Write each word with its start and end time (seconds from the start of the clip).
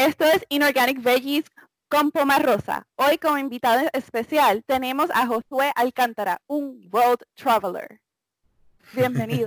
Esto 0.00 0.24
es 0.24 0.46
Inorganic 0.48 1.02
Veggies 1.02 1.44
con 1.90 2.10
Poma 2.10 2.38
Rosa. 2.38 2.86
Hoy 2.96 3.18
como 3.18 3.36
invitado 3.36 3.86
especial 3.92 4.64
tenemos 4.64 5.10
a 5.12 5.26
Josué 5.26 5.72
Alcántara, 5.76 6.40
un 6.46 6.88
World 6.90 7.22
Traveler. 7.34 8.00
Bienvenido. 8.94 9.46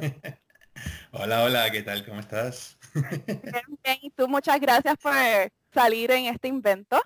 hola, 1.12 1.44
hola, 1.44 1.72
¿qué 1.72 1.82
tal? 1.82 2.06
¿Cómo 2.06 2.20
estás? 2.20 2.78
bien, 2.94 3.80
bien. 3.84 3.98
Y 4.04 4.12
tú 4.12 4.28
muchas 4.28 4.60
gracias 4.60 4.96
por 4.98 5.12
salir 5.74 6.12
en 6.12 6.28
este 6.28 6.50
invento. 6.50 7.02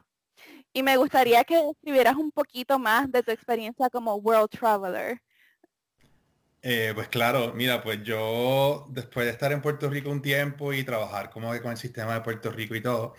Y 0.74 0.84
me 0.84 0.98
gustaría 0.98 1.46
que 1.46 1.56
describieras 1.56 2.18
un 2.18 2.34
poquito 2.34 2.78
más 2.78 3.10
de 3.10 3.24
tu 3.24 3.32
experiencia 3.32 3.90
como 3.90 4.16
World 4.16 4.50
Traveler. 4.50 5.22
Eh, 6.62 6.92
pues 6.96 7.08
claro, 7.08 7.54
mira, 7.54 7.82
pues 7.84 8.04
yo 8.04 8.88
después 8.90 9.26
de 9.26 9.32
estar 9.32 9.52
en 9.52 9.62
Puerto 9.62 9.90
Rico 9.90 10.10
un 10.10 10.22
tiempo 10.22 10.74
y 10.74 10.84
trabajar 10.84 11.30
como 11.30 11.52
que 11.54 11.62
con 11.62 11.72
el 11.72 11.78
sistema 11.78 12.16
de 12.16 12.22
Puerto 12.22 12.52
Rico 12.52 12.76
y 12.76 12.82
todo, 12.82 13.14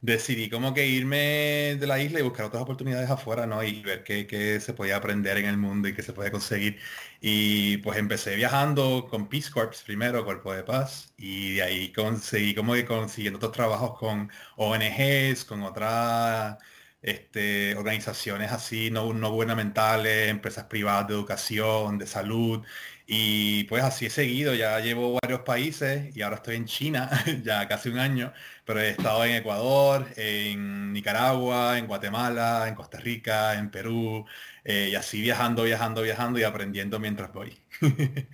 decidí 0.00 0.50
como 0.50 0.74
que 0.74 0.86
irme 0.86 1.76
de 1.78 1.86
la 1.86 2.00
isla 2.00 2.20
y 2.20 2.22
buscar 2.22 2.46
otras 2.46 2.62
oportunidades 2.62 3.10
afuera, 3.10 3.46
¿no? 3.46 3.62
Y 3.64 3.82
ver 3.82 4.04
qué, 4.04 4.60
se 4.60 4.74
podía 4.74 4.96
aprender 4.96 5.38
en 5.38 5.46
el 5.46 5.58
mundo 5.58 5.88
y 5.88 5.94
qué 5.94 6.02
se 6.02 6.12
podía 6.12 6.30
conseguir. 6.30 6.80
Y 7.20 7.78
pues 7.78 7.98
empecé 7.98 8.36
viajando 8.36 9.06
con 9.10 9.28
Peace 9.28 9.50
Corps 9.50 9.82
primero, 9.82 10.24
Cuerpo 10.24 10.54
de 10.54 10.64
Paz, 10.64 11.12
y 11.16 11.54
de 11.56 11.62
ahí 11.62 11.92
conseguí 11.92 12.54
como 12.54 12.74
que 12.74 12.84
consiguiendo 12.86 13.38
otros 13.38 13.52
trabajos 13.52 13.98
con 13.98 14.30
ONGs, 14.56 15.44
con 15.44 15.62
otras 15.62 16.58
este, 17.06 17.76
organizaciones 17.76 18.52
así 18.52 18.90
no, 18.90 19.12
no 19.14 19.30
gubernamentales, 19.30 20.28
empresas 20.28 20.64
privadas 20.64 21.08
de 21.08 21.14
educación, 21.14 21.98
de 21.98 22.06
salud. 22.06 22.64
Y 23.06 23.64
pues 23.64 23.84
así 23.84 24.06
he 24.06 24.10
seguido, 24.10 24.54
ya 24.54 24.80
llevo 24.80 25.18
varios 25.22 25.42
países 25.42 26.14
y 26.16 26.22
ahora 26.22 26.36
estoy 26.36 26.56
en 26.56 26.64
China, 26.66 27.08
ya 27.44 27.68
casi 27.68 27.88
un 27.90 27.98
año, 28.00 28.32
pero 28.64 28.80
he 28.80 28.90
estado 28.90 29.24
en 29.24 29.36
Ecuador, 29.36 30.08
en 30.16 30.92
Nicaragua, 30.92 31.78
en 31.78 31.86
Guatemala, 31.86 32.66
en 32.68 32.74
Costa 32.74 32.98
Rica, 32.98 33.54
en 33.54 33.70
Perú, 33.70 34.26
eh, 34.64 34.88
y 34.90 34.94
así 34.96 35.20
viajando, 35.20 35.62
viajando, 35.62 36.02
viajando 36.02 36.40
y 36.40 36.42
aprendiendo 36.42 36.98
mientras 36.98 37.32
voy. 37.32 37.56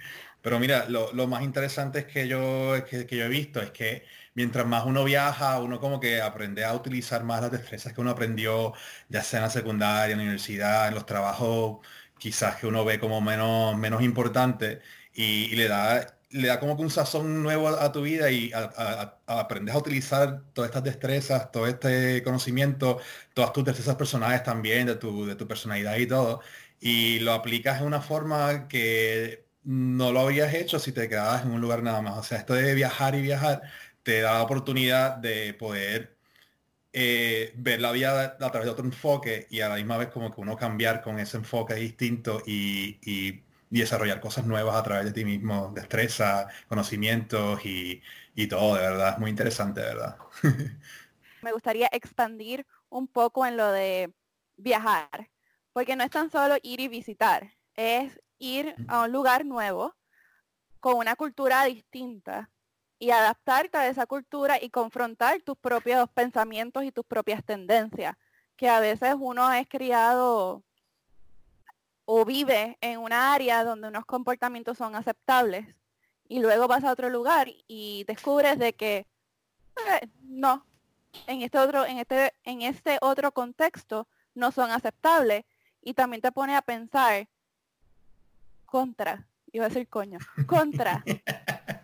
pero 0.43 0.59
mira, 0.59 0.87
lo, 0.89 1.13
más 1.29 1.43
interesante 1.43 2.01
es 2.01 2.05
que 2.07 2.27
yo, 2.27 2.83
que 2.87 3.17
yo 3.17 3.25
he 3.27 3.29
visto 3.29 3.61
es 3.61 3.71
que 3.73 4.05
mientras 4.35 4.67
más 4.67 4.85
uno 4.87 5.05
viaja, 5.05 5.61
uno 5.61 5.81
como 5.81 6.01
que 6.01 6.21
aprende 6.23 6.65
a 6.65 6.75
utilizar 6.75 7.25
más 7.25 7.43
las 7.43 7.53
destrezas 7.53 7.93
que 7.93 8.01
uno 8.01 8.11
aprendió, 8.11 8.73
ya 9.09 9.23
sea 9.23 9.41
en 9.41 9.45
la 9.45 9.51
secundaria, 9.51 10.13
en 10.13 10.19
la 10.19 10.25
universidad, 10.25 10.89
en 10.89 10.95
los 10.95 11.07
trabajos 11.07 11.79
quizás 12.19 12.57
que 12.57 12.67
uno 12.69 12.85
ve 12.85 13.01
como 13.01 13.21
menos, 13.21 13.77
menos 13.77 14.03
importante 14.03 14.81
y, 15.13 15.55
le 15.57 15.69
da 15.69 16.07
le 16.33 16.49
da 16.49 16.61
como 16.61 16.77
que 16.77 16.83
un 16.83 16.91
sazón 16.91 17.43
nuevo 17.43 17.69
a, 17.69 17.93
tu 17.93 18.03
vida 18.03 18.31
y 18.31 18.51
aprendes 19.27 19.75
a 19.75 19.79
utilizar 19.79 20.43
todas 20.55 20.71
estas 20.71 20.85
destrezas, 20.85 21.53
todo 21.53 21.67
este 21.67 22.23
conocimiento, 22.23 23.01
todas 23.35 23.53
tus 23.53 23.65
destrezas 23.65 23.97
personales 23.97 24.43
también, 24.43 24.87
de 24.87 24.97
tu, 24.97 25.27
de 25.27 25.37
tu 25.37 25.47
personalidad 25.47 25.97
y 25.97 26.07
todo, 26.07 26.41
y 26.81 27.19
lo 27.21 27.33
aplicas 27.33 27.81
de 27.81 27.87
una 27.87 28.01
forma 28.01 28.69
que 28.69 29.47
no 29.65 30.13
lo 30.13 30.21
habrías 30.21 30.55
hecho 30.55 30.79
si 30.79 30.93
te 30.93 31.09
quedabas 31.09 31.45
en 31.45 31.53
un 31.53 31.61
lugar 31.61 31.83
nada 31.83 32.03
más. 32.03 32.19
O 32.19 32.23
sea, 32.23 32.39
esto 32.39 32.55
de 32.55 32.75
viajar 32.75 33.15
y 33.15 33.23
viajar 33.23 33.63
te 34.03 34.21
da 34.21 34.35
la 34.35 34.43
oportunidad 34.43 35.17
de 35.17 35.55
poder 35.55 36.17
eh, 36.93 37.55
ver 37.57 37.81
la 37.81 37.93
vida 37.93 38.37
a 38.39 38.51
través 38.51 38.65
de 38.65 38.71
otro 38.71 38.85
enfoque 38.85 39.47
y 39.51 39.61
a 39.61 39.69
la 39.69 39.77
misma 39.77 39.97
vez 39.97 40.09
como 40.09 40.31
que 40.31 40.41
uno 40.41 40.57
cambiar 40.57 41.01
con 41.03 41.19
ese 41.19 41.39
enfoque 41.39 41.75
distinto 41.75 42.43
y, 42.47 42.99
y, 43.03 43.43
desarrollar 43.71 44.21
cosas 44.21 44.45
nuevas 44.45 44.77
a 44.77 44.83
través 44.83 45.07
de 45.07 45.13
ti 45.13 45.25
mismo, 45.25 45.73
destreza, 45.75 46.47
conocimientos 46.69 47.65
y, 47.65 48.03
y 48.35 48.47
todo, 48.47 48.75
de 48.75 48.83
verdad, 48.83 49.15
es 49.15 49.19
muy 49.19 49.31
interesante, 49.31 49.81
de 49.81 49.87
verdad. 49.87 50.19
Me 51.43 51.53
gustaría 51.53 51.89
expandir 51.91 52.67
un 52.91 53.09
poco 53.09 53.47
en 53.47 53.57
lo 53.57 53.73
de 53.73 54.13
viajar, 54.59 55.31
porque 55.73 55.97
no 55.97 56.05
es 56.05 56.11
tan 56.11 56.31
solo 56.31 56.57
ir 56.63 56.81
y 56.81 56.89
visitar, 56.89 57.51
es 57.75 58.21
ir 58.39 58.77
a 58.89 59.05
un 59.05 59.13
lugar 59.13 59.47
nuevo 59.47 59.97
con 60.79 60.97
una 60.97 61.17
cultura 61.17 61.65
distinta 61.65 62.51
y 63.03 63.11
adaptarte 63.11 63.77
a 63.77 63.89
esa 63.89 64.07
cultura 64.07 64.63
y 64.63 64.71
confrontar 64.71 65.43
tus 65.43 65.57
propios 65.57 66.09
pensamientos 66.11 66.85
y 66.85 66.93
tus 66.93 67.05
propias 67.05 67.45
tendencias, 67.45 68.15
que 68.55 68.69
a 68.69 68.79
veces 68.79 69.17
uno 69.19 69.53
es 69.53 69.67
criado 69.69 70.63
o 72.05 72.25
vive 72.25 72.79
en 72.81 73.01
una 73.01 73.35
área 73.35 73.65
donde 73.65 73.89
unos 73.89 74.07
comportamientos 74.07 74.79
son 74.79 74.95
aceptables 74.95 75.67
y 76.29 76.39
luego 76.39 76.69
vas 76.69 76.85
a 76.85 76.93
otro 76.93 77.11
lugar 77.11 77.49
y 77.67 78.05
descubres 78.05 78.57
de 78.61 78.75
que 78.75 78.99
eh, 78.99 80.09
no, 80.21 80.65
en 81.27 81.43
este 81.43 81.59
otro, 81.59 81.85
en 81.85 81.99
este, 81.99 82.33
en 82.45 82.63
este 82.63 82.99
otro 83.01 83.33
contexto 83.33 84.07
no 84.37 84.53
son 84.53 84.71
aceptables 84.71 85.45
y 85.81 85.95
también 85.95 86.23
te 86.23 86.31
pone 86.31 86.55
a 86.55 86.63
pensar 86.63 87.27
contra, 88.65 89.27
iba 89.51 89.65
a 89.65 89.71
decir 89.71 89.89
coño, 89.89 90.21
contra 90.47 91.03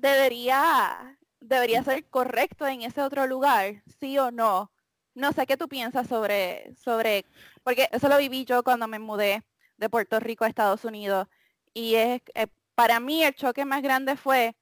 debería, 0.00 1.18
debería 1.40 1.82
ser 1.82 2.04
correcto 2.08 2.66
en 2.66 2.82
ese 2.82 3.02
otro 3.02 3.26
lugar, 3.26 3.82
sí 4.00 4.18
o 4.18 4.30
no. 4.30 4.70
No 5.14 5.32
sé 5.32 5.46
qué 5.46 5.56
tú 5.56 5.68
piensas 5.68 6.06
sobre, 6.06 6.74
sobre, 6.76 7.26
porque 7.64 7.88
eso 7.92 8.08
lo 8.08 8.18
viví 8.18 8.44
yo 8.44 8.62
cuando 8.62 8.86
me 8.86 8.98
mudé 8.98 9.42
de 9.76 9.90
Puerto 9.90 10.20
Rico 10.20 10.44
a 10.44 10.48
Estados 10.48 10.84
Unidos. 10.84 11.26
Y 11.74 11.94
es, 11.96 12.22
eh, 12.34 12.46
para 12.74 13.00
mí 13.00 13.24
el 13.24 13.34
choque 13.34 13.64
más 13.64 13.82
grande 13.82 14.16
fue, 14.16 14.56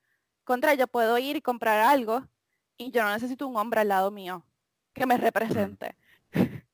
contra 0.44 0.74
yo 0.74 0.86
puedo 0.86 1.18
ir 1.18 1.36
y 1.36 1.42
comprar 1.42 1.80
algo 1.80 2.26
y 2.76 2.90
yo 2.90 3.02
no 3.02 3.12
necesito 3.12 3.46
un 3.46 3.56
hombre 3.56 3.80
al 3.80 3.88
lado 3.88 4.10
mío 4.10 4.44
que 4.94 5.06
me 5.06 5.18
represente. 5.18 5.96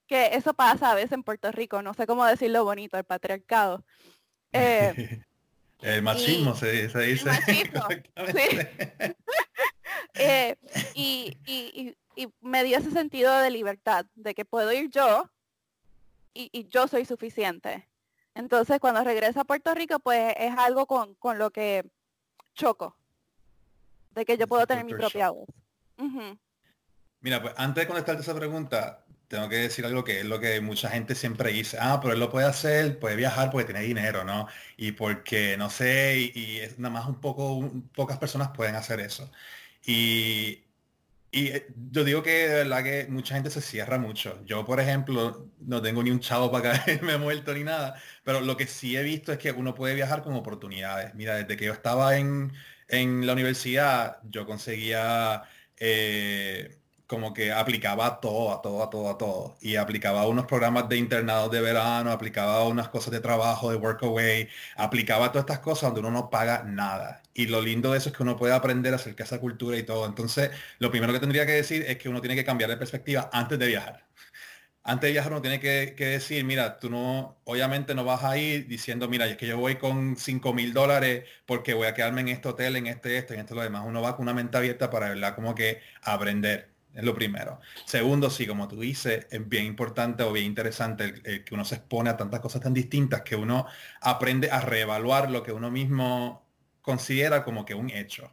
que 0.06 0.34
eso 0.34 0.54
pasa 0.54 0.90
a 0.90 0.94
veces 0.94 1.12
en 1.12 1.22
Puerto 1.22 1.50
Rico, 1.52 1.82
no 1.82 1.94
sé 1.94 2.06
cómo 2.06 2.24
decirlo 2.24 2.64
bonito, 2.64 2.96
el 2.98 3.04
patriarcado. 3.04 3.84
Eh, 4.54 5.24
el 5.82 6.02
machismo 6.02 6.54
se, 6.54 6.72
dice. 6.72 7.10
El 7.10 7.24
machismo, 7.24 7.88
eh, 10.14 10.56
y, 10.94 11.96
me 12.40 12.62
dio 12.64 12.78
ese 12.78 12.90
sentido 12.90 13.36
de 13.38 13.50
libertad, 13.50 14.06
de 14.14 14.34
que 14.34 14.44
puedo 14.44 14.72
ir 14.72 14.90
yo 14.90 15.28
y, 16.34 16.68
yo 16.68 16.88
soy 16.88 17.04
suficiente. 17.04 17.88
Entonces, 18.34 18.78
cuando 18.80 19.02
regreso 19.04 19.40
a 19.40 19.44
Puerto 19.44 19.74
Rico, 19.74 19.98
pues 19.98 20.34
es 20.38 20.56
algo 20.56 20.86
con, 20.86 21.38
lo 21.38 21.50
que 21.50 21.84
choco, 22.54 22.96
de 24.10 24.24
que 24.24 24.36
yo 24.36 24.46
puedo 24.46 24.66
tener 24.66 24.84
mi 24.84 24.94
propia 24.94 25.30
voz. 25.30 25.48
Mira, 27.20 27.40
pues 27.42 27.54
antes 27.56 27.82
de 27.82 27.86
contestarte 27.86 28.22
esa 28.22 28.34
pregunta, 28.34 29.04
tengo 29.32 29.48
que 29.48 29.56
decir 29.56 29.86
algo 29.86 30.04
que 30.04 30.20
es 30.20 30.26
lo 30.26 30.40
que 30.40 30.60
mucha 30.60 30.90
gente 30.90 31.14
siempre 31.14 31.52
dice, 31.52 31.78
ah, 31.80 32.00
pero 32.02 32.12
él 32.12 32.20
lo 32.20 32.30
puede 32.30 32.46
hacer, 32.46 32.98
puede 32.98 33.16
viajar 33.16 33.50
porque 33.50 33.64
tiene 33.64 33.80
dinero, 33.80 34.24
¿no? 34.24 34.46
Y 34.76 34.92
porque, 34.92 35.56
no 35.56 35.70
sé, 35.70 36.32
y, 36.34 36.58
es 36.58 36.78
nada 36.78 36.92
más 36.92 37.08
un 37.08 37.18
poco, 37.20 37.72
pocas 37.94 38.18
personas 38.18 38.50
pueden 38.50 38.74
hacer 38.76 39.00
eso. 39.00 39.30
Y, 39.86 40.64
y 41.30 41.48
eh, 41.48 41.66
yo 41.92 42.04
digo 42.04 42.22
que 42.22 42.48
de 42.48 42.54
verdad 42.64 42.84
que 42.84 43.06
mucha 43.08 43.34
gente 43.34 43.50
se 43.50 43.62
cierra 43.62 43.98
mucho. 43.98 44.44
Yo, 44.44 44.66
por 44.66 44.80
ejemplo, 44.80 45.48
no 45.60 45.80
tengo 45.82 46.02
ni 46.02 46.10
un 46.10 46.20
chavo 46.20 46.52
para 46.52 46.84
caerme 46.84 47.16
muerto 47.18 47.54
ni 47.54 47.64
nada, 47.64 47.94
pero 48.24 48.40
lo 48.42 48.56
que 48.58 48.66
sí 48.66 48.96
he 48.96 49.02
visto 49.02 49.32
es 49.32 49.38
que 49.38 49.52
uno 49.52 49.74
puede 49.74 49.94
viajar 49.94 50.22
con 50.22 50.34
oportunidades. 50.34 51.14
Mira, 51.14 51.36
desde 51.36 51.56
que 51.56 51.66
yo 51.66 51.72
estaba 51.72 52.18
en, 52.18 52.52
en 52.88 53.26
la 53.26 53.32
universidad, 53.34 54.18
yo 54.24 54.46
conseguía... 54.46 55.44
Eh, 55.78 56.81
como 57.12 57.34
que 57.34 57.52
aplicaba 57.52 58.20
todo, 58.20 58.54
a 58.54 58.62
todo, 58.62 58.82
a 58.82 58.88
todo, 58.88 59.10
a 59.10 59.18
todo. 59.18 59.56
Y 59.60 59.76
aplicaba 59.76 60.26
unos 60.26 60.46
programas 60.46 60.88
de 60.88 60.96
internados 60.96 61.50
de 61.50 61.60
verano, 61.60 62.10
aplicaba 62.10 62.66
unas 62.66 62.88
cosas 62.88 63.12
de 63.12 63.20
trabajo, 63.20 63.70
de 63.70 63.76
workaway, 63.76 64.48
aplicaba 64.76 65.30
todas 65.30 65.42
estas 65.44 65.58
cosas 65.58 65.92
donde 65.92 66.00
uno 66.00 66.10
no 66.10 66.30
paga 66.30 66.62
nada. 66.64 67.22
Y 67.34 67.46
lo 67.48 67.60
lindo 67.60 67.92
de 67.92 67.98
eso 67.98 68.08
es 68.08 68.16
que 68.16 68.22
uno 68.22 68.38
puede 68.38 68.54
aprender 68.54 68.94
acerca 68.94 69.24
de 69.24 69.26
esa 69.26 69.40
cultura 69.40 69.76
y 69.76 69.82
todo. 69.82 70.06
Entonces, 70.06 70.50
lo 70.78 70.90
primero 70.90 71.12
que 71.12 71.20
tendría 71.20 71.44
que 71.44 71.52
decir 71.52 71.84
es 71.86 71.98
que 71.98 72.08
uno 72.08 72.22
tiene 72.22 72.34
que 72.34 72.46
cambiar 72.46 72.70
de 72.70 72.78
perspectiva 72.78 73.28
antes 73.30 73.58
de 73.58 73.66
viajar. 73.66 74.06
Antes 74.84 75.08
de 75.08 75.12
viajar 75.12 75.32
uno 75.32 75.42
tiene 75.42 75.60
que, 75.60 75.94
decir, 76.06 76.44
mira, 76.44 76.78
tú 76.78 76.90
no, 76.90 77.40
obviamente 77.44 77.94
no 77.94 78.04
vas 78.04 78.24
a 78.24 78.38
ir 78.38 78.66
diciendo, 78.68 79.08
mira, 79.08 79.26
es 79.26 79.36
que 79.36 79.46
yo 79.46 79.58
voy 79.58 79.76
con 79.76 80.16
5 80.16 80.52
mil 80.54 80.72
dólares 80.72 81.24
porque 81.46 81.74
voy 81.74 81.86
a 81.88 81.94
quedarme 81.94 82.22
en 82.22 82.28
este 82.28 82.48
hotel, 82.48 82.76
en 82.76 82.86
este, 82.86 83.18
este, 83.18 83.34
en 83.34 83.40
este, 83.40 83.54
lo 83.54 83.62
demás. 83.62 83.84
Uno 83.86 84.00
va 84.02 84.16
con 84.16 84.24
una 84.24 84.34
mente 84.34 84.56
abierta 84.56 84.90
para, 84.90 85.10
¿verdad? 85.10 85.34
Como 85.34 85.54
que 85.54 85.80
aprender 86.02 86.71
es 86.94 87.04
lo 87.04 87.14
primero. 87.14 87.60
Segundo, 87.84 88.30
sí, 88.30 88.46
como 88.46 88.68
tú 88.68 88.80
dices, 88.80 89.26
es 89.30 89.48
bien 89.48 89.64
importante 89.64 90.22
o 90.22 90.32
bien 90.32 90.46
interesante 90.46 91.14
el, 91.24 91.44
que 91.44 91.54
uno 91.54 91.64
se 91.64 91.76
expone 91.76 92.10
a 92.10 92.16
tantas 92.16 92.40
cosas 92.40 92.60
tan 92.60 92.74
distintas 92.74 93.22
que 93.22 93.36
uno 93.36 93.66
aprende 94.00 94.50
a 94.50 94.60
reevaluar 94.60 95.30
lo 95.30 95.42
que 95.42 95.52
uno 95.52 95.70
mismo 95.70 96.46
considera 96.82 97.44
como 97.44 97.64
que 97.64 97.74
un 97.74 97.90
hecho. 97.90 98.32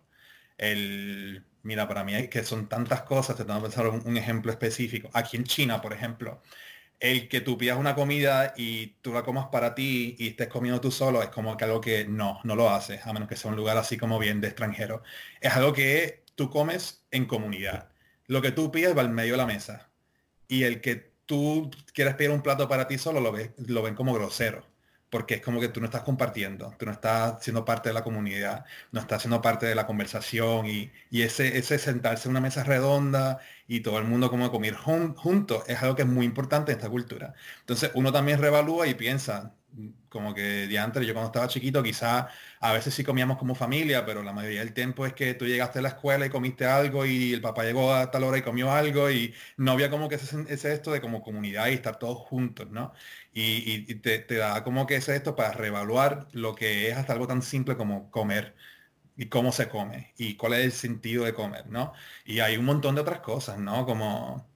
El, 0.58 1.46
mira, 1.64 1.88
para 1.88 2.04
mí 2.04 2.16
es 2.16 2.30
que 2.30 2.44
son 2.44 2.68
tantas 2.70 3.04
cosas, 3.04 3.38
te 3.38 3.46
tengo 3.46 3.60
que 3.60 3.68
pensar 3.68 3.88
un, 3.88 4.06
un, 4.06 4.18
ejemplo 4.18 4.52
específico. 4.52 5.10
Aquí 5.14 5.38
en 5.38 5.46
China, 5.46 5.82
por 5.82 5.94
ejemplo, 5.94 6.42
el 7.00 7.30
que 7.30 7.42
tú 7.42 7.58
pidas 7.58 7.78
una 7.78 7.96
comida 7.96 8.54
y 8.58 8.88
tú 9.02 9.14
la 9.14 9.24
comas 9.24 9.48
para 9.48 9.74
ti 9.76 10.16
y 10.20 10.30
estés 10.30 10.48
comiendo 10.50 10.82
tú 10.82 10.92
solo 10.92 11.24
es 11.24 11.30
como 11.30 11.56
que 11.58 11.66
algo 11.66 11.82
que 11.82 12.06
no, 12.06 12.40
no 12.44 12.56
lo 12.56 12.70
haces, 12.70 13.06
a 13.06 13.14
menos 13.14 13.30
que 13.30 13.38
sea 13.38 13.52
un 13.52 13.58
lugar 13.58 13.78
así 13.78 13.98
como 13.98 14.20
bien 14.20 14.42
de 14.42 14.48
extranjero. 14.50 15.04
Es 15.42 15.56
algo 15.56 15.74
que 15.74 16.24
tú 16.36 16.50
comes 16.50 17.06
en 17.12 17.26
comunidad 17.26 17.90
lo 18.30 18.42
que 18.42 18.52
tú 18.52 18.72
pides 18.72 18.96
va 18.98 19.02
al 19.02 19.10
medio 19.10 19.34
de 19.34 19.38
la 19.38 19.46
mesa. 19.46 19.90
Y 20.48 20.64
el 20.64 20.82
que 20.82 21.12
tú 21.26 21.72
quieres 21.94 22.16
pedir 22.16 22.32
un 22.32 22.42
plato 22.42 22.70
para 22.70 22.88
ti 22.88 22.98
solo 22.98 23.20
lo, 23.20 23.34
lo 23.68 23.82
ven 23.84 23.96
como 23.96 24.14
grosero 24.14 24.66
porque 25.10 25.36
es 25.36 25.42
como 25.42 25.60
que 25.60 25.70
tú 25.70 25.80
no 25.80 25.88
estás 25.88 26.04
compartiendo, 26.04 26.74
tú 26.78 26.86
no 26.86 26.92
estás 26.92 27.44
siendo 27.44 27.66
parte 27.66 27.90
de 27.90 27.94
la 27.94 28.04
comunidad, 28.04 28.66
no 28.92 29.00
estás 29.02 29.24
siendo 29.24 29.42
parte 29.42 29.66
de 29.66 29.76
la 29.76 29.88
conversación 29.88 30.68
y, 30.68 30.92
ese, 31.12 31.58
ese 31.58 31.80
sentarse 31.80 32.28
en 32.28 32.32
una 32.32 32.42
mesa 32.42 32.64
redonda 32.64 33.40
y 33.68 33.82
todo 33.82 33.98
el 33.98 34.06
mundo 34.06 34.30
como 34.30 34.52
comer 34.52 34.76
juntos 34.76 35.64
es 35.68 35.82
algo 35.82 35.96
que 35.96 36.04
es 36.04 36.08
muy 36.08 36.26
importante 36.26 36.72
en 36.72 36.78
esta 36.78 36.90
cultura. 36.90 37.34
Entonces 37.62 37.92
uno 37.96 38.12
también 38.12 38.40
revalúa 38.40 38.88
y 38.88 38.94
piensa, 38.94 39.54
como 40.10 40.34
que 40.34 40.68
de 40.68 40.80
antes, 40.80 41.06
yo 41.06 41.14
cuando 41.14 41.28
estaba 41.28 41.48
chiquito, 41.48 41.84
quizás 41.84 42.28
a 42.60 42.74
veces 42.74 42.94
sí 42.94 43.04
comíamos 43.04 43.38
como 43.38 43.56
familia, 43.56 44.06
pero 44.06 44.24
la 44.24 44.34
mayoría 44.34 44.60
del 44.62 44.74
tiempo 44.74 45.06
es 45.06 45.14
que 45.14 45.34
tú 45.36 45.46
llegaste 45.46 45.80
a 45.80 45.82
la 45.82 45.90
escuela 45.90 46.26
y 46.26 46.30
comiste 46.30 46.66
algo 46.66 47.06
y 47.06 47.34
el 47.34 47.42
papá 47.42 47.64
llegó 47.64 47.94
a 47.94 48.12
tal 48.12 48.24
hora 48.24 48.38
y 48.38 48.42
comió 48.42 48.72
algo 48.72 49.10
y 49.12 49.34
no 49.58 49.72
había 49.72 49.90
como 49.90 50.10
que 50.10 50.16
ese, 50.16 50.74
esto 50.74 50.92
de 50.92 51.02
como 51.02 51.22
comunidad 51.22 51.68
y 51.68 51.74
estar 51.74 52.00
todos 52.00 52.18
juntos, 52.18 52.70
¿no? 52.72 52.94
Y, 53.34 53.96
te, 53.96 54.24
da 54.36 54.64
como 54.64 54.86
que 54.88 54.96
ese 54.98 55.16
esto 55.16 55.36
para 55.36 55.52
reevaluar 55.54 56.28
lo 56.34 56.56
que 56.56 56.90
es 56.90 56.98
hasta 56.98 57.14
algo 57.14 57.28
tan 57.28 57.42
simple 57.42 57.78
como 57.78 58.10
comer 58.12 58.56
y 59.18 59.28
cómo 59.30 59.52
se 59.52 59.70
come 59.70 60.14
y 60.18 60.36
cuál 60.38 60.54
es 60.54 60.66
el 60.66 60.72
sentido 60.74 61.26
de 61.26 61.34
comer, 61.34 61.68
¿no? 61.68 61.94
Y 62.26 62.40
hay 62.40 62.58
un 62.58 62.66
montón 62.66 62.96
de 62.96 63.02
otras 63.02 63.20
cosas, 63.22 63.60
¿no? 63.60 63.86
Como 63.86 64.49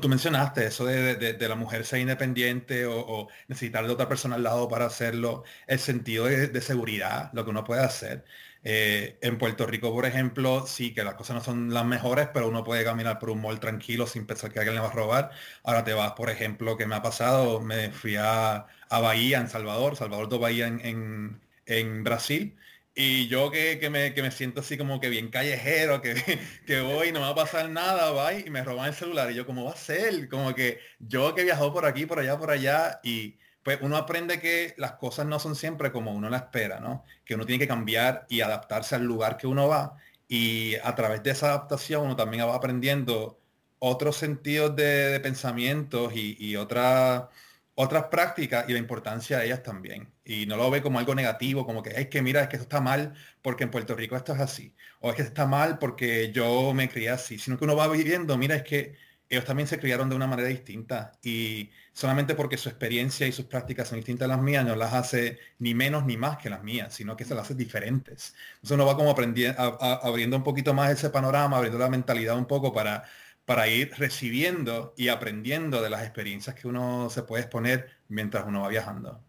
tú 0.00 0.08
mencionaste 0.08 0.66
eso 0.66 0.84
de, 0.86 1.36
la 1.48 1.54
mujer 1.54 1.84
ser 1.84 2.00
independiente 2.00 2.86
o, 2.86 3.28
necesitar 3.48 3.86
de 3.86 3.92
otra 3.92 4.08
persona 4.08 4.36
al 4.36 4.42
lado 4.42 4.68
para 4.68 4.86
hacerlo, 4.86 5.44
el 5.66 5.78
sentido 5.78 6.26
de, 6.26 6.60
seguridad, 6.60 7.30
lo 7.32 7.44
que 7.44 7.50
uno 7.50 7.64
puede 7.64 7.82
hacer. 7.82 8.24
Eh, 8.64 9.18
en 9.22 9.38
Puerto 9.38 9.66
Rico, 9.66 9.92
por 9.92 10.06
ejemplo, 10.06 10.66
sí 10.66 10.94
que 10.94 11.02
las 11.04 11.14
cosas 11.14 11.36
no 11.36 11.42
son 11.42 11.74
las 11.74 11.84
mejores, 11.84 12.28
pero 12.32 12.48
uno 12.48 12.62
puede 12.64 12.84
caminar 12.84 13.18
por 13.18 13.30
un 13.30 13.40
mall 13.40 13.58
tranquilo 13.60 14.06
sin 14.06 14.26
pensar 14.26 14.52
que 14.52 14.60
alguien 14.60 14.76
le 14.76 14.80
va 14.82 14.88
a 14.88 14.92
robar. 14.92 15.30
Ahora 15.64 15.84
te 15.84 15.92
vas, 15.94 16.12
por 16.12 16.30
ejemplo, 16.30 16.76
que 16.76 16.86
me 16.86 16.94
ha 16.94 17.02
pasado, 17.02 17.60
me 17.60 17.90
fui 17.90 18.16
a, 18.16 18.66
Bahía, 18.90 19.40
en 19.40 19.48
Salvador, 19.48 19.96
Salvador 19.96 20.28
de 20.28 20.38
Bahía 20.38 20.66
en, 20.68 21.40
en 21.66 22.04
Brasil, 22.04 22.56
y 22.94 23.28
yo 23.28 23.50
que, 23.50 23.78
que, 23.78 23.88
me, 23.88 24.12
que, 24.12 24.22
me, 24.22 24.30
siento 24.30 24.60
así 24.60 24.76
como 24.76 25.00
que 25.00 25.08
bien 25.08 25.30
callejero, 25.30 26.02
que, 26.02 26.14
que 26.66 26.80
voy 26.80 27.10
no 27.12 27.20
me 27.20 27.26
va 27.26 27.32
a 27.32 27.34
pasar 27.34 27.70
nada, 27.70 28.10
va 28.10 28.34
y 28.34 28.50
me 28.50 28.62
roban 28.62 28.88
el 28.88 28.94
celular. 28.94 29.30
Y 29.30 29.34
yo, 29.34 29.46
¿cómo 29.46 29.64
va 29.64 29.72
a 29.72 29.76
ser? 29.76 30.28
Como 30.28 30.54
que 30.54 30.78
yo 30.98 31.34
que 31.34 31.44
viajó 31.44 31.72
por 31.72 31.86
aquí, 31.86 32.04
por 32.06 32.18
allá, 32.18 32.38
por 32.38 32.50
allá, 32.50 33.00
y 33.02 33.38
pues 33.62 33.78
uno 33.80 33.96
aprende 33.96 34.40
que 34.40 34.74
las 34.76 34.92
cosas 34.92 35.26
no 35.26 35.38
son 35.38 35.56
siempre 35.56 35.92
como 35.92 36.12
uno 36.12 36.28
la 36.28 36.38
espera, 36.38 36.80
¿no? 36.80 37.04
Que 37.24 37.34
uno 37.34 37.46
tiene 37.46 37.60
que 37.60 37.68
cambiar 37.68 38.26
y 38.28 38.40
adaptarse 38.42 38.94
al 38.96 39.04
lugar 39.04 39.36
que 39.36 39.46
uno 39.46 39.68
va. 39.68 39.96
Y 40.28 40.74
a 40.82 40.94
través 40.94 41.22
de 41.22 41.30
esa 41.30 41.48
adaptación 41.48 42.02
uno 42.04 42.16
también 42.16 42.46
va 42.46 42.54
aprendiendo 42.54 43.40
otros 43.78 44.16
sentidos 44.16 44.76
de, 44.76 45.18
pensamientos 45.20 46.12
y, 46.14 46.36
y 46.38 46.56
otra 46.56 47.30
otras 47.74 48.04
prácticas 48.06 48.68
y 48.68 48.72
la 48.72 48.78
importancia 48.78 49.38
de 49.38 49.46
ellas 49.46 49.62
también. 49.62 50.12
Y 50.24 50.46
no 50.46 50.56
lo 50.56 50.70
ve 50.70 50.82
como 50.82 50.98
algo 50.98 51.14
negativo, 51.14 51.66
como 51.66 51.82
que 51.82 51.90
es 51.90 52.08
que 52.08 52.22
mira, 52.22 52.42
es 52.42 52.48
que 52.48 52.56
esto 52.56 52.64
está 52.64 52.80
mal 52.80 53.14
porque 53.42 53.64
en 53.64 53.70
Puerto 53.70 53.94
Rico 53.94 54.16
esto 54.16 54.34
es 54.34 54.40
así. 54.40 54.74
O 55.00 55.10
es 55.10 55.16
que 55.16 55.22
está 55.22 55.46
mal 55.46 55.78
porque 55.78 56.32
yo 56.32 56.74
me 56.74 56.88
crié 56.88 57.10
así. 57.10 57.38
Sino 57.38 57.58
que 57.58 57.64
uno 57.64 57.76
va 57.76 57.88
viviendo, 57.88 58.36
mira, 58.38 58.56
es 58.56 58.62
que 58.62 58.96
ellos 59.28 59.44
también 59.46 59.66
se 59.66 59.78
criaron 59.80 60.10
de 60.10 60.16
una 60.16 60.26
manera 60.26 60.48
distinta. 60.48 61.12
Y 61.22 61.70
solamente 61.92 62.34
porque 62.34 62.58
su 62.58 62.68
experiencia 62.68 63.26
y 63.26 63.32
sus 63.32 63.46
prácticas 63.46 63.88
son 63.88 63.96
distintas 63.96 64.26
a 64.26 64.28
las 64.28 64.42
mías, 64.42 64.64
no 64.64 64.76
las 64.76 64.92
hace 64.92 65.38
ni 65.58 65.74
menos 65.74 66.04
ni 66.04 66.18
más 66.18 66.36
que 66.38 66.50
las 66.50 66.62
mías, 66.62 66.92
sino 66.94 67.16
que 67.16 67.24
se 67.24 67.34
las 67.34 67.44
hace 67.44 67.54
diferentes. 67.54 68.34
Entonces 68.56 68.74
uno 68.74 68.84
va 68.86 68.96
como 68.96 69.10
aprendiendo, 69.10 69.58
abriendo 69.80 70.36
un 70.36 70.44
poquito 70.44 70.74
más 70.74 70.90
ese 70.90 71.08
panorama, 71.10 71.56
abriendo 71.56 71.78
la 71.78 71.88
mentalidad 71.88 72.36
un 72.36 72.46
poco 72.46 72.72
para 72.74 73.04
para 73.44 73.68
ir 73.68 73.92
recibiendo 73.96 74.94
y 74.96 75.08
aprendiendo 75.08 75.82
de 75.82 75.90
las 75.90 76.02
experiencias 76.02 76.54
que 76.54 76.68
uno 76.68 77.10
se 77.10 77.22
puede 77.22 77.42
exponer 77.42 77.90
mientras 78.08 78.46
uno 78.46 78.62
va 78.62 78.68
viajando. 78.68 79.22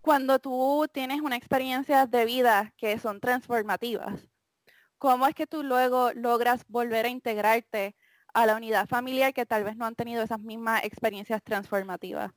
Cuando 0.00 0.38
tú 0.38 0.86
tienes 0.92 1.20
una 1.20 1.36
experiencia 1.36 2.06
de 2.06 2.24
vida 2.24 2.74
que 2.76 2.98
son 2.98 3.20
transformativas, 3.20 4.28
¿cómo 4.98 5.26
es 5.26 5.34
que 5.34 5.46
tú 5.46 5.62
luego 5.62 6.12
logras 6.12 6.64
volver 6.68 7.06
a 7.06 7.08
integrarte 7.08 7.94
a 8.32 8.46
la 8.46 8.56
unidad 8.56 8.86
familiar 8.88 9.32
que 9.32 9.46
tal 9.46 9.64
vez 9.64 9.76
no 9.76 9.86
han 9.86 9.94
tenido 9.94 10.22
esas 10.22 10.40
mismas 10.40 10.84
experiencias 10.84 11.42
transformativas? 11.42 12.32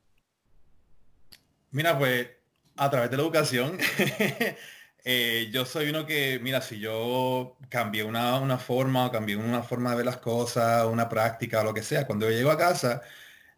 Mira, 1.71 1.97
pues 1.97 2.29
a 2.77 2.89
través 2.89 3.09
de 3.09 3.17
la 3.17 3.23
educación 3.23 3.77
Eh, 5.09 5.49
yo 5.53 5.65
soy 5.65 5.89
uno 5.89 6.05
que, 6.05 6.37
mira, 6.39 6.59
si 6.61 6.79
yo 6.79 7.57
cambié 7.69 8.03
una, 8.03 8.39
una 8.39 8.57
forma, 8.57 9.09
cambié 9.09 9.37
una 9.37 9.63
forma 9.63 9.91
de 9.91 9.97
ver 9.97 10.05
las 10.05 10.17
cosas, 10.17 10.85
una 10.85 11.07
práctica, 11.07 11.61
o 11.61 11.63
lo 11.63 11.73
que 11.73 11.81
sea, 11.81 12.05
cuando 12.05 12.29
yo 12.29 12.35
llego 12.35 12.51
a 12.51 12.57
casa, 12.57 13.01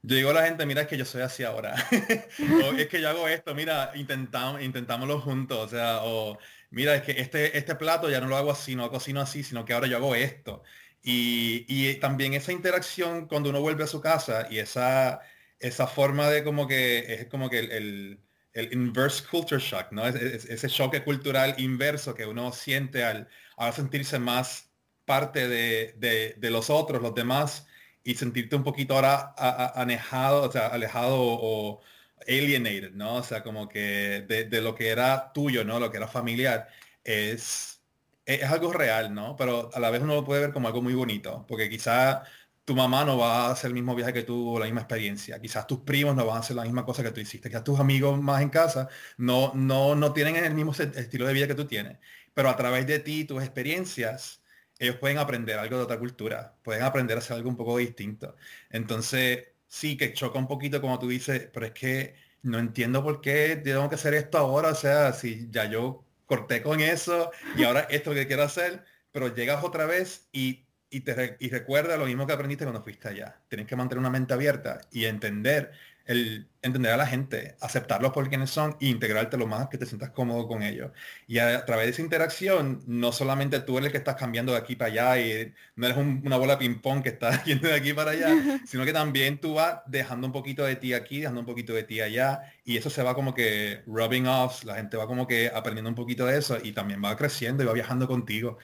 yo 0.04 0.16
digo 0.16 0.30
a 0.32 0.34
la 0.34 0.46
gente, 0.46 0.66
mira, 0.68 0.84
es 0.84 0.88
que 0.88 0.98
yo 0.98 1.06
soy 1.06 1.24
así 1.24 1.44
ahora. 1.44 1.76
o 2.64 2.74
es 2.74 2.88
que 2.88 3.02
yo 3.02 3.10
hago 3.10 3.28
esto, 3.28 3.56
mira, 3.56 3.92
intentamos, 3.96 4.62
intentámoslo 4.62 5.22
juntos. 5.22 5.58
O 5.60 5.70
sea, 5.70 6.04
o 6.04 6.38
mira, 6.72 6.96
es 6.96 7.04
que 7.04 7.14
este, 7.14 7.58
este 7.58 7.76
plato 7.76 8.10
ya 8.12 8.22
no 8.22 8.28
lo 8.28 8.38
hago 8.38 8.52
así, 8.52 8.76
no 8.76 8.92
cocino 8.92 9.22
así, 9.22 9.44
sino 9.44 9.66
que 9.66 9.74
ahora 9.74 9.88
yo 9.88 9.98
hago 9.98 10.16
esto. 10.16 10.64
Y, 11.02 11.66
y 11.68 11.96
también 11.96 12.34
esa 12.36 12.52
interacción 12.52 13.28
cuando 13.28 13.50
uno 13.50 13.62
vuelve 13.62 13.86
a 13.86 13.88
su 13.88 14.02
casa 14.02 14.48
y 14.52 14.60
esa, 14.60 15.22
esa 15.60 15.88
forma 15.88 16.30
de 16.30 16.44
como 16.44 16.68
que 16.68 17.14
es 17.16 17.28
como 17.28 17.50
que 17.50 17.60
el 17.60 18.20
inverse 18.72 19.24
culture 19.30 19.62
shock, 19.62 19.92
¿no? 19.92 20.08
Es, 20.08 20.46
ese 20.46 20.68
choque 20.68 21.04
cultural 21.04 21.56
inverso 21.58 22.14
que 22.14 22.26
uno 22.26 22.52
siente 22.52 23.04
al, 23.04 23.28
sentirse 23.74 24.20
más 24.20 24.70
parte 25.06 25.48
de, 25.48 26.36
los 26.42 26.70
otros, 26.70 27.02
los 27.02 27.16
demás, 27.16 27.68
y 28.04 28.16
sentirte 28.16 28.56
un 28.56 28.64
poquito 28.64 28.96
ahora 28.96 29.34
alejado, 29.76 30.44
o 30.44 30.52
sea, 30.52 30.68
alejado 30.68 31.18
o, 31.20 31.82
alienated, 32.28 32.92
¿no? 32.94 33.16
O 33.16 33.24
sea, 33.24 33.44
como 33.44 33.70
que 33.70 34.26
de, 34.28 34.62
lo 34.62 34.76
que 34.76 34.90
era 34.90 35.32
tuyo, 35.34 35.64
¿no? 35.64 35.80
Lo 35.80 35.92
que 35.92 35.98
era 35.98 36.08
familiar, 36.08 36.68
es, 37.04 37.82
es, 38.26 38.44
algo 38.44 38.74
real, 38.74 39.14
¿no? 39.14 39.36
Pero 39.36 39.70
a 39.74 39.80
la 39.80 39.90
vez 39.90 40.02
uno 40.02 40.16
lo 40.16 40.26
puede 40.26 40.42
ver 40.42 40.54
como 40.54 40.68
algo 40.68 40.82
muy 40.82 40.94
bonito, 40.94 41.46
porque 41.48 41.70
quizá 41.70 42.24
tu 42.70 42.76
mamá 42.76 43.04
no 43.04 43.18
va 43.18 43.48
a 43.48 43.52
hacer 43.54 43.70
el 43.70 43.74
mismo 43.74 43.96
viaje 43.96 44.14
que 44.14 44.22
tú 44.22 44.56
o 44.56 44.60
la 44.60 44.66
misma 44.66 44.82
experiencia. 44.82 45.42
Quizás 45.42 45.66
tus 45.66 45.80
primos 45.80 46.16
no 46.16 46.24
van 46.28 46.38
a 46.38 46.40
hacer 46.42 46.56
la 46.56 46.62
misma 46.62 46.86
cosa 46.86 47.02
que 47.02 47.10
tú 47.10 47.20
hiciste. 47.20 47.50
Quizás 47.50 47.64
tus 47.64 47.80
amigos 47.80 48.22
más 48.22 48.44
en 48.44 48.50
casa 48.50 48.90
no, 49.18 49.52
no, 49.56 49.96
no 49.96 50.14
tienen 50.14 50.36
el 50.36 50.54
mismo 50.54 50.72
estilo 50.74 51.26
de 51.26 51.34
vida 51.34 51.48
que 51.48 51.56
tú 51.56 51.66
tienes. 51.66 51.98
Pero 52.36 52.48
a 52.48 52.56
través 52.56 52.86
de 52.86 53.00
ti, 53.00 53.26
tus 53.26 53.42
experiencias, 53.42 54.44
ellos 54.78 54.98
pueden 54.98 55.18
aprender 55.18 55.58
algo 55.58 55.78
de 55.78 55.84
otra 55.84 55.98
cultura. 55.98 56.60
Pueden 56.62 56.84
aprender 56.84 57.18
a 57.18 57.22
hacer 57.22 57.38
algo 57.38 57.50
un 57.50 57.58
poco 57.58 57.76
distinto. 57.78 58.36
Entonces, 58.70 59.48
sí 59.68 59.98
que 59.98 60.14
choca 60.14 60.38
un 60.38 60.48
poquito 60.48 60.80
como 60.80 61.00
tú 61.00 61.08
dices, 61.08 61.50
pero 61.52 61.66
es 61.66 61.72
que 61.72 62.18
no 62.44 62.60
entiendo 62.60 63.04
por 63.04 63.20
qué 63.20 63.56
tengo 63.64 63.90
que 63.90 63.96
hacer 63.96 64.14
esto 64.14 64.38
ahora. 64.38 64.70
O 64.70 64.76
sea, 64.76 65.14
si 65.14 65.48
ya 65.50 65.66
yo 65.66 66.06
corté 66.28 66.62
con 66.62 66.82
eso 66.82 67.32
y 67.58 67.64
ahora 67.64 67.88
esto 67.90 68.14
que 68.14 68.28
quiero 68.28 68.44
hacer, 68.44 68.86
pero 69.12 69.34
llegas 69.34 69.64
otra 69.64 69.88
vez 69.88 70.30
y 70.32 70.69
y, 70.90 71.02
te, 71.02 71.38
y 71.40 71.50
recuerda 71.50 71.98
lo 71.98 72.06
mismo 72.06 72.26
que 72.26 72.34
aprendiste 72.34 72.66
cuando 72.66 72.84
fuiste 72.84 73.08
allá. 73.10 73.40
Tienes 73.48 73.68
que 73.68 73.76
mantener 73.76 74.00
una 74.00 74.10
mente 74.10 74.34
abierta 74.34 74.82
y 74.92 75.06
entender, 75.06 75.72
el, 76.06 76.48
entender 76.64 76.92
a 76.92 76.98
la 76.98 77.06
gente, 77.06 77.56
aceptarlos 77.62 78.12
por 78.12 78.28
quienes 78.28 78.50
son 78.50 78.76
e 78.82 78.88
integrarte 78.88 79.38
lo 79.38 79.46
más 79.46 79.70
que 79.70 79.78
te 79.78 79.86
sientas 79.86 80.10
cómodo 80.10 80.48
con 80.48 80.64
ellos. 80.64 80.92
Y 81.28 81.38
a, 81.38 81.64
través 81.66 81.86
de 81.86 81.92
esa 81.92 82.02
interacción, 82.02 82.82
no 82.88 83.12
solamente 83.12 83.60
tú 83.60 83.78
eres 83.78 83.88
el 83.88 83.92
que 83.92 83.98
estás 84.00 84.16
cambiando 84.16 84.54
de 84.54 84.58
aquí 84.58 84.76
para 84.76 84.92
allá 84.92 85.20
y 85.20 85.54
no 85.76 85.86
eres 85.86 85.98
una 85.98 86.38
bola 86.38 86.54
de 86.56 86.60
ping-pong 86.60 87.04
que 87.04 87.10
está 87.10 87.44
yendo 87.46 87.68
de 87.68 87.76
aquí 87.76 87.94
para 87.94 88.12
allá, 88.12 88.30
sino 88.66 88.84
que 88.84 88.94
también 88.94 89.40
tú 89.40 89.54
vas 89.56 89.82
dejando 89.86 90.26
un 90.26 90.34
poquito 90.34 90.64
de 90.66 90.76
ti 90.76 90.94
aquí, 90.94 91.20
dejando 91.20 91.42
un 91.42 91.46
poquito 91.46 91.74
de 91.74 91.84
ti 91.84 92.02
allá, 92.02 92.42
y 92.66 92.78
eso 92.78 92.90
se 92.90 93.04
va 93.04 93.14
como 93.14 93.36
que 93.36 93.84
rubbing 93.86 94.28
off, 94.28 94.64
la 94.64 94.76
gente 94.76 94.98
va 94.98 95.06
como 95.06 95.28
que 95.28 95.52
aprendiendo 95.54 95.90
un 95.90 95.96
poquito 95.96 96.26
de 96.26 96.38
eso 96.38 96.58
y 96.62 96.72
también 96.72 97.04
va 97.04 97.16
creciendo 97.16 97.64
y 97.64 97.68
va 97.68 97.74
viajando 97.74 98.08
contigo. 98.08 98.58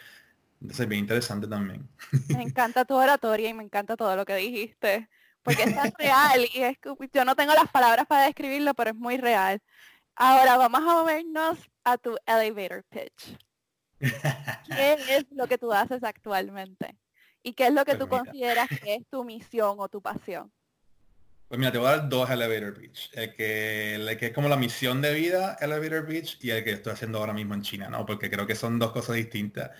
Entonces, 0.62 0.88
bien 0.88 1.02
interesante 1.02 1.48
también. 1.48 1.88
Me 2.30 2.44
encanta 2.44 2.86
tu 2.86 2.96
oratoria 2.96 3.50
y 3.50 3.54
me 3.54 3.64
encanta 3.64 3.96
todo 3.96 4.16
lo 4.16 4.26
que 4.26 4.36
dijiste, 4.36 5.10
porque 5.44 5.64
es 5.64 5.76
tan 5.76 5.94
real 5.98 6.48
y 6.54 6.62
es 6.62 6.78
yo 7.14 7.26
no 7.26 7.36
tengo 7.36 7.54
las 7.54 7.70
palabras 7.70 8.08
para 8.08 8.26
describirlo, 8.26 8.74
pero 8.74 8.92
es 8.92 8.96
muy 8.96 9.18
real. 9.18 9.62
Ahora 10.16 10.58
vamos 10.58 10.82
a 10.82 10.94
movernos 10.94 11.60
a 11.84 11.98
tu 11.98 12.18
elevator 12.26 12.84
pitch. 12.90 13.38
¿Qué 14.00 14.98
es 15.10 15.26
lo 15.32 15.48
que 15.48 15.58
tú 15.58 15.72
haces 15.72 16.04
actualmente? 16.04 16.98
¿Y 17.44 17.54
qué 17.54 17.68
es 17.68 17.74
lo 17.74 17.86
que 17.86 17.96
pues 17.96 18.00
tú 18.00 18.08
consideras 18.08 18.68
que 18.70 18.96
es 18.96 19.08
tu 19.10 19.24
misión 19.24 19.76
o 19.78 19.88
tu 19.88 20.02
pasión? 20.02 20.52
Pues 21.48 21.60
mira, 21.60 21.72
te 21.72 21.78
voy 21.78 21.88
a 21.88 21.98
dar 21.98 22.10
dos 22.10 22.30
elevator 22.30 22.74
pitch. 22.74 23.12
El 23.14 23.36
que, 23.36 23.96
el 23.96 24.18
que 24.18 24.28
es 24.28 24.34
como 24.34 24.50
la 24.50 24.58
misión 24.58 25.00
de 25.02 25.14
vida, 25.14 25.58
elevator 25.62 26.08
pitch, 26.08 26.44
y 26.44 26.50
el 26.50 26.64
que 26.64 26.72
estoy 26.72 26.94
haciendo 26.94 27.20
ahora 27.20 27.34
mismo 27.34 27.54
en 27.54 27.62
China, 27.62 27.88
¿no? 27.88 28.06
Porque 28.06 28.32
creo 28.32 28.48
que 28.48 28.56
son 28.56 28.80
dos 28.80 28.92
cosas 28.92 29.16
distintas. 29.16 29.72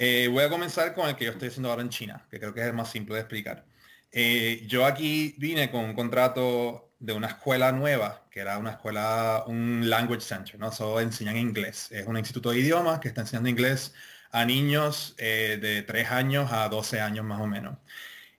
Eh, 0.00 0.28
voy 0.28 0.44
a 0.44 0.48
comenzar 0.48 0.94
con 0.94 1.08
el 1.08 1.16
que 1.16 1.24
yo 1.24 1.32
estoy 1.32 1.48
haciendo 1.48 1.70
ahora 1.70 1.82
en 1.82 1.88
China, 1.88 2.24
que 2.30 2.38
creo 2.38 2.54
que 2.54 2.60
es 2.60 2.66
el 2.66 2.72
más 2.72 2.88
simple 2.88 3.16
de 3.16 3.22
explicar. 3.22 3.64
Eh, 4.12 4.64
yo 4.68 4.86
aquí 4.86 5.34
vine 5.38 5.72
con 5.72 5.84
un 5.84 5.94
contrato 5.94 6.92
de 7.00 7.12
una 7.14 7.26
escuela 7.26 7.72
nueva, 7.72 8.24
que 8.30 8.38
era 8.38 8.58
una 8.58 8.70
escuela, 8.72 9.42
un 9.48 9.90
language 9.90 10.20
center, 10.20 10.56
¿no? 10.58 10.70
Solo 10.70 11.00
enseñan 11.00 11.36
inglés. 11.36 11.90
Es 11.90 12.06
un 12.06 12.16
instituto 12.16 12.50
de 12.50 12.60
idiomas 12.60 13.00
que 13.00 13.08
está 13.08 13.22
enseñando 13.22 13.48
inglés 13.48 13.92
a 14.30 14.44
niños 14.44 15.16
eh, 15.18 15.58
de 15.60 15.82
3 15.82 16.10
años 16.12 16.52
a 16.52 16.68
12 16.68 17.00
años 17.00 17.24
más 17.24 17.40
o 17.40 17.46
menos. 17.48 17.76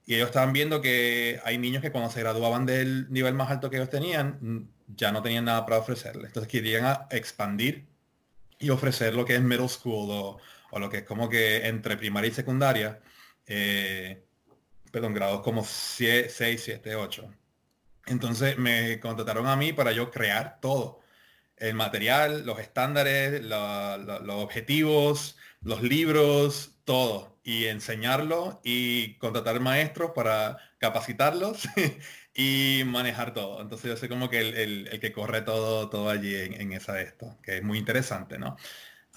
Y 0.05 0.15
ellos 0.15 0.27
estaban 0.29 0.53
viendo 0.53 0.81
que 0.81 1.41
hay 1.43 1.57
niños 1.57 1.81
que 1.81 1.91
cuando 1.91 2.09
se 2.09 2.21
graduaban 2.21 2.65
del 2.65 3.11
nivel 3.11 3.33
más 3.33 3.51
alto 3.51 3.69
que 3.69 3.77
ellos 3.77 3.89
tenían, 3.89 4.37
mm, 4.41 4.69
ya 4.95 5.11
no 5.11 5.21
tenían 5.21 5.45
nada 5.45 5.65
para 5.65 5.79
ofrecerles. 5.79 6.27
Entonces 6.27 6.49
querían 6.49 6.85
expandir 7.11 7.85
y 8.59 8.69
ofrecer 8.69 9.13
lo 9.15 9.25
que 9.25 9.35
es 9.35 9.41
middle 9.41 9.69
school 9.69 10.09
o, 10.11 10.39
lo 10.77 10.89
que 10.89 10.97
es 10.97 11.03
como 11.03 11.29
que 11.29 11.67
entre 11.67 11.97
primaria 11.97 12.29
y 12.29 12.33
secundaria, 12.33 13.01
eh, 13.47 14.23
perdón, 14.91 15.13
grados 15.13 15.41
como 15.41 15.63
6, 15.63 16.31
7, 16.31 16.95
8. 16.95 17.33
Entonces 18.07 18.57
me 18.57 18.99
contrataron 18.99 19.47
a 19.47 19.55
mí 19.55 19.73
para 19.73 19.91
yo 19.91 20.11
crear 20.11 20.59
todo. 20.61 21.01
El 21.57 21.75
material, 21.75 22.45
los 22.45 22.59
estándares, 22.59 23.41
los 23.43 24.35
objetivos, 24.43 25.37
los 25.61 25.81
libros, 25.81 26.79
todo. 26.85 27.39
Y 27.43 27.65
enseñarlo 27.65 28.61
y 28.63 29.15
contratar 29.15 29.59
maestros 29.59 30.11
para 30.15 30.57
capacitarlos 30.79 31.67
y 32.33 32.83
manejar 32.85 33.33
todo. 33.33 33.61
Entonces 33.61 33.89
yo 33.89 33.97
soy 33.97 34.09
como 34.09 34.29
que 34.29 34.39
el, 34.39 34.99
que 34.99 35.11
corre 35.11 35.41
todo, 35.41 35.89
todo 35.89 36.09
allí 36.09 36.35
en, 36.35 36.71
esa 36.73 37.01
esto, 37.01 37.37
que 37.43 37.57
es 37.57 37.63
muy 37.63 37.77
interesante, 37.77 38.37
¿no? 38.39 38.55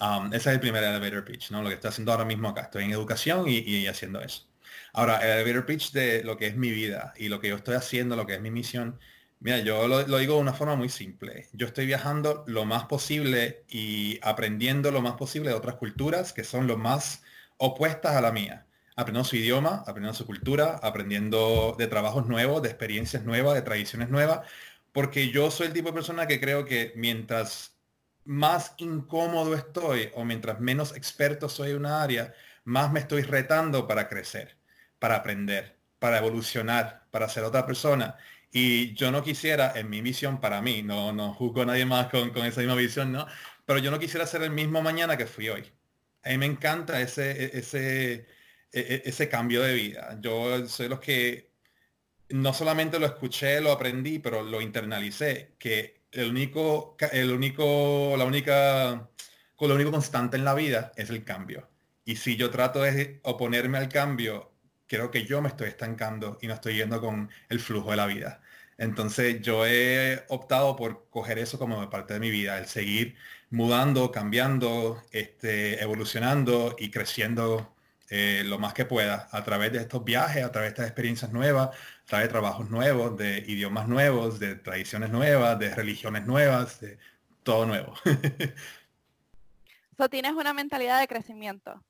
Um, 0.03 0.27
ese 0.27 0.49
es 0.49 0.55
el 0.55 0.59
primer 0.59 0.83
elevator 0.83 1.23
pitch, 1.23 1.51
¿no? 1.51 1.61
Lo 1.61 1.69
que 1.69 1.75
estoy 1.75 1.89
haciendo 1.89 2.11
ahora 2.11 2.25
mismo 2.25 2.49
acá. 2.49 2.63
Estoy 2.63 2.83
en 2.83 2.91
educación 2.91 3.47
y, 3.47 3.59
y 3.59 3.87
haciendo 3.87 4.21
eso. 4.21 4.47
Ahora, 4.91 5.17
el 5.19 5.39
elevator 5.39 5.65
pitch 5.65 5.91
de 5.93 6.23
lo 6.23 6.35
que 6.37 6.47
es 6.47 6.57
mi 6.57 6.71
vida 6.71 7.13
y 7.17 7.29
lo 7.29 7.39
que 7.39 7.49
yo 7.49 7.55
estoy 7.55 7.75
haciendo, 7.75 8.15
lo 8.15 8.25
que 8.25 8.35
es 8.35 8.41
mi 8.41 8.51
misión, 8.51 8.99
Mira, 9.43 9.59
yo 9.59 9.89
lo, 9.89 10.03
digo 10.19 10.35
de 10.35 10.41
una 10.41 10.53
forma 10.53 10.77
muy 10.77 10.87
simple. 10.87 11.49
Yo 11.51 11.67
estoy 11.67 11.85
viajando 11.85 12.45
lo 12.47 12.63
más 12.63 12.85
posible 12.85 13.65
y 13.67 14.17
aprendiendo 14.21 14.89
lo 14.89 15.01
más 15.01 15.15
posible 15.15 15.49
de 15.49 15.55
otras 15.55 15.75
culturas 15.75 16.31
que 16.31 16.45
son 16.45 16.65
lo 16.65 16.77
más 16.77 17.23
opuestas 17.57 18.15
a 18.15 18.21
la 18.21 18.31
mía. 18.31 18.67
Aprendiendo 18.95 19.27
su 19.29 19.35
idioma, 19.35 19.83
aprendiendo 19.85 20.13
su 20.13 20.25
cultura, 20.25 20.79
aprendiendo 20.81 21.75
de 21.77 21.87
trabajos 21.87 22.25
nuevos, 22.27 22.61
de 22.61 22.69
experiencias 22.69 23.25
nuevas, 23.25 23.55
de 23.55 23.63
tradiciones 23.63 24.09
nuevas, 24.09 24.47
porque 24.93 25.29
yo 25.29 25.51
soy 25.51 25.67
el 25.67 25.73
tipo 25.73 25.89
de 25.89 25.95
persona 25.95 26.25
que 26.25 26.39
creo 26.39 26.63
que 26.65 26.93
mientras 26.95 27.72
más 28.25 28.73
incómodo 28.77 29.55
estoy 29.55 30.09
o 30.15 30.25
mientras 30.25 30.59
menos 30.59 30.95
experto 30.95 31.49
soy 31.49 31.71
en 31.71 31.77
una 31.77 32.01
área, 32.03 32.33
más 32.63 32.91
me 32.91 32.99
estoy 32.99 33.23
retando 33.23 33.87
para 33.87 34.07
crecer, 34.07 34.57
para 34.99 35.17
aprender, 35.17 35.77
para 35.99 36.17
evolucionar, 36.19 37.05
para 37.11 37.29
ser 37.29 37.43
otra 37.43 37.65
persona. 37.65 38.17
Y 38.51 38.93
yo 38.93 39.11
no 39.11 39.23
quisiera, 39.23 39.73
en 39.75 39.89
mi 39.89 40.01
misión 40.01 40.39
para 40.39 40.61
mí, 40.61 40.83
no, 40.83 41.11
no 41.13 41.33
juzgo 41.33 41.63
a 41.63 41.65
nadie 41.65 41.85
más 41.85 42.07
con, 42.09 42.29
esa 42.45 42.61
misma 42.61 42.75
visión, 42.75 43.11
¿no? 43.11 43.25
Pero 43.65 43.79
yo 43.79 43.91
no 43.91 43.99
quisiera 43.99 44.27
ser 44.27 44.43
el 44.43 44.51
mismo 44.51 44.81
mañana 44.81 45.17
que 45.17 45.25
fui 45.25 45.49
hoy. 45.49 45.71
A 46.23 46.29
mí 46.29 46.37
me 46.37 46.45
encanta 46.45 47.01
ese, 47.01 47.31
e, 47.31 47.59
ese, 47.59 48.13
e, 48.13 48.25
e, 48.71 49.03
ese 49.05 49.29
cambio 49.29 49.61
de 49.63 49.73
vida. 49.73 50.17
Yo 50.21 50.67
soy 50.67 50.87
los 50.89 50.99
que 50.99 51.51
no 52.29 52.53
solamente 52.53 52.99
lo 52.99 53.05
escuché, 53.05 53.61
lo 53.61 53.71
aprendí, 53.71 54.19
pero 54.19 54.43
lo 54.43 54.61
internalicé, 54.61 55.55
que 55.59 56.02
el 56.13 56.29
único, 56.29 56.95
el 57.11 57.31
único, 57.31 58.15
la 58.17 58.25
única, 58.25 59.09
con 59.55 59.69
lo 59.69 59.75
único 59.75 59.91
constante 59.91 60.37
en 60.37 60.45
la 60.45 60.53
vida 60.53 60.91
es 60.95 61.09
el 61.09 61.23
cambio. 61.23 61.69
Y 62.05 62.17
si 62.17 62.35
yo 62.35 62.49
trato 62.51 62.81
de 62.81 63.19
oponerme 63.23 63.77
al 63.77 63.89
cambio, 63.89 64.51
creo 64.87 65.11
que 65.11 65.25
yo 65.25 65.41
me 65.41 65.49
estoy 65.49 65.67
estancando 65.69 66.37
y 66.41 66.47
no 66.47 66.53
estoy 66.53 66.75
yendo 66.75 67.01
con 67.01 67.29
el 67.49 67.59
flujo 67.59 67.91
de 67.91 67.97
la 67.97 68.05
vida. 68.05 68.41
Entonces 68.77 69.41
yo 69.41 69.65
he 69.65 70.23
optado 70.29 70.75
por 70.75 71.09
coger 71.09 71.39
eso 71.39 71.59
como 71.59 71.89
parte 71.89 72.13
de 72.15 72.19
mi 72.19 72.31
vida, 72.31 72.57
el 72.57 72.67
seguir 72.67 73.15
mudando, 73.49 74.11
cambiando, 74.11 75.01
este, 75.11 75.81
evolucionando 75.81 76.75
y 76.79 76.89
creciendo 76.89 77.73
eh, 78.09 78.43
lo 78.45 78.59
más 78.59 78.73
que 78.73 78.85
pueda 78.85 79.27
a 79.31 79.43
través 79.43 79.71
de 79.71 79.79
estos 79.79 80.03
viajes, 80.03 80.43
a 80.43 80.51
través 80.51 80.69
de 80.69 80.73
estas 80.73 80.87
experiencias 80.87 81.31
nuevas, 81.31 81.69
de 82.09 82.27
trabajos 82.27 82.69
nuevos, 82.69 83.17
de 83.17 83.39
idiomas 83.47 83.87
nuevos, 83.87 84.39
de 84.39 84.55
tradiciones 84.55 85.09
nuevas, 85.09 85.57
de 85.57 85.73
religiones 85.73 86.25
nuevas, 86.25 86.79
de 86.79 86.99
todo 87.43 87.65
nuevo. 87.65 87.93
so, 89.97 90.09
tienes 90.09 90.33
una 90.33 90.53
mentalidad 90.53 90.99
de 90.99 91.07
crecimiento. 91.07 91.83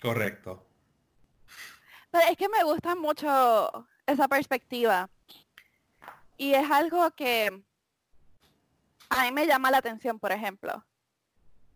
Correcto. 0.00 0.64
Pero 2.10 2.24
es 2.30 2.36
que 2.36 2.48
me 2.48 2.62
gusta 2.64 2.94
mucho 2.94 3.88
esa 4.06 4.28
perspectiva. 4.28 5.10
Y 6.36 6.54
es 6.54 6.70
algo 6.70 7.10
que 7.10 7.64
a 9.10 9.24
mí 9.24 9.32
me 9.32 9.46
llama 9.46 9.70
la 9.70 9.78
atención, 9.78 10.18
por 10.18 10.32
ejemplo. 10.32 10.84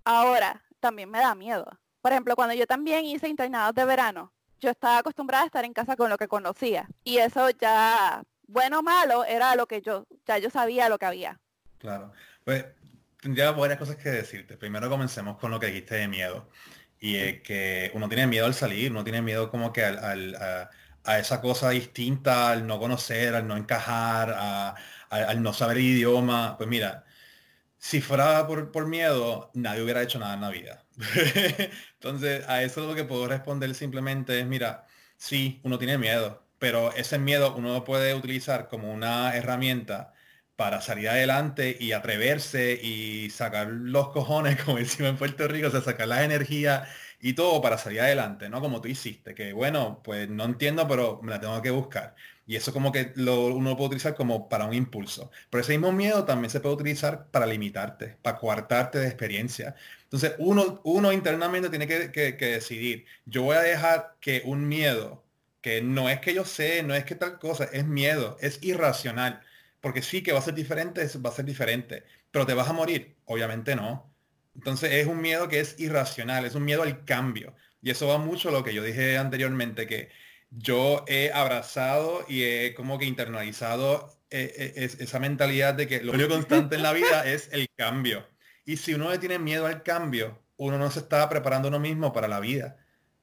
Ahora, 0.04 0.64
también 0.78 1.10
me 1.10 1.18
da 1.18 1.34
miedo. 1.34 1.66
Por 2.00 2.12
ejemplo, 2.12 2.36
cuando 2.36 2.54
yo 2.54 2.66
también 2.66 3.04
hice 3.04 3.28
internados 3.28 3.74
de 3.74 3.84
verano, 3.84 4.32
yo 4.62 4.70
estaba 4.70 4.98
acostumbrada 4.98 5.42
a 5.42 5.46
estar 5.46 5.64
en 5.64 5.74
casa 5.74 5.96
con 5.96 6.08
lo 6.08 6.16
que 6.16 6.28
conocía. 6.28 6.88
Y 7.04 7.18
eso 7.18 7.50
ya, 7.50 8.22
bueno 8.46 8.78
o 8.78 8.82
malo, 8.82 9.24
era 9.24 9.56
lo 9.56 9.66
que 9.66 9.82
yo, 9.82 10.06
ya 10.24 10.38
yo 10.38 10.48
sabía 10.50 10.88
lo 10.88 10.98
que 10.98 11.06
había. 11.06 11.40
Claro. 11.78 12.12
Pues 12.44 12.64
tendría 13.20 13.50
varias 13.50 13.78
cosas 13.78 13.96
que 13.96 14.08
decirte. 14.10 14.56
Primero 14.56 14.88
comencemos 14.88 15.36
con 15.38 15.50
lo 15.50 15.58
que 15.58 15.66
dijiste 15.66 15.96
de 15.96 16.08
miedo 16.08 16.48
y 17.00 17.16
es 17.16 17.42
que 17.42 17.90
uno 17.94 18.08
tiene 18.08 18.28
miedo 18.28 18.46
al 18.46 18.54
salir, 18.54 18.92
uno 18.92 19.02
tiene 19.02 19.20
miedo 19.20 19.50
como 19.50 19.72
que 19.72 19.84
al, 19.84 20.36
a, 21.04 21.18
esa 21.18 21.40
cosa 21.40 21.70
distinta, 21.70 22.52
al 22.52 22.64
no 22.66 22.78
conocer, 22.78 23.34
al 23.34 23.48
no 23.48 23.56
encajar, 23.56 24.76
al 25.10 25.42
no 25.42 25.52
saber 25.52 25.78
el 25.78 25.84
idioma. 25.84 26.56
Pues 26.56 26.68
mira, 26.68 27.04
si 27.78 28.00
fuera 28.00 28.46
por, 28.46 28.70
por, 28.70 28.86
miedo, 28.86 29.50
nadie 29.54 29.82
hubiera 29.82 30.02
hecho 30.02 30.20
nada 30.20 30.34
en 30.34 30.40
la 30.42 30.50
vida. 30.50 30.84
Entonces, 31.94 32.48
a 32.48 32.62
eso 32.62 32.86
lo 32.86 32.94
que 32.94 33.04
puedo 33.04 33.26
responder 33.26 33.74
simplemente 33.74 34.38
es, 34.40 34.46
mira, 34.46 34.86
sí, 35.16 35.60
uno 35.64 35.78
tiene 35.78 35.98
miedo, 35.98 36.46
pero 36.58 36.92
ese 36.92 37.18
miedo 37.18 37.54
uno 37.56 37.72
lo 37.72 37.84
puede 37.84 38.14
utilizar 38.14 38.68
como 38.68 38.92
una 38.92 39.36
herramienta 39.36 40.12
para 40.56 40.80
salir 40.80 41.08
adelante 41.08 41.76
y 41.80 41.92
atreverse 41.92 42.78
y 42.82 43.30
sacar 43.30 43.68
los 43.68 44.10
cojones, 44.10 44.62
como 44.64 44.78
decimos 44.78 45.10
en 45.10 45.16
Puerto 45.18 45.48
Rico, 45.48 45.68
o 45.68 45.70
sea, 45.70 45.80
sacar 45.80 46.08
la 46.08 46.24
energía 46.24 46.86
y 47.20 47.32
todo 47.34 47.60
para 47.60 47.78
salir 47.78 48.00
adelante, 48.00 48.48
¿no? 48.48 48.60
Como 48.60 48.80
tú 48.80 48.88
hiciste, 48.88 49.34
que 49.34 49.52
bueno, 49.52 50.02
pues 50.04 50.28
no 50.28 50.44
entiendo, 50.44 50.86
pero 50.88 51.20
me 51.22 51.30
la 51.30 51.40
tengo 51.40 51.60
que 51.62 51.70
buscar. 51.70 52.14
Y 52.52 52.56
eso 52.56 52.70
como 52.74 52.92
que 52.92 53.12
lo, 53.16 53.46
uno 53.46 53.70
lo 53.70 53.76
puede 53.78 53.88
utilizar 53.88 54.14
como 54.14 54.46
para 54.50 54.66
un 54.66 54.74
impulso. 54.74 55.30
Pero 55.48 55.62
ese 55.62 55.72
mismo 55.72 55.90
miedo 55.90 56.24
también 56.26 56.50
se 56.50 56.60
puede 56.60 56.74
utilizar 56.74 57.30
para 57.30 57.46
limitarte, 57.46 58.18
para 58.20 58.38
coartarte 58.38 58.98
de 58.98 59.06
experiencia. 59.06 59.74
Entonces 60.04 60.34
uno, 60.38 60.82
uno 60.84 61.12
internamente 61.12 61.70
tiene 61.70 61.86
que, 61.88 62.10
que 62.12 62.46
decidir, 62.46 63.06
yo 63.24 63.44
voy 63.44 63.56
a 63.56 63.62
dejar 63.62 64.16
que 64.20 64.42
un 64.44 64.68
miedo, 64.68 65.24
que 65.62 65.80
no 65.80 66.10
es 66.10 66.20
que 66.20 66.34
yo 66.34 66.44
sé, 66.44 66.82
no 66.82 66.94
es 66.94 67.04
que 67.06 67.14
tal 67.14 67.38
cosa, 67.38 67.64
es 67.72 67.86
miedo, 67.86 68.36
es 68.40 68.58
irracional 68.62 69.42
porque 69.80 70.02
sí 70.02 70.22
que 70.22 70.32
va 70.32 70.40
a 70.40 70.42
ser 70.42 70.54
diferente, 70.54 71.06
va 71.24 71.30
a 71.30 71.32
ser 71.32 71.46
diferente. 71.46 72.04
Pero 72.30 72.46
te 72.46 72.54
vas 72.54 72.68
a 72.68 72.74
morir, 72.74 73.16
obviamente 73.24 73.76
no. 73.76 74.14
Entonces 74.54 74.92
es 74.92 75.06
un 75.06 75.22
miedo 75.22 75.48
que 75.48 75.60
es 75.60 75.78
irracional, 75.80 76.44
es 76.44 76.54
un 76.54 76.64
miedo 76.64 76.82
al 76.82 77.06
cambio. 77.06 77.54
Y 77.82 77.90
eso 77.90 78.08
va 78.08 78.18
mucho 78.18 78.50
a 78.50 78.52
lo 78.52 78.62
que 78.64 78.74
yo 78.74 78.82
dije 78.82 79.16
anteriormente, 79.18 79.86
que 79.86 80.10
yo 80.58 81.04
he 81.08 81.32
abrazado 81.32 82.24
y 82.28 82.42
he 82.44 82.74
como 82.74 82.98
que 82.98 83.06
internalizado 83.06 84.18
eh, 84.30 84.72
eh, 84.76 84.90
esa 84.98 85.18
mentalidad 85.18 85.74
de 85.74 85.86
que 85.86 86.02
lo 86.02 86.12
único 86.12 86.28
constante 86.30 86.76
en 86.76 86.82
la 86.82 86.92
vida 86.92 87.26
es 87.26 87.48
el 87.52 87.68
cambio. 87.76 88.26
Y 88.64 88.76
si 88.76 88.94
uno 88.94 89.10
le 89.10 89.18
tiene 89.18 89.38
miedo 89.38 89.66
al 89.66 89.82
cambio, 89.82 90.42
uno 90.56 90.78
no 90.78 90.90
se 90.90 91.00
está 91.00 91.28
preparando 91.28 91.68
uno 91.68 91.80
mismo 91.80 92.12
para 92.12 92.28
la 92.28 92.40
vida. 92.40 92.76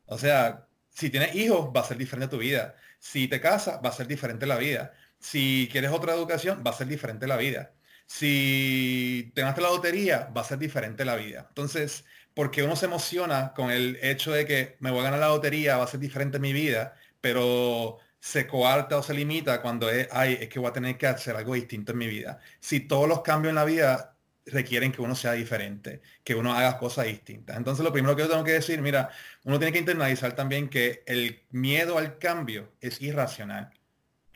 O 0.06 0.18
sea, 0.18 0.68
si 0.90 1.10
tienes 1.10 1.36
hijos, 1.36 1.72
va 1.76 1.82
a 1.82 1.86
ser 1.86 1.98
diferente 1.98 2.36
tu 2.36 2.40
vida. 2.40 2.76
Si 3.00 3.28
te 3.28 3.40
casas, 3.40 3.80
va 3.84 3.90
a 3.90 3.94
ser 3.94 4.08
diferente 4.08 4.46
la 4.46 4.58
vida. 4.58 4.94
Si 5.20 5.70
quieres 5.72 5.92
otra 5.92 6.14
educación, 6.14 6.64
va 6.66 6.72
a 6.72 6.74
ser 6.74 6.88
diferente 6.88 7.28
la 7.28 7.38
vida. 7.38 7.74
Si 8.06 9.32
te 9.36 9.42
ganaste 9.42 9.62
la 9.62 9.70
lotería, 9.70 10.32
va 10.36 10.42
a 10.42 10.44
ser 10.44 10.58
diferente 10.58 11.06
la 11.06 11.16
vida. 11.16 11.46
Entonces, 11.50 12.06
porque 12.34 12.64
uno 12.64 12.76
se 12.76 12.86
emociona 12.86 13.54
con 13.54 13.72
el 13.72 13.98
hecho 14.02 14.32
de 14.32 14.46
que 14.46 14.78
me 14.80 14.92
voy 14.92 15.02
a 15.02 15.04
ganar 15.04 15.20
la 15.20 15.28
lotería, 15.28 15.78
va 15.78 15.84
a 15.86 15.88
ser 15.88 16.00
diferente 16.00 16.40
mi 16.40 16.54
vida, 16.54 16.96
pero 17.22 18.00
se 18.20 18.48
coarta 18.48 18.98
o 18.98 19.04
se 19.04 19.14
limita 19.14 19.62
cuando 19.62 19.90
es, 19.90 20.08
ay, 20.12 20.38
es 20.42 20.50
que 20.50 20.60
voy 20.60 20.70
a 20.70 20.74
tener 20.74 20.98
que 20.98 21.08
hacer 21.08 21.36
algo 21.36 21.54
distinto 21.54 21.94
en 21.94 21.98
mi 21.98 22.08
vida. 22.08 22.40
Si 22.60 22.82
todos 22.82 23.08
los 23.08 23.22
cambios 23.22 23.52
en 23.52 23.56
la 23.56 23.66
vida 23.66 24.18
requieren 24.46 24.92
que 24.92 25.02
uno 25.02 25.16
sea 25.16 25.34
diferente, 25.34 26.02
que 26.24 26.36
uno 26.36 26.54
haga 26.54 26.78
cosas 26.78 27.06
distintas. 27.06 27.58
Entonces 27.58 27.84
lo 27.84 27.94
primero 27.94 28.16
que 28.16 28.24
yo 28.24 28.30
tengo 28.30 28.44
que 28.44 28.54
decir, 28.54 28.82
mira, 28.82 29.10
uno 29.44 29.60
tiene 29.60 29.72
que 29.72 29.80
internalizar 29.80 30.36
también 30.36 30.70
que 30.70 31.04
el 31.06 31.44
miedo 31.52 31.98
al 31.98 32.18
cambio 32.18 32.74
es 32.82 33.02
irracional. 33.02 33.72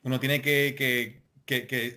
Uno 0.03 0.19
tiene 0.19 0.41
que, 0.41 1.21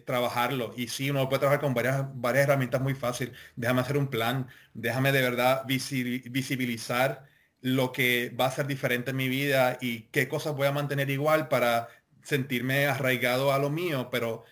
trabajarlo. 0.05 0.75
Y 0.77 0.89
sí, 0.89 1.11
uno 1.11 1.29
puede 1.29 1.41
trabajar 1.41 1.61
con 1.61 1.75
varias, 1.75 2.05
varias 2.15 2.45
herramientas 2.45 2.81
muy 2.81 2.95
fácil. 2.95 3.33
Déjame 3.57 3.81
hacer 3.81 3.97
un 3.97 4.09
plan, 4.09 4.49
déjame 4.75 5.13
de 5.13 5.23
verdad 5.23 5.65
visibilizar 5.67 7.27
lo 7.67 7.93
que 7.93 8.31
va 8.41 8.47
a 8.47 8.51
ser 8.53 8.69
diferente 8.69 9.11
en 9.11 9.17
mi 9.17 9.29
vida 9.29 9.77
y 9.81 10.03
qué 10.13 10.29
cosas 10.29 10.55
voy 10.55 10.69
a 10.69 10.73
mantener 10.73 11.11
igual 11.11 11.49
para 11.49 11.89
sentirme 12.23 12.87
arraigado 12.87 13.53
a 13.53 13.59
lo 13.59 13.71
mío, 13.71 14.09
pero 14.11 14.45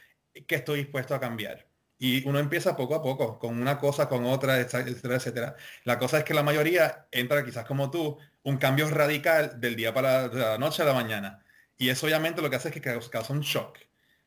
que 0.49 0.56
estoy 0.56 0.80
dispuesto 0.80 1.14
a 1.14 1.21
cambiar. 1.21 1.68
Y 1.97 2.26
uno 2.28 2.40
empieza 2.40 2.76
poco 2.76 2.97
a 2.97 3.02
poco, 3.02 3.38
con 3.38 3.61
una 3.61 3.78
cosa, 3.78 4.09
con 4.09 4.25
otra, 4.26 4.59
etcétera, 4.59 5.14
etcétera. 5.16 5.56
La 5.85 5.99
cosa 6.00 6.18
es 6.18 6.25
que 6.25 6.35
la 6.35 6.42
mayoría 6.42 7.06
entra 7.12 7.44
quizás 7.44 7.64
como 7.66 7.88
tú, 7.88 8.18
un 8.42 8.59
cambio 8.59 8.90
radical 8.90 9.61
del 9.61 9.76
día 9.76 9.94
para 9.94 10.26
la 10.28 10.59
noche 10.59 10.83
a 10.83 10.87
la 10.87 10.92
mañana. 10.94 11.44
Y 11.78 11.90
eso 11.90 12.06
obviamente 12.06 12.42
lo 12.42 12.50
que 12.50 12.56
hace 12.56 12.71
es 12.71 12.75
que 12.75 12.80
causa 12.80 13.33
un 13.33 13.42
shock. 13.42 13.78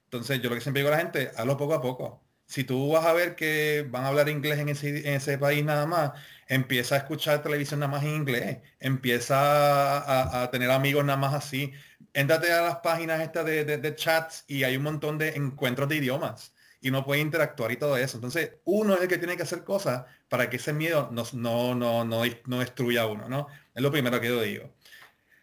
Entonces 0.06 0.42
yo 0.42 0.50
lo 0.50 0.56
que 0.56 0.62
siempre 0.62 0.82
digo 0.82 0.94
a 0.94 0.98
la 0.98 1.04
gente, 1.04 1.32
hazlo 1.36 1.58
poco 1.58 1.74
a 1.74 1.82
poco. 1.82 2.24
Si 2.46 2.64
tú 2.64 2.92
vas 2.94 3.06
a 3.06 3.12
ver 3.14 3.36
que 3.36 3.86
van 3.90 4.06
a 4.06 4.08
hablar 4.08 4.30
inglés 4.30 4.60
en 4.60 4.70
en 4.70 5.14
ese 5.16 5.38
país 5.38 5.66
nada 5.66 5.86
más, 5.86 6.14
empieza 6.48 6.96
a 6.96 6.98
escuchar 7.00 7.44
televisión 7.44 7.80
nada 7.80 7.92
más 7.92 8.04
en 8.04 8.16
inglés, 8.16 8.60
empieza 8.80 10.42
a, 10.44 10.50
tener 10.52 10.72
amigos 10.72 11.06
nada 11.06 11.18
más 11.18 11.34
así. 11.34 11.74
Éntrate 12.14 12.52
a 12.52 12.62
las 12.62 12.78
páginas 12.78 13.22
estas 13.22 13.46
de, 13.46 13.96
chats 13.96 14.46
y 14.48 14.64
hay 14.64 14.78
un 14.78 14.84
montón 14.84 15.18
de 15.18 15.30
encuentros 15.36 15.90
de 15.90 15.98
idiomas 15.98 16.54
y 16.82 16.90
uno 16.90 17.04
puede 17.06 17.22
interactuar 17.22 17.72
y 17.72 17.78
todo 17.78 17.98
eso. 17.98 18.18
Entonces, 18.18 18.54
uno 18.66 18.96
es 18.96 19.02
el 19.02 19.08
que 19.08 19.18
tiene 19.18 19.36
que 19.36 19.44
hacer 19.44 19.64
cosas 19.64 20.06
para 20.30 20.50
que 20.50 20.58
ese 20.58 20.74
miedo 20.74 21.10
no, 21.12 21.24
no, 21.34 21.76
no, 21.76 22.06
no, 22.06 22.24
no 22.46 22.60
destruya 22.60 23.04
a 23.04 23.08
uno, 23.08 23.30
¿no? 23.30 23.48
Es 23.74 23.82
lo 23.82 23.92
primero 23.92 24.20
que 24.22 24.28
yo 24.28 24.42
digo. 24.42 24.74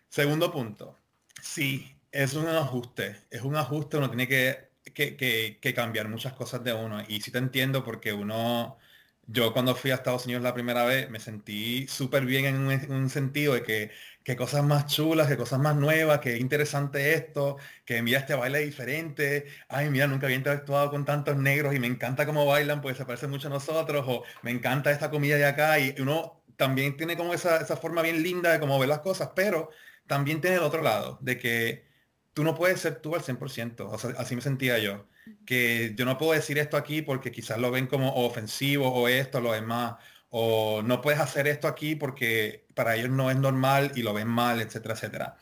Segundo 0.09 0.53
punto, 0.53 0.97
sí, 1.43 1.97
es 2.13 2.35
un 2.35 2.47
ajuste, 2.47 3.17
es 3.31 3.43
un 3.43 3.57
ajuste, 3.57 3.97
uno 3.97 4.09
tiene 4.09 4.29
que, 4.29 4.71
que, 4.95 5.17
que, 5.61 5.75
cambiar 5.75 6.09
muchas 6.09 6.35
cosas 6.35 6.63
de 6.63 6.73
uno. 6.73 7.03
Y 7.09 7.21
sí 7.21 7.31
te 7.33 7.39
entiendo 7.39 7.85
porque 7.85 8.13
uno, 8.13 8.79
yo 9.27 9.53
cuando 9.53 9.75
fui 9.75 9.91
a 9.91 9.95
Estados 9.95 10.25
Unidos 10.27 10.43
la 10.43 10.55
primera 10.55 10.85
vez 10.85 11.11
me 11.11 11.21
sentí 11.21 11.87
súper 11.89 12.25
bien 12.25 12.45
en 12.45 12.57
un, 12.93 13.11
sentido 13.11 13.55
de 13.55 13.63
que, 13.63 13.91
que, 14.23 14.37
cosas 14.37 14.65
más 14.65 14.87
chulas, 14.87 15.29
que 15.29 15.37
cosas 15.37 15.61
más 15.61 15.77
nuevas, 15.77 16.21
que 16.21 16.39
interesante 16.39 17.15
esto, 17.15 17.57
que 17.85 18.03
mira 18.03 18.19
este 18.21 18.35
baile 18.35 18.61
diferente, 18.61 19.47
ay 19.69 19.91
mira, 19.91 20.07
nunca 20.07 20.27
había 20.27 20.37
interactuado 20.37 20.91
con 20.91 21.05
tantos 21.05 21.37
negros 21.37 21.75
y 21.75 21.79
me 21.79 21.87
encanta 21.87 22.27
cómo 22.27 22.47
bailan, 22.47 22.81
pues 22.81 22.97
se 22.97 23.07
parece 23.07 23.27
mucho 23.27 23.49
a 23.49 23.51
nosotros, 23.51 24.05
o 24.09 24.25
me 24.43 24.51
encanta 24.51 24.91
esta 24.91 25.11
comida 25.11 25.37
de 25.37 25.47
acá, 25.47 25.79
y 25.79 25.95
uno 26.01 26.43
también 26.57 26.97
tiene 26.97 27.17
como 27.17 27.35
esa, 27.35 27.61
esa 27.61 27.77
forma 27.77 28.03
bien 28.03 28.23
linda 28.23 28.53
de 28.53 28.61
cómo 28.61 28.79
ver 28.79 28.89
las 28.89 29.01
cosas, 29.01 29.31
pero 29.35 29.71
también 30.07 30.41
tiene 30.41 30.57
el 30.57 30.63
otro 30.63 30.83
lado, 30.83 31.19
de 31.23 31.39
que 31.39 31.87
tú 32.35 32.45
no 32.45 32.55
puedes 32.55 32.81
ser 32.81 33.01
tú 33.01 33.15
al 33.15 33.23
100%, 33.23 33.89
o 33.91 33.99
sea, 33.99 34.11
así 34.19 34.37
me 34.37 34.43
sentía 34.43 34.79
yo, 34.79 35.07
que 35.47 35.95
yo 35.97 36.05
no 36.05 36.19
puedo 36.19 36.33
decir 36.33 36.59
esto 36.59 36.77
aquí 36.77 37.03
porque 37.03 37.33
quizás 37.33 37.59
lo 37.59 37.71
ven 37.71 37.87
como 37.87 38.15
ofensivo 38.15 38.89
o 38.93 39.09
esto, 39.09 39.41
lo 39.41 39.53
demás, 39.53 39.97
o 40.31 40.83
no 40.83 41.01
puedes 41.01 41.21
hacer 41.21 41.47
esto 41.47 41.69
aquí 41.69 41.95
porque 41.95 42.67
para 42.75 42.97
ellos 42.97 43.11
no 43.11 43.31
es 43.31 43.37
normal 43.37 43.93
y 43.95 44.03
lo 44.03 44.13
ven 44.15 44.29
mal, 44.29 44.61
etcétera, 44.61 44.95
etcétera. 44.95 45.37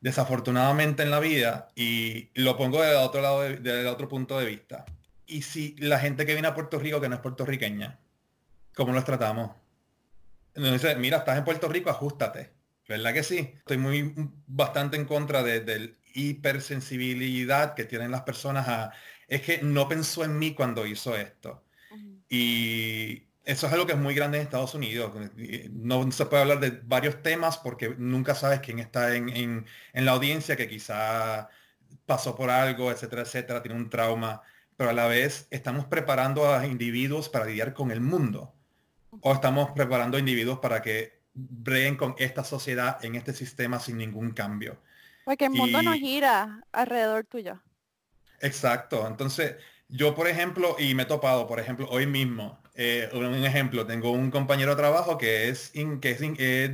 Desafortunadamente 0.00 1.02
en 1.02 1.10
la 1.10 1.20
vida, 1.20 1.68
y 1.74 2.30
lo 2.34 2.56
pongo 2.56 2.82
del 2.82 2.96
otro 2.96 3.20
lado, 3.22 3.40
del 3.42 3.86
otro 3.88 4.08
punto 4.08 4.38
de 4.38 4.46
vista, 4.46 4.84
y 5.26 5.42
si 5.42 5.74
la 5.78 5.98
gente 5.98 6.24
que 6.26 6.34
viene 6.34 6.48
a 6.48 6.54
Puerto 6.54 6.78
Rico 6.78 7.00
que 7.00 7.08
no 7.08 7.16
es 7.16 7.20
puertorriqueña, 7.20 7.98
¿cómo 8.74 8.92
los 8.92 9.04
tratamos? 9.04 9.50
Entonces, 10.54 10.96
mira, 10.98 11.18
estás 11.18 11.38
en 11.38 11.44
Puerto 11.44 11.68
Rico, 11.68 11.90
ajustate. 11.90 12.55
¿Verdad 12.88 13.12
que 13.14 13.22
sí? 13.22 13.52
Estoy 13.56 13.78
muy 13.78 14.14
bastante 14.46 14.96
en 14.96 15.06
contra 15.06 15.42
de, 15.42 15.60
del 15.60 15.98
hipersensibilidad 16.14 17.74
que 17.74 17.84
tienen 17.84 18.10
las 18.10 18.22
personas 18.22 18.68
a... 18.68 18.92
Es 19.28 19.42
que 19.42 19.60
no 19.62 19.88
pensó 19.88 20.24
en 20.24 20.38
mí 20.38 20.54
cuando 20.54 20.86
hizo 20.86 21.16
esto. 21.16 21.64
Y 22.28 23.24
eso 23.44 23.66
es 23.66 23.72
algo 23.72 23.86
que 23.86 23.92
es 23.92 23.98
muy 23.98 24.14
grande 24.14 24.38
en 24.38 24.44
Estados 24.44 24.74
Unidos. 24.74 25.12
No 25.70 26.10
se 26.12 26.26
puede 26.26 26.42
hablar 26.42 26.60
de 26.60 26.70
varios 26.84 27.22
temas 27.22 27.58
porque 27.58 27.94
nunca 27.98 28.34
sabes 28.34 28.60
quién 28.60 28.78
está 28.78 29.16
en, 29.16 29.28
en, 29.28 29.66
en 29.92 30.04
la 30.04 30.12
audiencia 30.12 30.56
que 30.56 30.68
quizá 30.68 31.48
pasó 32.06 32.36
por 32.36 32.50
algo, 32.50 32.90
etcétera, 32.90 33.22
etcétera, 33.22 33.62
tiene 33.62 33.78
un 33.78 33.90
trauma. 33.90 34.42
Pero 34.76 34.90
a 34.90 34.92
la 34.92 35.06
vez 35.06 35.48
estamos 35.50 35.86
preparando 35.86 36.52
a 36.52 36.66
individuos 36.66 37.28
para 37.28 37.46
lidiar 37.46 37.74
con 37.74 37.90
el 37.90 38.00
mundo 38.00 38.54
o 39.20 39.32
estamos 39.32 39.70
preparando 39.72 40.18
individuos 40.18 40.58
para 40.58 40.82
que 40.82 41.15
breguen 41.36 41.96
con 41.96 42.14
esta 42.18 42.42
sociedad 42.42 43.04
en 43.04 43.14
este 43.14 43.32
sistema 43.32 43.78
sin 43.78 43.98
ningún 43.98 44.32
cambio. 44.32 44.80
Porque 45.24 45.44
el 45.44 45.52
mundo 45.52 45.82
no 45.82 45.92
gira 45.92 46.64
alrededor 46.72 47.24
tuyo. 47.24 47.60
Exacto. 48.40 49.06
Entonces, 49.06 49.56
yo, 49.88 50.14
por 50.14 50.28
ejemplo, 50.28 50.76
y 50.78 50.94
me 50.94 51.04
he 51.04 51.06
topado, 51.06 51.46
por 51.46 51.60
ejemplo, 51.60 51.86
hoy 51.90 52.06
mismo, 52.06 52.60
eh, 52.74 53.08
un 53.12 53.44
ejemplo, 53.44 53.86
tengo 53.86 54.10
un 54.10 54.30
compañero 54.30 54.72
de 54.72 54.76
trabajo 54.76 55.16
que 55.16 55.48
es, 55.48 55.72
que 56.00 56.10
es, 56.10 56.20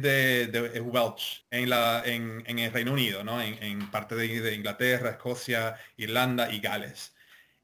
de, 0.03 0.81
Welch, 0.85 1.47
en, 1.51 1.69
la, 1.71 2.03
en, 2.05 2.59
el 2.59 2.73
Reino 2.73 2.93
Unido, 2.93 3.23
¿no? 3.23 3.41
en, 3.41 3.91
parte 3.91 4.15
de, 4.15 4.55
Inglaterra, 4.55 5.11
Escocia, 5.11 5.77
Irlanda 5.97 6.53
y 6.53 6.61
Gales. 6.61 7.15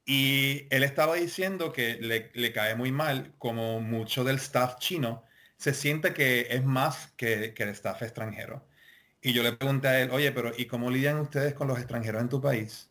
Y 0.05 0.67
él 0.71 0.85
estaba 0.85 1.17
diciendo 1.17 1.73
que 1.73 1.99
le, 2.01 2.53
cae 2.53 2.75
muy 2.75 2.93
mal 2.93 3.35
como 3.39 3.81
mucho 3.81 4.25
del 4.25 4.37
staff 4.37 4.79
chino 4.79 5.25
se 5.59 5.75
siente 5.75 6.15
que 6.15 6.49
es 6.51 6.65
más 6.65 7.13
que, 7.17 7.53
que 7.55 7.65
el 7.65 7.71
staff 7.71 8.03
extranjero. 8.03 8.67
Y 9.21 9.33
yo 9.33 9.43
le 9.43 9.53
pregunté 9.53 9.89
a 9.89 10.01
él, 10.01 10.11
oye, 10.13 10.33
pero 10.33 10.53
¿y 10.57 10.67
cómo 10.67 10.91
lidian 10.91 11.19
ustedes 11.21 11.55
con 11.55 11.69
los 11.69 11.79
extranjeros 11.79 12.23
en 12.23 12.29
tu 12.29 12.41
país? 12.41 12.91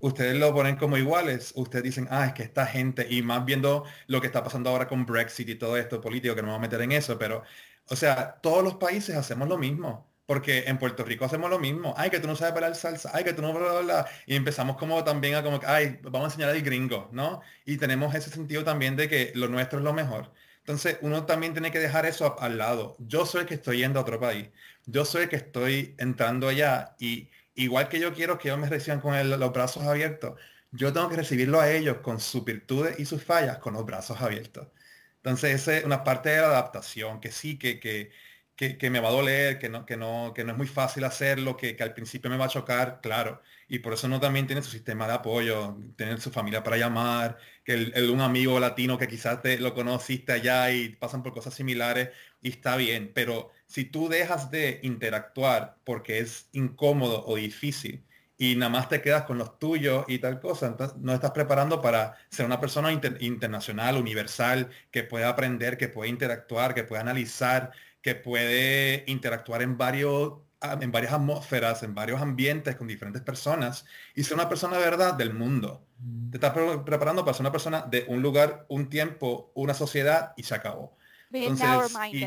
Ustedes 0.00 0.36
lo 0.36 0.52
ponen 0.52 0.76
como 0.76 0.98
iguales, 0.98 1.52
ustedes 1.56 1.84
dicen, 1.84 2.08
ah, 2.10 2.26
es 2.26 2.34
que 2.34 2.42
esta 2.42 2.66
gente, 2.66 3.06
y 3.08 3.22
más 3.22 3.44
viendo 3.44 3.84
lo 4.06 4.20
que 4.20 4.26
está 4.26 4.42
pasando 4.44 4.68
ahora 4.70 4.86
con 4.88 5.06
Brexit 5.06 5.48
y 5.48 5.54
todo 5.54 5.76
esto 5.78 6.00
político, 6.00 6.34
que 6.34 6.42
no 6.42 6.48
me 6.48 6.52
voy 6.52 6.58
a 6.58 6.62
meter 6.62 6.82
en 6.82 6.92
eso, 6.92 7.18
pero, 7.18 7.42
o 7.88 7.96
sea, 7.96 8.34
todos 8.42 8.62
los 8.62 8.74
países 8.74 9.16
hacemos 9.16 9.48
lo 9.48 9.56
mismo. 9.56 10.12
Porque 10.26 10.64
en 10.66 10.78
Puerto 10.78 11.04
Rico 11.04 11.26
hacemos 11.26 11.50
lo 11.50 11.58
mismo. 11.58 11.94
Ay, 11.98 12.08
que 12.08 12.18
tú 12.18 12.26
no 12.26 12.34
sabes 12.34 12.54
bailar 12.54 12.74
salsa. 12.76 13.10
Ay, 13.12 13.24
que 13.24 13.34
tú 13.34 13.42
no 13.42 13.52
bla, 13.52 14.06
Y 14.26 14.36
empezamos 14.36 14.76
como 14.78 15.04
también 15.04 15.34
a 15.34 15.42
como, 15.42 15.60
ay, 15.66 15.98
vamos 16.02 16.22
a 16.22 16.24
enseñar 16.32 16.48
al 16.50 16.62
gringo, 16.62 17.10
¿no? 17.12 17.42
Y 17.66 17.76
tenemos 17.76 18.14
ese 18.14 18.30
sentido 18.30 18.64
también 18.64 18.96
de 18.96 19.08
que 19.08 19.32
lo 19.34 19.48
nuestro 19.48 19.78
es 19.80 19.84
lo 19.84 19.92
mejor. 19.92 20.32
Entonces, 20.64 20.96
uno 21.02 21.26
también 21.26 21.52
tiene 21.52 21.70
que 21.70 21.78
dejar 21.78 22.06
eso 22.06 22.40
al 22.40 22.56
lado. 22.56 22.96
Yo 22.98 23.26
soy 23.26 23.42
el 23.42 23.46
que 23.46 23.54
estoy 23.54 23.78
yendo 23.78 23.98
a 23.98 24.02
otro 24.02 24.18
país. 24.18 24.48
Yo 24.86 25.04
soy 25.04 25.24
el 25.24 25.28
que 25.28 25.36
estoy 25.36 25.94
entrando 25.98 26.48
allá. 26.48 26.96
Y 26.98 27.30
igual 27.54 27.90
que 27.90 28.00
yo 28.00 28.14
quiero 28.14 28.38
que 28.38 28.48
ellos 28.48 28.58
me 28.60 28.68
reciban 28.70 29.00
con 29.00 29.14
los 29.28 29.52
brazos 29.52 29.82
abiertos, 29.84 30.40
yo 30.72 30.92
tengo 30.92 31.10
que 31.10 31.16
recibirlo 31.16 31.60
a 31.60 31.70
ellos 31.70 31.98
con 31.98 32.18
sus 32.18 32.44
virtudes 32.44 32.98
y 32.98 33.04
sus 33.04 33.22
fallas 33.22 33.58
con 33.58 33.74
los 33.74 33.84
brazos 33.84 34.20
abiertos. 34.22 34.68
Entonces, 35.16 35.54
esa 35.54 35.76
es 35.76 35.84
una 35.84 36.02
parte 36.02 36.30
de 36.30 36.40
la 36.40 36.46
adaptación, 36.48 37.20
que 37.20 37.30
sí, 37.30 37.58
que, 37.58 37.78
que, 37.80 38.10
que, 38.56 38.90
me 38.90 39.00
va 39.00 39.08
a 39.08 39.12
doler, 39.12 39.58
que 39.58 39.68
no, 39.68 39.84
que, 39.86 39.96
no, 39.98 40.32
que 40.34 40.44
no 40.44 40.52
es 40.52 40.58
muy 40.58 40.66
fácil 40.66 41.04
hacerlo, 41.04 41.56
que, 41.56 41.76
que 41.76 41.82
al 41.82 41.94
principio 41.94 42.30
me 42.30 42.36
va 42.38 42.46
a 42.46 42.48
chocar, 42.48 43.00
claro 43.02 43.42
y 43.68 43.78
por 43.78 43.92
eso 43.94 44.08
no 44.08 44.20
también 44.20 44.46
tiene 44.46 44.62
su 44.62 44.70
sistema 44.70 45.06
de 45.06 45.14
apoyo, 45.14 45.76
tener 45.96 46.20
su 46.20 46.30
familia 46.30 46.62
para 46.62 46.76
llamar, 46.76 47.38
que 47.64 47.72
el, 47.94 48.10
un 48.10 48.20
amigo 48.20 48.60
latino 48.60 48.98
que 48.98 49.08
quizás 49.08 49.42
te 49.42 49.58
lo 49.58 49.74
conociste 49.74 50.32
allá 50.32 50.70
y 50.70 50.90
pasan 50.90 51.22
por 51.22 51.32
cosas 51.32 51.54
similares 51.54 52.10
y 52.42 52.50
está 52.50 52.76
bien, 52.76 53.10
pero 53.14 53.50
si 53.66 53.84
tú 53.84 54.08
dejas 54.08 54.50
de 54.50 54.80
interactuar 54.82 55.78
porque 55.84 56.18
es 56.18 56.48
incómodo 56.52 57.24
o 57.26 57.36
difícil 57.36 58.04
y 58.36 58.56
nada 58.56 58.70
más 58.70 58.88
te 58.88 59.00
quedas 59.00 59.24
con 59.24 59.38
los 59.38 59.58
tuyos 59.58 60.04
y 60.08 60.18
tal 60.18 60.40
cosa, 60.40 60.66
entonces 60.66 60.98
no 60.98 61.14
estás 61.14 61.30
preparando 61.30 61.80
para 61.80 62.16
ser 62.30 62.46
una 62.46 62.60
persona 62.60 62.92
internacional, 62.92 63.96
universal, 63.96 64.70
que 64.90 65.04
pueda 65.04 65.28
aprender, 65.28 65.78
que 65.78 65.88
puede 65.88 66.10
interactuar, 66.10 66.74
que 66.74 66.84
puede 66.84 67.00
analizar, 67.00 67.72
que 68.02 68.14
puede 68.14 69.04
interactuar 69.06 69.62
en 69.62 69.78
varios 69.78 70.43
en 70.72 70.92
varias 70.92 71.12
atmósferas, 71.12 71.82
en 71.82 71.94
varios 71.94 72.20
ambientes 72.20 72.76
con 72.76 72.86
diferentes 72.86 73.22
personas 73.22 73.84
y 74.14 74.24
ser 74.24 74.34
una 74.34 74.48
persona 74.48 74.78
de 74.78 74.84
verdad 74.84 75.14
del 75.14 75.34
mundo. 75.34 75.86
Mm. 75.98 76.30
Te 76.30 76.36
estás 76.38 76.52
preparando 76.84 77.24
para 77.24 77.34
ser 77.34 77.42
una 77.42 77.52
persona 77.52 77.82
de 77.82 78.04
un 78.08 78.22
lugar, 78.22 78.66
un 78.68 78.88
tiempo, 78.88 79.52
una 79.54 79.74
sociedad 79.74 80.32
y 80.36 80.42
se 80.42 80.54
acabó. 80.54 80.96
y, 82.12 82.26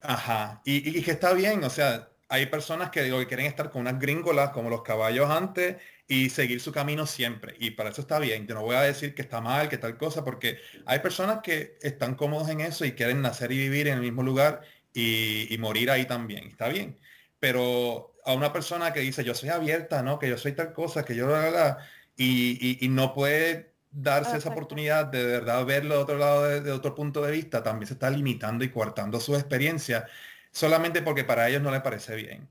ajá, 0.00 0.60
y, 0.64 1.02
que 1.02 1.10
está 1.10 1.32
bien, 1.32 1.64
o 1.64 1.70
sea, 1.70 2.08
hay 2.28 2.46
personas 2.46 2.90
que 2.90 3.02
digo 3.02 3.18
que 3.18 3.26
quieren 3.26 3.46
estar 3.46 3.70
con 3.70 3.82
unas 3.82 3.98
gringolas 3.98 4.50
como 4.50 4.70
los 4.70 4.82
caballos 4.82 5.30
antes 5.30 5.76
y 6.08 6.30
seguir 6.30 6.60
su 6.60 6.72
camino 6.72 7.06
siempre. 7.06 7.54
Y 7.58 7.72
para 7.72 7.90
eso 7.90 8.00
está 8.00 8.18
bien. 8.18 8.46
Yo 8.46 8.54
no 8.54 8.62
voy 8.62 8.76
a 8.76 8.82
decir 8.82 9.14
que 9.14 9.22
está 9.22 9.40
mal, 9.40 9.68
que 9.68 9.78
tal 9.78 9.96
cosa, 9.96 10.24
porque 10.24 10.58
hay 10.86 11.00
personas 11.00 11.40
que 11.42 11.78
están 11.82 12.14
cómodos 12.14 12.48
en 12.48 12.60
eso 12.60 12.84
y 12.84 12.92
quieren 12.92 13.22
nacer 13.22 13.52
y 13.52 13.58
vivir 13.58 13.88
en 13.88 13.94
el 13.94 14.00
mismo 14.00 14.22
lugar 14.22 14.62
y, 14.92 15.52
y 15.52 15.58
morir 15.58 15.90
ahí 15.90 16.04
también. 16.04 16.48
Está 16.48 16.68
bien 16.68 16.96
pero 17.40 18.14
a 18.24 18.34
una 18.34 18.52
persona 18.52 18.92
que 18.92 19.00
dice 19.00 19.24
yo 19.24 19.34
soy 19.34 19.50
abierta, 19.50 20.02
¿no? 20.02 20.18
Que 20.18 20.28
yo 20.28 20.38
soy 20.38 20.52
tal 20.52 20.72
cosa, 20.72 21.04
que 21.04 21.14
yo 21.14 21.28
la, 21.28 21.78
y, 22.16 22.84
y, 22.84 22.88
no 22.88 23.14
puede 23.14 23.72
darse 23.90 24.36
esa 24.36 24.50
oportunidad 24.50 25.06
de, 25.06 25.24
verdad 25.24 25.64
verlo 25.64 25.96
de 25.96 26.02
otro 26.02 26.18
lado, 26.18 26.60
de, 26.60 26.72
otro 26.72 26.94
punto 26.94 27.22
de 27.22 27.32
vista, 27.32 27.62
también 27.62 27.86
se 27.86 27.94
está 27.94 28.10
limitando 28.10 28.64
y 28.64 28.70
coartando 28.70 29.20
su 29.20 29.34
experiencia 29.34 30.06
solamente 30.50 31.02
porque 31.02 31.24
para 31.24 31.48
ellos 31.48 31.62
no 31.62 31.70
le 31.70 31.80
parece 31.80 32.16
bien. 32.16 32.48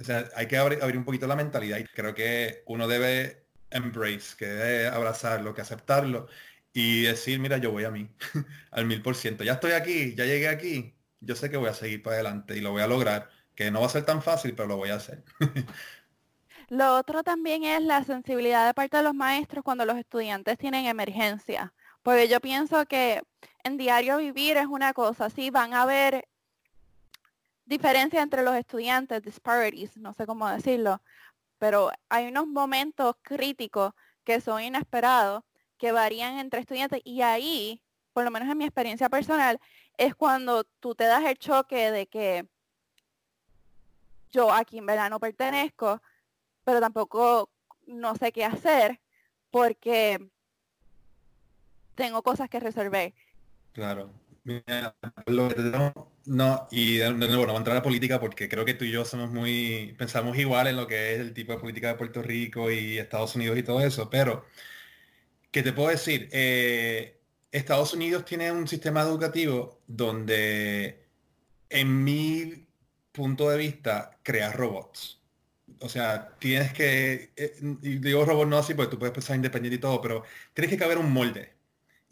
O 0.00 0.04
sea, 0.04 0.28
hay 0.36 0.46
que 0.46 0.56
abrir, 0.56 0.82
abrir 0.82 0.98
un 0.98 1.04
poquito 1.04 1.26
la 1.26 1.36
mentalidad 1.36 1.78
y 1.78 1.84
creo 1.84 2.14
que 2.14 2.62
uno 2.66 2.88
debe 2.88 3.44
embrace, 3.70 4.36
que 4.36 4.46
debe 4.46 4.88
abrazarlo, 4.88 5.54
que 5.54 5.62
aceptarlo 5.62 6.28
y 6.72 7.02
decir, 7.02 7.38
mira, 7.38 7.58
yo 7.58 7.70
voy 7.70 7.84
a 7.84 7.90
mí, 7.90 8.08
al 8.70 8.86
mil 8.86 9.02
por 9.02 9.14
ciento. 9.14 9.44
Ya 9.44 9.54
estoy 9.54 9.72
aquí, 9.72 10.14
ya 10.14 10.24
llegué 10.24 10.48
aquí, 10.48 10.94
yo 11.20 11.36
sé 11.36 11.50
que 11.50 11.56
voy 11.56 11.68
a 11.68 11.74
seguir 11.74 12.02
para 12.02 12.16
adelante 12.16 12.56
y 12.56 12.60
lo 12.60 12.72
voy 12.72 12.82
a 12.82 12.86
lograr 12.86 13.30
que 13.54 13.70
no 13.70 13.80
va 13.80 13.86
a 13.86 13.90
ser 13.90 14.04
tan 14.04 14.22
fácil, 14.22 14.54
pero 14.54 14.68
lo 14.68 14.76
voy 14.76 14.90
a 14.90 14.96
hacer. 14.96 15.22
Lo 16.68 16.96
otro 16.96 17.22
también 17.22 17.64
es 17.64 17.82
la 17.82 18.02
sensibilidad 18.02 18.66
de 18.66 18.72
parte 18.72 18.96
de 18.96 19.02
los 19.02 19.14
maestros 19.14 19.62
cuando 19.62 19.84
los 19.84 19.98
estudiantes 19.98 20.56
tienen 20.56 20.86
emergencia. 20.86 21.74
Porque 22.02 22.28
yo 22.28 22.40
pienso 22.40 22.86
que 22.86 23.22
en 23.62 23.76
diario 23.76 24.16
vivir 24.16 24.56
es 24.56 24.66
una 24.66 24.94
cosa, 24.94 25.28
sí, 25.28 25.50
van 25.50 25.74
a 25.74 25.82
haber 25.82 26.26
diferencias 27.64 28.22
entre 28.22 28.42
los 28.42 28.54
estudiantes, 28.54 29.22
disparities, 29.22 29.96
no 29.96 30.12
sé 30.14 30.26
cómo 30.26 30.48
decirlo, 30.48 31.02
pero 31.58 31.90
hay 32.08 32.26
unos 32.26 32.46
momentos 32.46 33.16
críticos 33.22 33.92
que 34.24 34.40
son 34.40 34.62
inesperados, 34.62 35.44
que 35.78 35.92
varían 35.92 36.38
entre 36.38 36.60
estudiantes 36.60 37.00
y 37.04 37.22
ahí, 37.22 37.82
por 38.12 38.24
lo 38.24 38.30
menos 38.30 38.48
en 38.48 38.58
mi 38.58 38.64
experiencia 38.64 39.08
personal, 39.08 39.60
es 39.96 40.14
cuando 40.14 40.64
tú 40.80 40.94
te 40.94 41.04
das 41.04 41.24
el 41.24 41.38
choque 41.38 41.90
de 41.90 42.06
que 42.06 42.46
yo 44.32 44.52
aquí 44.52 44.78
en 44.78 44.86
verdad 44.86 45.10
no 45.10 45.20
pertenezco, 45.20 46.02
pero 46.64 46.80
tampoco 46.80 47.50
no 47.86 48.16
sé 48.16 48.32
qué 48.32 48.44
hacer 48.44 49.00
porque 49.50 50.18
tengo 51.94 52.22
cosas 52.22 52.48
que 52.48 52.58
resolver. 52.58 53.12
Claro. 53.72 54.10
no, 56.26 56.68
y 56.70 56.96
de 56.96 57.12
nuevo, 57.12 57.46
no 57.46 57.52
a 57.52 57.56
entrar 57.56 57.76
a 57.76 57.80
la 57.80 57.82
política 57.82 58.18
porque 58.18 58.48
creo 58.48 58.64
que 58.64 58.74
tú 58.74 58.84
y 58.84 58.90
yo 58.90 59.04
somos 59.04 59.30
muy, 59.30 59.94
pensamos 59.98 60.36
igual 60.38 60.66
en 60.66 60.76
lo 60.76 60.86
que 60.86 61.14
es 61.14 61.20
el 61.20 61.34
tipo 61.34 61.52
de 61.52 61.58
política 61.58 61.88
de 61.88 61.94
Puerto 61.94 62.22
Rico 62.22 62.70
y 62.70 62.98
Estados 62.98 63.36
Unidos 63.36 63.58
y 63.58 63.62
todo 63.62 63.80
eso, 63.80 64.10
pero, 64.10 64.44
¿qué 65.50 65.62
te 65.62 65.72
puedo 65.72 65.90
decir? 65.90 66.28
Eh, 66.32 67.20
Estados 67.52 67.92
Unidos 67.94 68.24
tiene 68.24 68.50
un 68.50 68.66
sistema 68.66 69.02
educativo 69.02 69.80
donde, 69.86 71.06
en 71.68 72.04
mi 72.04 72.66
punto 73.12 73.50
de 73.50 73.58
vista, 73.58 74.18
crea 74.22 74.52
robots. 74.52 75.20
O 75.80 75.88
sea, 75.88 76.36
tienes 76.38 76.72
que, 76.72 77.32
eh, 77.36 77.56
digo 77.60 78.24
robots 78.24 78.50
no 78.50 78.58
así 78.58 78.74
porque 78.74 78.90
tú 78.90 78.98
puedes 78.98 79.14
pensar 79.14 79.36
independiente 79.36 79.76
y 79.76 79.80
todo, 79.80 80.00
pero 80.00 80.24
tienes 80.54 80.70
que 80.70 80.78
caber 80.78 80.98
un 80.98 81.12
molde 81.12 81.52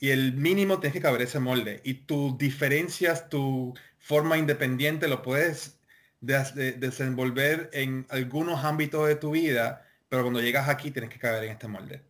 y 0.01 0.11
el 0.11 0.33
mínimo 0.33 0.81
tienes 0.81 0.95
que 0.95 1.03
caber 1.03 1.23
ese 1.23 1.39
molde. 1.39 1.81
Y 1.85 1.95
tú 1.95 2.37
diferencias 2.39 3.29
tu 3.29 3.75
forma 3.99 4.39
independiente, 4.39 5.09
lo 5.09 5.23
puedes 5.23 5.79
desenvolver 6.21 7.71
en 7.73 8.07
algunos 8.09 8.65
ámbitos 8.65 9.07
de 9.09 9.17
tu 9.17 9.33
vida, 9.33 9.87
pero 10.09 10.23
cuando 10.23 10.41
llegas 10.41 10.69
aquí 10.69 10.91
tienes 10.91 11.11
que 11.11 11.19
caber 11.19 11.45
en 11.45 11.51
este 11.53 11.69
molde. 11.69 12.03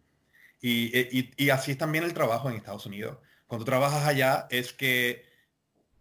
Y, 0.62 1.32
y, 1.36 1.50
así 1.50 1.72
es 1.72 1.78
también 1.78 2.04
el 2.04 2.14
trabajo 2.14 2.48
en 2.48 2.56
Estados 2.56 2.86
Unidos. 2.86 3.18
Cuando 3.46 3.64
trabajas 3.64 4.06
allá 4.06 4.46
es 4.50 4.72
que 4.72 5.24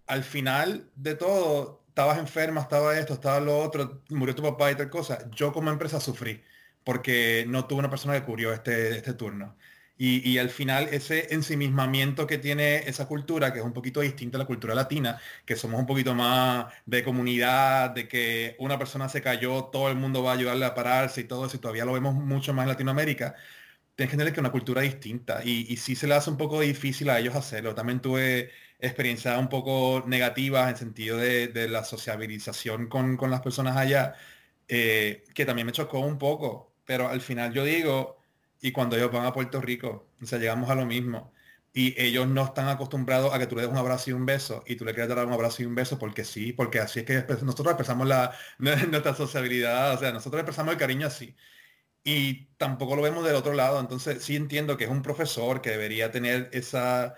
al 0.06 0.24
final 0.24 0.90
de 0.96 1.16
todo, 1.16 1.79
estabas 2.00 2.18
enferma, 2.20 2.62
estaba 2.62 2.98
esto, 2.98 3.14
estaba 3.14 3.40
lo 3.42 3.58
otro, 3.60 4.04
murió 4.10 4.34
tu 4.36 4.44
papá 4.44 4.72
y 4.72 4.76
tal 4.76 4.90
cosa. 4.90 5.30
Yo 5.32 5.52
como 5.52 5.70
empresa 5.70 6.00
sufrí 6.00 6.42
porque 6.84 7.46
no 7.48 7.66
tuve 7.68 7.80
una 7.80 7.90
persona 7.90 8.14
que 8.16 8.26
cubrió 8.26 8.54
este, 8.54 8.98
este 8.98 9.14
turno. 9.14 9.56
Y, 10.02 10.38
al 10.38 10.50
final 10.50 10.88
ese 10.92 11.34
ensimismamiento 11.34 12.26
que 12.26 12.38
tiene 12.38 12.78
esa 12.90 13.06
cultura, 13.06 13.52
que 13.52 13.60
es 13.60 13.66
un 13.66 13.74
poquito 13.74 14.00
distinta 14.00 14.38
a 14.38 14.40
la 14.40 14.46
cultura 14.46 14.74
latina, 14.74 15.20
que 15.46 15.58
somos 15.58 15.78
un 15.80 15.86
poquito 15.86 16.16
más 16.16 16.74
de 16.86 17.04
comunidad, 17.04 17.92
de 17.92 18.08
que 18.08 18.56
una 18.60 18.80
persona 18.80 19.10
se 19.10 19.22
cayó, 19.22 19.66
todo 19.66 19.90
el 19.90 19.96
mundo 19.96 20.24
va 20.24 20.32
a 20.32 20.36
ayudarle 20.36 20.66
a 20.66 20.74
pararse 20.74 21.22
y 21.22 21.26
todo 21.26 21.46
eso, 21.48 21.58
y 21.58 21.60
todavía 21.60 21.84
lo 21.86 21.94
vemos 21.94 22.14
mucho 22.16 22.54
más 22.54 22.64
en 22.64 22.70
Latinoamérica, 22.70 23.36
tienes 23.96 24.12
que 24.12 24.18
tener 24.18 24.34
que 24.34 24.40
una 24.40 24.52
cultura 24.52 24.82
distinta. 24.82 25.42
Y, 25.44 25.72
y 25.72 25.78
sí 25.78 25.96
se 25.96 26.08
le 26.08 26.16
hace 26.16 26.30
un 26.30 26.38
poco 26.38 26.62
difícil 26.62 27.10
a 27.10 27.20
ellos 27.20 27.36
hacerlo. 27.36 27.76
También 27.76 28.02
tuve 28.02 28.52
experiencias 28.80 29.38
un 29.38 29.50
poco 29.50 30.04
negativas 30.08 30.70
en 30.70 30.78
sentido 30.78 31.18
de, 31.18 31.68
la 31.70 31.84
sociabilización 31.84 32.88
con, 32.88 33.18
las 33.30 33.42
personas 33.42 33.78
allá, 33.78 34.16
eh, 34.68 35.26
que 35.34 35.46
también 35.46 35.66
me 35.68 35.74
chocó 35.74 36.00
un 36.00 36.18
poco. 36.18 36.74
Pero 36.86 37.10
al 37.10 37.22
final 37.22 37.54
yo 37.54 37.64
digo, 37.64 38.20
y 38.62 38.72
cuando 38.72 38.96
ellos 38.96 39.12
van 39.12 39.26
a 39.26 39.34
Puerto 39.34 39.62
Rico, 39.62 40.08
o 40.22 40.26
sea, 40.26 40.40
llegamos 40.40 40.70
a 40.70 40.76
lo 40.76 40.86
mismo. 40.86 41.34
Y 41.74 42.00
ellos 42.02 42.28
no 42.28 42.44
están 42.46 42.68
acostumbrados 42.68 43.34
a 43.34 43.40
que 43.40 43.46
tú 43.48 43.56
le 43.56 43.62
des 43.62 43.72
un 43.72 43.78
abrazo 43.78 44.10
y 44.10 44.14
un 44.14 44.26
beso 44.26 44.64
y 44.66 44.76
tú 44.76 44.86
le 44.86 44.94
quieres 44.94 45.16
dar 45.16 45.26
un 45.26 45.34
abrazo 45.34 45.62
y 45.62 45.66
un 45.66 45.76
beso 45.76 46.00
porque 46.00 46.26
sí, 46.26 46.52
porque 46.52 46.80
así 46.80 47.02
es 47.02 47.06
que 47.06 47.26
nosotros 47.44 47.68
expresamos 47.68 48.08
la, 48.08 48.34
nuestra 48.58 49.14
sociabilidad, 49.16 49.94
o 49.94 50.00
sea, 50.00 50.12
nosotros 50.12 50.42
expresamos 50.42 50.74
el 50.74 50.80
cariño 50.80 51.08
así. 51.08 51.36
Y 52.04 52.48
tampoco 52.58 52.96
lo 52.96 53.02
vemos 53.02 53.26
del 53.26 53.36
otro 53.36 53.54
lado, 53.54 53.80
entonces 53.80 54.24
sí 54.24 54.36
entiendo 54.36 54.78
que 54.78 54.86
es 54.86 54.90
un 54.90 55.02
profesor 55.02 55.62
que 55.62 55.72
debería 55.72 56.12
tener 56.12 56.50
esa, 56.54 57.16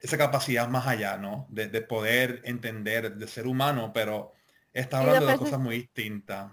esa 0.00 0.18
capacidad 0.18 0.68
más 0.68 0.86
allá, 0.86 1.16
¿no? 1.16 1.46
De, 1.50 1.68
de 1.68 1.82
poder 1.82 2.40
entender, 2.44 3.16
de 3.16 3.28
ser 3.28 3.46
humano, 3.46 3.92
pero 3.92 4.32
está 4.72 5.00
hablando 5.00 5.26
de 5.26 5.36
cosas 5.36 5.60
muy 5.60 5.76
distintas. 5.76 6.52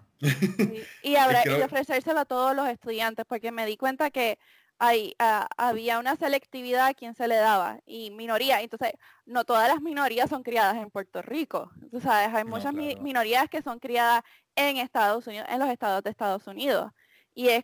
Y, 1.03 1.15
habrá, 1.15 1.43
y 1.45 1.61
ofrecérselo 1.61 2.19
a 2.19 2.25
todos 2.25 2.55
los 2.55 2.67
estudiantes, 2.67 3.25
porque 3.27 3.51
me 3.51 3.65
di 3.65 3.77
cuenta 3.77 4.11
que 4.11 4.37
hay, 4.79 5.15
ah, 5.17 5.47
había 5.57 5.97
una 5.97 6.15
selectividad 6.15 6.87
a 6.87 6.93
quien 6.93 7.15
se 7.15 7.27
le 7.27 7.35
daba 7.35 7.79
y 7.85 8.11
minoría. 8.11 8.61
Entonces, 8.61 8.91
no 9.25 9.43
todas 9.43 9.67
las 9.69 9.81
minorías 9.81 10.29
son 10.29 10.43
criadas 10.43 10.77
en 10.77 10.91
Puerto 10.91 11.21
Rico. 11.21 11.71
Tú 11.89 11.99
sabes, 11.99 12.33
hay 12.33 12.43
muchas 12.43 12.73
minorías 12.73 13.49
que 13.49 13.61
son 13.61 13.79
criadas 13.79 14.23
en 14.55 14.77
Estados 14.77 15.25
Unidos, 15.25 15.47
en 15.49 15.59
los 15.59 15.69
estados 15.69 16.03
de 16.03 16.09
Estados 16.09 16.45
Unidos. 16.47 16.91
Y 17.33 17.49
es, 17.49 17.63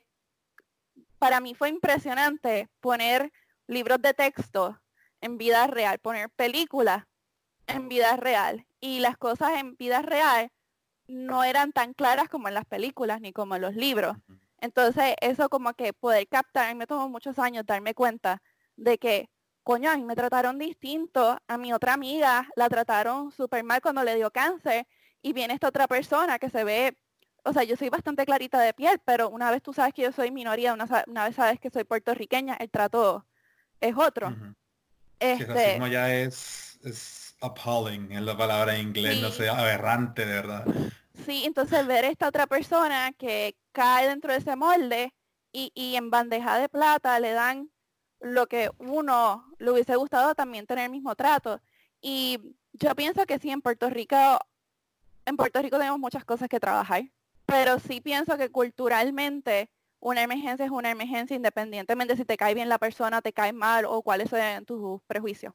para 1.20 1.40
mí 1.40 1.54
fue 1.56 1.70
impresionante 1.70 2.70
poner 2.80 3.32
libros 3.68 4.02
de 4.02 4.14
texto 4.14 4.80
en 5.24 5.38
vida 5.38 5.68
real, 5.68 6.00
poner 6.00 6.30
películas 6.30 7.06
en 7.68 7.88
vida 7.88 8.18
real 8.18 8.68
y 8.82 9.00
las 9.00 9.18
cosas 9.18 9.52
en 9.58 9.76
vida 9.78 10.02
real 10.02 10.52
no 11.08 11.46
eran 11.46 11.72
tan 11.72 11.94
claras 11.94 12.28
como 12.28 12.50
en 12.50 12.54
las 12.54 12.66
películas 12.66 13.22
ni 13.22 13.32
como 13.32 13.56
en 13.56 13.62
los 13.62 13.76
libros. 13.76 14.18
Entonces, 14.60 15.16
eso 15.22 15.50
como 15.50 15.74
que 15.74 15.94
poder 15.94 16.28
captar, 16.28 16.76
me 16.76 16.88
tomó 16.88 17.08
muchos 17.08 17.40
años 17.40 17.66
darme 17.66 17.94
cuenta 17.94 18.42
de 18.76 18.98
que, 18.98 19.30
coño, 19.64 19.90
a 19.90 19.98
mí 19.98 20.04
me 20.04 20.16
trataron 20.16 20.60
distinto, 20.60 21.38
a 21.48 21.58
mi 21.58 21.72
otra 21.72 21.94
amiga 21.94 22.48
la 22.58 22.68
trataron 22.68 23.32
súper 23.32 23.64
mal 23.64 23.82
cuando 23.82 24.04
le 24.04 24.16
dio 24.16 24.30
cáncer 24.30 24.88
y 25.22 25.32
viene 25.32 25.54
esta 25.54 25.70
otra 25.70 25.88
persona 25.88 26.38
que 26.38 26.50
se 26.50 26.66
ve, 26.66 26.98
o 27.46 27.54
sea, 27.54 27.64
yo 27.64 27.78
soy 27.78 27.90
bastante 27.90 28.26
clarita 28.26 28.60
de 28.60 28.74
piel, 28.74 29.00
pero 29.06 29.30
una 29.30 29.52
vez 29.52 29.62
tú 29.62 29.72
sabes 29.72 29.94
que 29.94 30.02
yo 30.02 30.12
soy 30.12 30.32
minoría, 30.32 30.74
una, 30.74 31.26
vez 31.26 31.36
sabes 31.36 31.62
que 31.62 31.70
soy 31.70 31.86
puertorriqueña, 31.86 32.56
el 32.56 32.70
trato 32.70 33.26
es 33.80 33.96
otro. 33.96 34.36
Este, 35.32 35.80
ya 35.92 36.14
es, 36.14 36.80
es 36.84 37.36
appalling, 37.42 38.12
en 38.12 38.26
la 38.26 38.38
palabra 38.38 38.76
en 38.76 38.90
inglés, 38.90 39.22
no 39.22 39.32
sé, 39.32 39.50
aberrante 39.50 40.26
de 40.26 40.34
verdad. 40.34 40.66
Sí, 41.26 41.44
entonces 41.46 41.86
ver 41.86 42.06
esta 42.06 42.28
otra 42.28 42.48
persona 42.48 43.12
que 43.18 43.56
cae 43.72 44.08
dentro 44.08 44.32
de 44.32 44.40
ese 44.40 44.56
molde 44.56 45.14
y, 45.52 45.72
y 45.76 45.96
en 45.96 46.10
bandeja 46.10 46.58
de 46.58 46.70
plata 46.70 47.20
le 47.20 47.32
dan 47.32 47.70
lo 48.20 48.48
que 48.48 48.72
uno 48.78 49.46
le 49.60 49.72
hubiese 49.72 49.96
gustado 49.96 50.34
también 50.34 50.66
tener 50.66 50.86
el 50.86 50.92
mismo 50.92 51.16
trato. 51.16 51.62
Y 52.02 52.40
yo 52.74 52.96
pienso 52.96 53.26
que 53.26 53.38
sí, 53.40 53.50
en 53.50 53.62
Puerto 53.62 53.90
Rico, 53.90 54.16
en 55.26 55.38
Puerto 55.38 55.62
Rico 55.62 55.78
tenemos 55.78 56.00
muchas 56.00 56.26
cosas 56.26 56.50
que 56.50 56.60
trabajar, 56.60 57.04
pero 57.46 57.80
sí 57.80 58.02
pienso 58.02 58.38
que 58.38 58.50
culturalmente 58.50 59.70
una 60.04 60.22
emergencia 60.22 60.66
es 60.66 60.72
una 60.72 60.92
emergencia 60.92 61.36
independientemente 61.36 62.16
si 62.16 62.26
te 62.26 62.38
cae 62.38 62.54
bien 62.54 62.70
la 62.70 62.78
persona, 62.78 63.22
te 63.22 63.34
cae 63.34 63.54
mal 63.54 63.86
o 63.86 64.02
cuáles 64.02 64.30
son 64.30 64.66
tus 64.66 65.02
prejuicios. 65.08 65.54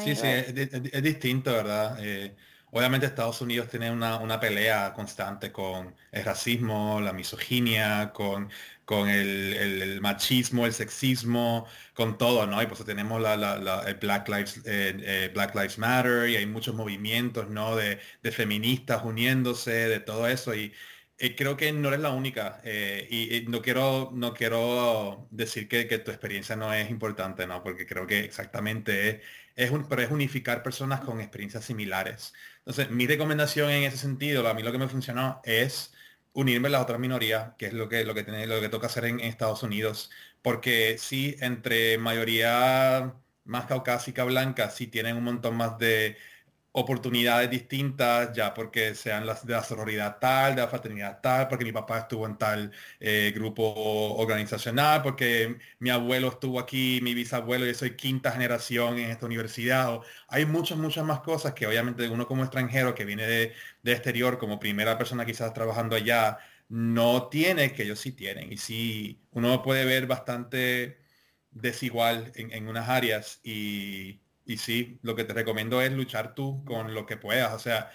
Sí, 0.00 0.14
sí, 0.14 0.26
es, 0.26 1.02
distinto, 1.02 1.52
¿verdad? 1.52 1.96
Eh, 2.00 2.36
Obviamente 2.74 3.04
Estados 3.04 3.38
Unidos 3.42 3.68
tiene 3.68 3.90
una, 3.90 4.40
pelea 4.40 4.94
constante 4.94 5.52
con 5.52 5.94
el 6.10 6.24
racismo, 6.24 7.02
la 7.02 7.12
misoginia, 7.12 8.12
con, 8.14 8.48
con 8.86 9.10
el, 9.10 10.00
machismo, 10.00 10.64
el 10.64 10.72
sexismo, 10.72 11.66
con 11.92 12.16
todo, 12.16 12.46
¿no? 12.46 12.62
Y 12.62 12.66
pues 12.66 12.82
tenemos 12.86 13.20
la, 13.20 13.34
el 13.86 13.94
Black 13.96 14.26
Lives, 14.26 14.56
eh, 14.64 14.96
eh, 15.02 15.30
Black 15.34 15.54
Lives 15.54 15.76
Matter 15.76 16.30
y 16.30 16.36
hay 16.36 16.46
muchos 16.46 16.74
movimientos, 16.74 17.50
¿no? 17.50 17.76
De, 17.76 18.00
feministas 18.32 19.02
uniéndose, 19.04 19.70
de 19.70 20.00
todo 20.00 20.26
eso. 20.26 20.54
Y, 20.54 20.72
creo 21.36 21.56
que 21.56 21.72
no 21.72 21.88
eres 21.88 22.00
la 22.00 22.10
única. 22.10 22.60
Eh, 22.64 23.06
y, 23.10 23.50
no, 23.50 23.62
quiero, 23.62 24.10
no 24.12 24.34
quiero 24.34 25.28
decir 25.30 25.68
que, 25.68 25.86
que, 25.86 25.98
tu 25.98 26.10
experiencia 26.10 26.56
no 26.56 26.72
es 26.72 26.90
importante, 26.90 27.46
¿no? 27.46 27.62
Porque 27.62 27.86
creo 27.86 28.06
que 28.06 28.20
exactamente 28.20 29.10
es 29.10 29.20
es, 29.56 29.70
un, 29.70 29.88
pero 29.88 30.02
es 30.02 30.10
unificar 30.10 30.62
personas 30.62 31.00
con 31.00 31.20
experiencias 31.20 31.64
similares. 31.64 32.32
Entonces, 32.58 32.90
mi 32.90 33.06
recomendación 33.06 33.70
en 33.70 33.84
ese 33.84 33.98
sentido, 33.98 34.46
a 34.48 34.54
mí 34.54 34.62
lo 34.62 34.72
que 34.72 34.78
me 34.78 34.88
funcionó 34.88 35.40
es 35.44 35.92
unirme 36.32 36.68
a 36.68 36.72
las 36.72 36.82
otras 36.82 36.98
minorías, 36.98 37.54
que 37.58 37.66
es 37.66 37.72
lo 37.74 37.88
que, 37.88 38.04
lo 38.04 38.14
que, 38.14 38.24
tiene, 38.24 38.46
lo 38.46 38.60
que 38.60 38.68
toca 38.68 38.86
hacer 38.86 39.04
en, 39.04 39.20
en 39.20 39.26
Estados 39.26 39.62
Unidos, 39.62 40.10
porque 40.42 40.96
sí, 40.98 41.36
entre 41.40 41.98
mayoría 41.98 43.14
más 43.44 43.66
caucásica 43.66 44.24
blanca, 44.24 44.70
sí 44.70 44.86
tienen 44.86 45.16
un 45.16 45.24
montón 45.24 45.56
más 45.56 45.78
de 45.78 46.16
oportunidades 46.72 47.50
distintas, 47.50 48.32
ya 48.34 48.54
porque 48.54 48.94
sean 48.94 49.26
las 49.26 49.46
de 49.46 49.52
la 49.54 49.62
sororidad 49.62 50.18
tal, 50.18 50.54
de 50.56 50.62
la 50.62 50.68
fraternidad 50.68 51.20
tal, 51.20 51.48
porque 51.48 51.64
mi 51.64 51.72
papá 51.72 52.00
estuvo 52.00 52.26
en 52.26 52.38
tal 52.38 52.72
eh, 53.00 53.32
grupo 53.34 53.62
organizacional, 54.16 55.02
porque 55.02 55.58
mi 55.78 55.90
abuelo 55.90 56.28
estuvo 56.28 56.58
aquí, 56.58 57.00
mi 57.02 57.14
bisabuelo, 57.14 57.66
yo 57.66 57.74
soy 57.74 57.96
quinta 57.96 58.32
generación 58.32 58.98
en 58.98 59.10
esta 59.10 59.26
universidad. 59.26 60.00
hay 60.28 60.46
muchas, 60.46 60.78
muchas 60.78 61.04
más 61.04 61.20
cosas 61.20 61.52
que 61.54 61.66
obviamente 61.66 62.08
uno 62.08 62.26
como 62.26 62.42
extranjero 62.42 62.94
que 62.94 63.04
viene 63.04 63.26
de, 63.26 63.52
de 63.82 63.92
exterior, 63.92 64.38
como 64.38 64.58
primera 64.58 64.96
persona 64.98 65.24
quizás 65.26 65.52
trabajando 65.52 65.96
allá, 65.96 66.38
no 66.68 67.28
tiene 67.28 67.72
que 67.72 67.82
ellos 67.84 68.00
sí 68.00 68.12
tienen. 68.12 68.52
Y 68.52 68.56
sí, 68.56 69.20
uno 69.32 69.62
puede 69.62 69.84
ver 69.84 70.06
bastante 70.06 70.98
desigual 71.50 72.32
en, 72.34 72.68
unas 72.68 72.88
áreas 72.88 73.40
y, 73.44 74.21
y 74.44 74.58
sí, 74.58 74.98
lo 75.02 75.14
que 75.14 75.24
te 75.24 75.32
recomiendo 75.32 75.80
es 75.82 75.92
luchar 75.92 76.34
tú 76.34 76.64
con 76.64 76.94
lo 76.94 77.06
que 77.06 77.16
puedas. 77.16 77.52
O 77.52 77.58
sea, 77.58 77.90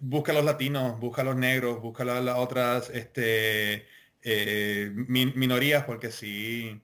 busca 0.00 0.32
a 0.32 0.34
los 0.34 0.44
latinos, 0.44 0.98
busca 1.00 1.22
a 1.22 1.24
los 1.24 1.36
negros, 1.36 1.80
busca 1.80 2.02
a 2.04 2.20
las 2.20 2.38
otras 2.38 2.90
este, 2.90 3.86
eh, 4.22 4.90
minorías, 4.94 5.84
porque 5.84 6.10
sí, 6.10 6.80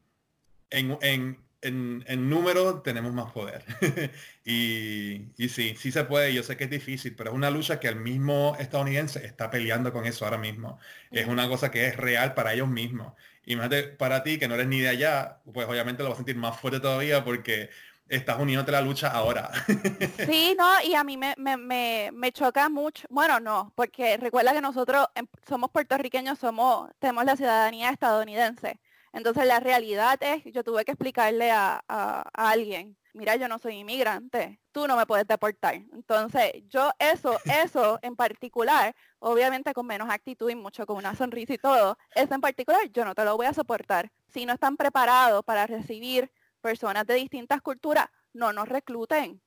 en, 0.71 0.99
en, 1.03 1.39
en, 1.63 2.31
número 2.31 2.83
tenemos 2.83 3.13
más 3.13 3.33
poder. 3.33 3.65
y, 4.45 5.27
y, 5.37 5.49
sí, 5.49 5.75
sí 5.79 5.93
se 5.93 6.05
puede, 6.05 6.35
yo 6.35 6.43
sé 6.43 6.57
que 6.57 6.65
es 6.65 6.71
difícil, 6.71 7.15
pero 7.17 7.31
es 7.31 7.37
una 7.37 7.51
lucha 7.51 7.81
que 7.81 7.89
el 7.89 7.97
mismo 7.97 8.57
estadounidense 8.59 9.25
está 9.25 9.51
peleando 9.51 9.93
con 9.93 10.07
eso 10.07 10.25
ahora 10.25 10.39
mismo. 10.39 10.79
Es 11.11 11.27
una 11.27 11.49
cosa 11.49 11.71
que 11.71 11.87
es 11.87 11.97
real 11.97 12.35
para 12.35 12.55
ellos 12.55 12.69
mismos. 12.69 13.15
Y 13.45 13.57
más 13.57 13.71
de, 13.71 13.85
para 13.85 14.23
ti, 14.23 14.39
que 14.39 14.47
no 14.47 14.55
eres 14.55 14.69
ni 14.69 14.81
de 14.81 14.89
allá, 14.89 15.41
pues 15.53 15.67
obviamente 15.67 16.03
lo 16.03 16.11
vas 16.11 16.17
a 16.17 16.19
sentir 16.19 16.37
más 16.37 16.61
fuerte 16.61 16.81
todavía 16.81 17.25
porque 17.25 17.71
estás 18.09 18.39
uniéndote 18.41 18.73
la 18.73 18.81
lucha 18.81 19.09
ahora. 19.09 19.51
Sí, 20.27 20.55
no, 20.59 20.83
y 20.83 20.95
a 20.95 21.05
mí 21.05 21.17
me, 21.17 21.35
me, 21.37 22.11
me, 22.13 22.33
choca 22.33 22.69
mucho, 22.69 23.07
bueno, 23.11 23.41
no, 23.41 23.73
porque 23.75 24.17
recuerda 24.17 24.53
que 24.53 24.61
nosotros 24.61 25.07
em, 25.15 25.27
somos 25.49 25.71
puertorriqueños, 25.71 26.39
somos, 26.39 26.91
tenemos 26.99 27.25
la 27.25 27.37
ciudadanía 27.37 27.91
estadounidense. 27.91 28.79
Entonces 29.13 29.47
la 29.47 29.61
realidad 29.61 30.19
es, 30.23 30.45
yo 30.53 30.63
tuve 30.63 30.85
que 30.85 30.93
explicarle 30.93 31.51
a, 31.51 31.83
a, 31.89 32.23
alguien, 32.35 32.97
mira, 33.15 33.37
yo 33.37 33.49
no 33.49 33.59
soy 33.59 33.77
inmigrante, 33.77 34.61
tú 34.73 34.87
no 34.87 34.97
me 34.97 35.07
puedes 35.07 35.27
deportar. 35.27 35.75
Entonces 35.75 36.53
yo 36.69 36.91
eso, 36.99 37.39
eso 37.65 37.99
en 38.03 38.17
particular, 38.17 38.95
obviamente 39.19 39.73
con 39.73 39.87
menos 39.87 40.11
actitud 40.11 40.51
y 40.51 40.55
mucho 40.55 40.85
con 40.87 40.97
una 40.97 41.15
sonrisa 41.15 41.55
y 41.55 41.59
todo, 41.59 41.97
eso 42.15 42.35
en 42.35 42.41
particular 42.41 42.81
yo 42.93 43.05
no 43.05 43.15
te 43.15 43.25
lo 43.25 43.37
voy 43.37 43.47
a 43.47 43.55
soportar. 43.55 44.11
Si 44.29 44.45
no 44.45 44.53
están 44.53 44.77
preparados 44.77 45.45
para 45.45 45.67
recibir 45.67 46.31
personas 46.59 47.07
de 47.07 47.15
distintas 47.15 47.63
culturas, 47.63 48.07
no 48.33 48.53
nos 48.53 48.69
recluten. 48.69 49.41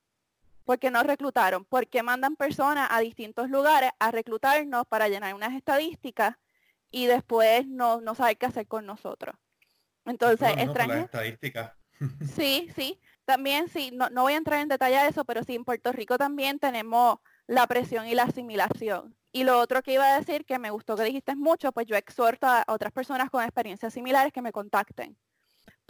¿Por 0.65 0.79
qué 0.79 0.91
nos 0.91 1.03
reclutaron? 1.03 1.65
Porque 1.65 2.03
mandan 2.03 2.35
personas 2.35 2.87
a 2.91 2.99
distintos 2.99 3.49
lugares 3.49 3.91
a 3.99 4.11
reclutarnos 4.11 4.85
para 4.87 5.09
llenar 5.09 5.33
unas 5.33 5.53
estadísticas 5.53 6.35
y 6.91 7.07
después 7.07 7.67
no, 7.67 8.01
no 8.01 8.15
saber 8.15 8.37
qué 8.37 8.45
hacer 8.45 8.67
con 8.67 8.85
nosotros. 8.85 9.35
Entonces, 10.05 10.49
extraño. 10.57 10.93
estadísticas. 10.95 11.73
Sí, 12.35 12.67
sí. 12.75 12.99
También 13.25 13.69
sí, 13.69 13.91
no, 13.93 14.09
no 14.09 14.23
voy 14.23 14.33
a 14.33 14.37
entrar 14.37 14.59
en 14.59 14.67
detalle 14.67 14.97
a 14.97 15.07
eso, 15.07 15.23
pero 15.23 15.43
sí, 15.43 15.53
en 15.53 15.63
Puerto 15.63 15.91
Rico 15.91 16.17
también 16.17 16.57
tenemos 16.57 17.19
la 17.45 17.67
presión 17.67 18.07
y 18.07 18.15
la 18.15 18.23
asimilación. 18.23 19.15
Y 19.31 19.43
lo 19.43 19.59
otro 19.59 19.83
que 19.83 19.93
iba 19.93 20.05
a 20.05 20.19
decir, 20.19 20.43
que 20.43 20.57
me 20.57 20.71
gustó 20.71 20.95
que 20.95 21.03
dijiste 21.03 21.35
mucho, 21.35 21.71
pues 21.71 21.85
yo 21.85 21.95
exhorto 21.95 22.47
a 22.47 22.65
otras 22.67 22.91
personas 22.91 23.29
con 23.29 23.43
experiencias 23.43 23.93
similares 23.93 24.33
que 24.33 24.41
me 24.41 24.51
contacten 24.51 25.15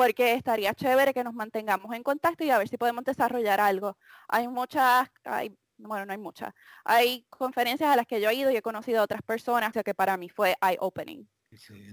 porque 0.02 0.34
estaría 0.34 0.74
chévere 0.74 1.14
que 1.14 1.24
nos 1.24 1.36
mantengamos 1.36 1.94
en 1.96 2.02
contacto 2.02 2.44
y 2.44 2.50
a 2.50 2.58
ver 2.58 2.68
si 2.68 2.76
podemos 2.76 3.04
desarrollar 3.04 3.60
algo. 3.60 4.00
Hay 4.30 4.48
muchas, 4.48 5.08
hay, 5.24 5.56
bueno, 5.78 6.08
no 6.08 6.12
hay 6.12 6.18
muchas, 6.18 6.56
hay 6.84 7.28
conferencias 7.30 7.88
a 7.88 7.96
las 7.96 8.08
que 8.08 8.20
yo 8.20 8.32
he 8.32 8.34
ido 8.34 8.50
y 8.50 8.56
he 8.56 8.64
conocido 8.64 9.02
a 9.02 9.04
otras 9.04 9.22
personas, 9.22 9.72
que 9.86 9.94
para 9.94 10.18
mí 10.18 10.28
fue 10.28 10.56
eye-opening. 10.60 11.30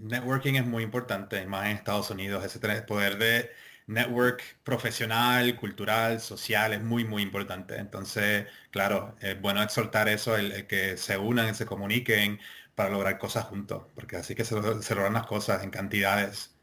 networking 0.01 0.55
es 0.55 0.65
muy 0.65 0.85
importante, 0.85 1.45
más 1.45 1.67
en 1.67 1.73
Estados 1.73 2.09
Unidos, 2.09 2.43
ese 2.43 2.59
poder 2.81 3.19
de 3.19 3.51
network 3.87 4.43
profesional, 4.63 5.55
cultural, 5.57 6.19
social, 6.21 6.73
es 6.73 6.83
muy, 6.83 7.05
muy 7.05 7.23
importante. 7.23 7.77
Entonces, 7.77 8.47
claro, 8.71 9.17
es 9.21 9.39
bueno 9.39 9.63
exhortar 9.63 10.09
eso, 10.09 10.35
el, 10.35 10.67
que 10.67 10.97
se 10.97 11.19
unan, 11.19 11.55
se 11.55 11.67
comuniquen 11.67 12.41
para 12.75 12.89
lograr 12.89 13.19
cosas 13.19 13.45
juntos, 13.45 13.85
porque 13.95 14.17
así 14.17 14.35
que 14.35 14.47
se 14.47 14.55
logran 14.95 15.13
las 15.13 15.27
cosas 15.27 15.63
en 15.63 15.71
cantidades 15.71 16.58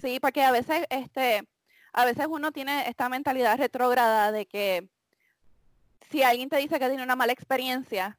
Sí, 0.00 0.20
porque 0.20 0.42
a 0.42 0.50
veces, 0.50 0.86
este, 0.90 1.46
a 1.92 2.04
veces 2.04 2.26
uno 2.28 2.52
tiene 2.52 2.88
esta 2.88 3.08
mentalidad 3.08 3.58
retrógrada 3.58 4.32
de 4.32 4.46
que 4.46 4.88
si 6.10 6.22
alguien 6.22 6.48
te 6.48 6.56
dice 6.56 6.78
que 6.78 6.88
tiene 6.88 7.02
una 7.02 7.16
mala 7.16 7.32
experiencia, 7.32 8.18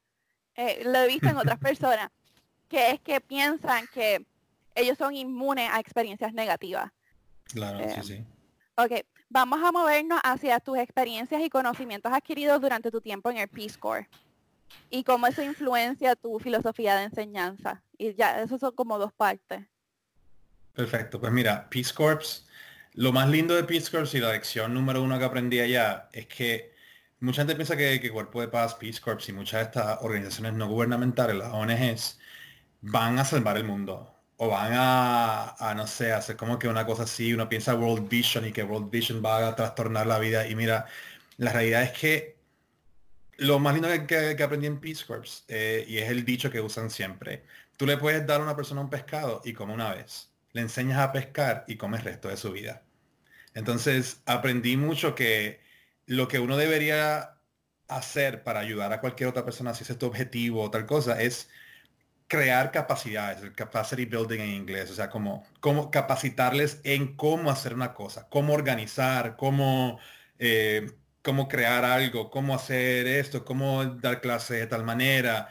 eh, 0.54 0.82
lo 0.84 0.98
he 0.98 1.08
visto 1.08 1.28
en 1.28 1.36
otras 1.36 1.58
personas, 1.58 2.10
que 2.68 2.90
es 2.90 3.00
que 3.00 3.20
piensan 3.20 3.86
que 3.88 4.26
ellos 4.74 4.96
son 4.96 5.14
inmunes 5.14 5.68
a 5.70 5.80
experiencias 5.80 6.32
negativas. 6.32 6.90
Claro, 7.44 7.78
sí, 7.90 8.00
eh, 8.00 8.02
sí. 8.02 8.24
Ok, 8.76 9.06
vamos 9.28 9.62
a 9.62 9.70
movernos 9.70 10.20
hacia 10.24 10.58
tus 10.60 10.78
experiencias 10.78 11.42
y 11.42 11.50
conocimientos 11.50 12.12
adquiridos 12.12 12.60
durante 12.60 12.90
tu 12.90 13.00
tiempo 13.00 13.30
en 13.30 13.38
el 13.38 13.48
Peace 13.48 13.78
Corps 13.78 14.08
y 14.88 15.04
cómo 15.04 15.26
eso 15.26 15.42
influencia 15.42 16.16
tu 16.16 16.38
filosofía 16.38 16.96
de 16.96 17.04
enseñanza. 17.04 17.82
Y 17.98 18.14
ya, 18.14 18.40
esos 18.40 18.60
son 18.60 18.74
como 18.74 18.98
dos 18.98 19.12
partes. 19.12 19.66
Perfecto, 20.74 21.20
pues 21.20 21.32
mira, 21.32 21.68
Peace 21.68 21.92
Corps, 21.92 22.46
lo 22.94 23.12
más 23.12 23.28
lindo 23.28 23.54
de 23.54 23.64
Peace 23.64 23.90
Corps 23.90 24.14
y 24.14 24.20
la 24.20 24.32
lección 24.32 24.72
número 24.72 25.02
uno 25.02 25.18
que 25.18 25.24
aprendí 25.24 25.60
allá 25.60 26.08
es 26.12 26.26
que 26.26 26.72
mucha 27.20 27.42
gente 27.42 27.54
piensa 27.56 27.76
que, 27.76 28.00
que 28.00 28.10
Cuerpo 28.10 28.40
de 28.40 28.48
Paz, 28.48 28.74
Peace 28.74 29.00
Corps 29.00 29.28
y 29.28 29.32
muchas 29.32 29.60
de 29.60 29.64
estas 29.66 29.98
organizaciones 30.02 30.54
no 30.54 30.68
gubernamentales, 30.68 31.36
las 31.36 31.52
ONGs, 31.52 32.18
van 32.82 33.18
a 33.18 33.24
salvar 33.24 33.56
el 33.58 33.64
mundo 33.64 34.14
o 34.38 34.48
van 34.48 34.72
a, 34.74 35.74
no 35.76 35.86
sé, 35.86 36.12
hacer 36.12 36.36
como 36.36 36.58
que 36.58 36.68
una 36.68 36.86
cosa 36.86 37.04
así, 37.04 37.32
uno 37.32 37.48
piensa 37.48 37.74
World 37.74 38.08
Vision 38.08 38.46
y 38.46 38.52
que 38.52 38.64
World 38.64 38.90
Vision 38.90 39.22
va 39.24 39.48
a 39.48 39.56
trastornar 39.56 40.06
la 40.06 40.18
vida. 40.18 40.48
Y 40.48 40.56
mira, 40.56 40.86
la 41.38 41.52
realidad 41.52 41.82
es 41.84 41.92
que 41.92 42.38
lo 43.38 43.58
más 43.58 43.74
lindo 43.74 43.88
que, 43.88 44.36
que, 44.36 44.42
aprendí 44.42 44.66
en 44.66 44.80
Peace 44.80 45.04
Corps, 45.06 45.44
eh, 45.48 45.84
y 45.88 45.98
es 45.98 46.10
el 46.10 46.24
dicho 46.24 46.50
que 46.50 46.60
usan 46.60 46.90
siempre, 46.90 47.44
tú 47.76 47.86
le 47.86 47.96
puedes 47.98 48.26
dar 48.26 48.40
a 48.40 48.44
una 48.44 48.56
persona 48.56 48.80
un 48.80 48.90
pescado 48.90 49.42
y 49.44 49.52
como 49.52 49.74
una 49.74 49.94
vez 49.94 50.31
le 50.52 50.60
enseñas 50.62 50.98
a 50.98 51.12
pescar 51.12 51.64
y 51.66 51.76
come 51.76 51.98
el 51.98 52.04
resto 52.04 52.28
de 52.28 52.36
su 52.36 52.52
vida. 52.52 52.82
Entonces 53.54 54.22
aprendí 54.26 54.76
mucho 54.76 55.14
que 55.14 55.60
lo 56.06 56.28
que 56.28 56.38
uno 56.38 56.56
debería 56.56 57.36
hacer 57.88 58.42
para 58.42 58.60
ayudar 58.60 58.92
a 58.92 59.00
cualquier 59.00 59.28
otra 59.28 59.44
persona, 59.44 59.74
si 59.74 59.84
es 59.90 59.98
tu 59.98 60.06
objetivo 60.06 60.62
o 60.62 60.70
tal 60.70 60.86
cosa, 60.86 61.20
es 61.20 61.48
crear 62.26 62.72
capacidades, 62.72 63.42
el 63.42 63.54
capacity 63.54 64.06
building 64.06 64.40
en 64.40 64.50
inglés, 64.54 64.90
o 64.90 64.94
sea, 64.94 65.10
como, 65.10 65.44
como 65.60 65.90
capacitarles 65.90 66.80
en 66.84 67.14
cómo 67.16 67.50
hacer 67.50 67.74
una 67.74 67.92
cosa, 67.92 68.26
cómo 68.30 68.54
organizar, 68.54 69.36
cómo, 69.36 69.98
eh, 70.38 70.90
cómo 71.22 71.48
crear 71.48 71.84
algo, 71.84 72.30
cómo 72.30 72.54
hacer 72.54 73.06
esto, 73.06 73.44
cómo 73.44 73.84
dar 73.84 74.22
clase 74.22 74.54
de 74.54 74.66
tal 74.66 74.84
manera. 74.84 75.50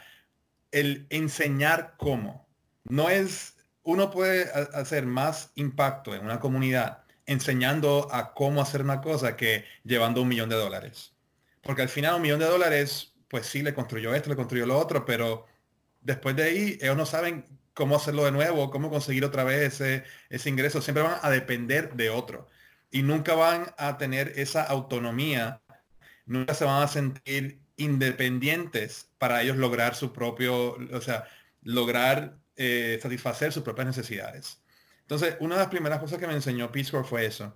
El 0.72 1.06
enseñar 1.10 1.94
cómo. 1.98 2.48
No 2.84 3.10
es 3.10 3.54
uno 3.82 4.10
puede 4.10 4.50
hacer 4.74 5.06
más 5.06 5.50
impacto 5.54 6.14
en 6.14 6.24
una 6.24 6.40
comunidad 6.40 7.02
enseñando 7.26 8.08
a 8.12 8.34
cómo 8.34 8.60
hacer 8.60 8.82
una 8.82 9.00
cosa 9.00 9.36
que 9.36 9.64
llevando 9.84 10.22
un 10.22 10.28
millón 10.28 10.48
de 10.48 10.56
dólares. 10.56 11.14
Porque 11.62 11.82
al 11.82 11.88
final 11.88 12.16
un 12.16 12.22
millón 12.22 12.40
de 12.40 12.46
dólares, 12.46 13.14
pues 13.28 13.46
sí, 13.46 13.62
le 13.62 13.74
construyó 13.74 14.14
esto, 14.14 14.30
le 14.30 14.36
construyó 14.36 14.66
lo 14.66 14.78
otro, 14.78 15.04
pero 15.04 15.46
después 16.00 16.36
de 16.36 16.42
ahí 16.44 16.78
ellos 16.80 16.96
no 16.96 17.06
saben 17.06 17.46
cómo 17.74 17.96
hacerlo 17.96 18.24
de 18.24 18.32
nuevo, 18.32 18.70
cómo 18.70 18.90
conseguir 18.90 19.24
otra 19.24 19.44
vez 19.44 19.74
ese, 19.74 20.04
ese 20.28 20.48
ingreso. 20.48 20.82
Siempre 20.82 21.04
van 21.04 21.18
a 21.22 21.30
depender 21.30 21.94
de 21.94 22.10
otro. 22.10 22.48
Y 22.90 23.02
nunca 23.02 23.34
van 23.34 23.72
a 23.78 23.96
tener 23.98 24.32
esa 24.36 24.62
autonomía, 24.64 25.62
nunca 26.26 26.54
se 26.54 26.64
van 26.64 26.82
a 26.82 26.88
sentir 26.88 27.62
independientes 27.76 29.10
para 29.18 29.42
ellos 29.42 29.56
lograr 29.56 29.94
su 29.94 30.12
propio, 30.12 30.76
o 30.92 31.00
sea, 31.00 31.24
lograr 31.62 32.38
eh, 32.56 32.98
satisfacer 33.02 33.52
sus 33.52 33.62
propias 33.62 33.86
necesidades. 33.86 34.62
Entonces, 35.02 35.36
una 35.40 35.56
de 35.56 35.60
las 35.62 35.70
primeras 35.70 35.98
cosas 35.98 36.18
que 36.18 36.26
me 36.26 36.34
enseñó 36.34 36.70
Corps 36.70 37.08
fue 37.08 37.26
eso, 37.26 37.54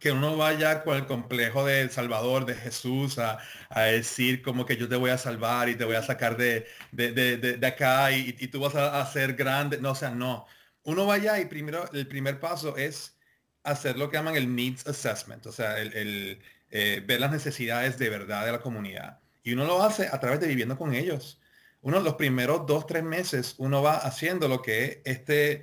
que 0.00 0.12
uno 0.12 0.36
vaya 0.36 0.84
con 0.84 0.96
el 0.96 1.06
complejo 1.06 1.64
del 1.64 1.90
Salvador, 1.90 2.46
de 2.46 2.54
Jesús, 2.54 3.18
a, 3.18 3.38
decir 3.74 4.42
como 4.42 4.66
que 4.66 4.76
yo 4.76 4.88
te 4.88 4.96
voy 4.96 5.10
a 5.10 5.18
salvar 5.18 5.68
y 5.68 5.74
te 5.76 5.84
voy 5.84 5.96
a 5.96 6.02
sacar 6.02 6.36
de, 6.36 6.66
de, 6.92 7.58
acá 7.66 8.12
y, 8.12 8.32
tú 8.48 8.60
vas 8.60 8.74
a, 8.74 9.04
ser 9.06 9.34
grande. 9.34 9.78
No, 9.80 9.92
o 9.92 9.94
sea, 9.94 10.10
no. 10.10 10.46
Uno 10.84 11.06
vaya 11.06 11.38
y 11.40 11.46
primero, 11.46 11.90
el 11.92 12.06
primer 12.06 12.40
paso 12.40 12.76
es 12.76 13.16
hacer 13.64 13.98
lo 13.98 14.10
que 14.10 14.16
llaman 14.16 14.36
el 14.36 14.54
Needs 14.54 14.86
Assessment, 14.86 15.46
o 15.46 15.52
sea, 15.52 15.78
el, 15.78 16.40
eh, 16.70 17.02
ver 17.06 17.20
las 17.20 17.30
necesidades 17.30 17.98
de 17.98 18.08
verdad 18.10 18.46
de 18.46 18.52
la 18.52 18.60
comunidad. 18.60 19.20
Y 19.42 19.52
uno 19.54 19.64
lo 19.64 19.82
hace 19.82 20.08
a 20.08 20.20
través 20.20 20.40
de 20.40 20.46
viviendo 20.48 20.76
con 20.76 20.94
ellos 20.94 21.40
uno 21.82 22.00
los 22.00 22.14
primeros 22.14 22.66
dos, 22.66 22.86
tres 22.86 23.02
meses, 23.02 23.54
uno 23.58 23.82
va 23.82 23.96
haciendo 23.96 24.48
lo 24.48 24.62
que 24.62 24.84
es 24.84 24.98
este, 25.04 25.62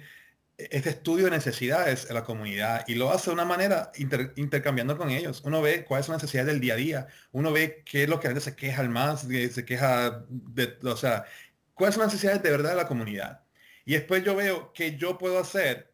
este 0.57 0.89
estudio 0.89 1.25
de 1.25 1.31
necesidades 1.31 2.07
en 2.09 2.15
la 2.15 2.23
comunidad 2.23 2.85
y 2.87 2.95
lo 2.95 3.11
hace 3.11 3.29
de 3.29 3.33
una 3.33 3.45
manera 3.45 3.91
intercambiando 4.35 4.97
con 4.97 5.09
ellos. 5.11 5.41
Uno 5.43 5.61
ve 5.61 5.83
cuáles 5.85 6.05
son 6.05 6.13
las 6.13 6.23
necesidades 6.23 6.53
del 6.53 6.61
día 6.61 6.73
a 6.73 6.77
día, 6.77 7.07
uno 7.31 7.51
ve 7.51 7.83
qué 7.85 8.03
es 8.03 8.09
lo 8.09 8.19
que 8.19 8.27
a 8.27 8.29
veces 8.29 8.45
se 8.45 8.55
queja 8.55 8.83
más, 8.83 9.21
se 9.21 9.65
queja 9.65 10.25
de, 10.29 10.77
o 10.83 10.97
sea, 10.97 11.25
cuáles 11.73 11.95
son 11.95 12.03
las 12.03 12.13
necesidades 12.13 12.41
de 12.43 12.51
verdad 12.51 12.71
de 12.71 12.77
la 12.77 12.87
comunidad. 12.87 13.41
Y 13.85 13.93
después 13.93 14.23
yo 14.23 14.35
veo 14.35 14.73
qué 14.73 14.97
yo 14.97 15.17
puedo 15.17 15.39
hacer 15.39 15.93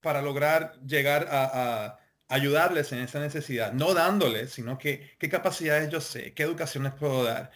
para 0.00 0.22
lograr 0.22 0.78
llegar 0.86 1.26
a, 1.30 1.98
ayudarles 2.28 2.90
en 2.92 3.00
esa 3.00 3.20
necesidad, 3.20 3.72
no 3.72 3.94
dándoles, 3.94 4.52
sino 4.52 4.78
que 4.78 5.14
qué 5.18 5.28
capacidades 5.28 5.90
yo 5.90 6.00
sé, 6.00 6.32
qué 6.34 6.42
educación 6.42 6.84
les 6.84 6.92
puedo 6.94 7.22
dar, 7.22 7.50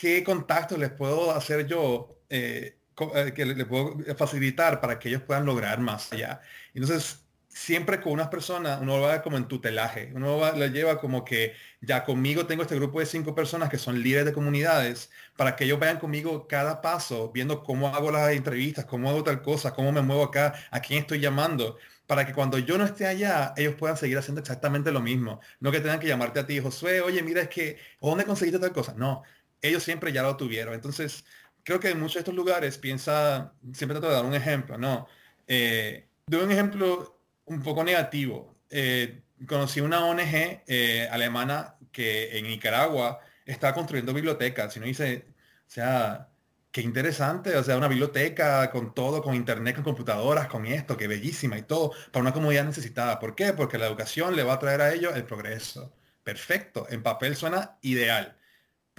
qué 0.00 0.24
contactos 0.24 0.78
les 0.78 0.90
puedo 0.90 1.30
hacer 1.32 1.66
yo 1.66 2.22
eh, 2.30 2.78
eh, 3.14 3.32
que 3.34 3.44
le, 3.44 3.66
puedo 3.66 3.98
facilitar 4.16 4.80
para 4.80 4.98
que 4.98 5.08
ellos 5.08 5.22
puedan 5.22 5.44
lograr 5.44 5.80
más 5.80 6.12
allá. 6.12 6.40
Entonces, 6.74 7.24
siempre 7.48 8.00
con 8.00 8.12
unas 8.12 8.28
personas, 8.28 8.80
uno 8.80 9.00
va 9.00 9.22
como 9.22 9.36
en 9.36 9.46
tutelaje, 9.48 10.10
uno 10.14 10.38
va, 10.38 10.52
le 10.52 10.70
lleva 10.70 10.98
como 11.00 11.24
que 11.24 11.54
ya 11.80 12.04
conmigo 12.04 12.46
tengo 12.46 12.62
este 12.62 12.76
grupo 12.76 13.00
de 13.00 13.06
cinco 13.06 13.34
personas 13.34 13.68
que 13.68 13.78
son 13.78 14.02
líderes 14.02 14.26
de 14.26 14.32
comunidades, 14.32 15.10
para 15.36 15.56
que 15.56 15.64
ellos 15.64 15.78
vayan 15.78 15.98
conmigo 15.98 16.46
cada 16.48 16.80
paso, 16.80 17.30
viendo 17.32 17.62
cómo 17.62 17.88
hago 17.88 18.10
las 18.10 18.30
entrevistas, 18.32 18.86
cómo 18.86 19.10
hago 19.10 19.22
tal 19.24 19.42
cosa, 19.42 19.74
cómo 19.74 19.92
me 19.92 20.02
muevo 20.02 20.24
acá, 20.24 20.54
a 20.70 20.80
quién 20.80 21.00
estoy 21.00 21.20
llamando, 21.20 21.76
para 22.06 22.26
que 22.26 22.32
cuando 22.32 22.58
yo 22.58 22.78
no 22.78 22.84
esté 22.84 23.06
allá, 23.06 23.54
ellos 23.56 23.74
puedan 23.76 23.96
seguir 23.96 24.18
haciendo 24.18 24.40
exactamente 24.40 24.90
lo 24.92 25.00
mismo. 25.00 25.40
No 25.60 25.70
que 25.70 25.80
tengan 25.80 26.00
que 26.00 26.08
llamarte 26.08 26.40
a 26.40 26.46
ti, 26.46 26.58
Josué, 26.60 27.00
oye, 27.02 27.22
mira, 27.22 27.42
es 27.42 27.48
que, 27.48 27.78
¿dónde 28.00 28.24
conseguiste 28.24 28.58
tal 28.58 28.72
cosa? 28.72 28.94
No, 28.96 29.22
ellos 29.62 29.82
siempre 29.82 30.12
ya 30.12 30.22
lo 30.22 30.36
tuvieron. 30.36 30.74
Entonces, 30.74 31.24
creo 31.64 31.80
que 31.80 31.90
en 31.90 32.00
muchos 32.00 32.14
de 32.14 32.20
estos 32.20 32.34
lugares 32.34 32.78
piensa, 32.78 33.54
siempre 33.72 33.98
trato 33.98 34.08
de 34.08 34.14
dar 34.14 34.24
un 34.24 34.34
ejemplo, 34.34 34.78
¿no? 34.78 35.06
Eh, 35.46 36.08
doy 36.26 36.42
un 36.44 36.50
ejemplo 36.50 37.20
un 37.46 37.62
poco 37.62 37.84
negativo. 37.84 38.56
Eh, 38.70 39.22
conocí 39.46 39.80
una 39.80 40.04
ONG 40.06 40.62
eh, 40.66 41.08
alemana 41.10 41.76
que 41.92 42.38
en 42.38 42.46
Nicaragua 42.46 43.20
está 43.44 43.74
construyendo 43.74 44.14
bibliotecas. 44.14 44.76
Y 44.76 44.80
no 44.80 44.86
dice, 44.86 45.26
o 45.66 45.70
sea, 45.70 46.28
qué 46.70 46.82
interesante, 46.82 47.56
o 47.56 47.64
sea, 47.64 47.76
una 47.76 47.88
biblioteca 47.88 48.70
con 48.70 48.94
todo, 48.94 49.22
con 49.22 49.34
internet, 49.34 49.74
con 49.76 49.84
computadoras, 49.84 50.48
con 50.48 50.66
esto, 50.66 50.96
qué 50.96 51.08
bellísima 51.08 51.58
y 51.58 51.62
todo, 51.62 51.92
para 52.12 52.22
una 52.22 52.32
comunidad 52.32 52.64
necesitada. 52.64 53.18
¿Por 53.18 53.34
qué? 53.34 53.52
Porque 53.52 53.78
la 53.78 53.86
educación 53.86 54.36
le 54.36 54.44
va 54.44 54.54
a 54.54 54.58
traer 54.58 54.80
a 54.80 54.92
ellos 54.92 55.16
el 55.16 55.24
progreso. 55.24 55.92
Perfecto, 56.22 56.86
en 56.90 57.02
papel 57.02 57.34
suena 57.36 57.78
ideal, 57.82 58.36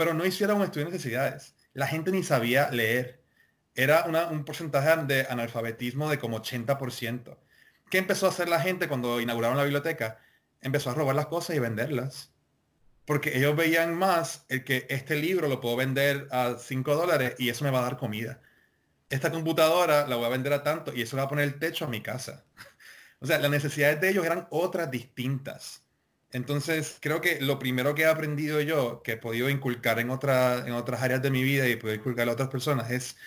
pero 0.01 0.15
no 0.15 0.25
hicieron 0.25 0.57
un 0.57 0.63
estudio 0.63 0.87
de 0.87 0.93
necesidades. 0.93 1.53
La 1.73 1.85
gente 1.85 2.11
ni 2.11 2.23
sabía 2.23 2.71
leer. 2.71 3.21
Era 3.75 4.05
un 4.31 4.45
porcentaje 4.45 5.05
de 5.05 5.27
analfabetismo 5.29 6.09
de 6.09 6.17
como 6.17 6.41
80%. 6.41 7.37
¿Qué 7.91 7.99
empezó 7.99 8.25
a 8.25 8.29
hacer 8.29 8.49
la 8.49 8.59
gente 8.59 8.87
cuando 8.87 9.21
inauguraron 9.21 9.57
la 9.57 9.63
biblioteca? 9.63 10.17
Empezó 10.59 10.89
a 10.89 10.95
robar 10.95 11.15
las 11.15 11.27
cosas 11.27 11.55
y 11.55 11.59
venderlas. 11.59 12.33
Porque 13.05 13.37
ellos 13.37 13.55
veían 13.55 13.93
más 13.93 14.43
el 14.49 14.63
que 14.63 14.87
este 14.89 15.17
libro 15.17 15.47
lo 15.47 15.61
puedo 15.61 15.75
vender 15.75 16.27
a 16.31 16.55
5 16.57 16.95
dólares 16.95 17.35
y 17.37 17.49
eso 17.49 17.63
me 17.63 17.69
va 17.69 17.81
a 17.81 17.83
dar 17.83 17.97
comida. 17.97 18.41
Esta 19.07 19.29
computadora 19.29 20.07
la 20.07 20.15
voy 20.15 20.25
a 20.25 20.29
vender 20.29 20.53
a 20.53 20.63
tanto 20.63 20.95
y 20.95 21.03
eso 21.03 21.15
va 21.15 21.23
a 21.23 21.29
poner 21.29 21.45
el 21.45 21.59
techo 21.59 21.85
a 21.85 21.89
mi 21.89 22.01
casa. 22.01 22.43
o 23.19 23.27
sea, 23.27 23.37
las 23.37 23.51
necesidades 23.51 24.01
de 24.01 24.09
ellos 24.09 24.25
eran 24.25 24.47
otras 24.49 24.89
distintas. 24.89 25.80
Entonces, 26.33 26.97
creo 27.01 27.21
que 27.21 27.41
lo 27.41 27.59
primero 27.59 27.95
que 27.95 28.03
he 28.03 28.05
aprendido 28.05 28.61
yo, 28.61 29.01
que 29.03 29.13
he 29.13 29.17
podido 29.17 29.49
inculcar 29.49 29.99
en, 29.99 30.09
en 30.09 30.73
otras 30.73 31.01
áreas 31.01 31.21
de 31.21 31.31
mi 31.31 31.43
vida 31.43 31.67
y 31.67 31.75
puedo 31.75 31.93
inculcar 31.95 32.29
a 32.29 32.33
otras 32.33 32.49
personas, 32.49 32.91
es 32.91 33.17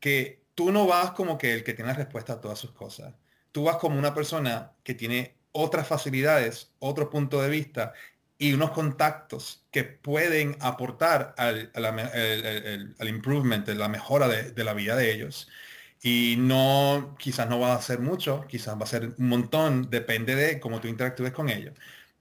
que 0.00 0.42
tú 0.54 0.72
no 0.72 0.86
vas 0.86 1.12
como 1.12 1.38
que 1.38 1.54
el 1.54 1.64
que 1.64 1.74
tiene 1.74 1.92
la 1.92 1.96
respuesta 1.98 2.34
a 2.34 2.40
todas 2.40 2.58
sus 2.58 2.72
cosas 2.72 3.14
tú 3.54 3.64
vas 3.64 3.76
como 3.76 3.98
una 3.98 4.14
persona 4.14 4.72
que 4.82 4.94
tiene 4.94 5.36
otras 5.52 5.86
facilidades, 5.86 6.72
otro 6.80 7.08
punto 7.08 7.40
de 7.40 7.48
vista 7.48 7.92
y 8.36 8.52
unos 8.52 8.72
contactos 8.72 9.64
que 9.70 9.84
pueden 9.84 10.56
aportar 10.60 11.34
al, 11.38 11.70
al, 11.74 13.08
improvement, 13.08 13.68
la 13.68 13.88
mejora 13.88 14.26
de, 14.28 14.64
la 14.64 14.74
vida 14.74 14.96
de 14.96 15.12
ellos. 15.14 15.48
Y 16.02 16.34
no, 16.38 17.14
quizás 17.18 17.48
no 17.48 17.60
va 17.60 17.74
a 17.74 17.82
ser 17.82 18.00
mucho, 18.00 18.44
quizás 18.48 18.76
va 18.76 18.84
a 18.84 18.86
ser 18.86 19.14
un 19.18 19.28
montón, 19.28 19.88
depende 19.88 20.34
de 20.34 20.58
cómo 20.60 20.80
tú 20.80 20.88
interactúes 20.88 21.32
con 21.32 21.48
ellos. 21.48 21.74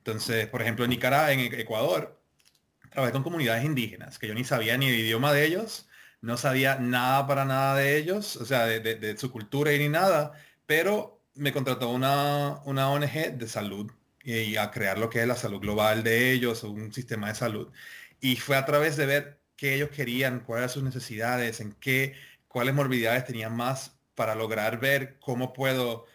Entonces, 0.05 0.47
por 0.47 0.61
ejemplo, 0.61 0.83
en 0.83 0.91
Nicaragua, 0.91 1.31
en 1.31 1.39
Ecuador, 1.39 2.19
trabajé 2.89 3.13
con 3.13 3.23
comunidades 3.23 3.63
indígenas, 3.63 4.19
que 4.19 4.27
yo 4.27 4.33
ni 4.33 4.43
sabía 4.43 4.77
ni 4.77 4.87
el 4.87 4.95
idioma 4.95 5.31
de 5.31 5.45
ellos, 5.45 5.87
no 6.21 6.35
sabía 6.35 6.75
nada 6.77 7.25
para 7.25 7.45
nada 7.45 7.75
de 7.77 7.97
ellos, 7.97 8.35
o 8.35 8.45
sea, 8.45 8.65
de, 8.65 9.17
su 9.17 9.31
cultura 9.31 9.73
y 9.73 9.79
ni 9.79 9.87
nada, 9.89 10.33
pero 10.65 11.21
me 11.35 11.53
contrató 11.53 11.89
una, 11.89 12.61
una 12.65 12.89
ONG 12.89 13.37
de 13.37 13.47
salud 13.47 13.91
y, 14.23 14.57
a 14.57 14.71
crear 14.71 14.97
lo 14.97 15.09
que 15.09 15.21
es 15.21 15.27
la 15.27 15.37
salud 15.37 15.61
global 15.61 16.03
de 16.03 16.31
ellos, 16.33 16.63
un 16.63 16.93
sistema 16.93 17.29
de 17.29 17.35
salud. 17.35 17.71
Y 18.19 18.35
fue 18.37 18.57
a 18.57 18.65
través 18.65 18.97
de 18.97 19.05
ver 19.05 19.39
qué 19.55 19.75
ellos 19.75 19.89
querían, 19.89 20.41
cuáles 20.41 20.63
eran 20.63 20.73
sus 20.73 20.83
necesidades, 20.83 21.61
en 21.61 21.73
qué, 21.73 22.15
cuáles 22.49 22.73
morbidades 22.73 23.25
tenían 23.25 23.55
más 23.55 23.97
para 24.15 24.35
lograr 24.35 24.79
ver 24.79 25.17
cómo 25.19 25.53
puedo, 25.53 26.05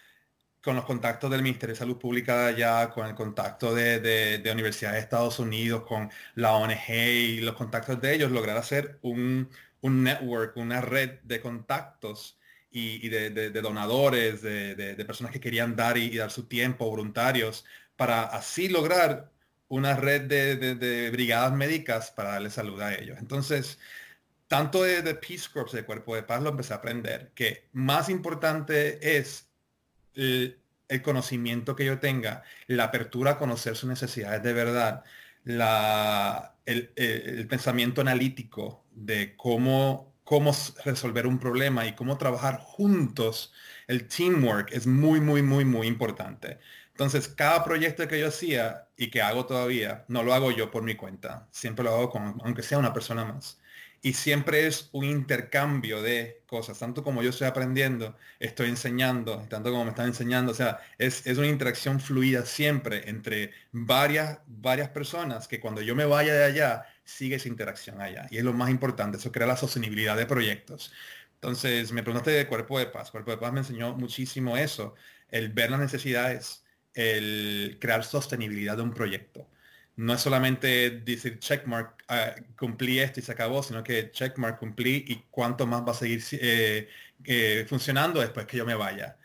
con 0.62 0.76
los 0.76 0.84
contactos 0.84 1.30
del 1.30 1.42
Ministerio 1.42 1.74
de 1.74 1.78
Salud 1.78 1.98
Pública 1.98 2.36
de 2.42 2.48
allá, 2.48 2.90
con 2.90 3.06
el 3.06 3.14
contacto 3.14 3.74
de, 3.74 4.00
de, 4.00 4.38
de 4.38 4.52
Universidad 4.52 4.92
de 4.92 4.98
Estados 4.98 5.38
Unidos, 5.38 5.84
con 5.84 6.10
la 6.34 6.54
ONG 6.54 6.90
y 6.90 7.40
los 7.40 7.54
contactos 7.54 8.00
de 8.00 8.14
ellos, 8.14 8.30
lograr 8.30 8.56
hacer 8.56 8.98
un, 9.02 9.48
un 9.80 10.02
network, 10.02 10.56
una 10.56 10.80
red 10.80 11.20
de 11.22 11.40
contactos 11.40 12.38
y, 12.70 13.08
de, 13.08 13.50
donadores, 13.62 14.42
de, 14.42 15.04
personas 15.06 15.32
que 15.32 15.40
querían 15.40 15.76
dar 15.76 15.96
y, 15.98 16.16
dar 16.16 16.30
su 16.30 16.46
tiempo, 16.46 16.88
voluntarios, 16.88 17.64
para 17.96 18.24
así 18.24 18.68
lograr 18.68 19.32
una 19.68 19.96
red 19.96 20.22
de, 20.22 21.10
brigadas 21.10 21.52
médicas 21.52 22.10
para 22.10 22.30
darle 22.32 22.50
salud 22.50 22.80
a 22.80 22.94
ellos. 22.94 23.18
Entonces, 23.18 23.78
tanto 24.48 24.82
de, 24.82 25.02
Peace 25.14 25.48
Corps, 25.52 25.72
de 25.72 25.84
Cuerpo 25.84 26.14
de 26.14 26.22
Paz, 26.22 26.42
lo 26.42 26.50
empecé 26.50 26.72
a 26.74 26.76
aprender, 26.76 27.32
que 27.34 27.68
más 27.72 28.08
importante 28.08 29.18
es 29.18 29.47
el, 30.18 31.02
conocimiento 31.02 31.76
que 31.76 31.84
yo 31.84 31.98
tenga, 31.98 32.42
la 32.66 32.84
apertura 32.84 33.32
a 33.32 33.38
conocer 33.38 33.76
sus 33.76 33.88
necesidades 33.88 34.42
de 34.42 34.52
verdad, 34.52 35.04
la, 35.44 36.56
el 36.66 37.46
pensamiento 37.48 38.00
analítico 38.00 38.84
de 38.92 39.36
cómo 39.36 40.08
cómo 40.28 40.54
resolver 40.84 41.26
un 41.26 41.38
problema 41.38 41.86
y 41.86 41.94
cómo 41.94 42.18
trabajar 42.18 42.58
juntos, 42.58 43.54
el 43.86 44.06
teamwork 44.06 44.70
es 44.72 44.86
muy, 44.86 45.22
muy, 45.22 45.40
muy, 45.40 45.64
muy 45.64 45.86
importante. 45.86 46.58
Entonces, 46.90 47.28
cada 47.28 47.64
proyecto 47.64 48.06
que 48.06 48.20
yo 48.20 48.28
hacía 48.28 48.88
y 48.94 49.10
que 49.10 49.22
hago 49.22 49.46
todavía, 49.46 50.04
no 50.08 50.22
lo 50.22 50.34
hago 50.34 50.50
yo 50.50 50.70
por 50.70 50.82
mi 50.82 50.96
cuenta, 50.96 51.48
siempre 51.50 51.82
lo 51.82 51.94
hago 51.94 52.10
con, 52.10 52.38
aunque 52.44 52.62
sea 52.62 52.76
una 52.76 52.92
persona 52.92 53.24
más 53.24 53.58
y 54.02 54.12
siempre 54.12 54.66
es 54.66 54.88
un 54.92 55.04
intercambio 55.04 56.02
de 56.02 56.42
cosas, 56.46 56.78
tanto 56.78 57.02
como 57.02 57.22
yo 57.22 57.30
estoy 57.30 57.46
aprendiendo, 57.46 58.16
estoy 58.38 58.68
enseñando, 58.68 59.46
tanto 59.48 59.70
como 59.70 59.84
me 59.84 59.90
están 59.90 60.06
enseñando, 60.06 60.52
o 60.52 60.54
sea, 60.54 60.80
es, 60.98 61.26
es, 61.26 61.38
una 61.38 61.48
interacción 61.48 62.00
fluida 62.00 62.46
siempre 62.46 63.08
entre 63.10 63.52
varias, 63.72 64.38
varias 64.46 64.88
personas 64.90 65.48
que 65.48 65.60
cuando 65.60 65.82
yo 65.82 65.96
me 65.96 66.04
vaya 66.04 66.32
de 66.34 66.44
allá, 66.44 66.86
sigue 67.04 67.36
esa 67.36 67.48
interacción 67.48 68.00
allá. 68.00 68.26
Y 68.30 68.38
es 68.38 68.44
lo 68.44 68.52
más 68.52 68.70
importante, 68.70 69.18
eso 69.18 69.32
crea 69.32 69.46
la 69.46 69.56
sostenibilidad 69.56 70.16
de 70.16 70.26
proyectos. 70.26 70.92
Entonces, 71.34 71.92
me 71.92 72.02
preguntaste 72.02 72.32
de 72.32 72.46
Cuerpo 72.46 72.78
de 72.78 72.86
Paz. 72.86 73.10
Cuerpo 73.10 73.30
de 73.30 73.38
Paz 73.38 73.52
me 73.52 73.60
enseñó 73.60 73.94
muchísimo 73.94 74.56
eso, 74.56 74.94
el 75.30 75.50
ver 75.50 75.70
las 75.70 75.80
necesidades, 75.80 76.64
el 76.94 77.78
crear 77.80 78.04
sostenibilidad 78.04 78.76
de 78.76 78.82
un 78.82 78.92
proyecto 78.92 79.48
no 79.98 80.14
es 80.14 80.20
solamente 80.20 80.90
decir 80.90 81.40
checkmark, 81.40 82.04
ah, 82.08 82.34
cumplí 82.56 83.00
esto 83.00 83.18
y 83.20 83.22
se 83.24 83.32
acabó, 83.32 83.64
sino 83.64 83.82
que 83.82 84.12
checkmark, 84.12 84.58
cumplí 84.60 85.04
y 85.08 85.24
cuánto 85.30 85.66
más 85.66 85.82
va 85.82 85.90
a 85.90 85.94
seguir 85.94 86.22
eh, 86.32 86.88
eh, 87.24 87.66
funcionando 87.68 88.20
después 88.20 88.46
que 88.46 88.58
yo 88.58 88.64
me 88.66 88.76
vaya. 88.76 89.18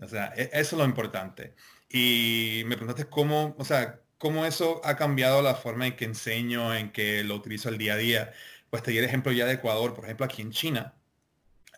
O 0.00 0.08
sea, 0.08 0.32
e, 0.36 0.44
eso 0.52 0.76
es 0.76 0.78
lo 0.80 0.84
importante. 0.84 1.54
Y 1.90 2.62
me 2.66 2.76
preguntaste 2.76 3.10
cómo, 3.10 3.56
o 3.58 3.64
sea, 3.64 4.00
cómo 4.18 4.46
eso 4.46 4.80
ha 4.84 4.96
cambiado 4.96 5.42
la 5.42 5.56
forma 5.56 5.86
en 5.88 5.96
que 5.96 6.04
enseño, 6.04 6.74
en 6.74 6.92
que 6.92 7.24
lo 7.24 7.34
utilizo 7.36 7.68
el 7.68 7.78
día 7.78 7.94
a 7.94 7.96
día. 7.96 8.32
Pues 8.70 8.82
te 8.84 8.92
di 8.92 8.98
el 8.98 9.04
ejemplo 9.04 9.32
ya 9.32 9.46
de 9.46 9.54
Ecuador, 9.54 9.94
por 9.94 10.04
ejemplo, 10.04 10.26
aquí 10.26 10.42
en 10.42 10.52
China. 10.52 10.94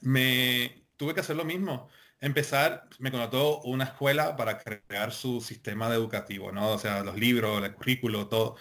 Me 0.03 0.85
tuve 0.97 1.14
que 1.14 1.21
hacer 1.21 1.37
lo 1.37 1.45
mismo 1.45 1.88
empezar, 2.20 2.88
me 2.98 3.11
contrató 3.11 3.61
una 3.62 3.85
escuela 3.85 4.37
para 4.37 4.59
crear 4.59 5.12
su 5.12 5.40
sistema 5.40 5.92
educativo, 5.94 6.52
¿no? 6.52 6.72
O 6.72 6.78
sea, 6.78 7.02
los 7.02 7.16
libros, 7.16 7.62
el 7.62 7.74
currículo, 7.74 8.28
todo. 8.28 8.57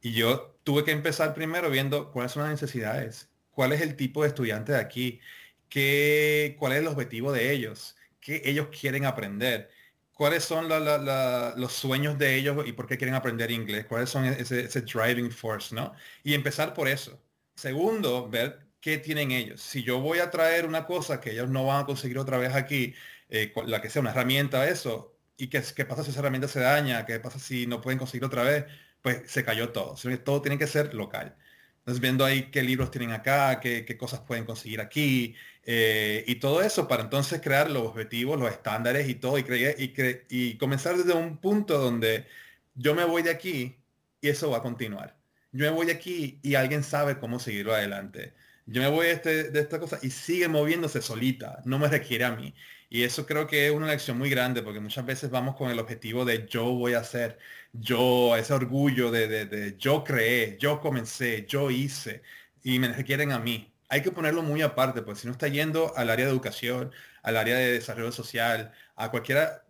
Y 0.00 0.12
yo 0.14 0.58
tuve 0.64 0.84
que 0.84 0.92
empezar 0.92 1.34
primero 1.34 1.70
viendo 1.70 2.12
cuáles 2.12 2.32
son 2.32 2.42
las 2.44 2.52
necesidades, 2.52 3.30
cuál 3.50 3.72
es 3.72 3.80
el 3.82 3.96
tipo 3.96 4.22
de 4.22 4.28
estudiante 4.28 4.72
de 4.72 4.78
aquí, 4.78 5.20
qué, 5.68 6.56
cuál 6.58 6.72
es 6.72 6.80
el 6.80 6.88
objetivo 6.88 7.32
de 7.32 7.52
ellos, 7.52 7.96
qué 8.20 8.42
ellos 8.44 8.68
quieren 8.68 9.04
aprender, 9.06 9.70
cuáles 10.12 10.44
son 10.44 10.68
los 10.68 11.72
sueños 11.72 12.18
de 12.18 12.36
ellos 12.36 12.66
y 12.66 12.72
por 12.72 12.86
qué 12.86 12.98
quieren 12.98 13.14
aprender 13.14 13.50
inglés, 13.50 13.86
cuáles 13.86 14.10
son 14.10 14.24
ese, 14.26 14.64
ese 14.64 14.82
driving 14.82 15.30
force, 15.30 15.74
¿no? 15.74 15.94
Y 16.22 16.34
empezar 16.34 16.74
por 16.74 16.88
eso. 16.88 17.22
Segundo, 17.54 18.28
ver 18.28 18.69
¿qué 18.80 18.98
tienen 18.98 19.30
ellos? 19.32 19.60
Si 19.60 19.82
yo 19.82 20.00
voy 20.00 20.18
a 20.18 20.30
traer 20.30 20.66
una 20.66 20.86
cosa 20.86 21.20
que 21.20 21.32
ellos 21.32 21.48
no 21.50 21.66
van 21.66 21.82
a 21.82 21.86
conseguir 21.86 22.18
otra 22.18 22.38
vez 22.38 22.54
aquí, 22.54 22.94
eh, 23.28 23.52
la 23.66 23.80
que 23.80 23.90
sea 23.90 24.00
una 24.02 24.10
herramienta, 24.10 24.68
eso, 24.68 25.16
y 25.36 25.48
qué, 25.48 25.62
qué 25.74 25.84
pasa 25.84 26.04
si 26.04 26.10
esa 26.10 26.20
herramienta 26.20 26.48
se 26.48 26.60
daña, 26.60 27.06
qué 27.06 27.20
pasa 27.20 27.38
si 27.38 27.66
no 27.66 27.80
pueden 27.80 27.98
conseguir 27.98 28.24
otra 28.24 28.42
vez, 28.42 28.66
pues 29.02 29.30
se 29.30 29.44
cayó 29.44 29.70
todo. 29.70 29.94
Todo 30.24 30.42
tiene 30.42 30.58
que 30.58 30.66
ser 30.66 30.94
local. 30.94 31.36
Entonces 31.78 32.00
viendo 32.00 32.24
ahí 32.24 32.50
qué 32.50 32.62
libros 32.62 32.90
tienen 32.90 33.12
acá, 33.12 33.60
qué, 33.60 33.84
qué 33.84 33.96
cosas 33.96 34.20
pueden 34.20 34.44
conseguir 34.44 34.80
aquí, 34.80 35.34
eh, 35.64 36.24
y 36.26 36.36
todo 36.36 36.62
eso 36.62 36.88
para 36.88 37.02
entonces 37.04 37.40
crear 37.40 37.70
los 37.70 37.82
objetivos, 37.84 38.38
los 38.38 38.50
estándares 38.50 39.08
y 39.08 39.14
todo, 39.14 39.38
y, 39.38 39.44
y, 39.78 39.94
y 40.28 40.58
comenzar 40.58 40.96
desde 40.96 41.14
un 41.14 41.38
punto 41.38 41.78
donde 41.78 42.26
yo 42.74 42.94
me 42.94 43.04
voy 43.04 43.22
de 43.22 43.30
aquí 43.30 43.76
y 44.20 44.28
eso 44.28 44.50
va 44.50 44.58
a 44.58 44.62
continuar. 44.62 45.18
Yo 45.52 45.64
me 45.66 45.70
voy 45.70 45.86
de 45.86 45.92
aquí 45.92 46.38
y 46.42 46.54
alguien 46.54 46.84
sabe 46.84 47.18
cómo 47.18 47.38
seguirlo 47.38 47.74
adelante 47.74 48.34
yo 48.72 48.82
me 48.82 48.88
voy 48.88 49.06
de, 49.06 49.12
este, 49.12 49.50
de 49.50 49.60
esta 49.60 49.80
cosa 49.80 49.98
y 50.02 50.10
sigue 50.10 50.48
moviéndose 50.48 51.02
solita, 51.02 51.60
no 51.64 51.78
me 51.78 51.88
requiere 51.88 52.24
a 52.24 52.32
mí. 52.32 52.54
Y 52.88 53.02
eso 53.04 53.26
creo 53.26 53.46
que 53.46 53.66
es 53.68 53.72
una 53.72 53.86
lección 53.88 54.18
muy 54.18 54.30
grande 54.30 54.62
porque 54.62 54.80
muchas 54.80 55.06
veces 55.06 55.30
vamos 55.30 55.56
con 55.56 55.70
el 55.70 55.78
objetivo 55.78 56.24
de 56.24 56.46
yo 56.46 56.64
voy 56.72 56.94
a 56.94 57.00
hacer, 57.00 57.38
yo, 57.72 58.36
ese 58.36 58.52
orgullo 58.52 59.10
de, 59.10 59.28
de, 59.28 59.46
de 59.46 59.76
yo 59.78 60.04
creé, 60.04 60.56
yo 60.58 60.80
comencé, 60.80 61.46
yo 61.46 61.70
hice 61.70 62.22
y 62.62 62.78
me 62.78 62.88
requieren 62.92 63.32
a 63.32 63.38
mí. 63.38 63.72
Hay 63.88 64.02
que 64.02 64.12
ponerlo 64.12 64.42
muy 64.42 64.62
aparte, 64.62 65.02
porque 65.02 65.20
si 65.20 65.26
no 65.26 65.32
está 65.32 65.48
yendo 65.48 65.96
al 65.96 66.10
área 66.10 66.26
de 66.26 66.30
educación, 66.32 66.92
al 67.22 67.36
área 67.36 67.56
de 67.56 67.72
desarrollo 67.72 68.12
social, 68.12 68.72
a 68.96 69.10
cualquiera, 69.10 69.66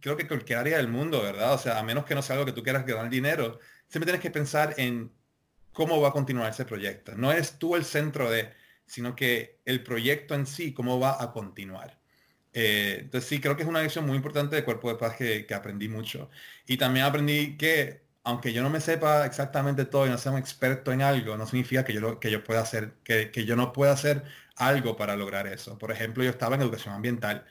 creo 0.00 0.16
que 0.16 0.28
cualquier 0.28 0.58
área 0.58 0.76
del 0.76 0.88
mundo, 0.88 1.22
¿verdad? 1.22 1.54
O 1.54 1.58
sea, 1.58 1.78
a 1.78 1.82
menos 1.82 2.04
que 2.04 2.14
no 2.14 2.22
sea 2.22 2.34
algo 2.36 2.46
que 2.46 2.52
tú 2.52 2.62
quieras 2.62 2.86
ganar 2.86 3.10
dinero, 3.10 3.58
siempre 3.88 4.06
tienes 4.06 4.22
que 4.22 4.30
pensar 4.30 4.74
en 4.78 5.12
cómo 5.74 6.00
va 6.00 6.08
a 6.08 6.12
continuar 6.12 6.50
ese 6.50 6.64
proyecto. 6.64 7.14
No 7.16 7.32
eres 7.32 7.58
tú 7.58 7.76
el 7.76 7.84
centro 7.84 8.30
de, 8.30 8.52
sino 8.86 9.14
que 9.16 9.60
el 9.66 9.82
proyecto 9.84 10.34
en 10.34 10.46
sí, 10.46 10.72
cómo 10.72 10.98
va 11.00 11.22
a 11.22 11.32
continuar. 11.32 11.98
Eh, 12.54 12.98
entonces 13.02 13.28
sí, 13.28 13.40
creo 13.40 13.56
que 13.56 13.62
es 13.64 13.68
una 13.68 13.82
lección 13.82 14.06
muy 14.06 14.16
importante 14.16 14.56
de 14.56 14.64
Cuerpo 14.64 14.88
de 14.88 14.96
Paz 14.96 15.16
que, 15.16 15.46
aprendí 15.54 15.88
mucho. 15.88 16.30
Y 16.66 16.76
también 16.78 17.06
aprendí 17.06 17.56
que, 17.58 18.02
aunque 18.24 18.52
yo 18.52 18.62
no 18.62 18.70
me 18.70 18.80
sepa 18.80 19.26
exactamente 19.26 19.84
todo 19.84 20.06
y 20.06 20.10
no 20.10 20.18
sea 20.18 20.32
un 20.32 20.38
experto 20.38 20.92
en 20.92 21.02
algo, 21.02 21.36
no 21.36 21.46
significa 21.46 21.84
que 21.84 21.92
yo, 21.94 22.20
que 22.20 22.30
yo 22.30 22.44
pueda 22.44 22.60
hacer, 22.62 22.94
que, 23.04 23.30
que 23.30 23.44
yo 23.44 23.56
no 23.56 23.72
pueda 23.72 23.92
hacer 23.92 24.24
algo 24.56 24.96
para 24.96 25.16
lograr 25.16 25.46
eso. 25.46 25.78
Por 25.78 25.90
ejemplo, 25.92 26.24
yo 26.24 26.30
estaba 26.30 26.56
en 26.56 26.62
educación 26.62 26.94
ambiental. 26.94 27.44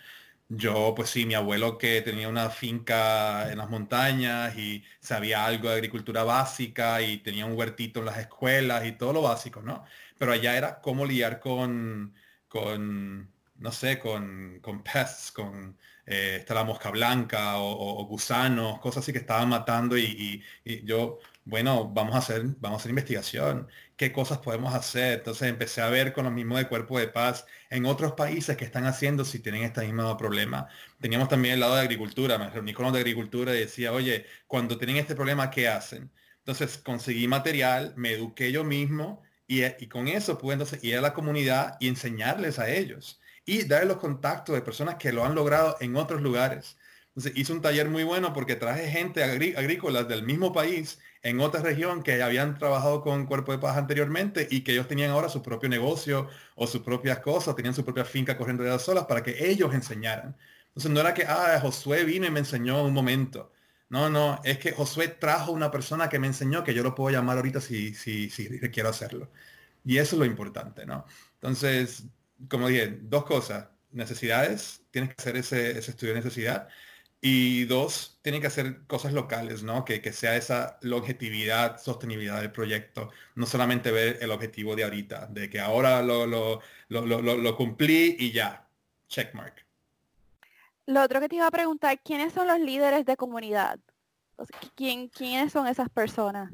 Yo, 0.55 0.93
pues 0.95 1.09
sí, 1.09 1.25
mi 1.25 1.33
abuelo 1.33 1.77
que 1.77 2.01
tenía 2.01 2.29
una 2.29 2.49
finca 2.49 3.51
en 3.51 3.57
las 3.57 3.69
montañas 3.69 4.55
y 4.57 4.83
sabía 4.99 5.45
algo 5.45 5.69
de 5.69 5.75
agricultura 5.75 6.23
básica 6.23 7.01
y 7.01 7.17
tenía 7.19 7.45
un 7.45 7.57
huertito 7.57 7.99
en 8.01 8.05
las 8.07 8.17
escuelas 8.19 8.85
y 8.85 8.91
todo 8.91 9.13
lo 9.13 9.21
básico, 9.21 9.61
¿no? 9.61 9.83
Pero 10.17 10.31
allá 10.33 10.55
era 10.57 10.79
cómo 10.81 11.05
lidiar 11.05 11.39
con, 11.39 12.13
con 12.47 13.31
no 13.55 13.71
sé, 13.71 13.97
con, 13.99 14.59
con 14.61 14.83
pests, 14.83 15.31
con 15.31 15.77
eh, 16.05 16.45
la 16.49 16.63
mosca 16.63 16.91
blanca 16.91 17.57
o, 17.57 18.05
gusanos, 18.05 18.79
cosas 18.79 19.03
así 19.03 19.13
que 19.13 19.19
estaban 19.19 19.49
matando 19.49 19.97
y, 19.97 20.43
yo, 20.83 21.19
bueno, 21.45 21.89
vamos 21.89 22.15
a 22.15 22.19
hacer, 22.19 22.43
vamos 22.59 22.77
a 22.77 22.79
hacer 22.81 22.89
investigación, 22.89 23.67
qué 23.97 24.11
cosas 24.11 24.39
podemos 24.39 24.73
hacer. 24.73 25.19
Entonces 25.19 25.49
empecé 25.49 25.81
a 25.81 25.89
ver 25.89 26.13
con 26.13 26.25
lo 26.25 26.31
mismo 26.31 26.57
de 26.57 26.67
cuerpo 26.67 26.99
de 26.99 27.07
paz 27.07 27.45
en 27.69 27.85
otros 27.85 28.13
países 28.13 28.57
que 28.57 28.65
están 28.65 28.85
haciendo 28.85 29.25
si 29.25 29.39
tienen 29.39 29.63
este 29.63 29.81
mismo 29.81 30.17
problema. 30.17 30.67
Teníamos 30.99 31.29
también 31.29 31.55
el 31.55 31.59
lado 31.59 31.75
de 31.75 31.81
agricultura, 31.81 32.37
me 32.37 32.49
reuní 32.49 32.73
con 32.73 32.85
los 32.85 32.93
de 32.93 32.99
agricultura 32.99 33.55
y 33.55 33.59
decía, 33.59 33.93
oye, 33.93 34.25
cuando 34.47 34.77
tienen 34.77 34.97
este 34.97 35.15
problema, 35.15 35.49
¿qué 35.51 35.67
hacen? 35.67 36.11
Entonces 36.39 36.77
conseguí 36.77 37.27
material, 37.27 37.93
me 37.95 38.11
eduqué 38.13 38.51
yo 38.51 38.63
mismo 38.63 39.21
y, 39.47 39.63
y 39.63 39.87
con 39.87 40.07
eso 40.07 40.37
pude 40.37 40.53
entonces 40.53 40.83
ir 40.83 40.97
a 40.97 41.01
la 41.01 41.13
comunidad 41.13 41.77
y 41.79 41.87
enseñarles 41.87 42.59
a 42.59 42.69
ellos 42.69 43.21
y 43.45 43.63
darle 43.65 43.87
los 43.89 43.97
contactos 43.97 44.55
de 44.55 44.61
personas 44.61 44.95
que 44.95 45.11
lo 45.11 45.25
han 45.25 45.35
logrado 45.35 45.77
en 45.79 45.95
otros 45.95 46.21
lugares. 46.21 46.77
Entonces 47.15 47.33
hice 47.35 47.53
un 47.53 47.61
taller 47.61 47.89
muy 47.89 48.03
bueno 48.03 48.33
porque 48.33 48.55
traje 48.55 48.89
gente 48.89 49.23
agrícola 49.23 50.03
del 50.03 50.23
mismo 50.23 50.51
país 50.51 50.99
en 51.21 51.39
otra 51.39 51.61
región 51.61 52.01
que 52.01 52.21
habían 52.23 52.57
trabajado 52.57 53.01
con 53.01 53.27
Cuerpo 53.27 53.51
de 53.51 53.59
Paz 53.59 53.77
anteriormente 53.77 54.47
y 54.49 54.61
que 54.61 54.73
ellos 54.73 54.87
tenían 54.87 55.11
ahora 55.11 55.29
su 55.29 55.41
propio 55.43 55.69
negocio 55.69 56.27
o 56.55 56.65
sus 56.67 56.81
propias 56.81 57.19
cosas, 57.19 57.55
tenían 57.55 57.75
su 57.75 57.85
propia 57.85 58.03
finca 58.05 58.37
corriendo 58.37 58.63
de 58.63 58.71
las 58.71 58.81
solas 58.81 59.05
para 59.05 59.21
que 59.21 59.47
ellos 59.49 59.73
enseñaran. 59.73 60.35
Entonces 60.69 60.91
no 60.91 60.99
era 60.99 61.13
que, 61.13 61.23
ah, 61.27 61.59
Josué 61.61 62.03
vino 62.03 62.25
y 62.25 62.31
me 62.31 62.39
enseñó 62.39 62.83
un 62.83 62.93
momento. 62.93 63.51
No, 63.89 64.09
no, 64.09 64.41
es 64.43 64.57
que 64.57 64.71
Josué 64.71 65.07
trajo 65.07 65.51
una 65.51 65.69
persona 65.69 66.09
que 66.09 66.17
me 66.17 66.27
enseñó 66.27 66.63
que 66.63 66.73
yo 66.73 66.81
lo 66.81 66.95
puedo 66.95 67.11
llamar 67.15 67.37
ahorita 67.37 67.61
si, 67.61 67.93
si, 67.93 68.29
si 68.31 68.59
quiero 68.71 68.89
hacerlo. 68.89 69.29
Y 69.85 69.97
eso 69.97 70.15
es 70.15 70.19
lo 70.19 70.25
importante, 70.25 70.85
¿no? 70.85 71.05
Entonces, 71.35 72.05
como 72.49 72.67
dije, 72.67 72.99
dos 73.03 73.25
cosas. 73.25 73.67
Necesidades, 73.91 74.81
tienes 74.89 75.11
que 75.11 75.21
hacer 75.21 75.37
ese, 75.37 75.77
estudio 75.77 76.13
de 76.13 76.19
necesidad. 76.21 76.67
Y 77.25 77.63
dos, 77.63 78.19
tienen 78.21 78.41
que 78.41 78.47
hacer 78.47 78.85
cosas 78.85 79.13
locales, 79.13 79.63
¿no? 79.63 79.85
Que, 79.85 80.11
sea 80.11 80.35
esa 80.35 80.77
longevidad, 80.81 81.79
sostenibilidad 81.79 82.41
del 82.41 82.51
proyecto. 82.51 83.11
No 83.35 83.45
solamente 83.45 83.91
ver 83.91 84.17
el 84.19 84.29
objetivo 84.29 84.75
de 84.75 84.83
ahorita, 84.83 85.27
de 85.27 85.49
que 85.49 85.61
ahora 85.61 86.01
lo, 86.01 86.27
lo, 86.27 86.59
lo, 86.89 87.55
cumplí 87.55 88.17
y 88.19 88.33
ya. 88.33 88.67
Checkmark. 89.07 89.65
Lo 90.85 91.01
otro 91.01 91.21
que 91.21 91.29
te 91.29 91.37
iba 91.37 91.47
a 91.47 91.51
preguntar, 91.51 91.97
¿quiénes 92.03 92.33
son 92.33 92.45
los 92.45 92.59
líderes 92.59 93.05
de 93.05 93.15
comunidad? 93.15 93.79
¿Quién, 94.75 95.07
¿Quiénes 95.07 95.53
son 95.53 95.67
esas 95.67 95.87
personas? 95.89 96.51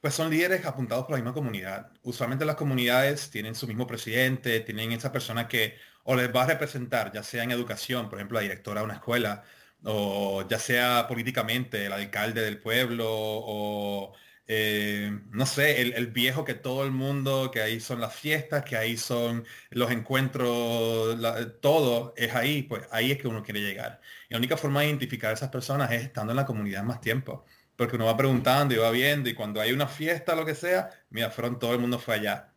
Pues 0.00 0.14
son 0.14 0.30
líderes 0.30 0.66
apuntados 0.66 1.04
por 1.04 1.12
la 1.12 1.18
misma 1.18 1.32
comunidad. 1.32 1.92
Usualmente 2.02 2.44
las 2.44 2.56
comunidades 2.56 3.30
tienen 3.30 3.54
su 3.54 3.68
mismo 3.68 3.86
presidente, 3.86 4.58
tienen 4.58 4.90
esa 4.90 5.12
persona 5.12 5.46
que 5.46 5.76
o 6.02 6.16
les 6.16 6.34
va 6.34 6.42
a 6.42 6.46
representar, 6.46 7.12
ya 7.12 7.22
sea 7.22 7.44
en 7.44 7.52
educación, 7.52 8.08
por 8.08 8.18
ejemplo, 8.18 8.38
la 8.38 8.42
directora 8.42 8.80
de 8.80 8.86
una 8.86 8.94
escuela, 8.94 9.44
o 9.84 10.46
ya 10.48 10.58
sea 10.58 11.06
políticamente, 11.08 11.86
el 11.86 11.92
alcalde 11.92 12.42
del 12.42 12.58
pueblo, 12.58 13.06
o 13.08 14.14
eh, 14.46 15.20
no 15.30 15.46
sé, 15.46 15.80
el, 15.82 16.06
viejo 16.08 16.44
que 16.44 16.54
todo 16.54 16.84
el 16.84 16.90
mundo, 16.90 17.50
que 17.52 17.62
ahí 17.62 17.80
son 17.80 18.00
las 18.00 18.14
fiestas, 18.14 18.64
que 18.64 18.76
ahí 18.76 18.96
son 18.96 19.44
los 19.70 19.90
encuentros, 19.90 21.16
todo 21.60 22.14
es 22.16 22.34
ahí, 22.34 22.62
pues 22.62 22.86
ahí 22.90 23.12
es 23.12 23.18
que 23.18 23.28
uno 23.28 23.42
quiere 23.42 23.60
llegar. 23.60 24.00
Y 24.28 24.34
la 24.34 24.38
única 24.38 24.56
forma 24.56 24.80
de 24.80 24.88
identificar 24.88 25.30
a 25.30 25.34
esas 25.34 25.50
personas 25.50 25.90
es 25.92 26.02
estando 26.02 26.32
en 26.32 26.36
la 26.36 26.46
comunidad 26.46 26.82
más 26.82 27.00
tiempo 27.00 27.44
porque 27.80 27.96
uno 27.96 28.04
va 28.04 28.16
preguntando 28.16 28.74
y 28.74 28.76
va 28.76 28.90
viendo 28.90 29.30
y 29.30 29.34
cuando 29.34 29.58
hay 29.58 29.72
una 29.72 29.86
fiesta, 29.86 30.34
lo 30.34 30.44
que 30.44 30.54
sea, 30.54 30.90
mira, 31.08 31.30
fueron 31.30 31.58
todo 31.58 31.72
el 31.72 31.78
mundo 31.78 31.98
fue 31.98 32.16
allá. 32.16 32.52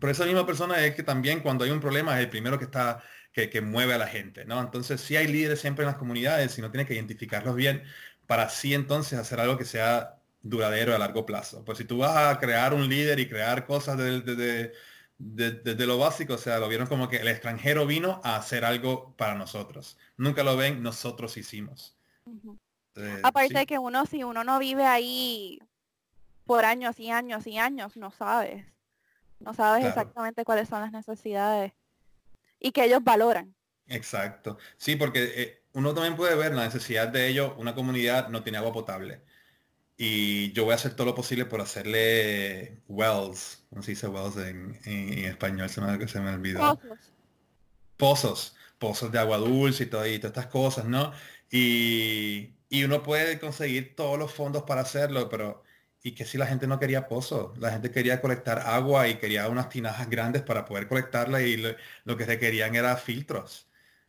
Pero 0.00 0.12
esa 0.12 0.24
misma 0.24 0.46
persona 0.46 0.84
es 0.86 0.94
que 0.94 1.02
también 1.02 1.40
cuando 1.40 1.64
hay 1.64 1.72
un 1.72 1.80
problema 1.80 2.14
es 2.14 2.20
el 2.20 2.30
primero 2.30 2.60
que 2.60 2.66
está, 2.66 3.02
que, 3.32 3.60
mueve 3.62 3.94
a 3.94 3.98
la 3.98 4.06
gente, 4.06 4.44
¿no? 4.44 4.60
Entonces 4.60 5.00
sí 5.00 5.16
hay 5.16 5.26
líderes 5.26 5.60
siempre 5.60 5.84
en 5.84 5.88
las 5.88 5.96
comunidades 5.96 6.58
y 6.58 6.60
no 6.60 6.70
tiene 6.70 6.86
que 6.86 6.94
identificarlos 6.94 7.56
bien 7.56 7.82
para 8.26 8.44
así 8.44 8.74
entonces 8.74 9.18
hacer 9.18 9.40
algo 9.40 9.56
que 9.56 9.64
sea 9.64 10.18
duradero 10.42 10.94
a 10.94 10.98
largo 10.98 11.24
plazo. 11.24 11.64
Pues 11.64 11.78
si 11.78 11.84
tú 11.84 11.98
vas 11.98 12.34
a 12.34 12.38
crear 12.38 12.74
un 12.74 12.88
líder 12.88 13.18
y 13.20 13.28
crear 13.28 13.66
cosas 13.66 13.96
desde, 13.96 14.72
desde, 15.18 15.86
lo 15.86 15.98
básico, 15.98 16.34
o 16.34 16.38
sea, 16.38 16.58
lo 16.58 16.68
vieron 16.68 16.86
como 16.86 17.08
que 17.08 17.16
el 17.16 17.28
extranjero 17.28 17.86
vino 17.86 18.20
a 18.22 18.36
hacer 18.36 18.64
algo 18.64 19.16
para 19.16 19.34
nosotros. 19.34 19.96
Nunca 20.16 20.42
lo 20.42 20.56
ven, 20.56 20.82
nosotros 20.82 21.36
hicimos. 21.36 21.96
Eh, 22.96 23.20
Aparte 23.22 23.54
de 23.54 23.66
que 23.66 23.78
uno, 23.78 24.04
si 24.04 24.24
uno 24.24 24.44
no 24.44 24.58
vive 24.58 24.84
ahí 24.84 25.58
por 26.44 26.64
años 26.64 27.00
y 27.00 27.10
años 27.10 27.46
y 27.46 27.58
años, 27.58 27.96
no 27.96 28.10
sabes. 28.10 28.66
No 29.40 29.54
sabes 29.54 29.86
exactamente 29.86 30.44
cuáles 30.44 30.68
son 30.68 30.82
las 30.82 30.92
necesidades 30.92 31.72
y 32.62 32.72
que 32.72 32.84
ellos 32.84 33.02
valoran. 33.02 33.54
Exacto. 33.88 34.58
Sí, 34.76 34.96
porque 34.96 35.32
eh, 35.34 35.62
uno 35.72 35.92
también 35.94 36.16
puede 36.16 36.34
ver 36.34 36.54
la 36.54 36.64
necesidad 36.64 37.08
de 37.08 37.28
ellos. 37.28 37.52
Una 37.58 37.74
comunidad 37.74 38.28
no 38.28 38.42
tiene 38.42 38.58
agua 38.58 38.72
potable. 38.72 39.20
Y 39.96 40.52
yo 40.52 40.64
voy 40.64 40.72
a 40.72 40.76
hacer 40.76 40.94
todo 40.94 41.06
lo 41.06 41.14
posible 41.14 41.44
por 41.44 41.60
hacerle 41.60 42.80
wells. 42.88 43.64
¿Cómo 43.68 43.82
se 43.82 43.92
dice 43.92 44.08
wells 44.08 44.36
en, 44.36 44.78
español? 45.24 45.68
Se 45.68 45.80
me, 45.80 46.08
se 46.08 46.20
me 46.20 46.30
olvidó. 46.30 46.60
Pozos. 46.60 46.98
Pozos. 47.96 48.56
Pozos 48.78 49.12
de 49.12 49.18
agua 49.18 49.36
dulce 49.38 49.84
y, 49.84 49.86
todo, 49.86 50.06
y 50.06 50.18
todas 50.18 50.36
estas 50.36 50.46
cosas, 50.46 50.86
¿no? 50.86 51.12
Y, 51.50 52.54
y 52.68 52.84
uno 52.84 53.02
puede 53.02 53.38
conseguir 53.38 53.94
todos 53.94 54.18
los 54.18 54.32
fondos 54.32 54.64
para 54.64 54.80
hacerlo, 54.80 55.28
pero 55.28 55.62
y 56.02 56.14
que 56.14 56.24
si 56.24 56.36
la 56.38 56.46
gente 56.46 56.66
no 56.66 56.78
quería 56.78 57.06
pozos, 57.08 57.56
la 57.58 57.70
gente 57.70 57.90
quería 57.90 58.20
colectar 58.20 58.58
agua 58.60 59.08
y 59.08 59.16
quería 59.16 59.48
unas 59.48 59.68
tinajas 59.68 60.08
grandes 60.10 60.42
para 60.42 60.64
poder 60.64 60.88
colectarla 60.88 61.42
y 61.42 61.56
lo, 62.04 62.16
que 62.16 62.26
requerían 62.26 62.74
era 62.74 62.96
filtros. 62.96 63.68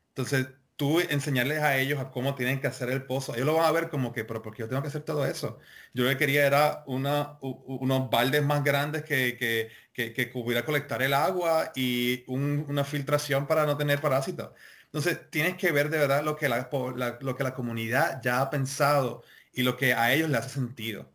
Entonces, 0.09 0.47
tú 0.75 0.99
enseñarles 0.99 1.59
a 1.61 1.77
ellos 1.77 1.99
a 1.99 2.11
cómo 2.11 2.35
tienen 2.35 2.59
que 2.59 2.67
hacer 2.67 2.89
el 2.89 3.05
pozo, 3.05 3.35
ellos 3.35 3.45
lo 3.45 3.55
van 3.55 3.65
a 3.65 3.71
ver 3.71 3.89
como 3.89 4.11
que, 4.13 4.25
pero 4.25 4.41
¿por 4.41 4.53
qué 4.55 4.63
yo 4.63 4.69
tengo 4.69 4.81
que 4.81 4.87
hacer 4.89 5.03
todo 5.03 5.25
eso? 5.25 5.59
Yo 5.93 6.03
lo 6.03 6.09
que 6.09 6.17
quería 6.17 6.45
era 6.47 6.83
una, 6.87 7.37
unos 7.41 8.09
baldes 8.09 8.43
más 8.43 8.63
grandes 8.63 9.03
que, 9.03 9.37
que, 9.37 10.13
que, 10.13 10.27
pudiera 10.27 10.65
colectar 10.65 11.01
el 11.03 11.13
agua 11.13 11.71
y 11.75 12.23
una 12.27 12.83
filtración 12.83 13.47
para 13.47 13.65
no 13.65 13.77
tener 13.77 14.01
parásitos. 14.01 14.51
Entonces, 14.85 15.29
tienes 15.31 15.55
que 15.57 15.71
ver 15.71 15.89
de 15.89 15.99
verdad 15.99 16.23
lo 16.23 16.35
que 16.35 16.49
la, 16.49 16.69
lo 17.21 17.35
que 17.35 17.43
la 17.43 17.53
comunidad 17.55 18.21
ya 18.23 18.41
ha 18.41 18.49
pensado 18.49 19.23
y 19.51 19.63
lo 19.63 19.77
que 19.77 19.93
a 19.93 20.13
ellos 20.13 20.29
le 20.29 20.37
hace 20.37 20.49
sentido. 20.49 21.12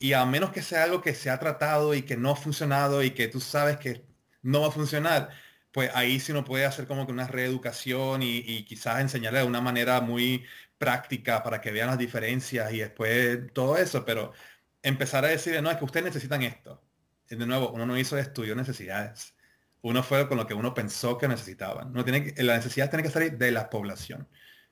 Y 0.00 0.14
a 0.14 0.24
menos 0.26 0.50
que 0.52 0.62
sea 0.62 0.84
algo 0.84 1.02
que 1.02 1.14
se 1.14 1.30
ha 1.30 1.38
tratado 1.38 1.94
y 1.94 2.02
que 2.02 2.16
no 2.16 2.32
ha 2.32 2.36
funcionado 2.36 3.02
y 3.04 3.12
que 3.12 3.28
tú 3.28 3.40
sabes 3.40 3.78
que 3.78 4.04
no 4.42 4.62
va 4.62 4.68
a 4.68 4.70
funcionar, 4.72 5.30
pues 5.72 5.90
ahí 5.94 6.20
sí 6.20 6.32
uno 6.32 6.44
puede 6.44 6.64
hacer 6.66 6.86
como 6.86 7.06
que 7.06 7.12
una 7.12 7.26
reeducación 7.28 8.22
y, 8.22 8.64
quizás 8.64 9.00
enseñarle 9.00 9.40
de 9.40 9.46
una 9.46 9.60
manera 9.60 10.00
muy 10.00 10.44
práctica 10.78 11.42
para 11.42 11.60
que 11.60 11.70
vean 11.72 11.88
las 11.88 11.98
diferencias 11.98 12.72
y 12.72 12.78
después 12.80 13.52
todo 13.52 13.76
eso, 13.76 14.04
pero 14.04 14.32
empezar 14.82 15.24
a 15.24 15.28
decir, 15.28 15.62
no, 15.62 15.70
es 15.70 15.76
que 15.78 15.84
ustedes 15.84 16.06
necesitan 16.06 16.42
esto. 16.42 16.82
De 17.28 17.46
nuevo, 17.46 17.70
uno 17.70 17.86
no 17.86 17.98
hizo 17.98 18.18
estudio 18.18 18.50
de 18.54 18.62
necesidades 18.62 19.34
uno 19.82 20.02
fue 20.02 20.28
con 20.28 20.36
lo 20.38 20.46
que 20.46 20.54
uno 20.54 20.74
pensó 20.74 21.18
que 21.18 21.28
necesitaban. 21.28 21.92
No 21.92 22.04
tiene 22.04 22.34
la 22.38 22.56
necesidad 22.56 22.90
tiene 22.90 23.02
que 23.02 23.10
salir 23.10 23.38
de 23.38 23.50
la 23.50 23.70
población. 23.70 24.28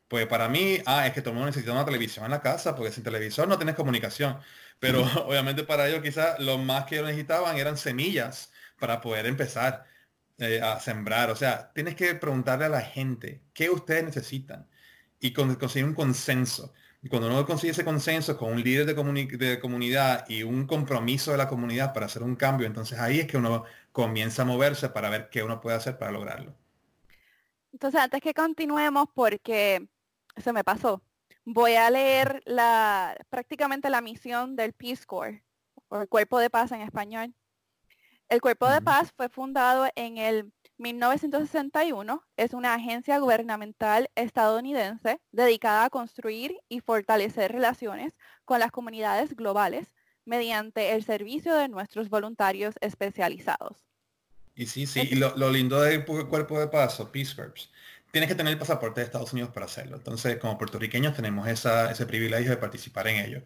Pues 0.09 0.26
para 0.26 0.49
mí, 0.49 0.79
ah, 0.87 1.07
es 1.07 1.12
que 1.12 1.20
todo 1.20 1.31
el 1.31 1.37
mundo 1.37 1.47
necesita 1.49 1.72
una 1.72 1.85
televisión 1.85 2.24
en 2.24 2.31
la 2.33 2.41
casa, 2.41 2.74
porque 2.74 2.93
sin 2.93 3.05
televisor 3.05 3.47
no 3.49 3.59
tienes 3.59 3.74
comunicación. 3.74 4.39
Pero 4.79 5.03
obviamente 5.26 5.64
para 5.64 5.89
ellos 5.89 6.03
quizás 6.03 6.39
lo 6.41 6.59
más 6.59 6.85
que 6.85 6.97
ellos 6.97 7.09
necesitaban 7.09 7.57
eran 7.57 7.76
semillas 7.76 8.53
para 8.79 9.01
poder 9.01 9.26
empezar 9.26 9.87
eh, 10.39 10.61
a 10.62 10.79
sembrar. 10.81 11.31
O 11.31 11.37
sea, 11.37 11.72
tienes 11.72 11.95
que 11.97 12.14
preguntarle 12.14 12.66
a 12.66 12.68
la 12.68 12.83
gente 12.83 13.43
qué 13.53 13.70
ustedes 13.70 14.05
necesitan 14.05 14.68
y 15.20 15.33
conseguir 15.33 15.85
un 15.85 15.95
consenso. 15.95 16.72
Y 17.03 17.09
cuando 17.09 17.29
uno 17.29 17.47
consigue 17.47 17.72
ese 17.72 17.85
consenso 17.85 18.37
con 18.37 18.53
un 18.53 18.62
líder 18.62 18.87
de, 18.87 18.95
de, 18.95 19.61
comunidad 19.61 20.24
y 20.29 20.43
un 20.43 20.66
compromiso 20.66 21.31
de 21.31 21.39
la 21.39 21.49
comunidad 21.49 21.93
para 21.93 22.07
hacer 22.07 22.22
un 22.22 22.35
cambio, 22.35 22.66
entonces 22.66 22.99
ahí 22.99 23.20
es 23.20 23.26
que 23.26 23.37
uno 23.37 23.64
comienza 23.93 24.43
a 24.43 24.45
moverse 24.45 24.89
para 24.89 25.09
ver 25.09 25.29
qué 25.31 25.43
uno 25.43 25.61
puede 25.61 25.76
hacer 25.76 25.97
para 25.99 26.11
lograrlo. 26.11 26.55
Entonces, 27.72 28.01
antes 28.01 28.20
que 28.20 28.35
continuemos, 28.35 29.09
porque 29.14 29.89
se 30.37 30.53
me 30.53 30.64
pasó, 30.64 31.03
voy 31.53 31.76
a 31.76 31.90
leer 31.90 32.42
la, 32.44 33.16
prácticamente 33.30 33.88
la 33.88 34.03
misión 34.03 34.55
del 34.55 34.74
Peace 34.74 35.07
Corps, 35.07 35.42
o 35.88 36.01
el 36.01 36.09
Cuerpo 36.09 36.38
de 36.38 36.51
Paz 36.51 36.72
en 36.72 36.82
español. 36.82 37.34
El 38.28 38.42
Cuerpo 38.42 38.68
de 38.68 38.82
Paz 38.82 39.12
fue 39.16 39.30
fundado 39.30 39.88
en 39.96 40.18
el 40.18 40.53
1961 40.76 42.22
es 42.36 42.53
una 42.53 42.74
agencia 42.74 43.18
gubernamental 43.18 44.11
estadounidense 44.14 45.20
dedicada 45.32 45.86
a 45.86 45.90
construir 45.90 46.55
y 46.68 46.80
fortalecer 46.80 47.51
relaciones 47.51 48.12
con 48.44 48.61
las 48.61 48.70
comunidades 48.70 49.34
globales 49.34 49.92
mediante 50.26 50.92
el 50.92 51.03
servicio 51.03 51.55
de 51.55 51.68
nuestros 51.68 52.11
voluntarios 52.11 52.74
especializados. 52.80 53.88
Y 54.55 54.66
sí, 54.66 54.86
sí, 54.86 55.09
y 55.11 55.14
lo, 55.14 55.51
lindo 55.51 55.80
del 55.80 56.05
cuerpo 56.05 56.61
de 56.61 56.68
paz 56.68 57.01
o 57.01 57.11
Peace 57.11 57.34
Corps, 57.34 57.70
tienes 58.11 58.29
que 58.29 58.35
tener 58.35 58.53
el 58.53 58.59
pasaporte 58.59 59.01
de 59.01 59.07
Estados 59.07 59.33
Unidos 59.33 59.51
para 59.53 59.67
hacerlo. 59.67 59.97
Entonces, 59.97 60.39
como 60.39 60.59
puertorriqueños 60.59 61.15
tenemos 61.15 61.49
ese 61.49 62.07
privilegio 62.07 62.51
de 62.51 62.57
participar 62.57 63.09
en 63.09 63.25
ello. 63.25 63.45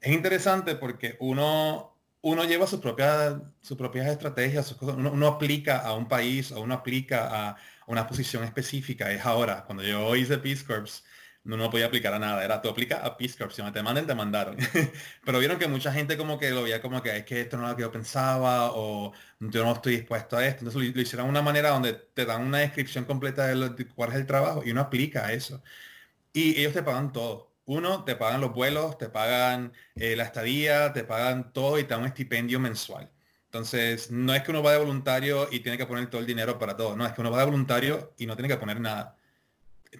Es 0.00 0.12
interesante 0.12 0.76
porque 0.76 1.16
uno 1.20 1.94
uno 2.24 2.44
lleva 2.44 2.66
sus 2.66 2.80
propias, 2.80 3.36
sus 3.60 3.76
propias 3.76 4.06
estrategias, 4.06 4.74
uno, 4.80 5.26
aplica 5.26 5.80
a 5.80 5.92
un 5.92 6.08
país 6.08 6.52
o 6.52 6.62
uno 6.62 6.72
aplica 6.72 7.50
a 7.50 7.56
una 7.86 8.06
posición 8.06 8.44
específica. 8.44 9.12
Es 9.12 9.26
ahora, 9.26 9.64
cuando 9.66 9.82
yo 9.82 10.16
hice 10.16 10.38
Peace 10.38 10.64
Corps, 10.64 11.04
no, 11.44 11.56
no 11.56 11.70
podía 11.70 11.86
aplicar 11.86 12.14
a 12.14 12.18
nada, 12.18 12.44
era 12.44 12.60
tú 12.60 12.68
aplica 12.68 12.98
a 13.04 13.16
Peace 13.16 13.36
Corps, 13.38 13.54
si 13.54 13.62
no 13.62 13.72
te 13.72 13.82
mandan, 13.82 14.06
te 14.06 14.14
mandaron. 14.14 14.56
Pero 15.24 15.38
vieron 15.38 15.58
que 15.58 15.68
mucha 15.68 15.92
gente 15.92 16.16
como 16.16 16.38
que 16.38 16.50
lo 16.50 16.62
veía 16.62 16.80
como 16.82 17.02
que 17.02 17.16
es 17.18 17.24
que 17.24 17.40
esto 17.42 17.56
no 17.56 17.64
es 17.64 17.70
lo 17.70 17.76
que 17.76 17.82
yo 17.82 17.92
pensaba 17.92 18.72
o 18.72 19.12
yo 19.40 19.64
no 19.64 19.72
estoy 19.72 19.96
dispuesto 19.96 20.36
a 20.36 20.46
esto. 20.46 20.64
Entonces 20.64 20.94
lo, 20.94 21.00
hicieron 21.00 21.26
de 21.26 21.30
una 21.30 21.42
manera 21.42 21.70
donde 21.70 21.92
te 21.94 22.24
dan 22.24 22.42
una 22.42 22.58
descripción 22.58 23.04
completa 23.04 23.46
de, 23.46 23.70
de 23.70 23.86
cuál 23.88 24.10
es 24.10 24.16
el 24.16 24.26
trabajo 24.26 24.62
y 24.64 24.70
uno 24.70 24.80
aplica 24.82 25.32
eso. 25.32 25.62
Y 26.32 26.60
ellos 26.60 26.72
te 26.74 26.82
pagan 26.82 27.12
todo 27.12 27.54
uno, 27.66 28.04
te 28.04 28.16
pagan 28.16 28.40
los 28.40 28.52
vuelos, 28.52 28.98
te 28.98 29.08
pagan 29.08 29.72
eh, 29.94 30.16
la 30.16 30.24
estadía, 30.24 30.92
te 30.92 31.04
pagan 31.04 31.52
todo 31.52 31.78
y 31.78 31.84
te 31.84 31.90
dan 31.90 32.00
un 32.00 32.06
estipendio 32.06 32.60
mensual. 32.60 33.10
Entonces, 33.46 34.10
no 34.10 34.34
es 34.34 34.42
que 34.42 34.50
uno 34.50 34.62
va 34.62 34.72
de 34.72 34.78
voluntario 34.78 35.48
y 35.50 35.60
tiene 35.60 35.78
que 35.78 35.86
poner 35.86 36.10
todo 36.10 36.20
el 36.20 36.26
dinero 36.26 36.58
para 36.58 36.76
todo. 36.76 36.96
No, 36.96 37.06
es 37.06 37.12
que 37.12 37.20
uno 37.20 37.30
va 37.30 37.38
de 37.38 37.44
voluntario 37.46 38.14
y 38.18 38.26
no 38.26 38.36
tiene 38.36 38.48
que 38.48 38.56
poner 38.56 38.80
nada. 38.80 39.16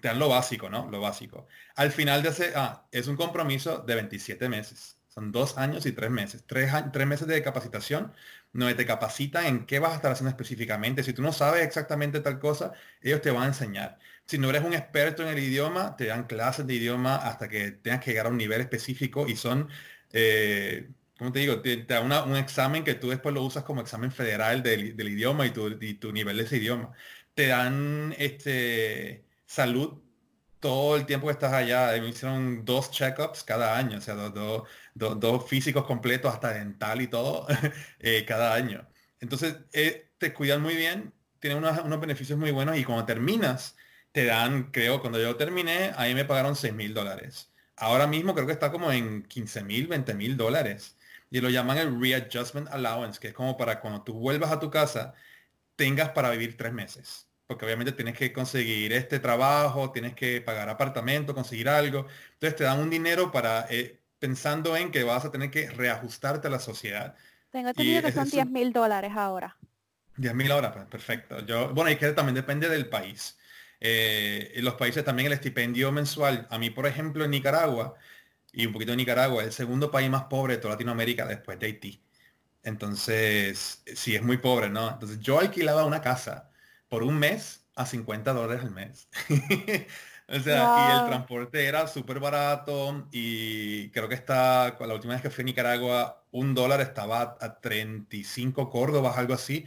Te 0.01 0.09
dan 0.09 0.19
lo 0.19 0.29
básico, 0.29 0.69
¿no? 0.71 0.91
Lo 0.91 1.01
básico. 1.01 1.47
Al 1.77 1.93
final 1.93 2.23
de 2.23 2.31
ese, 2.31 2.53
ah, 2.57 2.87
es 2.91 3.07
un 3.07 3.17
compromiso 3.17 3.79
de 3.79 3.95
27 3.95 4.49
meses. 4.49 4.99
Son 5.09 5.31
dos 5.31 5.59
años 5.59 5.87
y 5.87 5.93
tres 5.93 6.11
meses. 6.11 6.45
Tres, 6.47 6.73
tres 6.93 7.07
meses 7.07 7.29
de 7.29 7.43
capacitación 7.43 8.13
donde 8.55 8.75
te 8.75 8.87
capacitan 8.87 9.47
en 9.47 9.67
qué 9.67 9.79
vas 9.81 9.93
a 9.93 9.97
estar 9.97 10.13
haciendo 10.13 10.31
específicamente. 10.31 11.03
Si 11.03 11.13
tú 11.13 11.23
no 11.23 11.33
sabes 11.33 11.65
exactamente 11.65 12.21
tal 12.21 12.39
cosa, 12.39 12.73
ellos 13.03 13.21
te 13.21 13.31
van 13.31 13.45
a 13.45 13.47
enseñar. 13.49 13.99
Si 14.27 14.39
no 14.39 14.49
eres 14.51 14.65
un 14.65 14.73
experto 14.75 15.23
en 15.23 15.29
el 15.29 15.39
idioma, 15.39 15.97
te 15.97 16.07
dan 16.07 16.27
clases 16.27 16.67
de 16.67 16.75
idioma 16.75 17.17
hasta 17.17 17.49
que 17.49 17.73
tengas 17.73 18.01
que 18.01 18.11
llegar 18.13 18.27
a 18.27 18.31
un 18.31 18.39
nivel 18.39 18.61
específico 18.61 19.27
y 19.29 19.37
son, 19.37 19.69
eh, 20.13 20.89
¿cómo 21.19 21.33
te 21.33 21.41
digo? 21.41 21.61
Te, 21.61 21.85
da 21.85 22.01
un 22.25 22.37
examen 22.37 22.85
que 22.85 22.95
tú 22.95 23.11
después 23.11 23.35
lo 23.35 23.43
usas 23.43 23.65
como 23.65 23.81
examen 23.81 24.13
federal 24.13 24.63
del, 24.63 24.95
idioma 25.09 25.47
y 25.47 25.51
tu, 25.51 26.13
nivel 26.13 26.37
de 26.39 26.45
ese 26.45 26.57
idioma. 26.57 26.93
Te 27.35 27.49
dan 27.49 28.15
este, 28.19 29.24
salud 29.55 30.03
todo 30.61 30.97
el 30.97 31.07
tiempo 31.07 31.27
que 31.27 31.33
estás 31.33 31.53
allá. 31.53 31.93
Me 32.01 32.09
hicieron 32.09 32.65
dos 32.65 32.91
checkups 32.91 33.45
cada 33.45 33.77
año, 33.77 33.99
o 33.99 34.01
sea, 34.01 34.15
dos, 34.15 35.49
físicos 35.49 35.85
completos, 35.87 36.33
hasta 36.33 36.55
dental 36.55 37.03
y 37.03 37.09
todo, 37.09 37.47
eh, 38.01 38.25
cada 38.27 38.55
año. 38.55 38.89
Entonces, 39.21 39.57
eh, 39.73 40.11
te 40.19 40.33
cuidan 40.33 40.63
muy 40.63 40.77
bien, 40.77 41.13
tienen 41.41 41.59
unos, 41.59 41.79
unos 41.85 42.01
beneficios 42.01 42.39
muy 42.39 42.51
buenos 42.51 42.77
y 42.79 42.85
cuando 42.85 43.05
terminas, 43.05 43.77
te 44.13 44.25
dan, 44.27 44.71
creo, 44.71 45.01
cuando 45.01 45.21
yo 45.21 45.37
terminé, 45.37 45.93
ahí 45.97 46.15
me 46.15 46.25
pagaron 46.25 46.57
6 46.57 46.73
mil 46.75 46.95
dólares. 46.95 47.53
Ahora 47.77 48.07
mismo 48.07 48.35
creo 48.35 48.47
que 48.47 48.53
está 48.53 48.71
como 48.73 48.93
en 48.93 49.25
15 49.25 49.65
mil, 49.65 49.87
20 49.89 50.15
mil 50.15 50.37
dólares. 50.37 50.97
Y 51.31 51.41
lo 51.41 51.51
llaman 51.51 51.79
el 51.79 52.01
Readjustment 52.01 52.69
Allowance, 52.71 53.21
que 53.21 53.29
es 53.29 53.35
como 53.35 53.57
para 53.57 53.81
cuando 53.81 54.03
tú 54.05 54.15
vuelvas 54.15 54.53
a 54.53 54.61
tu 54.61 54.71
casa, 54.71 55.15
tengas 55.77 56.11
para 56.11 56.31
vivir 56.31 56.57
tres 56.57 56.73
meses. 56.73 57.29
Porque 57.47 57.65
obviamente 57.65 57.93
tienes 57.93 58.17
que 58.17 58.33
conseguir 58.33 58.93
este 58.93 59.19
trabajo, 59.19 59.93
tienes 59.93 60.15
que 60.15 60.41
pagar 60.41 60.69
apartamento, 60.69 61.35
conseguir 61.35 61.69
algo. 61.69 62.07
Entonces 62.33 62.57
te 62.57 62.65
dan 62.65 62.81
un 62.81 62.91
dinero 62.91 63.31
para, 63.31 63.67
eh, 63.69 64.01
pensando 64.19 64.77
en 64.77 64.91
que 64.91 65.05
vas 65.05 65.25
a 65.25 65.31
tener 65.31 65.51
que 65.51 65.69
reajustarte 65.71 66.49
a 66.49 66.51
la 66.51 66.59
sociedad. 66.59 67.15
Tengo 67.51 67.69
entendido 67.69 68.03
que 68.03 68.13
son 68.13 68.29
10 68.29 68.47
mil 68.47 68.73
dólares 68.73 69.13
ahora. 69.15 69.57
10 70.17 70.35
mil 70.35 70.51
ahora, 70.51 70.73
pues 70.73 70.87
perfecto. 70.87 71.45
Yo, 71.45 71.73
bueno, 71.75 71.91
y 71.91 71.97
que 71.97 72.13
también 72.13 72.35
depende 72.35 72.69
del 72.69 72.89
país. 72.89 73.39
Eh, 73.81 74.53
en 74.55 74.65
los 74.65 74.75
países 74.75 75.05
también 75.05 75.27
el 75.27 75.33
estipendio 75.35 75.93
mensual, 75.93 76.47
a 76.51 76.59
mí 76.59 76.71
por 76.71 76.87
ejemplo 76.87 77.25
en 77.25 77.31
Nicaragua, 77.31 77.95
y 78.53 78.67
un 78.67 78.73
poquito 78.73 78.93
en 78.93 78.99
Nicaragua, 78.99 79.43
es 79.43 79.49
el 79.49 79.53
segundo 79.53 79.91
país 79.91 80.09
más 80.09 80.25
pobre 80.25 80.55
de 80.55 80.63
toda 80.63 80.75
Latinoamérica 80.75 81.27
después 81.27 81.59
de 81.59 81.67
Haití. 81.67 82.03
Entonces, 82.63 83.83
sí, 83.95 84.15
es 84.15 84.23
muy 84.23 84.39
pobre, 84.39 84.71
¿no? 84.71 84.91
Entonces 84.91 85.21
yo 85.21 85.39
alquilaba 85.39 85.85
una 85.85 86.01
casa 86.01 86.51
por 86.95 87.03
un 87.03 87.19
mes 87.19 87.67
a 87.75 87.87
50 87.87 88.33
dólares 88.33 88.63
al 88.63 88.71
mes. 88.71 89.09
o 90.29 90.39
sea, 90.39 90.77
y 90.79 91.01
el 91.01 91.07
transporte 91.09 91.67
era 91.67 91.89
súper 91.89 92.21
barato 92.21 93.09
y 93.11 93.91
creo 93.91 94.09
que 94.09 94.15
está, 94.15 94.77
la 94.79 94.95
última 94.95 95.15
vez 95.15 95.23
que 95.23 95.29
fui 95.29 95.43
a 95.43 95.47
Nicaragua, 95.47 96.25
un 96.31 96.55
dólar 96.55 96.81
estaba 96.81 97.37
a 97.41 97.61
35 97.61 98.71
córdobas, 98.71 99.19
algo 99.19 99.35
así 99.35 99.65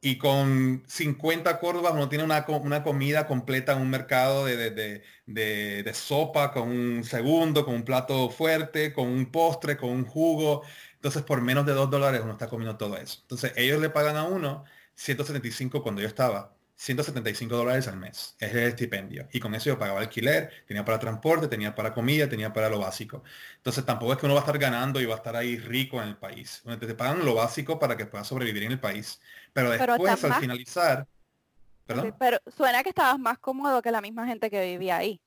y 0.00 0.18
con 0.18 0.84
50 0.86 1.58
córdobas 1.58 1.94
uno 1.94 2.08
tiene 2.08 2.22
una, 2.22 2.46
una 2.46 2.84
comida 2.84 3.26
completa 3.26 3.72
en 3.72 3.80
un 3.80 3.90
mercado 3.90 4.44
de, 4.44 4.70
de, 4.70 5.02
de, 5.26 5.94
sopa, 5.94 6.52
con 6.52 6.68
un 6.68 7.02
segundo, 7.02 7.64
con 7.64 7.74
un 7.74 7.82
plato 7.82 8.30
fuerte, 8.30 8.92
con 8.92 9.08
un 9.08 9.32
postre, 9.32 9.76
con 9.76 9.90
un 9.90 10.04
jugo. 10.04 10.62
Entonces 10.94 11.24
por 11.24 11.40
menos 11.40 11.66
de 11.66 11.72
2 11.72 11.90
dólares 11.90 12.20
uno 12.22 12.34
está 12.34 12.46
comiendo 12.48 12.76
todo 12.76 12.96
eso. 12.96 13.18
Entonces 13.22 13.52
ellos 13.56 13.80
le 13.80 13.90
pagan 13.90 14.16
a 14.16 14.22
uno 14.22 14.62
175 14.94 15.82
cuando 15.82 16.02
yo 16.02 16.06
estaba. 16.06 16.57
175 16.78 17.56
dólares 17.56 17.88
al 17.88 17.96
mes. 17.96 18.36
Es 18.38 18.52
el 18.52 18.58
estipendio. 18.60 19.28
Y 19.32 19.40
con 19.40 19.52
eso 19.56 19.66
yo 19.66 19.78
pagaba 19.78 19.98
alquiler, 19.98 20.64
tenía 20.64 20.84
para 20.84 21.00
transporte, 21.00 21.48
tenía 21.48 21.74
para 21.74 21.92
comida, 21.92 22.28
tenía 22.28 22.52
para 22.52 22.70
lo 22.70 22.78
básico. 22.78 23.24
Entonces 23.56 23.84
tampoco 23.84 24.12
es 24.12 24.18
que 24.18 24.26
uno 24.26 24.36
va 24.36 24.40
a 24.40 24.44
estar 24.44 24.58
ganando 24.58 25.00
y 25.00 25.04
va 25.04 25.14
a 25.14 25.16
estar 25.16 25.34
ahí 25.34 25.58
rico 25.58 26.00
en 26.00 26.08
el 26.08 26.16
país. 26.16 26.62
Te 26.78 26.94
pagan 26.94 27.24
lo 27.24 27.34
básico 27.34 27.80
para 27.80 27.96
que 27.96 28.06
puedas 28.06 28.28
sobrevivir 28.28 28.62
en 28.62 28.72
el 28.72 28.80
país. 28.80 29.20
Pero 29.52 29.70
después, 29.70 30.24
al 30.24 30.34
finalizar... 30.34 31.06
¿Perdón? 31.84 32.14
pero 32.18 32.38
suena 32.54 32.82
que 32.82 32.90
estabas 32.90 33.18
más 33.18 33.38
cómodo 33.38 33.80
que 33.80 33.90
la 33.90 34.02
misma 34.02 34.26
gente 34.26 34.50
que 34.50 34.64
vivía 34.64 34.98
ahí. 34.98 35.20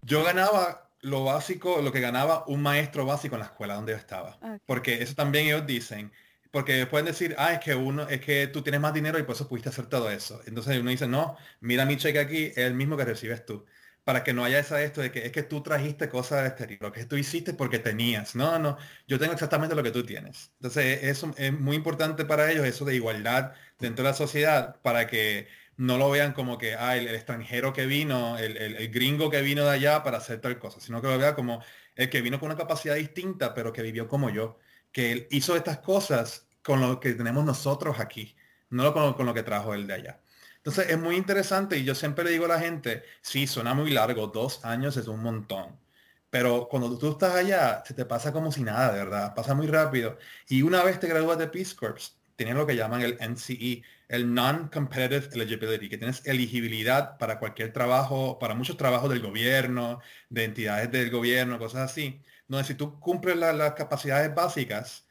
Yo 0.00 0.24
ganaba 0.24 0.90
lo 1.02 1.24
básico, 1.24 1.82
lo 1.82 1.92
que 1.92 2.00
ganaba 2.00 2.44
un 2.48 2.62
maestro 2.62 3.06
básico 3.06 3.36
en 3.36 3.40
la 3.40 3.46
escuela 3.46 3.74
donde 3.74 3.92
yo 3.92 3.98
estaba. 3.98 4.38
Porque 4.66 5.02
eso 5.02 5.14
también 5.14 5.46
ellos 5.46 5.66
dicen 5.66 6.10
porque 6.50 6.86
pueden 6.86 7.06
decir, 7.06 7.34
ah, 7.38 7.52
es 7.54 7.60
que 7.60 7.74
uno, 7.74 8.08
es 8.08 8.20
que 8.20 8.46
tú 8.48 8.62
tienes 8.62 8.80
más 8.80 8.94
dinero 8.94 9.18
y 9.18 9.22
por 9.22 9.34
eso 9.34 9.48
pudiste 9.48 9.68
hacer 9.68 9.86
todo 9.86 10.10
eso. 10.10 10.40
Entonces 10.46 10.78
uno 10.78 10.90
dice, 10.90 11.06
no, 11.06 11.36
mira 11.60 11.84
mi 11.84 11.96
cheque 11.96 12.18
aquí, 12.18 12.46
es 12.46 12.58
el 12.58 12.74
mismo 12.74 12.96
que 12.96 13.04
recibes 13.04 13.44
tú. 13.44 13.64
Para 14.04 14.24
que 14.24 14.32
no 14.32 14.44
haya 14.44 14.58
esa 14.58 14.82
esto 14.82 15.02
de 15.02 15.12
que 15.12 15.26
es 15.26 15.32
que 15.32 15.42
tú 15.42 15.62
trajiste 15.62 16.08
cosas 16.08 16.38
del 16.38 16.46
exterior, 16.48 16.80
lo 16.80 16.92
que 16.92 17.04
tú 17.04 17.16
hiciste 17.16 17.52
porque 17.52 17.78
tenías. 17.78 18.34
No, 18.34 18.58
no, 18.58 18.78
yo 19.06 19.18
tengo 19.18 19.34
exactamente 19.34 19.74
lo 19.74 19.82
que 19.82 19.90
tú 19.90 20.02
tienes. 20.04 20.50
Entonces 20.56 21.04
eso 21.04 21.34
es 21.36 21.52
muy 21.52 21.76
importante 21.76 22.24
para 22.24 22.50
ellos, 22.50 22.66
eso 22.66 22.84
de 22.86 22.94
igualdad 22.94 23.52
dentro 23.78 24.04
de 24.04 24.10
la 24.10 24.16
sociedad, 24.16 24.80
para 24.82 25.06
que 25.06 25.48
no 25.76 25.98
lo 25.98 26.10
vean 26.10 26.32
como 26.32 26.58
que, 26.58 26.74
ah, 26.74 26.96
el, 26.96 27.08
extranjero 27.08 27.72
que 27.72 27.86
vino, 27.86 28.38
el, 28.38 28.56
el, 28.56 28.88
gringo 28.90 29.30
que 29.30 29.42
vino 29.42 29.64
de 29.64 29.70
allá 29.70 30.02
para 30.02 30.18
hacer 30.18 30.40
tal 30.40 30.58
cosa, 30.58 30.80
sino 30.80 31.00
que 31.02 31.08
lo 31.08 31.18
vean 31.18 31.34
como 31.34 31.62
el 31.94 32.10
que 32.10 32.22
vino 32.22 32.40
con 32.40 32.48
una 32.50 32.58
capacidad 32.58 32.96
distinta, 32.96 33.54
pero 33.54 33.72
que 33.72 33.82
vivió 33.82 34.08
como 34.08 34.30
yo 34.30 34.58
que 34.98 35.12
él 35.12 35.28
hizo 35.30 35.54
estas 35.54 35.78
cosas 35.78 36.48
con 36.60 36.80
lo 36.80 36.98
que 36.98 37.12
tenemos 37.12 37.44
nosotros 37.44 38.00
aquí, 38.00 38.34
no 38.68 38.92
con, 38.92 39.14
con 39.14 39.26
lo 39.26 39.32
que 39.32 39.44
trajo 39.44 39.72
él 39.72 39.86
de 39.86 39.94
allá. 39.94 40.20
Entonces 40.56 40.88
es 40.90 40.98
muy 40.98 41.14
interesante 41.14 41.78
y 41.78 41.84
yo 41.84 41.94
siempre 41.94 42.24
le 42.24 42.32
digo 42.32 42.46
a 42.46 42.48
la 42.48 42.58
gente, 42.58 43.04
sí, 43.20 43.46
suena 43.46 43.74
muy 43.74 43.92
largo, 43.92 44.26
dos 44.26 44.64
años 44.64 44.96
es 44.96 45.06
un 45.06 45.22
montón, 45.22 45.78
pero 46.30 46.66
cuando 46.68 46.98
tú 46.98 47.12
estás 47.12 47.36
allá, 47.36 47.84
se 47.86 47.94
te 47.94 48.06
pasa 48.06 48.32
como 48.32 48.50
si 48.50 48.64
nada, 48.64 48.92
de 48.92 48.98
verdad, 48.98 49.36
pasa 49.36 49.54
muy 49.54 49.68
rápido. 49.68 50.18
Y 50.48 50.62
una 50.62 50.82
vez 50.82 50.98
te 50.98 51.06
gradúas 51.06 51.38
de 51.38 51.46
Peace 51.46 51.76
Corps, 51.76 52.16
tienes 52.34 52.56
lo 52.56 52.66
que 52.66 52.74
llaman 52.74 53.02
el 53.02 53.18
NCE, 53.20 53.84
el 54.08 54.34
Non-Competitive 54.34 55.28
Eligibility, 55.32 55.88
que 55.88 55.98
tienes 55.98 56.26
elegibilidad 56.26 57.18
para 57.18 57.38
cualquier 57.38 57.72
trabajo, 57.72 58.36
para 58.40 58.56
muchos 58.56 58.76
trabajos 58.76 59.10
del 59.10 59.20
gobierno, 59.20 60.00
de 60.28 60.42
entidades 60.42 60.90
del 60.90 61.08
gobierno, 61.12 61.56
cosas 61.56 61.88
así 61.88 62.20
donde 62.48 62.66
si 62.66 62.74
tú 62.74 62.98
cumples 62.98 63.36
las 63.36 63.74
capacidades 63.74 64.34
básicas, 64.34 65.06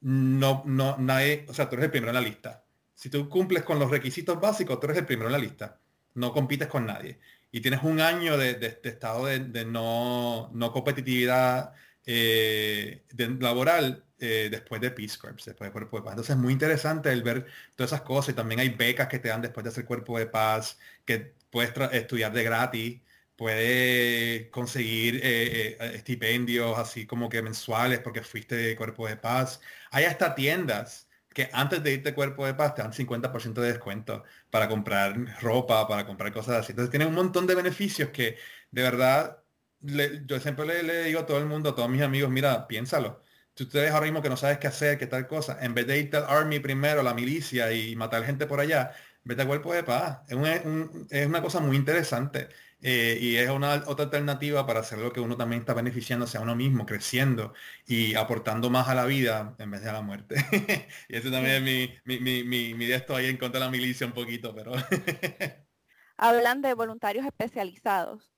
no, 0.00 0.62
no, 0.66 0.96
nadie, 0.98 1.44
o 1.48 1.54
sea, 1.54 1.68
tú 1.68 1.76
eres 1.76 1.86
el 1.86 1.90
primero 1.90 2.10
en 2.10 2.22
la 2.22 2.28
lista. 2.28 2.64
Si 2.94 3.10
tú 3.10 3.28
cumples 3.28 3.62
con 3.62 3.78
los 3.78 3.90
requisitos 3.90 4.40
básicos, 4.40 4.80
tú 4.80 4.86
eres 4.86 4.98
el 4.98 5.06
primero 5.06 5.28
en 5.28 5.32
la 5.32 5.38
lista. 5.38 5.78
No 6.14 6.32
compites 6.32 6.68
con 6.68 6.86
nadie. 6.86 7.20
Y 7.52 7.60
tienes 7.60 7.82
un 7.82 8.00
año 8.00 8.36
de, 8.36 8.80
estado 8.82 9.26
de, 9.26 9.64
no, 9.64 10.50
no 10.52 10.72
competitividad 10.72 11.72
eh, 12.06 13.04
laboral 13.40 14.04
eh, 14.18 14.48
después 14.50 14.80
de 14.80 14.90
Peace 14.90 15.16
Corps, 15.18 15.44
después 15.44 15.68
de 15.68 15.72
Cuerpo 15.72 15.98
de 15.98 16.02
Paz. 16.02 16.12
Entonces 16.12 16.36
es 16.36 16.42
muy 16.42 16.52
interesante 16.52 17.12
el 17.12 17.22
ver 17.22 17.46
todas 17.76 17.92
esas 17.92 18.02
cosas 18.02 18.30
y 18.30 18.36
también 18.36 18.60
hay 18.60 18.70
becas 18.70 19.08
que 19.08 19.18
te 19.18 19.28
dan 19.28 19.42
después 19.42 19.64
de 19.64 19.70
hacer 19.70 19.84
Cuerpo 19.84 20.18
de 20.18 20.26
Paz, 20.26 20.78
que 21.04 21.34
puedes 21.50 21.72
estudiar 21.92 22.32
de 22.32 22.42
gratis, 22.42 23.00
puedes 23.38 24.50
conseguir 24.50 25.16
eh, 25.22 25.78
eh, 25.80 25.92
estipendios 25.94 26.78
así 26.78 27.06
como 27.06 27.28
que 27.28 27.42
mensuales 27.42 28.00
porque 28.00 28.22
fuiste 28.22 28.56
de 28.56 28.76
Cuerpo 28.76 29.06
de 29.08 29.16
Paz. 29.16 29.60
Hay 29.92 30.04
hasta 30.04 30.34
tiendas 30.34 31.08
que 31.32 31.48
antes 31.52 31.82
de 31.84 31.92
irte 31.94 32.14
Cuerpo 32.14 32.46
de 32.46 32.54
Paz 32.54 32.74
te 32.74 32.82
dan 32.82 32.92
50% 32.92 33.60
de 33.62 33.72
descuento 33.72 34.24
para 34.50 34.68
comprar 34.68 35.40
ropa, 35.40 35.86
para 35.88 36.06
comprar 36.06 36.32
cosas 36.32 36.56
así. 36.56 36.72
Entonces 36.72 36.90
tiene 36.90 37.06
un 37.06 37.14
montón 37.14 37.46
de 37.46 37.54
beneficios 37.54 38.10
que 38.10 38.36
de 38.72 38.82
verdad 38.82 39.42
yo 39.80 40.40
siempre 40.40 40.82
le, 40.82 41.04
digo 41.04 41.20
a 41.20 41.26
todo 41.26 41.38
el 41.38 41.46
mundo, 41.46 41.70
a 41.70 41.74
todos 41.76 41.88
mis 41.88 42.02
amigos, 42.02 42.30
mira, 42.30 42.66
piénsalo 42.66 43.22
si 43.58 43.64
ustedes 43.64 43.90
ahora 43.90 44.06
mismo 44.06 44.22
que 44.22 44.28
no 44.28 44.36
sabes 44.36 44.58
qué 44.58 44.68
hacer, 44.68 44.98
qué 44.98 45.08
tal 45.08 45.26
cosa, 45.26 45.58
en 45.60 45.74
vez 45.74 45.84
de 45.88 45.98
irte 45.98 46.16
al 46.16 46.26
army 46.28 46.60
primero, 46.60 47.02
la 47.02 47.12
milicia 47.12 47.72
y 47.72 47.96
matar 47.96 48.24
gente 48.24 48.46
por 48.46 48.60
allá, 48.60 48.92
vete 49.24 49.42
a 49.42 49.46
cuerpo 49.46 49.74
de 49.74 49.82
paz. 49.82 50.20
Es, 50.28 51.26
una 51.26 51.42
cosa 51.42 51.58
muy 51.58 51.76
interesante 51.76 52.48
eh, 52.80 53.18
y 53.20 53.36
es 53.36 53.50
una 53.50 53.82
otra 53.86 54.04
alternativa 54.04 54.66
para 54.66 54.80
hacer 54.80 54.98
lo 54.98 55.12
que 55.12 55.20
uno 55.20 55.36
también 55.36 55.60
está 55.60 55.74
beneficiándose 55.74 56.38
a 56.38 56.40
uno 56.40 56.54
mismo, 56.54 56.86
creciendo 56.86 57.52
y 57.86 58.14
aportando 58.14 58.70
más 58.70 58.88
a 58.88 58.94
la 58.94 59.04
vida 59.04 59.56
en 59.58 59.70
vez 59.70 59.82
de 59.82 59.90
a 59.90 59.94
la 59.94 60.02
muerte. 60.02 60.36
y 61.08 61.16
ese 61.16 61.30
también 61.30 61.56
es 61.56 61.62
mi, 61.62 61.94
mi, 62.04 62.20
mi, 62.20 62.44
mi, 62.44 62.74
mi 62.74 62.86
de 62.86 62.94
esto 62.94 63.16
ahí 63.16 63.26
en 63.26 63.36
contra 63.36 63.60
de 63.60 63.66
la 63.66 63.70
milicia 63.70 64.06
un 64.06 64.12
poquito, 64.12 64.54
pero... 64.54 64.72
Hablan 66.16 66.62
de 66.62 66.74
voluntarios 66.74 67.24
especializados. 67.24 68.32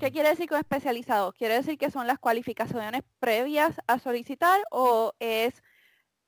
¿Qué 0.00 0.10
quiere 0.10 0.30
decir 0.30 0.48
con 0.48 0.58
especializado? 0.58 1.32
¿Quiere 1.32 1.54
decir 1.54 1.78
que 1.78 1.90
son 1.90 2.06
las 2.06 2.18
cualificaciones 2.18 3.02
previas 3.20 3.76
a 3.86 3.98
solicitar 3.98 4.60
o 4.70 5.12
es 5.20 5.62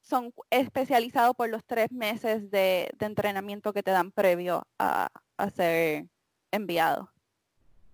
son 0.00 0.32
especializados 0.50 1.34
por 1.34 1.48
los 1.48 1.64
tres 1.64 1.90
meses 1.90 2.48
de, 2.50 2.94
entrenamiento 3.00 3.72
que 3.72 3.82
te 3.82 3.90
dan 3.90 4.12
previo 4.12 4.66
a, 4.78 5.08
ser 5.54 6.06
enviado? 6.52 7.12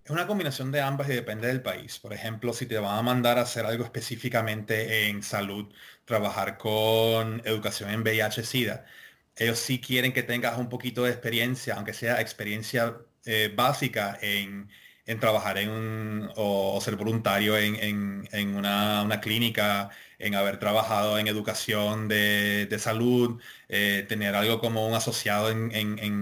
Es 0.03 0.11
una 0.11 0.27
combinación 0.27 0.71
de 0.71 0.81
ambas 0.81 1.09
y 1.09 1.13
depende 1.13 1.47
del 1.47 1.61
país. 1.61 1.99
Por 1.99 2.13
ejemplo, 2.13 2.53
si 2.53 2.65
te 2.65 2.77
van 2.77 2.97
a 2.97 3.01
mandar 3.01 3.37
a 3.37 3.41
hacer 3.41 3.65
algo 3.65 3.83
específicamente 3.85 5.07
en 5.07 5.23
salud, 5.23 5.73
trabajar 6.05 6.57
con 6.57 7.41
educación 7.45 7.89
en 7.89 8.01
VIH-Sida, 8.03 8.85
ellos 9.35 9.59
sí 9.59 9.79
quieren 9.79 10.13
que 10.13 10.23
tengas 10.23 10.57
un 10.57 10.69
poquito 10.69 11.03
de 11.03 11.11
experiencia, 11.11 11.75
aunque 11.75 11.93
sea 11.93 12.21
experiencia 12.21 12.97
eh, 13.25 13.51
básica 13.55 14.17
en 14.21 14.69
en 15.05 15.19
trabajar 15.19 15.57
en 15.57 15.69
un, 15.69 16.31
o, 16.35 16.79
ser 16.81 16.95
voluntario 16.95 17.57
en, 17.57 18.55
una, 18.55 19.19
clínica, 19.21 19.89
en 20.19 20.35
haber 20.35 20.59
trabajado 20.59 21.19
en 21.19 21.27
educación 21.27 22.07
de, 22.07 22.77
salud, 22.79 23.41
eh, 23.69 24.05
tener 24.07 24.35
algo 24.35 24.59
como 24.59 24.87
un 24.87 24.93
asociado 24.95 25.49
en, 25.49 25.71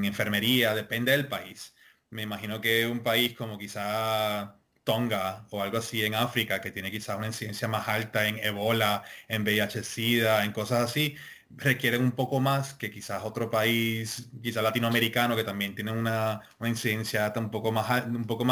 enfermería, 0.06 0.74
depende 0.76 1.12
del 1.12 1.28
país. 1.28 1.74
Me 2.12 2.24
imagino 2.24 2.62
que 2.62 2.86
un 2.88 3.00
país 3.02 3.34
como 3.36 3.58
quizá 3.58 4.58
Tonga 4.84 5.46
o 5.52 5.62
algo 5.64 5.78
así 5.78 6.04
en 6.06 6.16
África, 6.16 6.60
que 6.62 6.72
tiene 6.72 6.92
quizá 6.92 7.16
una 7.18 7.28
incidencia 7.28 7.68
más 7.68 7.88
alta 7.88 8.28
en 8.28 8.38
Ebola, 8.40 9.04
en 9.28 9.44
VIH-Sida, 9.44 10.44
en 10.44 10.52
cosas 10.52 10.84
así, 10.84 11.16
requieren 11.58 12.02
un 12.02 12.12
poco 12.14 12.40
más 12.40 12.74
que 12.74 12.92
quizás 12.92 13.24
otro 13.24 13.50
país, 13.50 14.30
quizás 14.42 14.64
latinoamericano, 14.64 15.36
que 15.36 15.44
también 15.44 15.76
tiene 15.76 15.92
una, 15.92 16.42
incidencia 16.62 17.32
un 17.38 17.52
poco, 17.52 17.72
más, 17.72 17.88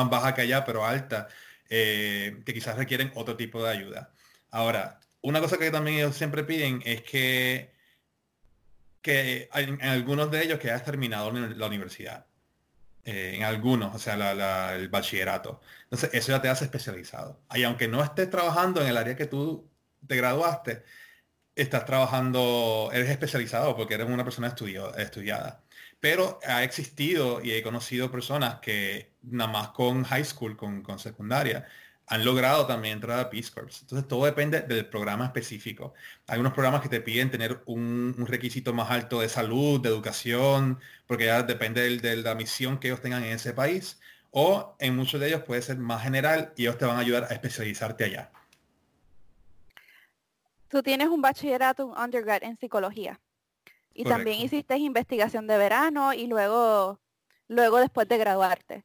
baja 0.09 0.33
que 0.33 0.41
allá, 0.41 0.65
pero 0.65 0.85
alta, 0.85 1.27
eh, 1.69 2.41
que 2.45 2.53
quizás 2.53 2.77
requieren 2.77 3.11
otro 3.15 3.35
tipo 3.37 3.63
de 3.63 3.71
ayuda. 3.71 4.11
Ahora, 4.51 4.99
una 5.21 5.41
cosa 5.41 5.57
que 5.57 5.71
también 5.71 5.97
ellos 5.97 6.15
siempre 6.15 6.43
piden 6.43 6.81
es 6.85 7.01
que, 7.03 7.71
que 9.01 9.49
en, 9.53 9.81
algunos 9.83 10.31
de 10.31 10.43
ellos 10.43 10.59
que 10.59 10.69
hayas 10.71 10.85
terminado 10.85 11.31
la 11.31 11.67
universidad. 11.67 12.28
Eh, 13.05 13.35
en 13.35 13.43
algunos, 13.43 13.95
o 13.95 13.99
sea, 13.99 14.73
el 14.75 14.89
bachillerato. 14.89 15.61
Entonces, 15.83 16.11
eso 16.13 16.31
ya 16.31 16.41
te 16.41 16.49
hace 16.49 16.65
especializado. 16.65 17.41
Y 17.55 17.63
aunque 17.63 17.87
no 17.87 18.03
estés 18.03 18.29
trabajando 18.29 18.81
en 18.81 18.87
el 18.87 18.97
área 18.97 19.15
que 19.15 19.25
tú 19.25 19.69
te 20.07 20.15
graduaste, 20.15 20.83
estás 21.55 21.85
trabajando, 21.85 22.89
eres 22.93 23.09
especializado 23.09 23.75
porque 23.75 23.95
eres 23.95 24.07
una 24.07 24.23
persona 24.23 24.47
estudiada. 24.47 25.63
Pero 25.99 26.39
ha 26.47 26.63
existido 26.63 27.41
y 27.43 27.51
he 27.51 27.63
conocido 27.63 28.11
personas 28.11 28.59
que 28.61 29.13
nada 29.21 29.51
más 29.51 29.69
con 29.69 30.03
high 30.03 30.23
school, 30.23 30.55
con, 30.55 30.99
secundaria, 30.99 31.67
han 32.09 32.25
logrado 32.25 32.65
también 32.65 32.95
entrar 32.95 33.19
a 33.19 33.29
Peace 33.29 33.51
Corps. 33.53 33.81
Entonces 33.81 34.07
todo 34.07 34.25
depende 34.25 34.61
del 34.61 34.87
programa 34.87 35.25
específico. 35.25 35.93
Hay 36.25 36.39
unos 36.39 36.53
programas 36.53 36.81
que 36.81 36.89
te 36.89 37.01
piden 37.01 37.29
tener 37.29 37.61
un, 37.67 38.15
requisito 38.27 38.73
más 38.73 38.89
alto 38.89 39.21
de 39.21 39.29
salud, 39.29 39.79
de 39.79 39.89
educación, 39.89 40.79
porque 41.05 41.25
ya 41.25 41.43
depende 41.43 41.97
de 41.97 42.15
la 42.17 42.33
misión 42.33 42.79
que 42.79 42.87
ellos 42.87 43.01
tengan 43.01 43.23
en 43.23 43.33
ese 43.33 43.53
país. 43.53 43.99
O 44.31 44.75
en 44.79 44.95
muchos 44.95 45.21
de 45.21 45.27
ellos 45.27 45.43
puede 45.43 45.61
ser 45.61 45.77
más 45.77 46.01
general 46.01 46.51
y 46.57 46.63
ellos 46.63 46.79
te 46.79 46.85
van 46.85 46.97
a 46.97 47.01
ayudar 47.01 47.25
a 47.25 47.27
especializarte 47.27 48.05
allá. 48.05 48.31
Tú 50.67 50.81
tienes 50.81 51.09
un 51.09 51.21
bachillerato, 51.21 51.85
un 51.85 51.97
undergrad 51.97 52.43
en 52.43 52.57
psicología. 52.57 53.19
Y 53.93 54.03
también 54.03 54.39
hiciste 54.39 54.77
investigación 54.77 55.45
de 55.45 55.57
verano 55.57 56.13
y 56.13 56.25
luego, 56.25 56.99
luego 57.47 57.77
después 57.77 58.07
de 58.07 58.17
graduarte. 58.17 58.83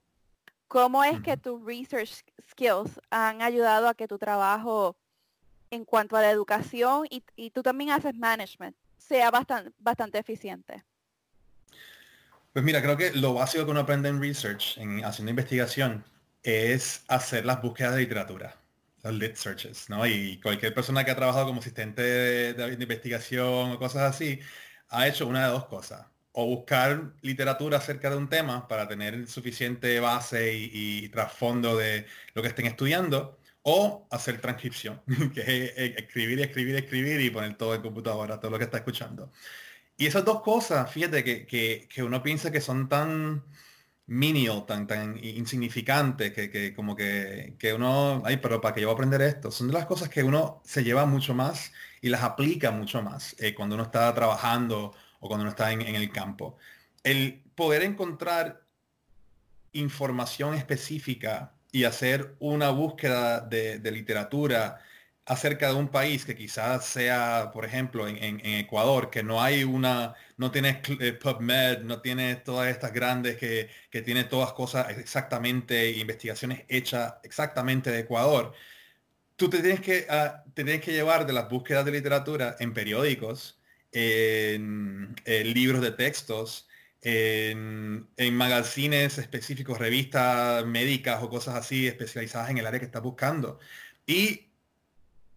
¿Cómo 0.75 1.05
es 1.05 1.21
que 1.21 1.37
tus 1.37 1.65
research 1.65 2.25
skills 2.51 3.01
han 3.09 3.43
ayudado 3.43 3.87
a 3.87 3.95
que 3.95 4.09
tu 4.09 4.19
trabajo 4.19 4.97
en 5.71 5.85
cuanto 5.85 6.17
a 6.17 6.21
la 6.21 6.33
educación 6.33 7.07
y, 7.09 7.51
tú 7.51 7.63
también 7.63 7.91
haces 7.91 8.13
management 8.17 8.77
sea 8.99 9.31
bastante, 9.31 9.71
bastante 9.79 10.19
eficiente? 10.19 10.83
Pues 12.53 12.65
mira, 12.65 12.83
creo 12.83 12.97
que 12.97 13.13
lo 13.13 13.35
básico 13.35 13.65
que 13.65 13.71
uno 13.71 13.79
aprende 13.79 14.09
en 14.09 14.21
research, 14.21 14.77
en 14.79 15.05
haciendo 15.05 15.31
investigación, 15.31 16.05
es 16.43 17.05
hacer 17.07 17.47
las 17.47 17.63
búsquedas 17.63 17.95
de 17.95 18.01
literatura 18.01 18.57
los 19.05 19.15
lit 19.15 19.37
searches, 19.37 19.89
¿no? 19.89 20.05
Y 20.09 20.41
cualquier 20.41 20.75
persona 20.75 21.05
que 21.05 21.13
ha 21.13 21.17
trabajado 21.17 21.47
como 21.47 21.61
asistente 21.61 22.03
de, 22.03 22.73
investigación 22.73 23.71
o 23.71 23.79
cosas 23.79 24.03
así, 24.03 24.41
ha 24.89 25.07
hecho 25.07 25.29
una 25.29 25.47
de 25.47 25.53
dos 25.53 25.67
cosas. 25.67 26.14
O 26.37 26.47
buscar 26.47 27.15
literatura 27.23 27.79
acerca 27.79 28.11
de 28.11 28.17
un 28.17 28.29
tema 28.29 28.69
para 28.69 28.89
tener 28.89 29.27
suficiente 29.29 30.01
base 30.01 30.55
y, 30.55 31.09
trasfondo 31.09 31.77
de 31.77 32.07
lo 32.35 32.43
que 32.43 32.49
estén 32.49 32.67
estudiando, 32.67 33.39
o 33.63 34.07
hacer 34.11 34.41
transcripción, 34.41 35.01
que 35.35 35.41
es 35.41 35.97
escribir, 35.97 36.41
escribir, 36.41 36.77
escribir 36.77 37.21
y 37.21 37.31
poner 37.31 37.57
todo 37.57 37.75
en 37.75 37.83
computadora, 37.83 38.41
todo 38.41 38.51
lo 38.51 38.59
que 38.59 38.65
está 38.65 38.79
escuchando. 38.79 39.33
Y 39.97 40.07
esas 40.07 40.25
dos 40.25 40.43
cosas, 40.43 40.91
fíjate 40.93 41.25
que, 41.25 41.47
que, 41.47 41.89
que 41.93 42.03
uno 42.03 42.23
piensa 42.23 42.51
que 42.51 42.61
son 42.61 42.89
tan 42.89 43.45
menial, 44.07 44.67
tan, 44.67 44.87
tan 44.87 45.19
insignificante, 45.23 46.33
que, 46.33 46.75
como 46.75 46.95
que, 46.97 47.57
uno, 47.75 48.23
ay, 48.25 48.37
pero 48.39 48.61
para 48.61 48.75
que 48.75 48.81
yo 48.81 48.89
voy 48.89 48.93
a 48.93 48.97
aprender 48.97 49.23
esto, 49.23 49.51
son 49.51 49.69
de 49.69 49.75
las 49.75 49.87
cosas 49.87 50.09
que 50.09 50.23
uno 50.23 50.61
se 50.65 50.85
lleva 50.85 51.07
mucho 51.07 51.35
más 51.35 51.73
y 52.03 52.09
las 52.11 52.23
aplica 52.23 52.71
mucho 52.71 53.03
más 53.03 53.35
eh, 53.39 53.55
cuando 53.55 53.77
uno 53.77 53.85
está 53.85 54.13
trabajando 54.15 54.95
o 55.25 55.29
cuando 55.29 55.45
uno 55.45 55.51
está 55.51 55.73
en, 55.73 55.81
el 55.81 56.13
campo. 56.13 56.59
El 57.03 57.43
poder 57.55 57.83
encontrar 57.83 58.63
información 59.73 60.53
específica 60.55 61.55
y 61.73 61.85
hacer 61.85 62.35
una 62.41 62.69
búsqueda 62.69 63.41
de, 63.41 63.81
literatura 63.91 64.83
acerca 65.25 65.69
de 65.69 65.77
un 65.77 65.89
país 65.89 66.27
que 66.27 66.37
quizás 66.37 66.85
sea, 66.85 67.51
por 67.55 67.65
ejemplo, 67.65 68.07
en, 68.07 68.39
Ecuador, 68.45 69.09
que 69.09 69.23
no 69.23 69.41
hay 69.43 69.65
una, 69.65 70.15
no 70.37 70.51
tienes 70.51 70.77
eh, 71.01 71.15
PubMed, 71.15 71.85
no 71.85 72.03
tienes 72.03 72.45
todas 72.45 72.69
estas 72.69 72.93
grandes 72.93 73.39
que, 73.39 73.71
que 73.91 74.03
tiene 74.03 74.25
todas 74.25 74.53
cosas 74.53 74.91
exactamente, 74.91 75.91
investigaciones 75.93 76.65
hechas 76.69 77.15
exactamente 77.23 77.91
de 77.91 78.01
Ecuador. 78.01 78.53
Tú 79.37 79.49
te 79.49 79.61
tienes 79.61 79.81
que, 79.81 80.07
uh, 80.11 80.51
tienes 80.53 80.83
que 80.83 80.93
llevar 80.93 81.27
de 81.27 81.33
las 81.33 81.49
búsquedas 81.49 81.87
de 81.87 81.93
literatura 81.93 82.57
en 82.61 82.75
periódicos, 82.75 83.59
en, 83.95 85.15
libros 85.55 85.81
de 85.81 85.93
textos, 85.93 86.69
en, 87.03 88.09
en, 88.17 88.35
magazines 88.37 89.19
específicos, 89.19 89.79
revistas 89.79 90.67
médicas 90.67 91.23
o 91.23 91.31
cosas 91.31 91.55
así 91.57 91.87
especializadas 91.87 92.51
en 92.51 92.59
el 92.59 92.67
área 92.67 92.81
que 92.81 92.87
estás 92.87 93.03
buscando. 93.03 93.59
Y 94.07 94.49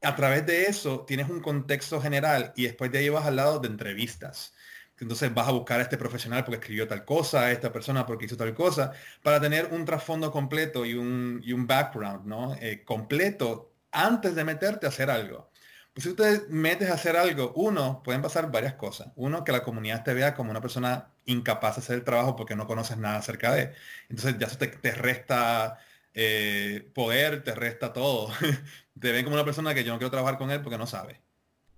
a 0.01 0.15
través 0.15 0.45
de 0.45 0.63
eso 0.65 1.05
tienes 1.05 1.29
un 1.29 1.41
contexto 1.41 2.01
general 2.01 2.53
y 2.55 2.63
después 2.63 2.91
de 2.91 2.99
ahí 2.99 3.09
vas 3.09 3.25
al 3.25 3.37
lado 3.37 3.59
de 3.59 3.67
entrevistas. 3.67 4.53
Entonces 4.99 5.33
vas 5.33 5.47
a 5.47 5.51
buscar 5.51 5.79
a 5.79 5.83
este 5.83 5.97
profesional 5.97 6.43
porque 6.43 6.57
escribió 6.57 6.87
tal 6.87 7.05
cosa, 7.05 7.41
a 7.41 7.51
esta 7.51 7.71
persona 7.71 8.05
porque 8.05 8.25
hizo 8.25 8.37
tal 8.37 8.53
cosa, 8.55 8.93
para 9.21 9.39
tener 9.39 9.67
un 9.71 9.85
trasfondo 9.85 10.31
completo 10.31 10.85
y 10.85 10.95
un, 10.95 11.43
un 11.45 11.67
background 11.67 12.25
¿no? 12.25 12.55
Eh, 12.55 12.83
completo 12.83 13.71
antes 13.91 14.35
de 14.35 14.43
meterte 14.43 14.85
a 14.85 14.89
hacer 14.89 15.09
algo. 15.09 15.49
Si 15.97 16.09
usted 16.09 16.47
metes 16.49 16.89
a 16.89 16.93
hacer 16.93 17.17
algo, 17.17 17.53
uno, 17.55 18.01
pueden 18.03 18.21
pasar 18.21 18.51
varias 18.51 18.75
cosas. 18.75 19.09
Uno, 19.15 19.43
que 19.43 19.51
la 19.51 19.63
comunidad 19.63 20.03
te 20.03 20.13
vea 20.13 20.35
como 20.35 20.51
una 20.51 20.61
persona 20.61 21.09
incapaz 21.25 21.75
de 21.75 21.81
hacer 21.81 21.95
el 21.95 22.03
trabajo 22.03 22.35
porque 22.35 22.55
no 22.55 22.67
conoces 22.67 22.97
nada 22.97 23.17
acerca 23.17 23.53
de. 23.53 23.73
Entonces 24.09 24.37
ya 24.37 24.47
te, 24.47 24.91
resta 24.91 25.79
eh, 26.13 26.89
poder, 26.93 27.43
te 27.43 27.55
resta 27.55 27.93
todo. 27.93 28.31
te 28.99 29.11
ven 29.11 29.23
como 29.23 29.35
una 29.35 29.45
persona 29.45 29.73
que 29.73 29.83
yo 29.83 29.91
no 29.91 29.99
quiero 29.99 30.11
trabajar 30.11 30.37
con 30.37 30.51
él 30.51 30.61
porque 30.61 30.77
no 30.77 30.87
sabe. 30.87 31.21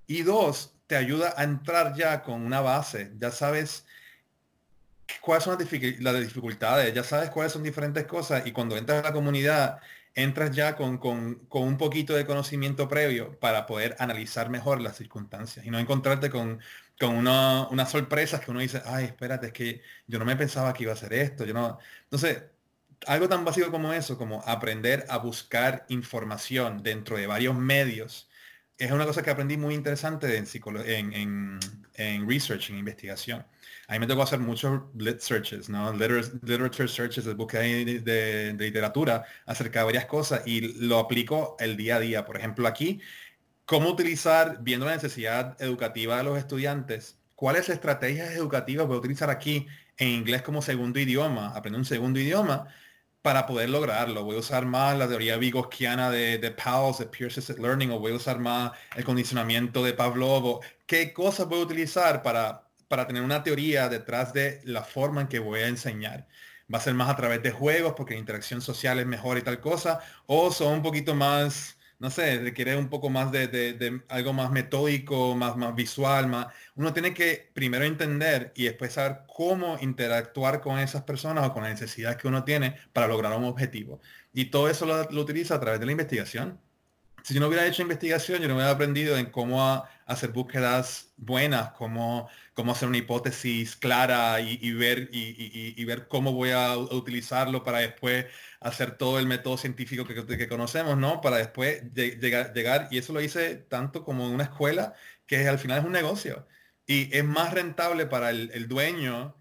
Y 0.08 0.24
dos, 0.24 0.74
te 0.88 0.96
ayuda 0.96 1.34
a 1.38 1.44
entrar 1.44 1.96
ya 1.96 2.24
con 2.24 2.42
una 2.42 2.62
base. 2.62 3.12
Ya 3.20 3.32
sabes 3.32 3.86
cuáles 5.22 5.44
son 5.44 5.58
las, 6.00 6.20
dificultades, 6.20 6.94
ya 6.94 7.04
sabes 7.04 7.30
cuáles 7.30 7.52
son 7.54 7.64
diferentes 7.64 8.06
cosas 8.06 8.46
y 8.46 8.52
cuando 8.52 8.78
entras 8.78 9.00
a 9.00 9.10
la 9.10 9.14
comunidad 9.14 9.80
entras 10.16 10.56
ya 10.56 10.76
con, 10.76 11.00
un 11.50 11.78
poquito 11.78 12.14
de 12.16 12.26
conocimiento 12.26 12.88
previo 12.88 13.40
para 13.40 13.66
poder 13.66 13.96
analizar 14.00 14.50
mejor 14.50 14.82
las 14.82 14.98
circunstancias 14.98 15.66
y 15.66 15.72
no 15.72 15.80
encontrarte 15.80 16.30
con, 16.30 16.60
con 17.00 17.16
unas 17.18 17.92
sorpresas 17.92 18.42
que 18.42 18.52
uno 18.52 18.60
dice, 18.60 18.82
ay, 18.86 19.06
espérate, 19.06 19.48
es 19.48 19.54
que 19.54 19.82
yo 20.08 20.20
no 20.20 20.26
me 20.26 20.36
pensaba 20.36 20.74
que 20.74 20.84
iba 20.84 20.92
a 20.92 20.96
hacer 20.96 21.14
esto, 21.14 21.46
yo 21.46 21.54
no... 21.54 21.80
Entonces, 22.04 22.44
algo 23.08 23.30
tan 23.30 23.46
básico 23.46 23.72
como 23.72 23.94
eso, 23.94 24.18
como 24.18 24.42
aprender 24.46 25.06
a 25.10 25.18
buscar 25.18 25.86
información 25.90 26.84
dentro 26.84 27.18
de 27.18 27.28
varios 27.28 27.56
medios, 27.56 28.29
es 28.80 28.92
una 28.92 29.06
cosa 29.06 29.22
que 29.22 29.30
aprendí 29.30 29.58
muy 29.58 29.76
interesante 29.76 30.36
en, 30.38 31.14
en, 31.14 31.60
en 31.96 32.30
research, 32.30 32.72
en 32.72 32.78
investigación 32.78 33.46
a 33.90 33.94
mí 33.94 34.00
me 34.00 34.06
tocó 34.06 34.22
hacer 34.22 34.38
muchos 34.38 34.84
lit 34.96 35.20
searches, 35.20 35.68
¿no? 35.68 35.92
literature 35.92 36.88
searches, 36.88 37.26
de 37.26 37.34
búsqueda 37.34 37.64
de, 37.64 38.56
literatura 38.56 39.26
acerca 39.48 39.80
de 39.80 39.86
varias 39.86 40.06
cosas 40.06 40.44
y 40.46 40.62
lo 40.86 41.00
aplico 41.00 41.58
el 41.60 41.76
día 41.76 41.96
a 41.96 42.00
día. 42.00 42.24
Por 42.24 42.38
ejemplo, 42.38 42.68
aquí, 42.68 43.02
cómo 43.66 43.90
utilizar, 43.90 44.60
viendo 44.62 44.86
la 44.86 44.94
necesidad 44.94 45.60
educativa 45.60 46.18
de 46.18 46.24
los 46.24 46.38
estudiantes, 46.38 47.18
cuáles 47.34 47.68
estrategias 47.70 48.30
educativas 48.34 48.86
voy 48.86 48.98
a 48.98 49.00
utilizar 49.00 49.32
aquí 49.32 49.66
en 49.98 50.10
inglés 50.10 50.44
como 50.44 50.62
segundo 50.62 51.00
idioma, 51.00 51.56
aprender 51.56 51.80
un 51.80 51.86
segundo 51.86 52.20
idioma 52.20 52.68
para 53.22 53.46
poder 53.46 53.70
lograrlo. 53.70 54.24
Voy 54.24 54.38
a 54.38 54.40
usar 54.40 54.66
más 54.66 54.98
la 54.98 55.08
teoría 55.08 55.38
vygotsquiana 55.38 56.10
de, 56.10 56.38
de 56.38 56.52
Powell, 56.52 56.96
de 56.98 57.26
Assisted 57.28 57.60
Learning, 57.60 57.92
o 57.92 58.00
voy 58.00 58.14
a 58.14 58.16
usar 58.16 58.40
más 58.40 58.72
el 58.96 59.04
condicionamiento 59.04 59.84
de 59.84 59.94
Pavlov, 59.94 60.62
qué 60.86 61.14
cosas 61.14 61.48
voy 61.48 61.60
a 61.60 61.64
utilizar 61.64 62.22
para 62.24 62.70
para 62.90 63.08
tener 63.08 63.24
una 63.24 63.44
teoría 63.44 63.88
detrás 63.88 64.34
de 64.34 64.62
la 64.66 64.84
forma 64.84 65.22
en 65.22 65.28
que 65.28 65.40
voy 65.40 65.62
a 65.62 65.68
enseñar. 65.68 66.28
Va 66.74 66.80
a 66.80 66.82
ser 66.82 66.96
más 66.96 67.10
a 67.10 67.16
través 67.16 67.42
de 67.42 67.52
juegos 67.52 67.94
porque 67.96 68.16
la 68.16 68.20
interacción 68.20 68.62
social 68.62 69.00
es 69.00 69.06
mejor 69.06 69.38
y 69.38 69.44
tal 69.44 69.62
cosa, 69.62 70.02
o 70.26 70.52
son 70.52 70.74
un 70.74 70.82
poquito 70.82 71.16
más, 71.16 71.78
no 72.00 72.10
sé, 72.10 72.40
requiere 72.40 72.78
un 72.78 72.90
poco 72.90 73.10
más 73.10 73.32
de, 73.32 74.02
algo 74.08 74.34
más 74.34 74.52
metódico, 74.52 75.36
más, 75.36 75.58
más 75.58 75.76
visual, 75.76 76.28
más... 76.28 76.48
Uno 76.76 76.94
tiene 76.94 77.14
que 77.14 77.52
primero 77.54 77.86
entender 77.86 78.54
y 78.56 78.66
después 78.66 78.94
saber 78.94 79.24
cómo 79.28 79.78
interactuar 79.82 80.62
con 80.62 80.80
esas 80.80 81.04
personas 81.04 81.46
o 81.48 81.54
con 81.54 81.64
las 81.64 81.74
necesidades 81.74 82.18
que 82.18 82.28
uno 82.28 82.44
tiene 82.46 82.76
para 82.94 83.08
lograr 83.08 83.38
un 83.38 83.46
objetivo. 83.46 84.00
Y 84.34 84.46
todo 84.46 84.70
eso 84.70 84.86
lo, 84.86 85.12
lo 85.12 85.22
utiliza 85.22 85.56
a 85.56 85.60
través 85.60 85.80
de 85.80 85.86
la 85.88 85.92
investigación 85.92 86.60
si 87.24 87.34
yo 87.34 87.40
no 87.40 87.48
hubiera 87.48 87.66
hecho 87.66 87.82
investigación, 87.82 88.42
yo 88.42 88.48
no 88.48 88.56
hubiera 88.56 88.72
aprendido 88.72 89.18
en 89.18 89.28
cómo 89.28 89.84
hacer 90.06 90.32
búsquedas 90.32 91.14
buenas, 91.18 91.72
cómo, 91.72 92.30
cómo 92.54 92.72
hacer 92.72 92.88
una 92.88 92.98
hipótesis 92.98 93.76
clara 93.76 94.40
y, 94.42 94.72
ver, 94.74 95.10
y, 95.12 95.84
ver 95.86 96.08
cómo 96.08 96.34
voy 96.34 96.52
a 96.52 96.78
utilizarlo 96.78 97.64
para 97.64 97.80
después 97.80 98.26
hacer 98.60 98.98
todo 98.98 99.20
el 99.20 99.26
método 99.28 99.58
científico 99.58 100.06
que, 100.06 100.26
que 100.26 100.48
conocemos, 100.48 100.98
¿no? 100.98 101.22
Para 101.22 101.38
después 101.38 101.84
llegar, 101.94 102.54
llegar, 102.54 102.88
y 102.92 102.98
eso 102.98 103.14
lo 103.14 103.22
hice 103.22 103.56
tanto 103.56 104.04
como 104.04 104.26
en 104.28 104.34
una 104.34 104.44
escuela, 104.46 104.94
que 105.26 105.48
al 105.48 105.60
final 105.60 105.80
es 105.80 105.86
un 105.86 105.92
negocio. 105.94 106.48
Y 106.86 107.16
es 107.16 107.24
más 107.24 107.54
rentable 107.54 108.06
para 108.08 108.32
el, 108.32 108.68
dueño 108.68 109.36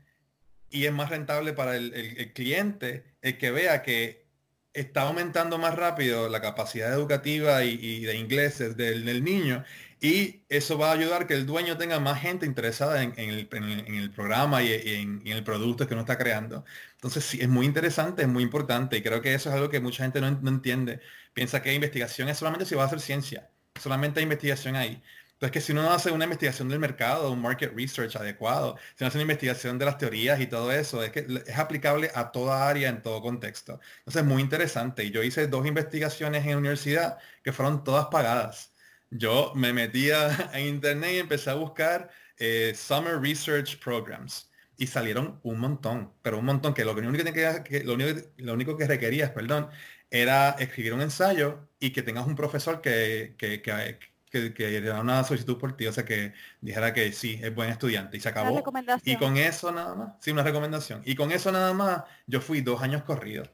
y 0.70 0.84
es 0.86 0.92
más 0.92 1.10
rentable 1.10 1.54
para 1.54 1.76
el, 1.76 1.94
el 1.94 2.32
cliente 2.32 3.04
el 3.22 3.38
que 3.38 3.50
vea 3.50 3.82
que 3.82 4.28
está 4.72 5.02
aumentando 5.02 5.58
más 5.58 5.74
rápido 5.74 6.28
la 6.28 6.40
capacidad 6.40 6.92
educativa 6.92 7.64
y, 7.64 8.04
de 8.04 8.16
inglés 8.16 8.58
del, 8.76 9.24
niño 9.24 9.64
y 10.00 10.42
eso 10.48 10.78
va 10.78 10.90
a 10.90 10.92
ayudar 10.92 11.26
que 11.26 11.34
el 11.34 11.46
dueño 11.46 11.76
tenga 11.76 11.98
más 12.00 12.20
gente 12.20 12.46
interesada 12.46 13.02
en, 13.02 13.12
el, 13.18 14.10
programa 14.14 14.62
y, 14.62 14.72
en, 14.72 15.22
el 15.26 15.44
producto 15.44 15.86
que 15.86 15.94
uno 15.94 16.02
está 16.02 16.18
creando. 16.18 16.64
Entonces 16.94 17.24
sí, 17.24 17.38
es 17.40 17.48
muy 17.48 17.66
interesante, 17.66 18.22
es 18.22 18.28
muy 18.28 18.42
importante 18.42 18.96
y 18.96 19.02
creo 19.02 19.20
que 19.22 19.34
eso 19.34 19.48
es 19.48 19.54
algo 19.56 19.68
que 19.70 19.80
mucha 19.80 20.04
gente 20.04 20.20
no, 20.20 20.30
no 20.30 20.50
entiende. 20.50 21.00
Piensa 21.34 21.62
que 21.62 21.72
investigación 21.74 22.28
es 22.28 22.38
solamente 22.38 22.64
si 22.66 22.74
va 22.74 22.84
a 22.84 22.86
hacer 22.86 23.00
ciencia, 23.00 23.50
solamente 23.80 24.20
hay 24.20 24.24
investigación 24.24 24.76
ahí. 24.76 25.02
Entonces, 25.38 25.52
que 25.52 25.60
si 25.60 25.72
uno 25.72 25.88
hace 25.92 26.10
una 26.10 26.24
investigación 26.24 26.68
del 26.68 26.80
mercado, 26.80 27.30
un 27.30 27.40
market 27.40 27.72
research 27.72 28.16
adecuado, 28.16 28.76
si 28.96 29.04
uno 29.04 29.08
hace 29.08 29.18
una 29.18 29.22
investigación 29.22 29.78
de 29.78 29.84
las 29.84 29.96
teorías 29.96 30.40
y 30.40 30.48
todo 30.48 30.72
eso, 30.72 31.00
es 31.04 31.12
que 31.12 31.20
es 31.46 31.56
aplicable 31.58 32.10
a 32.12 32.32
toda 32.32 32.68
área, 32.68 32.88
en 32.88 33.02
todo 33.02 33.22
contexto. 33.22 33.78
Entonces, 34.00 34.22
es 34.22 34.28
muy 34.28 34.42
interesante. 34.42 35.04
Y 35.04 35.12
yo 35.12 35.22
hice 35.22 35.46
dos 35.46 35.64
investigaciones 35.66 36.44
en 36.44 36.50
la 36.52 36.58
universidad 36.58 37.18
que 37.44 37.52
fueron 37.52 37.84
todas 37.84 38.06
pagadas. 38.06 38.72
Yo 39.10 39.52
me 39.54 39.72
metía 39.72 40.50
en 40.54 40.66
internet 40.66 41.10
y 41.14 41.18
empecé 41.18 41.50
a 41.50 41.54
buscar 41.54 42.10
eh, 42.38 42.72
Summer 42.74 43.20
Research 43.20 43.78
Programs. 43.78 44.50
Y 44.76 44.86
salieron 44.86 45.40
un 45.42 45.58
montón, 45.58 46.12
pero 46.22 46.38
un 46.38 46.44
montón, 46.44 46.72
que 46.72 46.84
lo 46.84 46.92
único 46.92 47.24
que, 47.24 47.62
que, 47.64 47.82
lo 47.82 47.94
único, 47.94 48.20
lo 48.36 48.52
único 48.54 48.76
que 48.76 48.86
requerías, 48.86 49.30
perdón, 49.30 49.68
era 50.10 50.50
escribir 50.58 50.94
un 50.94 51.02
ensayo 51.02 51.68
y 51.80 51.90
que 51.90 52.02
tengas 52.02 52.26
un 52.26 52.36
profesor 52.36 52.80
que, 52.80 53.34
que, 53.36 53.60
que, 53.60 53.98
que, 54.30 54.54
que 54.54 54.90
una 54.90 55.24
solicitud 55.24 55.58
por 55.58 55.76
ti, 55.76 55.86
o 55.86 55.92
sea, 55.92 56.04
que 56.04 56.32
dijera 56.60 56.92
que 56.92 57.12
sí, 57.12 57.40
es 57.42 57.54
buen 57.54 57.70
estudiante 57.70 58.16
y 58.16 58.20
se 58.20 58.28
acabó. 58.28 58.62
Y 59.04 59.16
con 59.16 59.36
eso 59.36 59.72
nada 59.72 59.94
más, 59.94 60.12
sí, 60.20 60.30
una 60.30 60.42
recomendación. 60.42 61.02
Y 61.04 61.14
con 61.14 61.32
eso 61.32 61.52
nada 61.52 61.72
más, 61.74 62.04
yo 62.26 62.40
fui 62.40 62.60
dos 62.60 62.82
años 62.82 63.02
corridos 63.02 63.50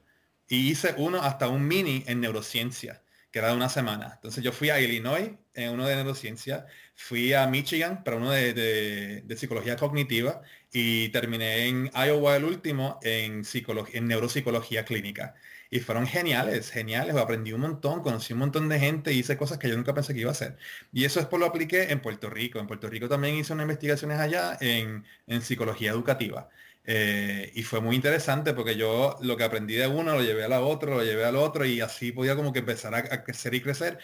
y 0.47 0.69
hice 0.69 0.93
uno 0.97 1.21
hasta 1.21 1.49
un 1.49 1.67
mini 1.67 2.03
en 2.07 2.21
neurociencia, 2.21 3.01
que 3.35 3.39
era 3.39 3.49
de 3.49 3.55
una 3.55 3.67
semana. 3.67 4.13
Entonces 4.15 4.41
yo 4.41 4.53
fui 4.53 4.69
a 4.69 4.79
Illinois 4.79 5.31
en 5.55 5.71
uno 5.71 5.85
de 5.85 5.93
neurociencia, 5.97 6.67
fui 6.95 7.33
a 7.33 7.45
Michigan 7.47 8.01
para 8.01 8.15
uno 8.15 8.31
de, 8.31 8.53
de, 8.53 9.35
psicología 9.35 9.75
cognitiva 9.75 10.41
y 10.71 11.09
terminé 11.09 11.67
en 11.67 11.91
Iowa 11.93 12.37
el 12.37 12.45
último 12.45 12.97
en, 13.03 13.43
en 13.93 14.07
neuropsicología 14.07 14.85
clínica 14.85 15.35
y 15.69 15.81
fueron 15.81 16.07
geniales, 16.07 16.71
geniales. 16.71 17.17
Aprendí 17.17 17.51
un 17.51 17.59
montón, 17.59 18.01
conocí 18.01 18.31
un 18.31 18.39
montón 18.39 18.69
de 18.69 18.79
gente, 18.79 19.11
hice 19.11 19.35
cosas 19.35 19.57
que 19.57 19.67
yo 19.67 19.75
nunca 19.75 19.93
pensé 19.93 20.13
que 20.13 20.21
iba 20.21 20.29
a 20.29 20.31
hacer. 20.31 20.55
Y 20.93 21.03
eso 21.03 21.19
es 21.19 21.25
por 21.25 21.41
lo 21.41 21.45
apliqué 21.45 21.91
en 21.91 22.01
Puerto 22.01 22.29
Rico. 22.29 22.59
En 22.59 22.67
Puerto 22.67 22.89
Rico 22.89 23.09
también 23.09 23.35
hice 23.35 23.51
unas 23.51 23.65
investigaciones 23.65 24.17
allá 24.17 24.57
en, 24.61 25.03
psicología 25.41 25.91
educativa. 25.91 26.47
Eh, 26.87 27.51
y 27.55 27.63
fue 27.63 27.81
muy 27.81 27.95
interesante 27.95 28.53
porque 28.53 28.75
yo 28.75 29.17
lo 29.21 29.37
que 29.37 29.43
aprendí 29.43 29.75
de 29.75 29.87
uno 29.87 30.13
lo 30.13 30.21
llevé 30.21 30.43
a 30.45 30.47
la 30.47 30.61
otro, 30.61 30.95
lo 30.95 31.03
llevé 31.03 31.25
al 31.25 31.35
otro 31.35 31.65
y 31.65 31.81
así 31.81 32.11
podía 32.11 32.35
como 32.35 32.53
que 32.53 32.59
empezar 32.59 32.93
a, 32.95 33.23
crecer 33.23 33.55
y 33.55 33.61
crecer, 33.61 33.97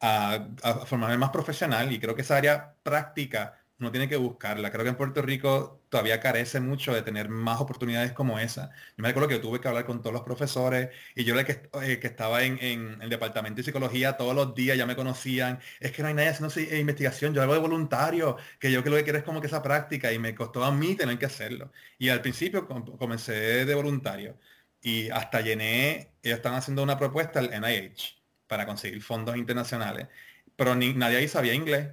a, 0.00 0.48
a, 0.62 0.86
formarme 0.86 1.18
más 1.18 1.30
profesional. 1.30 1.92
Y 1.92 1.98
creo 2.00 2.14
que 2.14 2.22
esa 2.22 2.36
área 2.36 2.74
práctica 2.82 3.59
uno 3.80 3.90
tiene 3.90 4.08
que 4.08 4.16
buscarla. 4.16 4.70
Creo 4.70 4.84
que 4.84 4.90
en 4.90 4.96
Puerto 4.96 5.22
Rico 5.22 5.82
todavía 5.88 6.20
carece 6.20 6.60
mucho 6.60 6.94
de 6.94 7.02
tener 7.02 7.28
más 7.30 7.60
oportunidades 7.60 8.12
como 8.12 8.38
esa. 8.38 8.70
Yo 8.96 9.02
me 9.02 9.08
acuerdo 9.08 9.28
que 9.28 9.38
tuve 9.38 9.60
que 9.60 9.68
hablar 9.68 9.86
con 9.86 10.02
todos 10.02 10.12
los 10.12 10.22
profesores 10.22 10.90
y 11.14 11.24
yo 11.24 11.34
que, 11.44 11.62
eh, 11.82 11.98
que 11.98 12.06
estaba 12.06 12.44
en, 12.44 12.58
el 13.00 13.08
departamento 13.08 13.58
de 13.58 13.62
psicología 13.64 14.16
todos 14.16 14.34
los 14.34 14.54
días, 14.54 14.76
ya 14.76 14.86
me 14.86 14.96
conocían. 14.96 15.60
Es 15.80 15.92
que 15.92 16.02
no 16.02 16.08
hay 16.08 16.14
nadie 16.14 16.28
haciendo 16.28 16.54
eh, 16.56 16.78
investigación, 16.78 17.34
yo 17.34 17.42
hago 17.42 17.54
de 17.54 17.60
voluntario, 17.60 18.36
que 18.58 18.70
yo 18.70 18.84
que 18.84 18.90
lo 18.90 18.96
que 18.96 19.04
quiero 19.04 19.18
es 19.18 19.24
como 19.24 19.40
que 19.40 19.46
esa 19.46 19.62
práctica 19.62 20.12
y 20.12 20.18
me 20.18 20.34
costó 20.34 20.62
a 20.64 20.72
mí 20.72 20.94
tener 20.94 21.18
que 21.18 21.26
hacerlo. 21.26 21.72
Y 21.98 22.10
al 22.10 22.20
principio 22.20 22.68
comencé 22.68 23.64
de 23.64 23.74
voluntario 23.74 24.38
y 24.82 25.10
hasta 25.10 25.40
llené, 25.40 26.12
ellos 26.22 26.36
están 26.38 26.54
haciendo 26.54 26.82
una 26.82 26.98
propuesta 26.98 27.40
al 27.40 27.50
NIH 27.52 28.20
para 28.46 28.66
conseguir 28.66 29.02
fondos 29.02 29.36
internacionales, 29.36 30.08
pero 30.56 30.74
ni, 30.74 30.94
nadie 30.94 31.18
ahí 31.18 31.28
sabía 31.28 31.54
inglés 31.54 31.88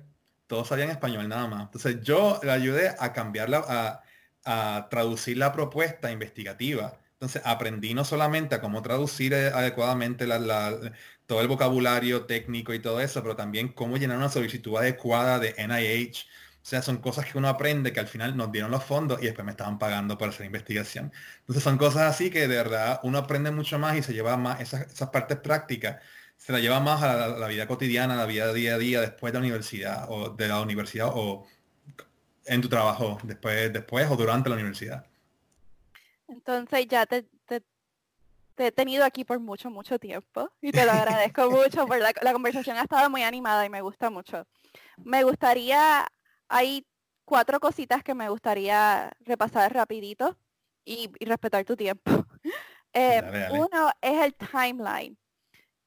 todos 0.47 0.69
sabían 0.69 0.89
español 0.89 1.27
nada 1.29 1.47
más. 1.47 1.63
Entonces 1.63 2.01
yo 2.01 2.39
le 2.43 2.51
ayudé 2.51 2.95
a 2.99 3.13
cambiarla, 3.13 4.01
a, 4.45 4.87
traducir 4.89 5.37
la 5.37 5.51
propuesta 5.51 6.09
investigativa. 6.11 6.97
Entonces 7.13 7.41
aprendí 7.45 7.93
no 7.93 8.05
solamente 8.05 8.55
a 8.55 8.61
cómo 8.61 8.81
traducir 8.81 9.33
eh, 9.33 9.47
adecuadamente 9.47 10.25
todo 11.25 11.41
el 11.41 11.47
vocabulario 11.49 12.25
técnico 12.25 12.73
y 12.73 12.79
todo 12.79 13.01
eso, 13.01 13.21
pero 13.21 13.35
también 13.35 13.69
cómo 13.69 13.97
llenar 13.97 14.17
una 14.17 14.29
solicitud 14.29 14.77
adecuada 14.77 15.39
de 15.39 15.53
NIH. 15.57 16.27
O 16.61 16.69
sea, 16.69 16.81
son 16.81 16.97
cosas 16.97 17.25
que 17.25 17.37
uno 17.37 17.49
aprende 17.49 17.91
que 17.91 17.99
al 17.99 18.07
final 18.07 18.37
nos 18.37 18.51
dieron 18.51 18.71
los 18.71 18.83
fondos 18.83 19.21
y 19.21 19.25
después 19.25 19.45
me 19.45 19.51
estaban 19.51 19.77
pagando 19.79 20.17
por 20.17 20.29
hacer 20.29 20.45
investigación. 20.45 21.11
Entonces 21.39 21.63
son 21.63 21.77
cosas 21.77 22.03
así 22.03 22.29
que 22.29 22.47
de 22.47 22.47
verdad 22.47 22.99
uno 23.03 23.17
aprende 23.17 23.51
mucho 23.51 23.79
más 23.79 23.97
y 23.97 24.03
se 24.03 24.13
lleva 24.13 24.37
más 24.37 24.61
esas 24.61 25.09
partes 25.09 25.37
prácticas 25.39 25.97
se 26.37 26.53
la 26.53 26.59
lleva 26.59 26.79
más 26.79 27.01
a 27.03 27.27
la, 27.27 27.47
vida 27.47 27.67
cotidiana, 27.67 28.13
a 28.13 28.17
la 28.17 28.25
vida 28.25 28.53
día 28.53 28.75
a 28.75 28.77
día 28.77 29.01
después 29.01 29.33
de 29.33 29.39
la 29.39 29.45
universidad 29.45 30.05
o 30.09 30.29
de 30.29 30.47
la 30.47 30.61
universidad 30.61 31.09
o 31.13 31.45
en 32.45 32.61
tu 32.61 32.69
trabajo 32.69 33.17
después, 33.23 33.73
después 33.73 34.09
o 34.09 34.15
durante 34.15 34.49
la 34.49 34.55
universidad. 34.55 35.05
Entonces 36.27 36.87
ya 36.87 37.05
te, 37.05 37.25
he 38.57 38.71
tenido 38.71 39.05
aquí 39.05 39.23
por 39.23 39.39
mucho, 39.39 39.69
mucho 39.69 39.99
tiempo 39.99 40.49
y 40.61 40.71
te 40.71 40.85
lo 40.85 40.91
agradezco 40.91 41.49
mucho, 41.51 41.85
por 41.85 41.99
la, 41.99 42.33
conversación 42.33 42.77
ha 42.77 42.83
estado 42.83 43.09
muy 43.09 43.23
animada 43.23 43.65
y 43.65 43.69
me 43.69 43.81
gusta 43.81 44.09
mucho. 44.09 44.47
Me 44.97 45.23
gustaría, 45.23 46.07
hay 46.47 46.85
cuatro 47.25 47.59
cositas 47.59 48.03
que 48.03 48.15
me 48.15 48.29
gustaría 48.29 49.11
repasar 49.19 49.73
rapidito 49.73 50.37
y, 50.85 51.11
respetar 51.25 51.65
tu 51.65 51.75
tiempo. 51.75 52.11
Eh, 52.93 53.49
uno 53.51 53.91
es 54.01 54.23
el 54.23 54.33
timeline, 54.33 55.15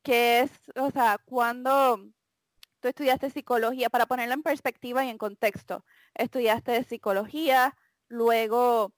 que 0.03 0.40
es, 0.40 0.51
o 0.76 0.90
sea, 0.90 1.18
cuando 1.24 2.01
tú 2.80 2.88
estudiaste 2.88 3.30
psicología, 3.30 3.90
para 3.90 4.07
ponerlo 4.07 4.34
en 4.34 4.42
perspectiva 4.42 5.05
y 5.05 5.09
en 5.09 5.18
contexto, 5.18 5.84
estudiaste 6.14 6.84
psicología, 6.84 7.76
luego 8.09 8.92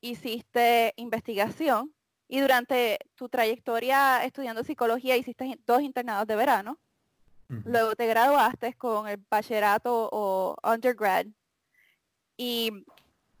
hiciste 0.00 0.92
investigación 0.96 1.94
y 2.28 2.40
durante 2.40 2.98
tu 3.14 3.28
trayectoria 3.28 4.24
estudiando 4.24 4.64
psicología 4.64 5.16
hiciste 5.16 5.58
dos 5.66 5.82
internados 5.82 6.26
de 6.26 6.36
verano. 6.36 6.78
Luego 7.64 7.96
te 7.96 8.06
graduaste 8.06 8.74
con 8.74 9.08
el 9.08 9.16
bachillerato 9.28 10.08
o 10.12 10.54
undergrad 10.62 11.26
y 12.36 12.70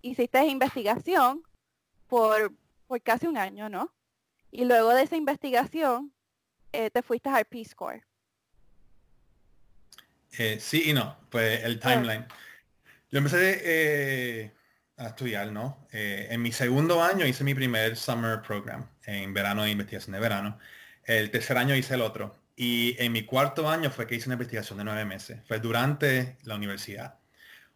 hiciste 0.02 0.44
investigación 0.46 1.44
por, 2.08 2.52
por 2.88 3.00
casi 3.02 3.28
un 3.28 3.36
año, 3.36 3.68
¿no? 3.68 3.94
Y 4.50 4.64
luego 4.64 4.88
de 4.90 5.02
esa 5.02 5.14
investigación 5.14 6.12
eh, 6.72 6.90
te 6.90 7.02
fuiste 7.02 7.28
al 7.28 7.44
Peace 7.44 7.74
Corps. 7.74 8.02
Eh, 10.38 10.58
sí 10.60 10.90
y 10.90 10.92
no, 10.92 11.16
pues 11.30 11.64
el 11.64 11.80
ah. 11.82 11.88
timeline. 11.88 12.26
Yo 13.10 13.18
empecé 13.18 13.60
eh, 13.64 14.52
a 14.96 15.08
estudiar, 15.08 15.50
¿no? 15.50 15.86
En 15.90 16.40
mi 16.42 16.52
segundo 16.52 17.02
año 17.02 17.26
hice 17.26 17.42
mi 17.42 17.54
primer 17.54 17.96
summer 17.96 18.40
program 18.42 18.88
en 19.04 19.34
verano 19.34 19.64
de 19.64 19.70
investigación 19.70 20.12
de 20.12 20.20
verano. 20.20 20.58
El 21.04 21.30
tercer 21.30 21.58
año 21.58 21.74
hice 21.74 21.94
el 21.94 22.02
otro. 22.02 22.36
Y 22.54 22.94
en 23.02 23.12
mi 23.12 23.24
cuarto 23.24 23.68
año 23.68 23.90
fue 23.90 24.06
que 24.06 24.14
hice 24.14 24.28
una 24.28 24.34
investigación 24.34 24.78
de 24.78 24.84
nueve 24.84 25.04
meses. 25.04 25.40
Fue 25.48 25.58
durante 25.58 26.36
la 26.44 26.54
universidad. 26.54 27.18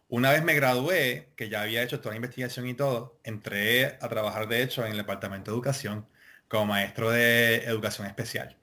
Una 0.07 0.31
vez 0.31 0.43
me 0.43 0.53
gradué, 0.53 1.31
que 1.35 1.49
ya 1.49 1.63
había 1.63 1.81
hecho 1.83 1.99
toda 1.99 2.11
la 2.11 2.17
investigación 2.17 2.67
y 2.67 2.75
todo, 2.75 3.19
entré 3.23 3.97
a 3.99 4.07
trabajar 4.07 4.47
de 4.47 4.61
hecho 4.61 4.85
en 4.85 4.91
el 4.91 4.97
departamento 4.97 5.51
de 5.51 5.55
educación 5.55 6.07
como 6.47 6.67
maestro 6.67 7.09
de 7.09 7.65
educación 7.65 8.07
especial. 8.07 8.55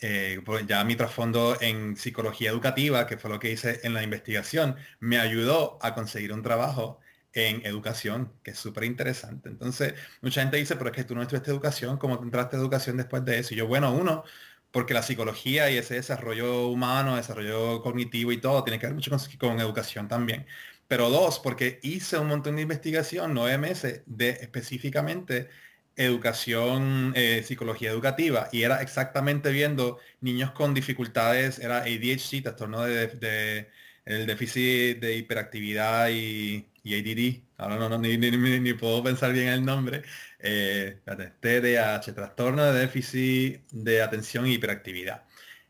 Eh, 0.00 0.40
pues 0.44 0.66
ya 0.66 0.84
mi 0.84 0.96
trasfondo 0.96 1.56
en 1.60 1.96
psicología 1.96 2.50
educativa, 2.50 3.06
que 3.06 3.16
fue 3.16 3.30
lo 3.30 3.38
que 3.38 3.52
hice 3.52 3.80
en 3.84 3.94
la 3.94 4.02
investigación, 4.02 4.76
me 5.00 5.18
ayudó 5.18 5.78
a 5.80 5.94
conseguir 5.94 6.32
un 6.32 6.42
trabajo 6.42 7.00
en 7.32 7.64
educación, 7.66 8.32
que 8.42 8.52
es 8.52 8.58
súper 8.58 8.84
interesante. 8.84 9.48
Entonces, 9.48 9.94
mucha 10.20 10.40
gente 10.42 10.56
dice, 10.56 10.76
pero 10.76 10.90
es 10.90 10.96
que 10.96 11.04
tú 11.04 11.14
no 11.14 11.22
estudiaste 11.22 11.50
educación, 11.50 11.96
¿cómo 11.98 12.22
entraste 12.22 12.56
a 12.56 12.60
educación 12.60 12.96
después 12.96 13.24
de 13.24 13.38
eso? 13.40 13.54
Y 13.54 13.56
yo, 13.58 13.66
bueno, 13.66 13.92
uno, 13.92 14.24
porque 14.70 14.94
la 14.94 15.02
psicología 15.02 15.70
y 15.70 15.76
ese 15.78 15.94
desarrollo 15.94 16.68
humano, 16.68 17.16
desarrollo 17.16 17.82
cognitivo 17.82 18.32
y 18.32 18.40
todo, 18.40 18.64
tiene 18.64 18.78
que 18.78 18.86
ver 18.86 18.94
mucho 18.94 19.10
con, 19.10 19.20
con 19.38 19.60
educación 19.60 20.08
también. 20.08 20.46
Pero 20.88 21.10
dos, 21.10 21.38
porque 21.40 21.80
hice 21.82 22.18
un 22.18 22.28
montón 22.28 22.56
de 22.56 22.62
investigación, 22.62 23.34
nueve 23.34 23.58
meses, 23.58 24.02
de 24.06 24.30
específicamente 24.30 25.48
educación, 25.96 27.12
eh, 27.16 27.42
psicología 27.44 27.90
educativa, 27.90 28.48
y 28.52 28.62
era 28.62 28.82
exactamente 28.82 29.50
viendo 29.50 29.98
niños 30.20 30.52
con 30.52 30.74
dificultades, 30.74 31.58
era 31.58 31.78
ADHD, 31.78 32.42
trastorno 32.42 32.84
de, 32.84 33.68
el 34.04 34.26
déficit 34.26 35.00
de 35.00 35.16
hiperactividad 35.16 36.08
y, 36.10 36.66
y 36.82 36.94
ADD, 36.94 37.42
ahora 37.58 37.76
no, 37.76 37.88
no 37.88 37.98
ni, 37.98 38.16
ni, 38.18 38.74
puedo 38.74 39.02
pensar 39.02 39.32
bien 39.32 39.48
el 39.48 39.64
nombre, 39.64 40.02
eh, 40.38 40.98
TDAH, 41.40 42.12
trastorno 42.14 42.64
de 42.72 42.80
déficit 42.80 43.62
de 43.72 44.02
atención 44.02 44.46
y 44.46 44.54
hiperactividad. 44.54 45.24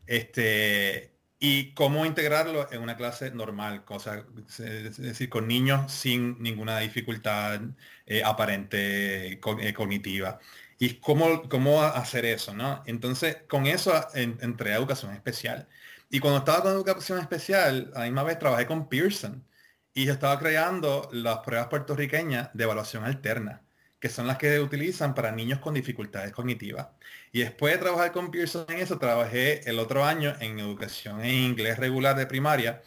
Este, 0.05 1.14
y 1.39 1.73
cómo 1.73 2.05
integrarlo 2.05 2.71
en 2.71 2.81
una 2.81 2.95
clase 2.97 3.31
normal, 3.31 3.83
cosa, 3.85 4.25
es 4.47 4.97
decir, 4.97 5.29
con 5.29 5.47
niños 5.47 5.91
sin 5.91 6.41
ninguna 6.41 6.79
dificultad 6.79 7.61
eh, 8.05 8.23
aparente 8.23 9.33
eh, 9.33 9.39
cognitiva. 9.73 10.39
Y 10.77 10.95
cómo, 10.95 11.47
cómo 11.49 11.81
hacer 11.83 12.25
eso, 12.25 12.53
¿no? 12.53 12.83
Entonces, 12.85 13.37
con 13.47 13.65
eso 13.65 13.93
entré 14.13 14.73
a 14.73 14.77
educación 14.77 15.13
especial. 15.13 15.67
Y 16.09 16.19
cuando 16.19 16.39
estaba 16.39 16.63
con 16.63 16.71
educación 16.73 17.19
especial, 17.19 17.91
a 17.95 17.99
la 17.99 18.05
misma 18.05 18.23
vez 18.23 18.39
trabajé 18.39 18.65
con 18.67 18.89
Pearson. 18.89 19.45
Y 19.93 20.05
yo 20.05 20.13
estaba 20.13 20.39
creando 20.39 21.09
las 21.13 21.39
pruebas 21.39 21.67
puertorriqueñas 21.67 22.49
de 22.53 22.63
evaluación 22.65 23.05
alterna 23.05 23.64
que 24.05 24.11
son 24.11 24.27
las 24.27 24.37
que 24.37 24.59
utilizan 24.59 25.15
para 25.15 25.31
niños 25.31 25.57
con 25.57 25.73
dificultades 25.73 26.31
cognitivas. 26.31 26.89
Y 27.31 27.39
después 27.39 27.73
de 27.73 27.79
trabajar 27.79 28.11
con 28.11 28.29
Pearson 28.29 28.63
en 28.69 28.77
eso, 28.77 28.99
trabajé 28.99 29.67
el 29.67 29.79
otro 29.79 30.05
año 30.05 30.35
en 30.39 30.59
educación 30.59 31.21
en 31.21 31.33
inglés 31.33 31.79
regular 31.79 32.15
de 32.15 32.27
primaria 32.27 32.83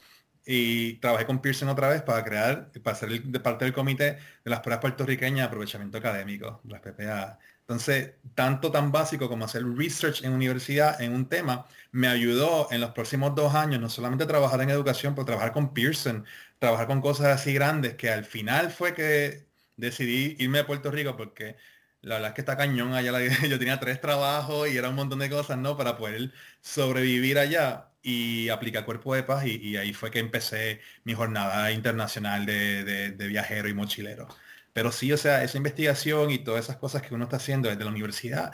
y 0.46 0.92
trabajé 1.00 1.26
con 1.26 1.42
Pearson 1.42 1.68
otra 1.70 1.88
vez 1.88 2.02
para 2.02 2.22
crear, 2.22 2.70
para 2.84 2.96
ser 2.96 3.20
parte 3.42 3.64
del 3.64 3.74
comité 3.74 4.18
de 4.44 4.50
las 4.50 4.60
pruebas 4.60 4.80
puertorriqueñas 4.80 5.38
de 5.38 5.42
aprovechamiento 5.42 5.98
académico, 5.98 6.60
las 6.68 6.80
PPA. 6.82 7.40
Entonces, 7.62 8.12
tanto 8.36 8.70
tan 8.70 8.92
básico 8.92 9.28
como 9.28 9.44
hacer 9.44 9.64
research 9.66 10.22
en 10.22 10.32
universidad 10.32 11.02
en 11.02 11.12
un 11.14 11.28
tema, 11.28 11.66
me 11.90 12.06
ayudó 12.06 12.68
en 12.70 12.80
los 12.80 12.92
próximos 12.92 13.34
dos 13.34 13.56
años 13.56 13.80
no 13.80 13.88
solamente 13.88 14.24
trabajar 14.24 14.60
en 14.60 14.70
educación, 14.70 15.16
pero 15.16 15.24
trabajar 15.24 15.52
con 15.52 15.74
Pearson, 15.74 16.24
trabajar 16.60 16.86
con 16.86 17.00
cosas 17.00 17.26
así 17.26 17.52
grandes, 17.52 17.94
que 17.94 18.08
al 18.08 18.24
final 18.24 18.70
fue 18.70 18.94
que 18.94 19.47
decidí 19.78 20.36
irme 20.38 20.58
a 20.58 20.66
Puerto 20.66 20.90
Rico 20.90 21.16
porque 21.16 21.56
la 22.02 22.16
verdad 22.16 22.30
es 22.30 22.34
que 22.34 22.42
está 22.42 22.56
cañón 22.56 22.94
allá. 22.94 23.12
yo 23.48 23.58
tenía 23.58 23.80
tres 23.80 24.00
trabajos 24.00 24.68
y 24.68 24.76
era 24.76 24.88
un 24.90 24.96
montón 24.96 25.20
de 25.20 25.30
cosas, 25.30 25.58
¿no? 25.58 25.76
Para 25.76 25.96
poder 25.96 26.32
sobrevivir 26.60 27.38
allá 27.38 27.90
y 28.02 28.48
aplicar 28.48 28.84
cuerpo 28.84 29.14
de 29.14 29.22
paz 29.24 29.44
y, 29.46 29.76
ahí 29.76 29.92
fue 29.92 30.10
que 30.10 30.18
empecé 30.20 30.80
mi 31.04 31.14
jornada 31.14 31.72
internacional 31.72 32.46
de, 32.46 33.14
viajero 33.28 33.68
y 33.68 33.74
mochilero. 33.74 34.28
Pero 34.72 34.92
sí, 34.92 35.12
o 35.12 35.16
sea, 35.16 35.42
esa 35.44 35.56
investigación 35.58 36.30
y 36.30 36.38
todas 36.38 36.64
esas 36.64 36.76
cosas 36.76 37.02
que 37.02 37.14
uno 37.14 37.24
está 37.24 37.36
haciendo 37.36 37.68
desde 37.68 37.84
la 37.84 37.90
universidad 37.90 38.52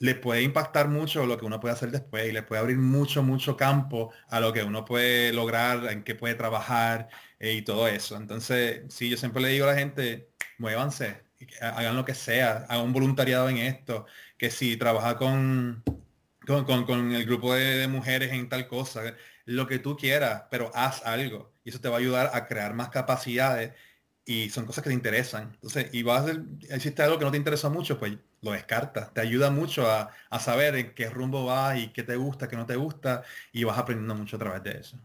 le 0.00 0.14
puede 0.14 0.42
impactar 0.42 0.88
mucho 0.88 1.26
lo 1.26 1.36
que 1.38 1.44
uno 1.44 1.60
puede 1.60 1.74
hacer 1.74 1.90
después 1.90 2.28
y 2.28 2.32
le 2.32 2.42
puede 2.42 2.60
abrir 2.60 2.78
mucho, 2.78 3.22
mucho 3.22 3.56
campo 3.56 4.12
a 4.28 4.40
lo 4.40 4.52
que 4.52 4.62
uno 4.64 4.84
puede 4.84 5.32
lograr, 5.32 5.86
en 5.92 6.04
qué 6.04 6.14
puede 6.14 6.34
trabajar 6.34 7.08
eh, 7.38 7.52
y 7.54 7.62
todo 7.62 7.86
eso. 7.88 8.16
Entonces, 8.16 8.82
sí, 8.88 9.10
yo 9.10 9.16
siempre 9.18 9.42
le 9.42 9.50
digo 9.50 9.66
a 9.66 9.72
la 9.72 9.78
gente, 9.78 10.29
muévanse, 10.60 11.22
hagan 11.60 11.96
lo 11.96 12.04
que 12.04 12.14
sea, 12.14 12.66
hagan 12.68 12.84
un 12.86 12.92
voluntariado 12.92 13.48
en 13.48 13.58
esto, 13.58 14.06
que 14.36 14.50
si 14.50 14.76
trabaja 14.76 15.16
con, 15.16 15.82
con, 16.46 17.12
el 17.14 17.24
grupo 17.24 17.54
de, 17.54 17.88
mujeres 17.88 18.32
en 18.32 18.48
tal 18.48 18.68
cosa, 18.68 19.02
lo 19.46 19.66
que 19.66 19.78
tú 19.78 19.96
quieras, 19.96 20.44
pero 20.50 20.70
haz 20.74 21.04
algo. 21.06 21.52
Y 21.64 21.70
eso 21.70 21.80
te 21.80 21.88
va 21.88 21.96
a 21.96 21.98
ayudar 21.98 22.30
a 22.34 22.46
crear 22.46 22.74
más 22.74 22.90
capacidades 22.90 23.72
y 24.24 24.50
son 24.50 24.66
cosas 24.66 24.84
que 24.84 24.90
te 24.90 24.94
interesan. 24.94 25.52
Entonces, 25.54 25.88
y 25.92 26.02
vas 26.02 26.20
a 26.20 26.24
hacer, 26.24 26.42
existe 26.68 27.02
algo 27.02 27.18
que 27.18 27.24
no 27.24 27.30
te 27.30 27.38
interesa 27.38 27.70
mucho, 27.70 27.98
pues 27.98 28.18
lo 28.42 28.52
descartas. 28.52 29.12
Te 29.14 29.22
ayuda 29.22 29.50
mucho 29.50 29.90
a, 29.90 30.10
a 30.28 30.40
saber 30.40 30.76
en 30.76 30.94
qué 30.94 31.08
rumbo 31.08 31.46
vas 31.46 31.78
y 31.78 31.88
qué 31.88 32.02
te 32.02 32.16
gusta, 32.16 32.48
qué 32.48 32.56
no 32.56 32.66
te 32.66 32.76
gusta, 32.76 33.22
y 33.52 33.64
vas 33.64 33.78
aprendiendo 33.78 34.14
mucho 34.14 34.36
a 34.36 34.38
través 34.38 34.62
de 34.62 34.78
eso. 34.78 34.98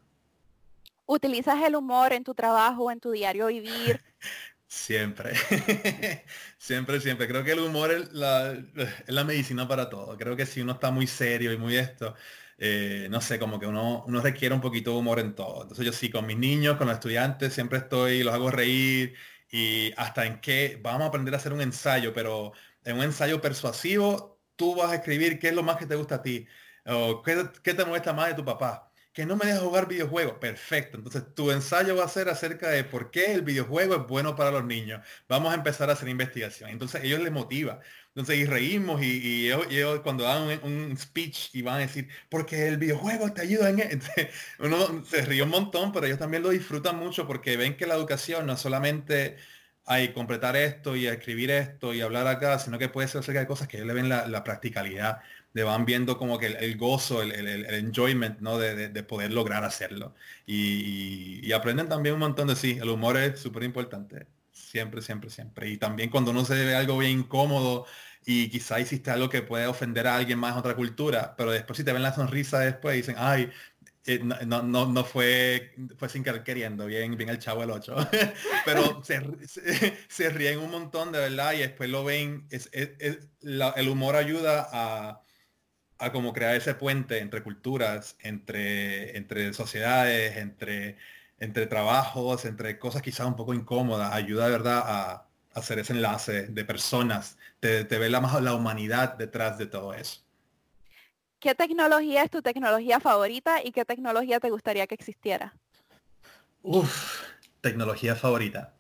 ¿Utilizas 1.06 1.62
el 1.64 1.76
humor 1.76 2.14
en 2.14 2.24
tu 2.24 2.34
trabajo, 2.34 2.92
en 2.92 3.00
tu 3.00 3.12
diario 3.12 3.48
vivir? 3.48 4.02
Siempre, 4.68 5.34
siempre, 6.58 7.00
siempre. 7.00 7.28
Creo 7.28 7.44
que 7.44 7.52
el 7.52 7.60
humor 7.60 7.92
es 7.92 8.12
la, 8.14 8.56
medicina 9.26 9.68
para 9.68 9.90
todo. 9.90 10.18
Creo 10.18 10.36
que 10.36 10.46
si 10.46 10.62
uno 10.62 10.74
está 10.74 10.92
muy 10.92 11.08
serio 11.08 11.54
y 11.54 11.58
muy 11.58 11.78
esto, 11.78 12.16
eh, 12.58 13.08
no 13.10 13.22
sé, 13.22 13.40
como 13.40 13.60
que 13.60 13.68
uno, 13.68 14.04
uno 14.08 14.22
requiere 14.22 14.56
un 14.56 14.62
poquito 14.62 14.92
de 14.92 14.98
humor 14.98 15.20
en 15.20 15.36
todo. 15.36 15.62
Entonces 15.64 15.86
yo 15.86 15.94
sí, 15.94 16.10
con 16.10 16.26
mis 16.26 16.38
niños, 16.38 16.78
con 16.78 16.88
los 16.88 16.96
estudiantes, 16.96 17.54
siempre 17.54 17.78
estoy, 17.80 18.24
los 18.24 18.34
hago 18.34 18.52
reír 18.52 19.16
y 19.52 19.94
hasta 19.98 20.26
en 20.26 20.42
qué 20.42 20.80
vamos 20.82 21.04
a 21.04 21.06
aprender 21.08 21.34
a 21.36 21.38
hacer 21.38 21.54
un 21.54 21.62
ensayo, 21.62 22.14
pero 22.14 22.52
en 22.84 22.98
un 22.98 23.04
ensayo 23.04 23.40
persuasivo, 23.42 24.42
tú 24.56 24.76
vas 24.76 24.92
a 24.92 24.96
escribir 24.96 25.40
qué 25.40 25.50
es 25.50 25.54
lo 25.56 25.64
más 25.64 25.78
que 25.78 25.86
te 25.86 25.96
gusta 25.96 26.16
a 26.16 26.22
ti 26.22 26.48
o 26.86 27.22
qué, 27.24 27.50
qué 27.64 27.74
te 27.74 27.86
molesta 27.86 28.14
más 28.14 28.30
de 28.30 28.34
tu 28.36 28.46
papá 28.46 28.92
que 29.16 29.26
no 29.26 29.38
me 29.38 29.46
deja 29.46 29.60
jugar 29.62 29.88
videojuegos. 29.88 30.36
Perfecto. 30.40 30.98
Entonces 30.98 31.24
tu 31.34 31.50
ensayo 31.52 31.96
va 31.96 32.04
a 32.04 32.10
ser 32.10 32.28
acerca 32.30 32.70
de 32.70 32.84
por 32.84 33.12
qué 33.12 33.34
el 33.34 33.44
videojuego 33.44 33.96
es 33.96 34.08
bueno 34.08 34.36
para 34.36 34.52
los 34.52 34.66
niños. 34.66 35.02
Vamos 35.30 35.54
a 35.54 35.56
empezar 35.56 35.90
a 35.90 35.94
hacer 35.94 36.10
investigación. 36.10 36.70
Entonces 36.70 37.02
ellos 37.04 37.22
les 37.22 37.32
motiva. 37.32 37.80
Entonces 38.10 38.38
y 38.38 38.46
reímos 38.46 39.02
y, 39.02 39.50
ellos, 39.50 40.02
cuando 40.02 40.26
dan 40.26 40.60
un, 40.64 40.98
speech 40.98 41.50
y 41.54 41.62
van 41.62 41.76
a 41.76 41.78
decir, 41.80 42.10
porque 42.30 42.68
el 42.68 42.78
videojuego 42.78 43.32
te 43.34 43.42
ayuda 43.42 43.70
en... 43.70 43.80
E-". 43.80 44.00
Uno 44.60 45.06
se 45.06 45.22
ríe 45.22 45.44
un 45.44 45.50
montón, 45.50 45.94
pero 45.94 46.06
ellos 46.08 46.20
también 46.20 46.44
lo 46.44 46.50
disfrutan 46.50 46.98
mucho 46.98 47.26
porque 47.26 47.56
ven 47.58 47.78
que 47.78 47.88
la 47.88 47.96
educación 47.96 48.46
no 48.46 48.58
solamente 48.58 49.38
hay 49.86 50.14
completar 50.14 50.58
esto 50.58 50.96
y 50.96 51.08
escribir 51.08 51.52
esto 51.52 51.94
y 51.94 52.02
hablar 52.02 52.28
acá, 52.28 52.60
sino 52.60 52.78
que 52.78 52.90
puede 52.90 53.08
ser 53.08 53.20
acerca 53.20 53.40
de 53.40 53.48
cosas 53.48 53.68
que 53.70 53.78
ellos 53.78 53.88
le 53.88 53.94
ven 53.94 54.10
la, 54.10 54.28
la 54.28 54.44
practicalidad 54.44 55.22
le 55.56 55.64
van 55.64 55.86
viendo 55.86 56.18
como 56.18 56.38
que 56.38 56.48
el, 56.48 56.78
gozo, 56.78 57.22
el, 57.22 57.32
el, 57.32 57.66
enjoyment, 57.74 58.42
¿no? 58.42 58.58
De, 58.58 58.90
de, 58.90 59.04
poder 59.04 59.32
lograr 59.32 59.64
hacerlo. 59.64 60.14
Y, 60.46 61.40
y, 61.42 61.54
aprenden 61.54 61.88
también 61.88 62.16
un 62.16 62.20
montón 62.20 62.50
de 62.50 62.58
sí, 62.58 62.78
el 62.82 62.90
humor 62.90 63.16
es 63.16 63.40
súper 63.40 63.64
importante. 63.64 64.28
Siempre, 64.52 65.02
siempre, 65.02 65.30
siempre. 65.30 65.70
Y 65.70 65.78
también 65.78 66.10
cuando 66.10 66.32
uno 66.32 66.44
se 66.44 66.56
ve 66.56 66.76
algo 66.76 66.98
bien 66.98 67.20
incómodo 67.20 67.86
y 68.26 68.50
quizá 68.50 68.82
hiciste 68.82 69.12
algo 69.12 69.30
que 69.30 69.44
puede 69.44 69.66
ofender 69.68 70.08
a 70.08 70.18
alguien 70.18 70.40
más 70.40 70.58
otra 70.58 70.76
cultura, 70.76 71.36
pero 71.38 71.52
después 71.52 71.78
si 71.78 71.86
te 71.86 71.94
ven 71.94 72.04
la 72.04 72.14
sonrisa 72.14 72.60
después 72.60 72.98
dicen, 72.98 73.16
ay, 73.18 73.50
eh, 74.06 74.20
no, 74.22 74.62
no, 74.62 74.88
no, 74.88 75.06
fue, 75.06 75.74
fue 75.98 76.10
sin 76.10 76.24
querer 76.24 76.44
queriendo, 76.44 76.86
bien, 76.86 77.16
bien 77.16 77.30
el 77.30 77.40
chavo 77.40 77.64
el 77.64 77.72
8. 77.72 77.96
Pero 78.66 79.02
se, 79.04 79.22
se, 80.10 80.30
ríen 80.30 80.60
un 80.60 80.70
montón 80.70 81.12
de 81.12 81.20
verdad 81.20 81.54
y 81.54 81.60
después 81.60 81.90
lo 81.90 82.04
ven. 82.04 82.46
Es, 82.52 82.70
el 82.74 83.90
humor 83.90 84.16
ayuda 84.16 84.68
a, 84.72 85.25
a 86.06 86.12
como 86.12 86.34
crear 86.34 86.56
ese 86.56 86.76
puente 86.76 87.20
entre 87.20 87.42
culturas, 87.42 88.16
entre, 88.20 89.18
entre 89.18 89.54
sociedades, 89.54 90.38
entre, 90.38 90.98
entre 91.40 91.66
trabajos, 91.66 92.46
entre 92.46 92.78
cosas 92.78 93.02
quizás 93.02 93.26
un 93.28 93.36
poco 93.36 93.54
incómodas. 93.54 94.14
Ayuda 94.14 94.46
de 94.46 94.52
verdad 94.52 94.84
a, 94.86 95.28
hacer 95.56 95.80
ese 95.80 95.94
enlace 95.94 96.48
de 96.48 96.66
personas. 96.66 97.38
Te, 97.60 97.86
te 97.86 97.98
ve 97.98 98.10
la, 98.10 98.20
la 98.42 98.54
humanidad 98.54 99.16
detrás 99.16 99.58
de 99.58 99.66
todo 99.66 99.94
eso. 99.94 100.22
¿Qué 101.40 101.56
tecnología 101.56 102.24
es 102.24 102.30
tu 102.30 102.42
tecnología 102.42 103.00
favorita 103.00 103.64
y 103.64 103.72
qué 103.72 103.86
tecnología 103.86 104.40
te 104.40 104.50
gustaría 104.50 104.86
que 104.86 104.96
existiera? 104.96 105.56
Uf, 106.62 107.24
tecnología 107.62 108.16
favorita. 108.16 108.76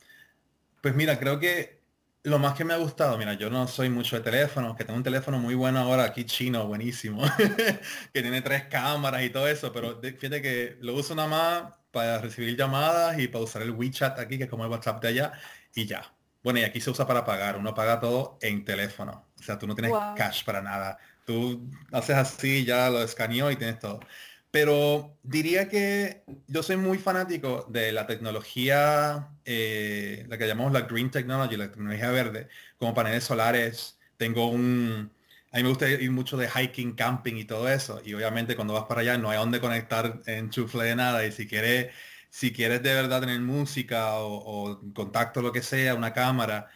Pues 0.81 0.95
mira, 0.95 1.17
creo 1.17 1.39
que 1.39 1.81
lo 2.25 2.39
más 2.39 2.55
que 2.55 2.65
me 2.65 2.73
ha 2.73 2.77
gustado, 2.77 3.17
mira, 3.17 3.33
yo 3.35 3.49
no 3.49 3.67
soy 3.67 3.89
mucho 3.89 4.15
de 4.15 4.23
teléfonos, 4.23 4.75
que 4.75 4.83
tengo 4.83 4.97
un 4.97 5.03
teléfono 5.03 5.37
muy 5.37 5.53
bueno 5.53 5.79
ahora 5.79 6.05
aquí 6.05 6.25
chino, 6.25 6.65
buenísimo, 6.65 7.21
que 8.13 8.21
tiene 8.21 8.41
tres 8.41 8.63
cámaras 8.65 9.23
y 9.23 9.29
todo 9.29 9.47
eso, 9.47 9.71
pero 9.71 10.01
fíjate 10.01 10.41
que 10.41 10.77
lo 10.81 10.95
uso 10.95 11.13
nada 11.13 11.27
más 11.27 11.73
para 11.91 12.17
recibir 12.19 12.57
llamadas 12.57 13.19
y 13.19 13.27
para 13.27 13.43
usar 13.43 13.61
el 13.61 13.71
WeChat 13.71 14.19
aquí, 14.19 14.37
que 14.37 14.45
es 14.45 14.49
como 14.49 14.65
el 14.65 14.71
WhatsApp 14.71 15.01
de 15.03 15.07
allá, 15.07 15.31
y 15.75 15.85
ya. 15.85 16.13
Bueno, 16.43 16.59
y 16.59 16.63
aquí 16.63 16.81
se 16.81 16.89
usa 16.89 17.05
para 17.05 17.23
pagar, 17.23 17.57
uno 17.57 17.73
paga 17.73 17.99
todo 17.99 18.37
en 18.41 18.65
teléfono, 18.65 19.27
o 19.39 19.43
sea, 19.43 19.59
tú 19.59 19.67
no 19.67 19.75
tienes 19.75 19.93
cash 20.15 20.43
para 20.43 20.61
nada. 20.61 20.97
Tú 21.25 21.69
haces 21.91 22.15
así, 22.15 22.65
ya 22.65 22.89
lo 22.89 23.01
escaneó 23.01 23.49
y 23.49 23.55
tienes 23.55 23.79
todo. 23.79 23.99
Pero 24.55 25.17
diría 25.21 25.67
que 25.67 26.23
yo 26.47 26.63
soy 26.63 26.77
muy 26.77 26.97
fanático 26.97 27.65
de 27.69 27.91
la 27.91 28.07
tecnología, 28.07 29.27
eh, 29.43 30.25
la 30.29 30.37
que 30.37 30.47
llamamos 30.47 30.71
la 30.71 30.83
green 30.83 31.11
technology, 31.11 31.57
la 31.57 31.69
tecnología 31.69 32.09
verde, 32.11 32.47
como 32.77 32.93
paneles 32.93 33.25
solares. 33.25 33.99
Tengo 34.15 34.47
un... 34.47 35.11
A 35.51 35.57
mí 35.57 35.63
me 35.63 35.67
gusta 35.67 35.89
ir 35.89 36.09
mucho 36.09 36.37
de 36.37 36.47
hiking, 36.47 36.95
camping 36.95 37.35
y 37.35 37.43
todo 37.43 37.67
eso. 37.67 38.01
Y 38.05 38.13
obviamente 38.13 38.55
cuando 38.55 38.73
vas 38.73 38.85
para 38.85 39.01
allá 39.01 39.17
no 39.17 39.29
hay 39.29 39.37
dónde 39.37 39.59
conectar 39.59 40.21
en 40.25 40.49
chufle 40.51 40.85
de 40.85 40.95
nada. 40.95 41.25
Y 41.25 41.33
si 41.33 41.47
quieres, 41.47 41.93
si 42.29 42.53
quieres 42.53 42.81
de 42.81 42.93
verdad 42.93 43.19
tener 43.19 43.41
música 43.41 44.15
o, 44.19 44.79
contacto, 44.93 45.41
lo 45.41 45.51
que 45.51 45.63
sea, 45.63 45.95
una 45.95 46.13
cámara, 46.13 46.69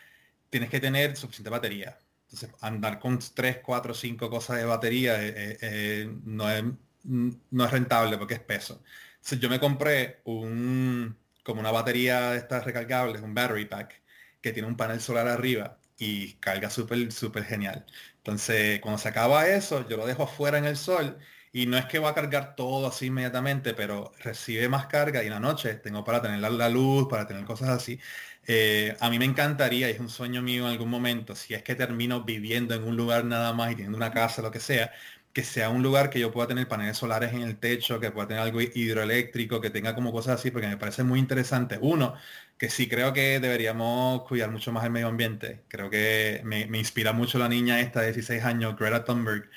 tienes 0.50 0.70
que 0.70 0.82
tener 0.82 1.16
suficiente 1.16 1.50
batería 1.50 1.98
entonces, 2.24 2.52
andar 2.62 3.00
con 3.00 3.20
3, 3.20 3.60
4, 3.64 3.94
5 3.94 4.30
cosas 4.30 4.58
de 4.58 4.66
batería 4.66 5.16
eh, 5.26 5.58
eh, 5.62 6.14
no, 6.26 6.50
es, 6.52 6.64
no 7.04 7.66
es 7.66 7.72
rentable 7.72 8.18
porque 8.18 8.36
es 8.36 8.40
peso. 8.40 8.84
Entonces, 9.16 9.40
yo 9.40 9.50
me 9.50 9.60
compré 9.60 10.22
un, 10.26 11.18
como 11.44 11.62
una 11.62 11.72
batería 11.72 12.32
de 12.32 12.38
estas 12.38 12.64
recargables, 12.66 13.22
un 13.22 13.34
battery 13.34 13.66
pack, 13.66 14.02
que 14.42 14.54
tiene 14.54 14.68
un 14.68 14.78
panel 14.78 15.02
solar 15.02 15.28
arriba 15.28 15.80
y 15.98 16.34
carga 16.36 16.70
súper, 16.70 17.12
súper 17.12 17.44
genial. 17.46 17.86
Entonces, 18.18 18.80
cuando 18.82 18.98
se 18.98 19.10
acaba 19.10 19.48
eso, 19.48 19.88
yo 19.88 19.98
lo 19.98 20.06
dejo 20.08 20.24
afuera 20.24 20.58
en 20.58 20.66
el 20.66 20.78
sol 20.78 21.18
y 21.52 21.66
no 21.66 21.78
es 21.78 21.86
que 21.86 22.00
va 22.00 22.10
a 22.10 22.16
cargar 22.16 22.56
todo 22.56 22.88
así 22.88 23.08
inmediatamente, 23.08 23.74
pero 23.74 24.12
recibe 24.20 24.70
más 24.70 24.86
carga 24.88 25.24
y 25.24 25.28
en 25.28 25.34
la 25.34 25.40
noche 25.40 25.76
tengo 25.76 26.04
para 26.04 26.22
tener 26.22 26.40
la 26.40 26.70
luz, 26.70 27.08
para 27.10 27.28
tener 27.28 27.44
cosas 27.46 27.70
así. 27.70 28.00
Eh, 28.48 28.96
a 29.00 29.10
mí 29.10 29.20
me 29.20 29.26
encantaría, 29.26 29.90
y 29.90 29.92
es 29.94 30.00
un 30.00 30.10
sueño 30.10 30.42
mío 30.42 30.66
en 30.66 30.72
algún 30.72 30.90
momento, 30.90 31.36
si 31.36 31.54
es 31.54 31.64
que 31.64 31.76
termino 31.76 32.24
viviendo 32.24 32.74
en 32.74 32.84
un 32.84 32.98
lugar 32.98 33.26
nada 33.26 33.54
más 33.54 33.72
y 33.72 33.76
teniendo 33.76 33.98
una 33.98 34.12
casa, 34.12 34.42
lo 34.42 34.52
que 34.52 34.60
sea, 34.60 34.92
que 35.34 35.44
sea 35.44 35.70
un 35.70 35.84
lugar 35.84 36.10
que 36.10 36.20
yo 36.20 36.32
pueda 36.32 36.48
tener 36.48 36.68
paneles 36.68 36.98
solares 36.98 37.34
en 37.34 37.42
el 37.44 37.58
techo, 37.60 38.00
que 38.00 38.12
pueda 38.12 38.28
tener 38.28 38.44
algo 38.44 38.62
hidroeléctrico, 38.62 39.62
que 39.62 39.70
tenga 39.70 39.96
como 39.96 40.12
cosas 40.12 40.40
así, 40.40 40.52
porque 40.52 40.68
me 40.68 40.78
parece 40.78 41.04
muy 41.04 41.20
interesante. 41.20 41.78
Uno, 41.82 42.16
que 42.58 42.70
sí 42.70 42.90
creo 42.90 43.14
que 43.14 43.40
deberíamos 43.40 44.24
cuidar 44.24 44.52
mucho 44.52 44.72
más 44.72 44.84
el 44.86 44.92
medio 44.92 45.08
ambiente. 45.08 45.64
Creo 45.68 45.90
que 45.90 46.42
me, 46.44 46.62
inspira 46.78 47.14
mucho 47.14 47.40
la 47.40 47.48
niña 47.50 47.80
esta 47.80 48.02
de 48.02 48.08
16 48.08 48.44
años, 48.44 48.76
Greta 48.78 49.06
Thunberg, 49.06 49.50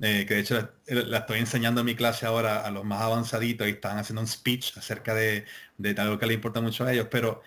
eh, 0.00 0.26
que 0.26 0.34
de 0.34 0.40
hecho 0.40 0.70
la, 0.86 1.18
estoy 1.18 1.38
enseñando 1.40 1.80
en 1.80 1.86
mi 1.86 1.94
clase 1.94 2.26
ahora 2.26 2.64
a 2.66 2.70
los 2.70 2.84
más 2.84 3.00
avanzaditos 3.02 3.66
y 3.68 3.72
están 3.72 3.98
haciendo 3.98 4.22
un 4.22 4.28
speech 4.28 4.76
acerca 4.78 5.14
de, 5.14 5.46
de 5.78 6.00
algo 6.00 6.18
que 6.18 6.26
le 6.26 6.34
importa 6.34 6.60
mucho 6.60 6.84
a 6.84 6.92
ellos, 6.92 7.08
pero 7.10 7.42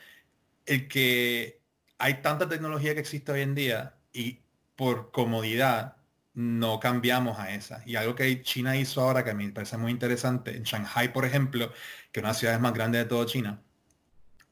el 0.66 0.88
que 0.88 1.62
hay 1.98 2.22
tanta 2.22 2.50
tecnología 2.50 2.94
que 2.94 3.02
existe 3.02 3.32
hoy 3.32 3.42
en 3.42 3.56
día 3.56 3.96
y 4.14 4.42
por 4.76 5.12
comodidad 5.12 5.98
no 6.34 6.80
cambiamos 6.80 7.40
a 7.40 7.54
esa. 7.54 7.84
Y 7.86 7.96
algo 7.96 8.16
que 8.16 8.42
China 8.42 8.76
hizo 8.78 9.02
ahora 9.02 9.24
que 9.24 9.34
me 9.34 9.50
parece 9.52 9.78
muy 9.78 9.92
interesante, 9.92 10.56
en 10.56 10.64
Shanghai, 10.64 11.14
por 11.14 11.26
ejemplo, 11.26 11.72
que 12.12 12.20
es 12.20 12.24
una 12.24 12.34
ciudad 12.34 12.60
más 12.60 12.74
grande 12.74 13.00
de 13.00 13.06
todo 13.06 13.26
China, 13.26 13.62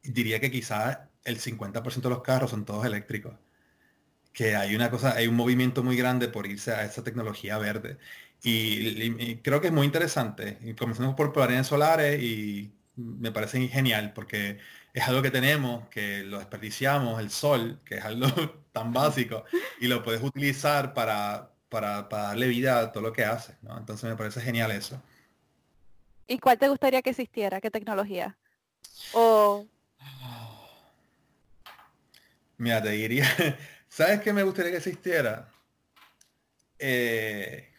diría 0.04 0.40
que 0.40 0.52
quizás 0.52 1.00
el 1.24 1.40
50% 1.40 2.02
de 2.02 2.10
los 2.10 2.22
carros 2.24 2.52
son 2.52 2.66
todos 2.66 2.86
eléctricos. 2.86 3.34
Que 4.34 4.56
hay 4.56 4.76
una 4.76 4.90
cosa, 4.90 5.16
hay 5.16 5.28
un 5.28 5.36
movimiento 5.36 5.84
muy 5.84 5.98
grande 5.98 6.28
por 6.30 6.48
irse 6.48 6.72
a 6.72 6.86
esa 6.86 7.04
tecnología 7.04 7.58
verde. 7.58 7.98
Y, 8.44 9.38
creo 9.38 9.62
que 9.62 9.68
es 9.68 9.74
muy 9.74 9.86
interesante. 9.86 10.58
Y 10.64 10.74
comenzamos 10.74 11.16
por 11.16 11.34
paneles 11.34 11.68
solares 11.68 12.22
y 12.22 12.74
me 12.96 13.32
parece 13.32 13.68
genial 13.68 14.14
porque 14.14 14.60
es 14.94 15.08
algo 15.08 15.22
que 15.22 15.32
tenemos, 15.32 15.88
que 15.90 16.24
lo 16.24 16.40
desperdiciamos, 16.40 17.20
el 17.20 17.30
sol, 17.30 17.82
que 17.86 17.96
es 17.96 18.06
algo 18.06 18.28
tan 18.72 18.94
básico, 18.94 19.46
y 19.80 19.88
lo 19.88 20.04
puedes 20.04 20.22
utilizar 20.24 20.94
para, 20.94 21.52
para, 21.72 22.04
darle 22.04 22.48
vida 22.50 22.80
a 22.80 22.92
todo 22.92 23.02
lo 23.02 23.14
que 23.14 23.24
haces, 23.24 23.56
¿no? 23.62 23.78
Entonces 23.78 24.08
me 24.10 24.18
parece 24.18 24.42
genial 24.42 24.72
eso. 24.72 25.02
¿Y 26.28 26.38
cuál 26.38 26.60
te 26.60 26.68
gustaría 26.68 27.02
que 27.02 27.12
existiera? 27.12 27.62
¿Qué 27.62 27.72
tecnología? 27.72 28.38
O... 29.14 29.66
Mira, 32.58 32.84
te 32.84 32.90
diría, 32.90 33.26
¿sabes 33.88 34.20
qué 34.20 34.34
me 34.34 34.44
gustaría 34.44 34.72
que 34.72 34.78
existiera? 34.78 35.50
Eh, 36.78 37.71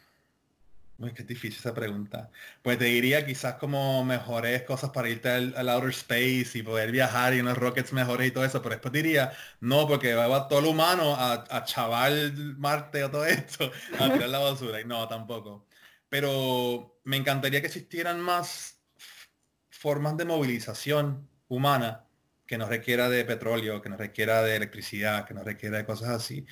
que 1.12 1.22
es 1.22 1.28
difícil 1.28 1.58
esa 1.58 1.74
pregunta. 1.74 2.30
Pues 2.62 2.78
te 2.78 2.84
diría 2.84 3.26
quizás 3.26 3.54
como 3.54 4.04
mejores 4.04 4.62
cosas 4.62 4.90
para 4.90 5.08
irte 5.08 5.28
al, 5.28 5.68
outer 5.68 5.90
space 5.90 6.50
y 6.58 6.62
poder 6.62 6.92
viajar 6.92 7.34
y 7.34 7.40
unos 7.40 7.58
rockets 7.58 7.92
mejores 7.92 8.28
y 8.28 8.30
todo 8.30 8.44
eso, 8.44 8.62
pero 8.62 8.76
después 8.76 8.92
diría, 8.92 9.32
no, 9.60 9.88
porque 9.88 10.14
va 10.14 10.48
todo 10.48 10.60
el 10.60 10.66
humano 10.66 11.14
a, 11.16 11.44
a 11.50 11.64
chaval 11.64 12.56
Marte 12.58 13.04
o 13.04 13.10
todo 13.10 13.24
esto, 13.26 13.70
a 13.98 14.12
tirar 14.12 14.28
la 14.28 14.38
basura. 14.38 14.80
Y 14.80 14.84
no, 14.84 15.08
tampoco. 15.08 15.66
Pero 16.08 17.00
me 17.04 17.16
encantaría 17.16 17.60
que 17.60 17.66
existieran 17.68 18.20
más 18.20 18.78
formas 19.70 20.16
de 20.16 20.24
movilización 20.24 21.28
humana 21.48 22.06
que 22.46 22.58
no 22.58 22.68
requiera 22.68 23.08
de 23.08 23.24
petróleo, 23.24 23.80
que 23.80 23.88
no 23.88 23.96
requiera 23.96 24.42
de 24.42 24.56
electricidad, 24.56 25.26
que 25.26 25.34
no 25.34 25.42
requiera 25.42 25.78
de 25.78 25.86
cosas 25.86 26.10
así. 26.10 26.46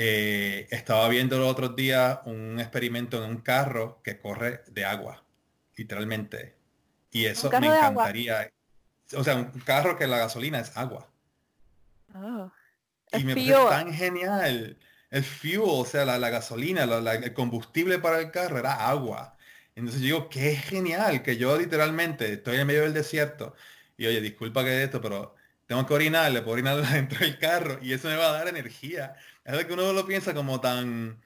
Eh, 0.00 0.68
estaba 0.70 1.08
viendo 1.08 1.40
los 1.40 1.50
otros 1.50 1.74
días 1.74 2.20
un 2.24 2.60
experimento 2.60 3.24
en 3.24 3.28
un 3.28 3.38
carro 3.38 4.00
que 4.04 4.20
corre 4.20 4.62
de 4.68 4.84
agua, 4.84 5.24
literalmente. 5.74 6.54
Y 7.10 7.24
eso 7.24 7.50
me 7.50 7.66
encantaría. 7.66 8.48
O 9.16 9.24
sea, 9.24 9.34
un 9.34 9.50
carro 9.64 9.98
que 9.98 10.06
la 10.06 10.18
gasolina 10.18 10.60
es 10.60 10.76
agua. 10.76 11.10
Oh, 12.14 12.48
y 13.12 13.24
me 13.24 13.34
parece 13.34 13.52
tan 13.52 13.92
genial. 13.92 14.78
El 15.10 15.24
fuel, 15.24 15.62
o 15.64 15.84
sea, 15.84 16.04
la, 16.04 16.30
gasolina, 16.30 16.84
el 16.84 17.34
combustible 17.34 17.98
para 17.98 18.20
el 18.20 18.30
carro 18.30 18.58
era 18.58 18.88
agua. 18.88 19.36
Entonces 19.74 20.00
yo 20.00 20.06
digo, 20.06 20.28
qué 20.28 20.54
genial 20.54 21.24
que 21.24 21.38
yo 21.38 21.58
literalmente 21.58 22.34
estoy 22.34 22.58
en 22.58 22.68
medio 22.68 22.82
del 22.82 22.94
desierto. 22.94 23.56
Y 23.96 24.06
oye, 24.06 24.20
disculpa 24.20 24.62
que 24.62 24.70
de 24.70 24.84
esto, 24.84 25.00
pero 25.00 25.34
tengo 25.66 25.84
que 25.84 25.94
orinar, 25.94 26.30
le 26.30 26.42
puedo 26.42 26.52
orinar 26.52 26.76
dentro 26.92 27.18
del 27.18 27.36
carro 27.38 27.80
y 27.82 27.94
eso 27.94 28.06
me 28.06 28.14
va 28.14 28.28
a 28.28 28.32
dar 28.32 28.46
energía 28.46 29.16
es 29.56 29.64
que 29.64 29.72
uno 29.72 29.92
lo 29.92 30.06
piensa 30.06 30.34
como 30.34 30.60
tan 30.60 31.20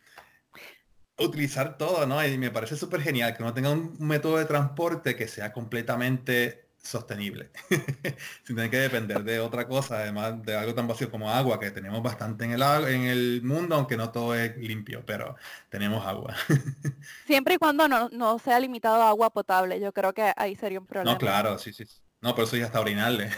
utilizar 1.18 1.78
todo, 1.78 2.06
¿no? 2.06 2.24
Y 2.26 2.38
me 2.38 2.50
parece 2.50 2.76
súper 2.76 3.02
genial 3.02 3.36
que 3.36 3.42
uno 3.42 3.54
tenga 3.54 3.70
un 3.70 3.96
método 3.98 4.38
de 4.38 4.44
transporte 4.44 5.16
que 5.16 5.28
sea 5.28 5.52
completamente 5.52 6.62
sostenible, 6.82 7.50
sin 8.44 8.56
tener 8.56 8.70
que 8.70 8.78
depender 8.78 9.22
de 9.22 9.38
otra 9.38 9.68
cosa, 9.68 9.98
además 9.98 10.42
de 10.42 10.56
algo 10.56 10.74
tan 10.74 10.88
vacío 10.88 11.10
como 11.10 11.30
agua, 11.30 11.60
que 11.60 11.70
tenemos 11.70 12.02
bastante 12.02 12.44
en 12.44 12.50
el, 12.52 12.62
en 12.62 13.02
el 13.02 13.40
mundo, 13.42 13.76
aunque 13.76 13.96
no 13.96 14.10
todo 14.10 14.34
es 14.34 14.56
limpio, 14.56 15.04
pero 15.06 15.36
tenemos 15.68 16.04
agua. 16.04 16.34
Siempre 17.26 17.54
y 17.54 17.58
cuando 17.58 17.86
no, 17.86 18.08
no 18.08 18.38
sea 18.40 18.58
limitado 18.58 19.00
a 19.00 19.10
agua 19.10 19.30
potable, 19.30 19.78
yo 19.78 19.92
creo 19.92 20.12
que 20.12 20.32
ahí 20.36 20.56
sería 20.56 20.80
un 20.80 20.86
problema. 20.86 21.12
No, 21.12 21.18
claro, 21.18 21.56
sí, 21.56 21.72
sí. 21.72 21.84
No, 22.22 22.36
pero 22.36 22.46
eso 22.46 22.56
ya 22.56 22.66
está 22.66 22.80
orinarle. 22.80 23.30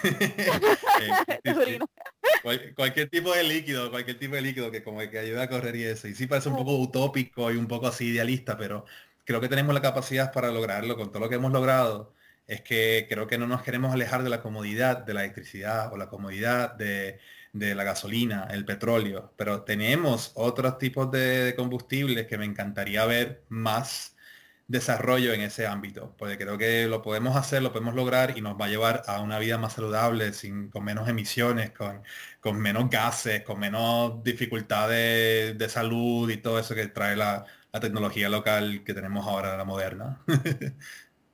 Eh, 1.43 1.79
cualquier 2.77 3.09
tipo 3.09 3.33
de 3.33 3.43
líquido, 3.43 3.91
cualquier 3.91 4.19
tipo 4.19 4.35
de 4.35 4.43
líquido 4.43 4.71
que 4.71 4.83
como 4.83 4.99
que 4.99 5.19
ayude 5.19 5.43
a 5.43 5.49
correr 5.49 5.75
y 5.77 5.85
eso. 5.85 6.07
Y 6.07 6.15
sí 6.15 6.27
parece 6.27 6.51
un 6.51 6.57
poco 6.57 6.77
utópico 6.77 7.51
y 7.51 7.57
un 7.57 7.67
poco 7.67 7.87
así 7.87 8.09
idealista, 8.09 8.57
pero 8.59 8.85
creo 9.25 9.41
que 9.41 9.49
tenemos 9.49 9.75
la 9.75 9.81
capacidad 9.81 10.33
para 10.33 10.51
lograrlo 10.51 10.97
con 10.97 11.11
todo 11.11 11.21
lo 11.21 11.29
que 11.31 11.37
hemos 11.37 11.53
logrado. 11.53 12.15
Es 12.47 12.61
que 12.61 13.07
creo 13.09 13.27
que 13.27 13.39
no 13.39 13.47
nos 13.47 13.63
queremos 13.63 13.93
alejar 13.93 14.23
de 14.23 14.29
la 14.31 14.43
comodidad 14.43 14.99
de 14.99 15.15
la 15.15 15.25
electricidad 15.25 15.91
o 15.93 15.97
la 15.97 16.09
comodidad 16.11 16.75
de, 16.75 17.21
la 17.53 17.85
gasolina, 17.85 18.49
el 18.51 18.67
petróleo, 18.67 19.33
pero 19.37 19.63
tenemos 19.63 20.33
otros 20.35 20.79
tipos 20.79 21.11
de, 21.11 21.45
de 21.45 21.55
combustibles 21.55 22.27
que 22.27 22.37
me 22.37 22.45
encantaría 22.45 23.07
ver 23.07 23.45
más 23.49 24.14
desarrollo 24.67 25.33
en 25.33 25.43
ese 25.43 25.67
ámbito, 25.67 26.15
porque 26.19 26.39
creo 26.39 26.57
que 26.57 26.87
lo 26.87 27.03
podemos 27.03 27.37
hacer, 27.37 27.63
lo 27.63 27.73
podemos 27.73 27.95
lograr 27.95 28.37
y 28.37 28.41
nos 28.41 28.59
va 28.59 28.67
a 28.67 28.69
llevar 28.69 29.03
a 29.07 29.21
una 29.21 29.39
vida 29.39 29.59
más 29.59 29.75
saludable, 29.75 30.33
sin, 30.33 30.71
con 30.71 30.85
menos 30.85 31.09
emisiones, 31.09 31.71
con, 31.73 32.03
con 32.41 32.59
menos 32.59 32.89
gases, 32.89 33.43
con 33.43 33.61
menos 33.61 34.23
dificultades 34.23 35.57
de 35.59 35.69
salud 35.69 36.31
y 36.31 36.39
todo 36.39 36.59
eso 36.59 36.75
que 36.75 36.87
trae 36.89 37.17
la, 37.17 37.45
la 37.75 37.81
tecnología 37.81 38.29
local 38.29 38.85
que 38.85 38.95
tenemos 38.95 39.27
ahora, 39.27 39.57
la 39.57 39.65
moderna. 39.65 40.21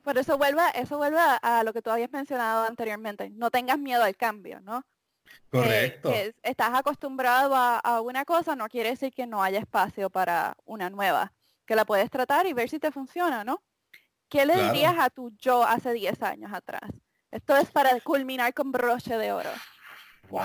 Por 0.02 0.16
eso 0.16 0.38
vuelve, 0.38 0.62
eso 0.74 0.96
vuelve 0.96 1.18
a, 1.20 1.62
lo 1.64 1.72
que 1.74 1.82
tú 1.82 1.90
habías 1.90 2.10
mencionado 2.10 2.66
anteriormente. 2.66 3.28
No 3.28 3.50
tengas 3.50 3.78
miedo 3.78 4.02
al 4.02 4.16
cambio, 4.16 4.60
¿no? 4.60 4.82
Correcto. 5.50 6.12
estás 6.42 6.70
acostumbrado 6.74 7.54
a, 7.54 8.00
una 8.00 8.24
cosa, 8.24 8.56
no 8.56 8.68
quiere 8.68 8.90
decir 8.90 9.12
que 9.12 9.26
no 9.26 9.42
haya 9.42 9.58
espacio 9.58 10.08
para 10.08 10.56
una 10.64 10.88
nueva, 10.88 11.32
que 11.70 11.76
la 11.76 11.84
puedes 11.84 12.10
tratar 12.10 12.48
y 12.48 12.52
ver 12.52 12.68
si 12.68 12.80
te 12.80 12.90
funciona, 12.90 13.44
¿no? 13.44 13.62
¿Qué 14.28 14.44
le 14.44 14.60
dirías 14.60 14.96
a 14.98 15.08
tu 15.08 15.30
yo 15.38 15.62
hace 15.62 15.92
10 15.92 16.20
años 16.20 16.52
atrás? 16.52 16.90
Esto 17.30 17.56
es 17.56 17.70
para 17.70 18.00
culminar 18.00 18.52
con 18.54 18.72
broche 18.72 19.16
de 19.16 19.30
oro. 19.30 19.50
¡Wow! 20.30 20.42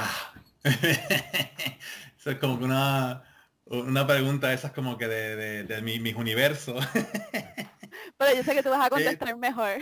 Eso 0.64 2.30
es 2.30 2.38
como 2.38 2.64
una, 2.64 3.24
una 3.66 4.06
pregunta 4.06 4.54
esa 4.54 4.68
es 4.68 4.74
como 4.74 5.00
que 5.00 5.08
de, 5.08 5.64
de, 5.64 5.82
mis 5.82 6.14
universos. 6.14 6.86
Pero 8.18 8.36
yo 8.36 8.44
sé 8.44 8.54
que 8.54 8.62
tú 8.62 8.70
vas 8.70 8.86
a 8.86 8.92
contestar 8.92 9.36
mejor. 9.36 9.80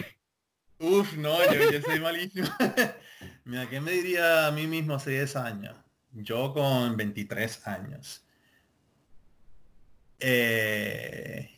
Uf, 0.79 1.11
no, 1.17 1.37
yo, 1.51 1.81
soy 1.81 1.99
malísimo. 1.99 2.47
Mira, 3.43 3.69
¿qué 3.69 3.81
me 3.81 3.91
diría 3.91 4.47
a 4.47 4.51
mí 4.51 4.65
mismo 4.65 4.95
hace 4.95 5.11
10 5.11 5.35
años? 5.35 5.75
Yo 6.13 6.53
con 6.53 6.95
23 6.95 7.67
años. 7.67 8.22
Eh, 10.25 11.49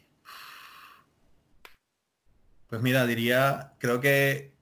pues 2.68 2.82
mira, 2.82 3.06
diría, 3.06 3.74
creo 3.80 4.02
que 4.02 4.56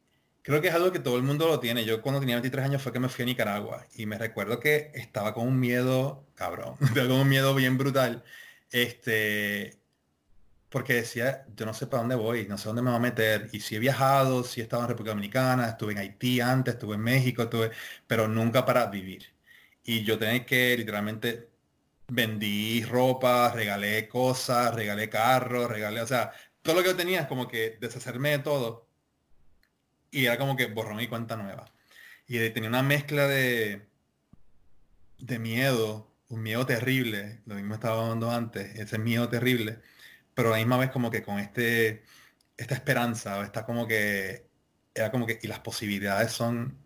creo 0.44 0.62
que 0.62 0.68
es 0.68 0.74
algo 0.76 0.92
que 0.92 1.00
todo 1.00 1.18
el 1.18 1.24
mundo 1.24 1.48
lo 1.48 1.60
tiene. 1.60 1.86
Yo 1.86 2.02
cuando 2.02 2.20
tenía 2.20 2.36
23 2.36 2.66
años 2.66 2.82
fue 2.82 2.94
que 2.94 3.00
me 3.00 3.10
fui 3.10 3.24
a 3.24 3.26
Nicaragua 3.28 3.88
y 3.96 4.06
me 4.06 4.18
recuerdo 4.18 4.60
que 4.60 4.92
estaba 4.94 5.34
con 5.34 5.48
un 5.48 5.60
miedo, 5.60 6.28
cabrón, 6.36 6.76
estaba 6.82 7.08
con 7.08 7.20
un 7.22 7.30
miedo 7.30 7.56
bien 7.56 7.78
brutal. 7.78 8.24
Este, 8.72 9.80
porque 10.70 10.96
decía, 10.96 11.46
yo 11.56 11.66
no 11.66 11.74
sé 11.74 11.88
para 11.88 12.02
dónde 12.02 12.16
voy, 12.16 12.48
no 12.48 12.58
sé 12.58 12.68
dónde 12.68 12.82
me 12.82 12.92
va 12.92 12.98
a 12.98 13.00
meter. 13.00 13.50
Y 13.54 13.62
si 13.62 13.76
he 13.76 13.80
viajado, 13.80 14.44
si 14.44 14.62
he 14.62 14.64
estado 14.64 14.84
en 14.84 14.90
República 14.90 15.12
Dominicana, 15.12 15.70
estuve 15.70 15.94
en 15.94 16.00
Haití 16.00 16.42
antes, 16.42 16.76
estuve 16.76 16.96
en 16.96 17.02
México, 17.02 17.44
estuve, 17.44 17.72
pero 18.08 18.28
nunca 18.28 18.66
para 18.66 18.88
vivir. 18.88 19.34
Y 19.84 20.04
yo 20.04 20.18
tenía 20.20 20.46
que 20.46 20.78
literalmente 20.78 21.53
vendí 22.14 22.84
ropa, 22.86 23.52
regalé 23.54 24.08
cosas, 24.08 24.74
regalé 24.74 25.10
carros, 25.10 25.70
regalé, 25.70 26.02
o 26.02 26.08
sea, 26.08 26.32
todo 26.62 26.76
lo 26.76 26.82
que 26.84 26.90
yo 26.90 26.96
tenía 26.96 27.22
es 27.22 27.28
como 27.28 27.48
que 27.48 27.78
deshacerme 27.82 28.32
de 28.32 28.40
todo. 28.40 28.88
Y 30.12 30.26
era 30.26 30.38
como 30.38 30.56
que 30.56 30.68
borró 30.68 30.96
mi 30.96 31.08
cuenta 31.08 31.36
nueva. 31.36 31.66
Y 32.28 32.38
tenía 32.52 32.70
una 32.70 32.84
mezcla 32.84 33.28
de, 33.28 33.88
de 35.20 35.40
miedo, 35.40 36.12
un 36.30 36.44
miedo 36.44 36.66
terrible, 36.66 37.42
lo 37.46 37.56
mismo 37.56 37.74
estaba 37.76 38.04
hablando 38.04 38.32
antes, 38.32 38.80
ese 38.80 38.98
miedo 39.00 39.30
terrible 39.30 39.82
pero 40.34 40.50
a 40.50 40.52
la 40.52 40.58
misma 40.58 40.78
vez 40.78 40.92
como 40.92 41.12
que 41.12 41.24
con 41.24 41.40
este, 41.40 42.04
esta 42.58 42.76
esperanza, 42.76 43.44
está 43.44 43.66
como 43.66 43.88
que, 43.88 44.48
era 44.94 45.12
como 45.12 45.26
que, 45.26 45.40
y 45.42 45.48
las 45.48 45.60
posibilidades 45.60 46.32
son 46.32 46.78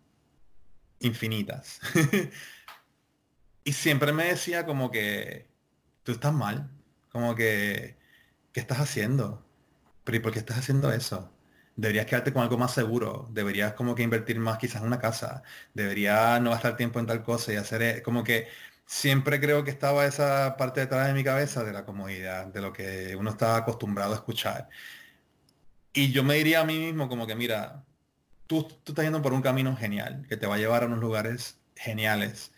infinitas. 0.99 1.79
y 3.67 3.73
siempre 3.73 4.13
me 4.13 4.23
decía 4.25 4.65
como 4.65 4.91
que, 4.91 5.49
tú 6.03 6.13
estás 6.13 6.33
mal, 6.33 6.71
como 7.11 7.35
que, 7.35 7.97
¿qué 8.53 8.61
estás 8.61 8.79
haciendo? 8.79 9.45
Pero 10.05 10.17
¿y 10.17 10.21
por 10.21 10.31
qué 10.31 10.39
estás 10.39 10.59
haciendo 10.59 10.89
eso? 10.93 11.33
Deberías 11.75 12.05
quedarte 12.05 12.31
con 12.31 12.43
algo 12.43 12.57
más 12.57 12.73
seguro, 12.73 13.27
deberías 13.33 13.73
como 13.73 13.93
que 13.93 14.03
invertir 14.03 14.39
más 14.39 14.57
quizás 14.57 14.81
en 14.81 14.87
una 14.87 14.99
casa, 14.99 15.43
deberías 15.73 16.41
no 16.41 16.51
gastar 16.51 16.77
tiempo 16.77 16.99
en 16.99 17.07
tal 17.07 17.23
cosa 17.23 17.51
y 17.51 17.57
hacer 17.57 17.81
e-, 17.81 18.01
como 18.03 18.23
que 18.23 18.47
siempre 18.85 19.41
creo 19.41 19.65
que 19.65 19.71
estaba 19.71 20.05
esa 20.05 20.55
parte 20.57 20.79
detrás 20.81 21.07
de 21.07 21.13
mi 21.13 21.23
cabeza 21.25 21.65
de 21.65 21.73
la 21.73 21.85
comodidad, 21.85 22.47
de 22.47 22.61
lo 22.61 22.71
que 22.71 23.17
uno 23.17 23.31
estaba 23.31 23.57
acostumbrado 23.57 24.13
a 24.13 24.15
escuchar. 24.15 24.69
Y 25.93 26.11
yo 26.13 26.23
me 26.23 26.35
diría 26.35 26.61
a 26.61 26.65
mí 26.65 26.77
mismo 26.79 27.09
como 27.09 27.27
que, 27.27 27.35
mira, 27.35 27.83
tú, 28.47 28.63
tú 28.63 28.93
estás 28.93 29.03
yendo 29.05 29.21
por 29.21 29.33
un 29.33 29.41
camino 29.41 29.75
genial, 29.75 30.25
que 30.29 30.37
te 30.37 30.47
va 30.47 30.55
a 30.55 30.57
llevar 30.57 30.83
a 30.83 30.85
unos 30.85 30.99
lugares 30.99 31.59
geniales. 31.75 32.51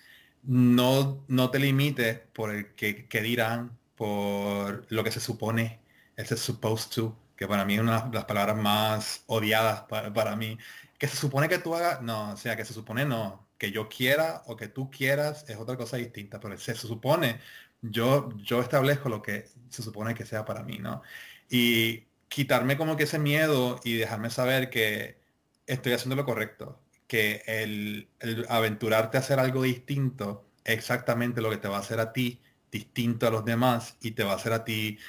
No, 0.50 1.24
no 1.28 1.52
te 1.52 1.60
limites 1.60 2.20
por 2.34 2.50
el 2.52 2.74
que, 2.74 3.22
dirán, 3.22 3.78
por 3.96 4.86
lo 4.90 5.04
que 5.04 5.12
se 5.12 5.20
supone, 5.20 5.80
ese 6.16 6.38
supposed 6.38 6.90
to, 6.92 7.16
que 7.36 7.48
para 7.48 7.66
mí 7.66 7.76
es 7.76 7.82
una 7.82 8.02
de 8.02 8.16
las 8.16 8.26
palabras 8.26 8.58
más 8.58 9.24
odiadas 9.28 9.82
para, 9.84 10.12
para 10.12 10.36
mí. 10.36 10.58
Que 10.98 11.08
se 11.08 11.18
supone 11.18 11.50
que 11.50 11.60
tú 11.60 11.76
hagas, 11.76 12.02
no, 12.02 12.32
o 12.34 12.38
sea, 12.38 12.56
que 12.56 12.66
se 12.66 12.74
supone 12.74 13.06
no, 13.06 13.48
que 13.60 13.72
yo 13.72 13.90
quiera 13.90 14.42
o 14.48 14.56
que 14.56 14.68
tú 14.70 14.90
quieras 14.90 15.46
es 15.48 15.58
otra 15.58 15.78
cosa 15.78 15.98
distinta, 15.98 16.40
pero 16.40 16.58
se, 16.58 16.74
supone, 16.76 17.40
yo, 17.82 18.30
yo 18.38 18.62
establezco 18.62 19.10
lo 19.10 19.22
que 19.22 19.50
se 19.70 19.84
supone 19.84 20.16
que 20.16 20.26
sea 20.26 20.46
para 20.46 20.64
mí, 20.64 20.80
¿no? 20.80 21.04
Y 21.50 22.06
quitarme 22.28 22.78
como 22.78 22.98
que 22.98 23.04
ese 23.04 23.20
miedo 23.20 23.80
y 23.84 23.96
dejarme 23.98 24.32
saber 24.32 24.70
que 24.72 25.20
estoy 25.68 25.94
haciendo 25.94 26.16
lo 26.16 26.26
correcto, 26.26 26.82
que 27.10 27.44
el, 27.48 28.10
aventurarte 28.50 29.18
a 29.18 29.22
hacer 29.22 29.40
algo 29.40 29.64
distinto 29.64 30.46
es 30.64 30.76
exactamente 30.76 31.42
lo 31.42 31.50
que 31.50 31.58
te 31.58 31.68
va 31.68 31.78
a 31.78 31.82
hacer 31.82 32.00
a 32.00 32.14
ti 32.14 32.42
distinto 32.72 33.28
a 33.28 33.32
los 33.32 33.46
demás 33.46 33.98
y 34.02 34.12
te 34.12 34.24
va 34.24 34.34
a 34.34 34.36
hacer 34.36 34.54
a 34.54 34.64
ti 34.64 35.00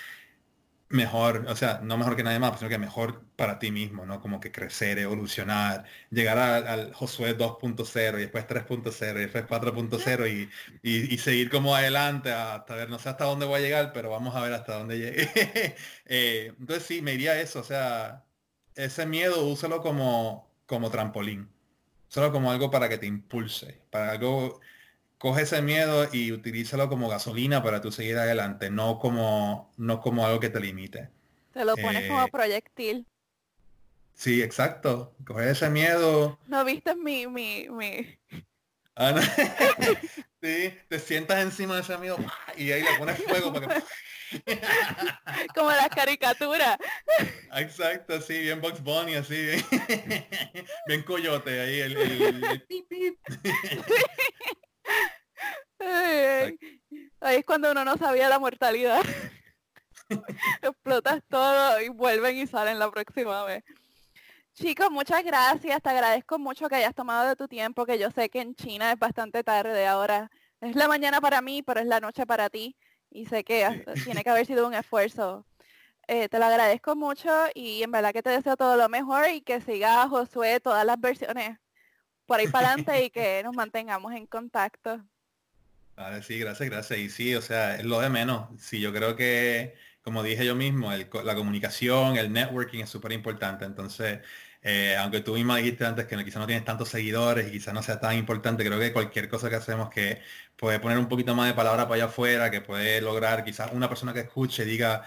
mejor, 0.91 1.47
o 1.49 1.57
sea, 1.57 1.81
no 1.85 1.99
mejor 1.99 2.17
que 2.17 2.25
nadie 2.25 2.39
más, 2.41 2.59
sino 2.59 2.69
que 2.71 2.79
mejor 2.79 3.23
para 3.37 3.59
ti 3.59 3.71
mismo, 3.71 4.07
¿no? 4.07 4.21
Como 4.21 4.41
que 4.41 4.51
crecer, 4.53 4.99
evolucionar, 4.99 5.85
llegar 6.11 6.39
al 6.39 6.93
Josué 6.95 7.37
2.0 7.37 8.19
y 8.19 8.23
después 8.23 8.47
3.0 8.47 9.17
y 9.17 9.21
después 9.21 9.45
4.0 9.47 10.49
y, 10.83 11.15
y, 11.15 11.19
seguir 11.19 11.51
como 11.51 11.77
adelante 11.77 12.33
hasta 12.33 12.75
ver, 12.77 12.91
no 12.91 12.99
sé 12.99 13.11
hasta 13.11 13.25
dónde 13.27 13.47
voy 13.47 13.61
a 13.61 13.63
llegar, 13.63 13.93
pero 13.93 14.11
vamos 14.11 14.35
a 14.35 14.41
ver 14.43 14.53
hasta 14.53 14.79
dónde 14.79 14.99
llegue. 14.99 15.29
Eh, 16.07 16.55
entonces 16.59 16.85
sí, 16.87 17.03
me 17.03 17.15
iría 17.15 17.41
eso, 17.41 17.61
o 17.61 17.65
sea, 17.65 18.25
ese 18.75 19.07
miedo 19.07 19.47
úsalo 19.47 19.81
como, 19.83 20.51
como 20.67 20.91
trampolín, 20.91 21.49
solo 22.11 22.33
como 22.33 22.51
algo 22.51 22.71
para 22.71 22.89
que 22.89 22.99
te 22.99 23.07
impulse, 23.07 23.81
para 23.91 24.11
algo 24.11 24.61
coge 25.17 25.43
ese 25.43 25.63
miedo 25.63 26.09
y 26.13 26.33
utilízalo 26.33 26.89
como 26.89 27.09
gasolina 27.09 27.63
para 27.63 27.81
tú 27.81 27.93
seguir 27.93 28.19
adelante, 28.19 28.69
no 28.71 28.99
como, 28.99 29.73
no 29.77 30.01
como 30.01 30.27
algo 30.27 30.41
que 30.41 30.49
te 30.51 30.61
limite. 30.61 31.09
Te 31.53 31.65
lo 31.65 31.77
pones 31.77 32.09
como 32.09 32.25
eh, 32.25 32.31
proyectil. 32.31 33.07
Sí, 34.15 34.43
exacto. 34.43 35.15
Coge 35.27 35.51
ese 35.51 35.71
miedo. 35.71 36.39
No 36.47 36.65
viste 36.65 36.95
mi, 36.95 37.27
mi, 37.27 37.69
mi. 37.71 38.19
Ah, 38.97 39.15
sí, 40.43 40.75
te 40.89 40.99
sientas 40.99 41.41
encima 41.41 41.77
de 41.77 41.83
ese 41.83 41.97
miedo 41.97 42.19
y 42.57 42.73
ahí 42.73 42.83
le 42.83 42.99
pones 42.99 43.23
fuego 43.23 43.53
para 43.53 43.69
que. 43.69 43.83
Como 45.55 45.71
las 45.71 45.89
caricaturas. 45.89 46.79
Exacto, 47.57 48.21
sí, 48.21 48.39
bien 48.41 48.61
Box 48.61 48.83
Bunny, 48.83 49.15
así, 49.15 49.35
bien, 50.87 51.03
coyote 51.03 51.61
ahí, 51.61 51.81
el, 51.81 51.97
el, 51.97 52.45
el 52.45 52.63
pip, 52.69 52.89
pip. 52.89 53.19
Ahí 57.21 57.37
es 57.39 57.45
cuando 57.45 57.71
uno 57.71 57.85
no 57.85 57.97
sabía 57.97 58.29
la 58.29 58.39
mortalidad. 58.39 59.03
Explotas 60.63 61.23
todo 61.29 61.81
y 61.81 61.89
vuelven 61.89 62.37
y 62.37 62.47
salen 62.47 62.79
la 62.79 62.91
próxima 62.91 63.45
vez. 63.45 63.65
Chicos, 64.55 64.91
muchas 64.91 65.25
gracias. 65.25 65.81
Te 65.81 65.91
agradezco 65.91 66.39
mucho 66.39 66.69
que 66.69 66.77
hayas 66.77 66.95
tomado 66.95 67.29
de 67.29 67.37
tu 67.37 67.49
tiempo, 67.49 67.87
que 67.87 67.99
yo 67.99 68.11
sé 68.11 68.29
que 68.29 68.41
en 68.41 68.55
China 68.55 68.93
es 68.93 68.99
bastante 68.99 69.43
tarde 69.43 69.87
ahora. 69.87 70.31
Es 70.61 70.77
la 70.77 70.89
mañana 70.89 71.21
para 71.21 71.41
mí, 71.41 71.63
pero 71.63 71.81
es 71.81 71.87
la 71.87 72.01
noche 72.01 72.27
para 72.27 72.51
ti. 72.51 72.77
Y 73.11 73.27
sé 73.27 73.45
que 73.45 73.85
tiene 74.05 74.23
que 74.23 74.31
haber 74.31 74.47
sido 74.47 74.67
un 74.67 74.75
esfuerzo. 74.75 75.45
Eh, 76.07 76.29
te 76.29 76.39
lo 76.39 76.47
agradezco 76.47 76.97
mucho 76.97 77.31
y 77.55 77.83
en 77.83 77.91
verdad 77.91 78.13
que 78.13 78.23
te 78.23 78.31
deseo 78.31 78.57
todo 78.57 78.77
lo 78.77 78.89
mejor 78.89 79.29
y 79.29 79.43
que 79.43 79.61
siga 79.61 80.09
Josué 80.09 80.59
todas 80.61 80.85
las 80.85 81.01
versiones 81.01 81.59
por 82.27 82.41
ahí 82.41 82.49
para 82.49 82.69
adelante 82.69 83.05
y 83.05 83.11
que 83.11 83.43
nos 83.45 83.55
mantengamos 83.55 84.13
en 84.15 84.27
contacto 84.27 85.01
sí, 86.23 86.39
gracias, 86.39 86.69
gracias. 86.69 86.99
Y 86.99 87.11
sí, 87.11 87.35
o 87.35 87.43
sea, 87.43 87.77
es 87.77 87.85
lo 87.85 88.01
de 88.01 88.09
menos. 88.11 88.49
Sí, 88.59 88.81
yo 88.81 88.93
creo 88.93 89.17
que, 89.17 89.75
como 90.03 90.23
dije 90.23 90.45
yo 90.45 90.55
mismo, 90.55 90.91
la 90.93 91.35
comunicación, 91.35 92.17
el 92.17 92.33
networking 92.33 92.81
es 92.81 92.91
súper 92.91 93.13
importante. 93.13 93.65
Entonces, 93.65 94.21
eh, 94.63 94.97
aunque 94.99 95.21
tú 95.21 95.35
misma 95.35 95.57
dijiste 95.57 95.87
antes 95.87 96.07
que 96.07 96.17
quizás 96.25 96.41
no 96.41 96.47
tienes 96.47 96.65
tantos 96.65 96.89
seguidores 96.89 97.49
y 97.49 97.53
quizás 97.53 97.73
no 97.73 97.83
sea 97.83 97.99
tan 98.01 98.17
importante, 98.17 98.65
creo 98.65 98.79
que 98.79 98.93
cualquier 98.93 99.29
cosa 99.29 99.49
que 99.49 99.57
hacemos 99.57 99.91
que 99.91 100.21
puede 100.57 100.81
poner 100.81 100.99
un 100.99 101.09
poquito 101.09 101.35
más 101.35 101.49
de 101.49 101.55
palabra 101.55 101.85
para 101.85 101.95
allá 101.97 102.05
afuera, 102.07 102.51
que 102.51 102.61
puede 102.61 103.01
lograr 103.01 103.45
quizás 103.45 103.73
una 103.73 103.89
persona 103.89 104.13
que 104.13 104.21
escuche 104.21 104.65
diga, 104.65 105.05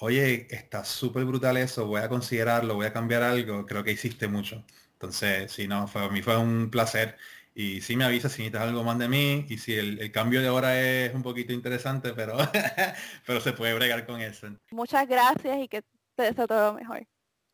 oye, 0.00 0.48
está 0.50 0.84
súper 0.84 1.24
brutal 1.24 1.56
eso, 1.56 1.86
voy 1.86 2.00
a 2.02 2.08
considerarlo, 2.08 2.74
voy 2.74 2.86
a 2.86 2.92
cambiar 2.92 3.22
algo, 3.22 3.64
creo 3.66 3.84
que 3.84 3.92
hiciste 3.92 4.28
mucho. 4.28 4.64
Entonces, 4.94 5.52
sí, 5.52 5.68
no, 5.68 5.86
fue, 5.88 6.04
a 6.04 6.08
mí 6.08 6.22
fue 6.22 6.36
un 6.36 6.70
placer 6.70 7.16
y 7.54 7.80
sí 7.80 7.96
me 7.96 8.04
avisa 8.04 8.28
si 8.28 8.42
necesitas 8.42 8.62
algo 8.68 8.84
más 8.84 8.98
de 8.98 9.08
mí 9.08 9.46
y 9.48 9.58
si 9.58 9.74
el, 9.74 10.12
cambio 10.12 10.42
de 10.42 10.50
hora 10.50 10.80
es 10.80 11.14
un 11.14 11.22
poquito 11.22 11.52
interesante, 11.52 12.12
pero, 12.14 12.36
pero 13.26 13.40
se 13.40 13.52
puede 13.52 13.74
bregar 13.74 14.04
con 14.06 14.20
eso. 14.20 14.48
Muchas 14.70 15.08
gracias 15.08 15.58
y 15.58 15.68
que 15.68 15.82
te 16.16 16.22
deseo 16.24 16.46
todo 16.46 16.72
lo 16.72 16.78
mejor. 16.78 17.06